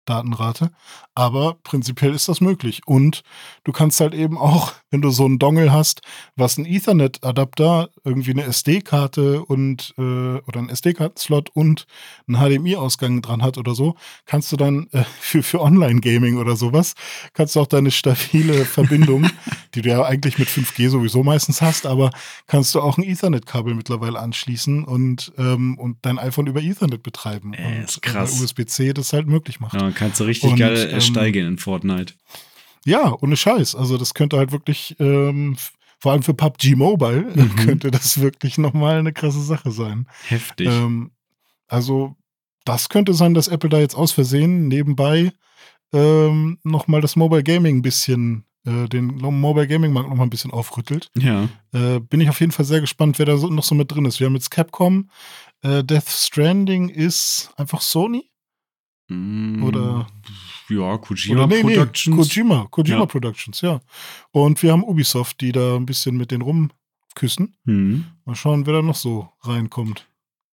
Datenrate. 0.05 0.71
Aber 1.13 1.57
prinzipiell 1.63 2.13
ist 2.13 2.27
das 2.27 2.41
möglich. 2.41 2.81
Und 2.85 3.23
du 3.63 3.71
kannst 3.71 3.99
halt 3.99 4.13
eben 4.13 4.37
auch, 4.37 4.73
wenn 4.91 5.01
du 5.01 5.09
so 5.09 5.25
einen 5.25 5.39
Dongle 5.39 5.71
hast, 5.71 6.01
was 6.35 6.57
ein 6.57 6.65
Ethernet-Adapter, 6.65 7.89
irgendwie 8.03 8.31
eine 8.31 8.43
SD-Karte 8.43 9.43
und 9.43 9.93
äh, 9.97 10.01
oder 10.01 10.59
ein 10.59 10.69
SD-Karten-Slot 10.69 11.49
und 11.49 11.85
einen 12.27 12.37
HDMI-Ausgang 12.37 13.21
dran 13.21 13.41
hat 13.41 13.57
oder 13.57 13.75
so, 13.75 13.95
kannst 14.25 14.51
du 14.51 14.57
dann 14.57 14.87
äh, 14.91 15.03
für, 15.19 15.43
für 15.43 15.61
Online-Gaming 15.61 16.37
oder 16.37 16.55
sowas, 16.55 16.95
kannst 17.33 17.55
du 17.55 17.61
auch 17.61 17.67
deine 17.67 17.91
stabile 17.91 18.65
Verbindung, 18.65 19.29
die 19.75 19.81
du 19.81 19.89
ja 19.89 20.03
eigentlich 20.03 20.39
mit 20.39 20.47
5G 20.47 20.89
sowieso 20.89 21.23
meistens 21.23 21.61
hast, 21.61 21.85
aber 21.85 22.11
kannst 22.47 22.73
du 22.73 22.81
auch 22.81 22.97
ein 22.97 23.03
Ethernet-Kabel 23.03 23.75
mittlerweile 23.75 24.19
anschließen 24.19 24.83
und, 24.83 25.33
ähm, 25.37 25.77
und 25.77 25.97
dein 26.01 26.17
iPhone 26.17 26.47
über 26.47 26.61
Ethernet 26.61 27.03
betreiben. 27.03 27.53
Äh, 27.53 27.79
und 27.79 28.01
krass. 28.01 28.39
USB-C 28.41 28.93
das 28.93 29.13
halt 29.13 29.27
möglich 29.27 29.59
macht. 29.59 29.79
Ja, 29.79 29.91
kannst 29.91 30.19
du 30.19 30.23
richtig 30.23 30.51
und, 30.51 30.57
geil 30.57 30.75
äh, 30.75 30.91
ähm, 30.91 31.01
steigen 31.01 31.47
in 31.47 31.57
Fortnite. 31.57 32.13
Ja, 32.85 33.13
ohne 33.21 33.35
Scheiß. 33.35 33.75
Also 33.75 33.97
das 33.97 34.13
könnte 34.13 34.37
halt 34.37 34.51
wirklich, 34.51 34.95
ähm, 34.99 35.57
vor 35.99 36.11
allem 36.13 36.23
für 36.23 36.33
PUBG 36.33 36.75
Mobile, 36.75 37.31
mhm. 37.35 37.55
könnte 37.57 37.91
das 37.91 38.21
wirklich 38.21 38.57
nochmal 38.57 38.99
eine 38.99 39.13
krasse 39.13 39.41
Sache 39.41 39.71
sein. 39.71 40.07
Heftig. 40.27 40.67
Ähm, 40.67 41.11
also 41.67 42.15
das 42.63 42.89
könnte 42.89 43.13
sein, 43.13 43.33
dass 43.33 43.47
Apple 43.47 43.69
da 43.69 43.79
jetzt 43.79 43.95
aus 43.95 44.11
Versehen 44.11 44.67
nebenbei 44.67 45.31
ähm, 45.93 46.59
nochmal 46.63 47.01
das 47.01 47.15
Mobile 47.15 47.43
Gaming 47.43 47.77
ein 47.77 47.81
bisschen, 47.81 48.45
äh, 48.65 48.87
den 48.87 49.07
Mobile 49.07 49.67
Gaming 49.67 49.93
Markt 49.93 50.09
nochmal 50.09 50.27
ein 50.27 50.31
bisschen 50.31 50.51
aufrüttelt. 50.51 51.09
Ja. 51.17 51.47
Äh, 51.71 51.99
bin 51.99 52.21
ich 52.21 52.29
auf 52.29 52.39
jeden 52.39 52.51
Fall 52.51 52.65
sehr 52.65 52.81
gespannt, 52.81 53.19
wer 53.19 53.25
da 53.25 53.37
so, 53.37 53.47
noch 53.49 53.63
so 53.63 53.75
mit 53.75 53.91
drin 53.91 54.05
ist. 54.05 54.19
Wir 54.19 54.27
haben 54.27 54.35
jetzt 54.35 54.51
Capcom. 54.51 55.09
Äh, 55.61 55.83
Death 55.83 56.09
Stranding 56.09 56.89
ist 56.89 57.51
einfach 57.57 57.81
Sony. 57.81 58.29
Mm, 59.07 59.63
Oder 59.63 60.07
ja, 60.69 60.97
Kojima 60.97 61.47
nee, 61.47 61.61
Productions. 61.61 62.07
Nee, 62.07 62.23
Kojima, 62.23 62.67
Kojima 62.71 62.99
ja. 62.99 63.05
Productions, 63.05 63.61
ja. 63.61 63.81
Und 64.31 64.61
wir 64.63 64.71
haben 64.71 64.83
Ubisoft, 64.83 65.41
die 65.41 65.51
da 65.51 65.75
ein 65.75 65.85
bisschen 65.85 66.17
mit 66.17 66.31
den 66.31 66.41
rumküssen. 66.41 67.55
Mhm. 67.65 68.05
Mal 68.25 68.35
schauen, 68.35 68.65
wer 68.65 68.73
da 68.73 68.81
noch 68.81 68.95
so 68.95 69.29
reinkommt. 69.41 70.07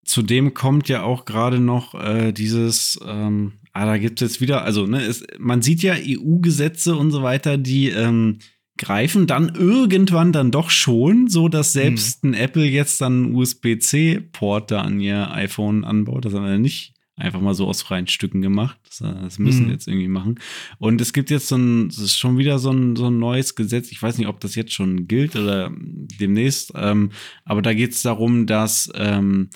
Zudem 0.04 0.52
kommt 0.52 0.88
ja 0.88 1.02
auch 1.02 1.24
gerade 1.24 1.60
noch 1.60 1.94
äh, 1.94 2.32
dieses, 2.32 3.00
ähm, 3.06 3.54
ah, 3.72 3.86
da 3.86 3.98
gibt 3.98 4.20
es 4.20 4.32
jetzt 4.32 4.40
wieder, 4.40 4.64
also 4.64 4.86
ne, 4.86 5.02
es, 5.02 5.24
man 5.38 5.62
sieht 5.62 5.82
ja 5.82 5.94
EU-Gesetze 5.94 6.94
und 6.94 7.10
so 7.10 7.22
weiter, 7.22 7.58
die 7.58 7.88
ähm, 7.88 8.38
greifen 8.78 9.26
dann 9.26 9.54
irgendwann 9.54 10.32
dann 10.32 10.50
doch 10.50 10.70
schon, 10.70 11.28
so 11.28 11.48
dass 11.48 11.72
selbst 11.72 12.24
mhm. 12.24 12.30
ein 12.30 12.34
Apple 12.34 12.64
jetzt 12.64 13.00
dann 13.00 13.34
USB-C-Port 13.34 14.70
da 14.70 14.82
an 14.82 15.00
ihr 15.00 15.30
iPhone 15.32 15.84
anbaut, 15.84 16.24
dass 16.24 16.32
er 16.34 16.58
nicht 16.58 16.94
einfach 17.16 17.40
mal 17.40 17.54
so 17.54 17.68
aus 17.68 17.82
freien 17.82 18.08
Stücken 18.08 18.40
gemacht. 18.40 18.78
Das, 18.84 18.98
das 18.98 19.38
müssen 19.38 19.64
mhm. 19.64 19.66
wir 19.66 19.72
jetzt 19.74 19.86
irgendwie 19.86 20.08
machen. 20.08 20.40
Und 20.78 21.00
es 21.00 21.12
gibt 21.12 21.30
jetzt 21.30 21.48
so 21.48 21.56
ein, 21.56 21.88
es 21.88 21.98
ist 21.98 22.18
schon 22.18 22.38
wieder 22.38 22.58
so 22.58 22.70
ein, 22.70 22.96
so 22.96 23.08
ein 23.08 23.18
neues 23.18 23.54
Gesetz. 23.54 23.92
Ich 23.92 24.02
weiß 24.02 24.18
nicht, 24.18 24.28
ob 24.28 24.40
das 24.40 24.54
jetzt 24.54 24.72
schon 24.72 25.06
gilt 25.06 25.36
oder 25.36 25.70
demnächst. 25.72 26.72
Ähm, 26.74 27.12
aber 27.44 27.62
da 27.62 27.74
geht 27.74 27.92
es 27.92 28.02
darum, 28.02 28.46
dass 28.46 28.90
ähm, 28.94 29.50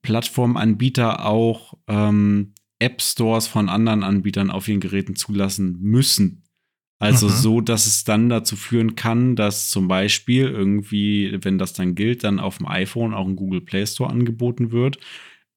Plattformanbieter 0.00 1.24
auch 1.24 1.74
ähm, 1.86 2.54
App-Stores 2.82 3.46
von 3.46 3.68
anderen 3.68 4.02
Anbietern 4.02 4.50
auf 4.50 4.68
ihren 4.68 4.80
Geräten 4.80 5.16
zulassen 5.16 5.78
müssen. 5.80 6.44
Also 6.98 7.26
mhm. 7.26 7.32
so, 7.32 7.60
dass 7.60 7.86
es 7.86 8.04
dann 8.04 8.28
dazu 8.28 8.54
führen 8.54 8.94
kann, 8.94 9.34
dass 9.34 9.70
zum 9.70 9.88
Beispiel 9.88 10.44
irgendwie, 10.46 11.36
wenn 11.40 11.58
das 11.58 11.72
dann 11.72 11.96
gilt, 11.96 12.22
dann 12.22 12.38
auf 12.38 12.58
dem 12.58 12.68
iPhone 12.68 13.12
auch 13.12 13.26
ein 13.26 13.34
Google 13.34 13.60
Play 13.60 13.84
Store 13.86 14.08
angeboten 14.08 14.70
wird. 14.70 14.98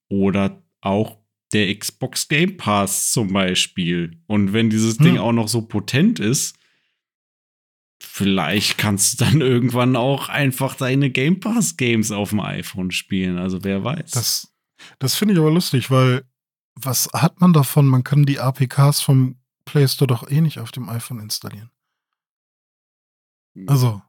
Oder 0.10 0.64
auch 0.82 1.20
der 1.54 1.78
Xbox 1.78 2.28
Game 2.28 2.58
Pass 2.58 3.12
zum 3.12 3.32
Beispiel. 3.32 4.20
Und 4.26 4.54
wenn 4.54 4.72
dieses 4.72 4.98
Ding 4.98 5.16
hm. 5.16 5.22
auch 5.22 5.34
noch 5.34 5.48
so 5.48 5.62
potent 5.62 6.20
ist, 6.20 6.58
vielleicht 8.02 8.80
kannst 8.80 9.22
du 9.22 9.26
dann 9.26 9.42
irgendwann 9.42 9.96
auch 9.96 10.30
einfach 10.30 10.74
deine 10.74 11.12
Game 11.12 11.40
Pass 11.40 11.78
Games 11.78 12.12
auf 12.12 12.32
dem 12.32 12.40
iPhone 12.40 12.90
spielen. 12.90 13.38
Also 13.38 13.64
wer 13.64 13.84
weiß. 13.84 14.12
Das, 14.12 14.52
das 14.98 15.16
finde 15.16 15.36
ich 15.36 15.40
aber 15.40 15.52
lustig, 15.52 15.92
weil 15.92 16.24
was 16.76 17.10
hat 17.14 17.42
man 17.42 17.54
davon? 17.54 17.88
Man 17.88 18.04
kann 18.04 18.26
die 18.26 18.40
APKs 18.40 19.02
vom 19.02 19.38
Play 19.66 19.88
Store 19.88 20.08
doch 20.08 20.30
eh 20.30 20.42
nicht 20.42 20.60
auf 20.60 20.72
dem 20.72 20.90
iPhone 20.90 21.20
installieren. 21.20 21.72
Also. 23.68 24.02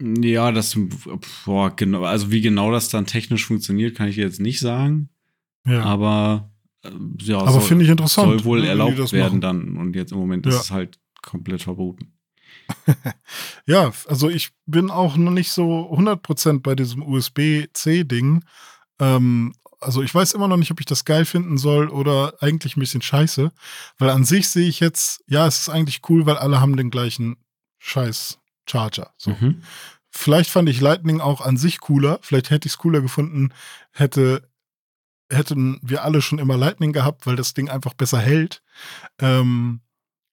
Ja, 0.00 0.52
das, 0.52 0.78
boah, 1.44 1.74
genau, 1.74 2.04
also 2.04 2.30
wie 2.30 2.40
genau 2.40 2.70
das 2.70 2.88
dann 2.88 3.06
technisch 3.06 3.46
funktioniert, 3.46 3.96
kann 3.96 4.08
ich 4.08 4.16
jetzt 4.16 4.40
nicht 4.40 4.60
sagen. 4.60 5.10
Ja. 5.66 5.82
Aber 5.82 6.52
äh, 6.84 6.90
ja, 7.18 7.38
aber 7.38 7.60
finde 7.60 7.84
ich 7.84 7.90
interessant. 7.90 8.28
Soll 8.28 8.44
wohl 8.44 8.64
erlaubt 8.64 9.12
werden 9.12 9.40
dann. 9.40 9.76
Und 9.76 9.96
jetzt 9.96 10.12
im 10.12 10.18
Moment 10.18 10.46
ja. 10.46 10.52
ist 10.52 10.60
es 10.60 10.70
halt 10.70 10.98
komplett 11.20 11.62
verboten. 11.62 12.12
ja, 13.66 13.92
also 14.06 14.28
ich 14.28 14.50
bin 14.66 14.90
auch 14.90 15.16
noch 15.16 15.32
nicht 15.32 15.50
so 15.50 15.92
100% 15.92 16.60
bei 16.60 16.74
diesem 16.74 17.02
USB-C-Ding. 17.02 18.44
Ähm, 19.00 19.52
also 19.80 20.02
ich 20.02 20.14
weiß 20.14 20.32
immer 20.32 20.48
noch 20.48 20.56
nicht, 20.56 20.70
ob 20.70 20.80
ich 20.80 20.86
das 20.86 21.04
geil 21.04 21.24
finden 21.24 21.58
soll 21.58 21.88
oder 21.88 22.34
eigentlich 22.40 22.76
ein 22.76 22.80
bisschen 22.80 23.02
scheiße. 23.02 23.52
Weil 23.98 24.10
an 24.10 24.24
sich 24.24 24.48
sehe 24.48 24.68
ich 24.68 24.80
jetzt, 24.80 25.22
ja, 25.26 25.46
es 25.46 25.60
ist 25.60 25.68
eigentlich 25.68 26.00
cool, 26.08 26.26
weil 26.26 26.36
alle 26.36 26.60
haben 26.60 26.76
den 26.76 26.90
gleichen 26.90 27.36
Scheiß 27.78 28.38
Charger. 28.68 29.12
So. 29.16 29.30
Mhm. 29.30 29.62
Vielleicht 30.10 30.50
fand 30.50 30.68
ich 30.68 30.80
Lightning 30.80 31.20
auch 31.20 31.40
an 31.40 31.56
sich 31.56 31.80
cooler. 31.80 32.18
Vielleicht 32.22 32.50
hätte 32.50 32.66
ich 32.66 32.72
es 32.74 32.78
cooler 32.78 33.00
gefunden, 33.00 33.52
hätte 33.92 34.48
hätten 35.30 35.78
wir 35.82 36.04
alle 36.04 36.22
schon 36.22 36.38
immer 36.38 36.56
Lightning 36.56 36.92
gehabt, 36.92 37.26
weil 37.26 37.36
das 37.36 37.54
Ding 37.54 37.68
einfach 37.68 37.94
besser 37.94 38.18
hält. 38.18 38.62
Ähm, 39.20 39.80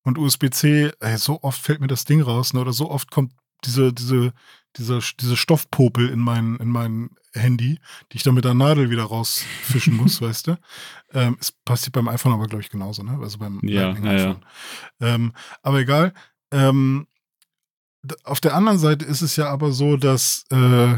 und 0.03 0.18
USB-C, 0.18 0.94
so 1.18 1.41
oft 1.41 1.60
fällt 1.61 1.82
mir 1.82 1.88
das 1.88 2.06
Ding 2.06 2.22
raus, 2.22 2.53
ne, 2.53 2.61
oder 2.61 2.74
so 2.74 2.90
oft 2.90 3.11
kommt 3.11 3.34
diese, 3.65 3.91
diese, 3.91 4.34
diese, 4.77 4.99
diese 5.19 5.38
Stoffpopel 5.38 6.10
in 6.10 6.19
mein, 6.19 6.57
in 6.57 6.69
mein 6.69 7.10
Handy, 7.34 7.80
die 8.11 8.18
ich 8.18 8.23
dann 8.23 8.35
mit 8.35 8.45
der 8.45 8.53
Nadel 8.53 8.89
wieder 8.89 9.03
rausfischen 9.03 9.95
muss, 9.95 10.22
weißt 10.22 10.47
du? 10.47 10.60
Ähm, 11.14 11.38
es 11.39 11.52
passiert 11.52 11.93
beim 11.93 12.07
iPhone 12.07 12.34
aber, 12.34 12.47
glaube 12.47 12.64
ich, 12.64 12.69
genauso, 12.69 13.03
ne? 13.03 13.19
Also 13.22 13.38
beim 13.38 13.60
ja, 13.64 13.88
Lightning 13.88 14.07
iPhone. 14.07 14.45
Ja. 14.99 15.15
Ähm, 15.15 15.34
aber 15.61 15.80
egal. 15.80 16.14
Ähm, 16.52 17.07
auf 18.23 18.39
der 18.39 18.53
anderen 18.53 18.77
Seite 18.77 19.06
ist 19.06 19.22
es 19.22 19.35
ja 19.35 19.49
aber 19.49 19.72
so, 19.72 19.97
dass 19.97 20.45
äh, 20.52 20.97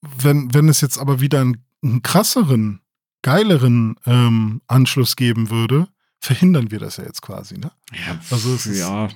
wenn, 0.00 0.54
wenn 0.54 0.68
es 0.68 0.80
jetzt 0.80 0.98
aber 0.98 1.20
wieder 1.20 1.40
ein 1.40 1.64
einen 1.82 2.02
krasseren, 2.02 2.80
geileren 3.22 3.96
ähm, 4.06 4.62
Anschluss 4.66 5.16
geben 5.16 5.50
würde, 5.50 5.88
verhindern 6.18 6.70
wir 6.70 6.78
das 6.78 6.98
ja 6.98 7.04
jetzt 7.04 7.22
quasi, 7.22 7.58
ne? 7.58 7.72
Ja, 7.92 8.20
also 8.30 8.70
ja. 8.70 9.08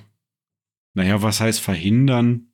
naja, 0.93 1.21
was 1.21 1.39
heißt 1.39 1.59
verhindern? 1.59 2.51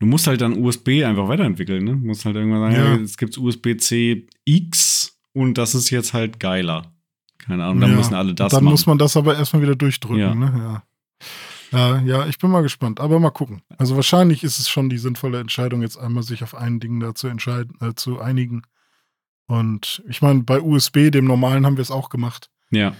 Du 0.00 0.06
musst 0.06 0.26
halt 0.26 0.40
dann 0.40 0.56
USB 0.62 1.04
einfach 1.04 1.28
weiterentwickeln, 1.28 1.84
ne? 1.84 1.92
Du 1.92 2.06
musst 2.06 2.24
halt 2.24 2.36
irgendwann 2.36 2.72
sagen, 2.72 2.74
ja. 2.74 2.94
ja 2.94 3.00
jetzt 3.00 3.18
gibt's 3.18 3.36
USB-C 3.36 4.26
X 4.44 5.18
und 5.32 5.58
das 5.58 5.74
ist 5.74 5.90
jetzt 5.90 6.14
halt 6.14 6.38
geiler. 6.38 6.92
Keine 7.38 7.64
Ahnung, 7.64 7.80
dann 7.80 7.90
ja. 7.90 7.96
müssen 7.96 8.14
alle 8.14 8.34
das 8.34 8.52
Dann 8.52 8.64
machen. 8.64 8.72
muss 8.72 8.86
man 8.86 8.98
das 8.98 9.16
aber 9.16 9.36
erstmal 9.36 9.62
wieder 9.62 9.76
durchdrücken, 9.76 10.18
ja. 10.18 10.34
ne? 10.34 10.52
Ja. 10.56 10.82
Ja, 11.70 12.00
ja, 12.00 12.26
ich 12.26 12.38
bin 12.38 12.50
mal 12.50 12.62
gespannt, 12.62 12.98
aber 12.98 13.20
mal 13.20 13.30
gucken. 13.30 13.60
Also 13.76 13.94
wahrscheinlich 13.94 14.42
ist 14.42 14.58
es 14.58 14.70
schon 14.70 14.88
die 14.88 14.98
sinnvolle 14.98 15.38
Entscheidung, 15.38 15.82
jetzt 15.82 15.98
einmal 15.98 16.22
sich 16.22 16.42
auf 16.42 16.54
ein 16.54 16.80
Ding 16.80 16.98
da 17.00 17.14
zu 17.14 17.28
entscheiden, 17.28 17.76
äh, 17.80 17.94
zu 17.94 18.20
einigen. 18.20 18.62
Und 19.46 20.02
ich 20.08 20.22
meine, 20.22 20.42
bei 20.44 20.60
USB, 20.60 21.10
dem 21.10 21.26
normalen, 21.26 21.66
haben 21.66 21.76
wir 21.76 21.82
es 21.82 21.90
auch 21.90 22.08
gemacht. 22.08 22.50
Ja. 22.70 22.94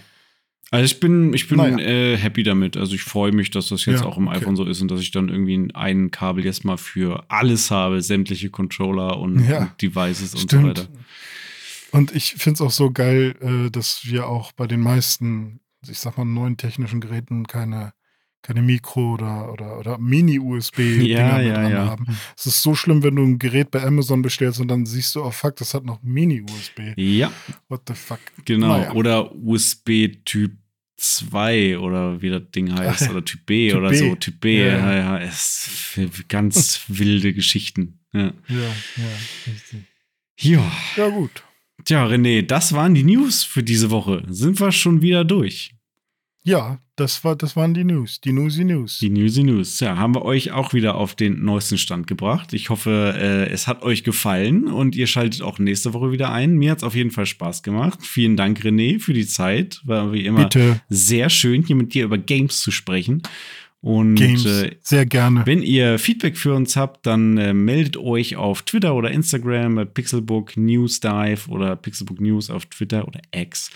Also 0.70 0.84
ich 0.84 1.00
bin, 1.00 1.32
ich 1.32 1.48
bin 1.48 1.56
naja. 1.56 1.78
äh, 1.78 2.16
happy 2.16 2.42
damit. 2.42 2.76
Also 2.76 2.94
ich 2.94 3.02
freue 3.02 3.32
mich, 3.32 3.50
dass 3.50 3.68
das 3.68 3.86
jetzt 3.86 4.00
ja, 4.00 4.06
auch 4.06 4.18
im 4.18 4.28
okay. 4.28 4.38
iPhone 4.38 4.54
so 4.54 4.64
ist 4.64 4.82
und 4.82 4.90
dass 4.90 5.00
ich 5.00 5.10
dann 5.10 5.28
irgendwie 5.28 5.70
ein 5.72 6.10
Kabel 6.10 6.44
jetzt 6.44 6.64
mal 6.64 6.76
für 6.76 7.24
alles 7.28 7.70
habe, 7.70 8.02
sämtliche 8.02 8.50
Controller 8.50 9.18
und, 9.18 9.48
ja, 9.48 9.60
und 9.60 9.82
Devices 9.82 10.34
und 10.34 10.42
stimmt. 10.42 10.62
so 10.62 10.68
weiter. 10.68 10.88
Und 11.90 12.14
ich 12.14 12.34
finde 12.34 12.56
es 12.56 12.60
auch 12.60 12.70
so 12.70 12.90
geil, 12.90 13.34
äh, 13.40 13.70
dass 13.70 14.02
wir 14.04 14.26
auch 14.26 14.52
bei 14.52 14.66
den 14.66 14.80
meisten, 14.80 15.60
ich 15.88 15.98
sag 15.98 16.18
mal, 16.18 16.26
neuen 16.26 16.58
technischen 16.58 17.00
Geräten 17.00 17.46
keine 17.46 17.94
keine 18.42 18.62
Mikro- 18.62 19.14
oder, 19.14 19.52
oder, 19.52 19.78
oder 19.78 19.98
Mini-USB 19.98 20.78
ja, 20.78 21.40
ja, 21.40 21.68
ja. 21.68 21.86
haben. 21.86 22.06
Es 22.36 22.46
ist 22.46 22.62
so 22.62 22.74
schlimm, 22.74 23.02
wenn 23.02 23.16
du 23.16 23.22
ein 23.22 23.38
Gerät 23.38 23.70
bei 23.70 23.82
Amazon 23.82 24.22
bestellst 24.22 24.60
und 24.60 24.68
dann 24.68 24.86
siehst 24.86 25.14
du, 25.14 25.24
oh 25.24 25.30
fuck, 25.30 25.56
das 25.56 25.74
hat 25.74 25.84
noch 25.84 26.02
Mini-USB. 26.02 26.94
Ja. 26.96 27.32
What 27.68 27.82
the 27.88 27.94
fuck? 27.94 28.20
Genau. 28.44 28.68
Naja. 28.68 28.92
Oder 28.92 29.34
USB-Typ 29.34 30.52
2 30.96 31.78
oder 31.78 32.20
wie 32.20 32.30
das 32.30 32.42
Ding 32.54 32.72
heißt, 32.76 33.10
oder 33.10 33.24
Typ 33.24 33.46
B 33.46 33.68
typ 33.70 33.78
oder 33.78 33.90
B. 33.90 33.96
so. 33.96 34.14
Typ 34.16 34.40
B, 34.40 34.66
ja, 34.66 34.94
ja. 34.94 35.18
Es 35.20 35.98
ganz 36.28 36.82
wilde 36.88 37.32
Geschichten. 37.32 38.00
Ja, 38.12 38.32
ja, 38.48 38.56
ja. 38.96 39.52
Richtig. 39.52 39.84
Ja. 40.40 40.72
Ja, 40.96 41.08
gut. 41.08 41.44
Tja, 41.84 42.04
René, 42.06 42.42
das 42.42 42.72
waren 42.72 42.94
die 42.94 43.04
News 43.04 43.44
für 43.44 43.62
diese 43.62 43.90
Woche. 43.90 44.24
Sind 44.28 44.58
wir 44.60 44.72
schon 44.72 45.00
wieder 45.00 45.24
durch? 45.24 45.74
Ja, 46.44 46.78
das, 46.96 47.24
war, 47.24 47.36
das 47.36 47.56
waren 47.56 47.74
die 47.74 47.84
News, 47.84 48.20
die 48.20 48.32
Newsy 48.32 48.64
News. 48.64 48.98
Die 48.98 49.10
Newsy 49.10 49.42
News. 49.42 49.80
Ja, 49.80 49.96
haben 49.96 50.14
wir 50.14 50.24
euch 50.24 50.52
auch 50.52 50.72
wieder 50.72 50.94
auf 50.94 51.14
den 51.14 51.44
neuesten 51.44 51.78
Stand 51.78 52.06
gebracht. 52.06 52.52
Ich 52.52 52.70
hoffe, 52.70 53.14
äh, 53.18 53.50
es 53.50 53.66
hat 53.66 53.82
euch 53.82 54.04
gefallen 54.04 54.66
und 54.68 54.96
ihr 54.96 55.06
schaltet 55.06 55.42
auch 55.42 55.58
nächste 55.58 55.92
Woche 55.92 56.10
wieder 56.12 56.32
ein. 56.32 56.54
Mir 56.56 56.70
hat 56.70 56.78
es 56.78 56.84
auf 56.84 56.94
jeden 56.94 57.10
Fall 57.10 57.26
Spaß 57.26 57.62
gemacht. 57.62 57.98
Vielen 58.02 58.36
Dank, 58.36 58.60
René, 58.60 58.98
für 59.00 59.12
die 59.12 59.26
Zeit. 59.26 59.80
War 59.84 60.12
wie 60.12 60.24
immer 60.24 60.44
Bitte. 60.44 60.80
sehr 60.88 61.28
schön, 61.28 61.64
hier 61.64 61.76
mit 61.76 61.92
dir 61.92 62.04
über 62.04 62.18
Games 62.18 62.60
zu 62.60 62.70
sprechen. 62.70 63.22
Und 63.80 64.16
Games, 64.16 64.44
äh, 64.44 64.76
sehr 64.80 65.06
gerne. 65.06 65.42
Wenn 65.44 65.62
ihr 65.62 66.00
Feedback 66.00 66.36
für 66.36 66.52
uns 66.54 66.74
habt, 66.74 67.06
dann 67.06 67.38
äh, 67.38 67.54
meldet 67.54 67.96
euch 67.96 68.34
auf 68.34 68.62
Twitter 68.62 68.94
oder 68.94 69.10
Instagram 69.12 69.76
bei 69.76 69.84
Pixelbook 69.84 70.56
News 70.56 70.98
Dive 70.98 71.48
oder 71.48 71.76
Pixelbook 71.76 72.20
News 72.20 72.50
auf 72.50 72.66
Twitter 72.66 73.06
oder 73.06 73.20
X. 73.32 73.70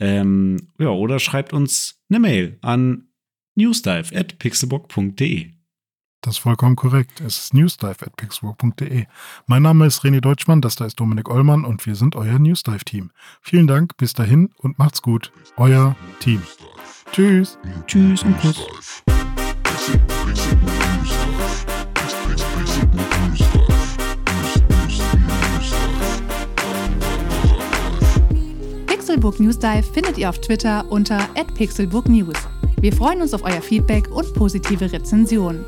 Ähm, 0.00 0.72
ja, 0.78 0.88
oder 0.88 1.18
schreibt 1.18 1.52
uns 1.52 2.00
eine 2.08 2.20
Mail 2.20 2.58
an 2.62 3.08
newsdive.pixelbook.de. 3.56 5.52
Das 6.20 6.36
ist 6.36 6.40
vollkommen 6.40 6.74
korrekt. 6.74 7.20
Es 7.20 7.38
ist 7.38 7.54
newsdive.pixelbook.de. 7.54 9.04
Mein 9.46 9.62
Name 9.62 9.84
ist 9.86 10.02
René 10.04 10.20
Deutschmann, 10.20 10.62
das 10.62 10.76
da 10.76 10.86
ist 10.86 10.98
Dominik 10.98 11.28
Ollmann 11.28 11.66
und 11.66 11.84
wir 11.84 11.96
sind 11.96 12.16
euer 12.16 12.38
Newsdive-Team. 12.38 13.10
Vielen 13.42 13.66
Dank, 13.66 13.98
bis 13.98 14.14
dahin 14.14 14.50
und 14.56 14.78
macht's 14.78 15.02
gut. 15.02 15.32
Euer 15.58 15.94
Team. 16.20 16.42
Tschüss. 17.12 17.58
Tschüss 17.86 18.22
und 18.22 18.38
Kuss. 18.40 19.04
Pixelbook 29.14 29.38
News 29.38 29.60
Dive 29.60 29.84
findet 29.84 30.18
ihr 30.18 30.28
auf 30.28 30.40
Twitter 30.40 30.84
unter 30.90 31.28
@pixelbooknews. 31.56 32.34
Wir 32.80 32.92
freuen 32.92 33.22
uns 33.22 33.32
auf 33.32 33.44
euer 33.44 33.62
Feedback 33.62 34.10
und 34.10 34.34
positive 34.34 34.90
Rezensionen. 34.90 35.64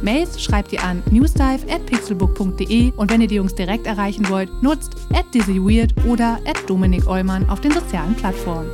Mails 0.00 0.42
schreibt 0.42 0.72
ihr 0.72 0.82
an 0.82 1.02
newsdive@pixelbook.de 1.10 2.92
und 2.96 3.10
wenn 3.10 3.20
ihr 3.20 3.28
die 3.28 3.34
Jungs 3.34 3.54
direkt 3.54 3.86
erreichen 3.86 4.26
wollt, 4.30 4.48
nutzt 4.62 4.96
@dizzyweird 5.34 5.92
oder 6.06 6.38
@dominikollmann 6.66 7.46
auf 7.50 7.60
den 7.60 7.72
sozialen 7.72 8.14
Plattformen. 8.14 8.70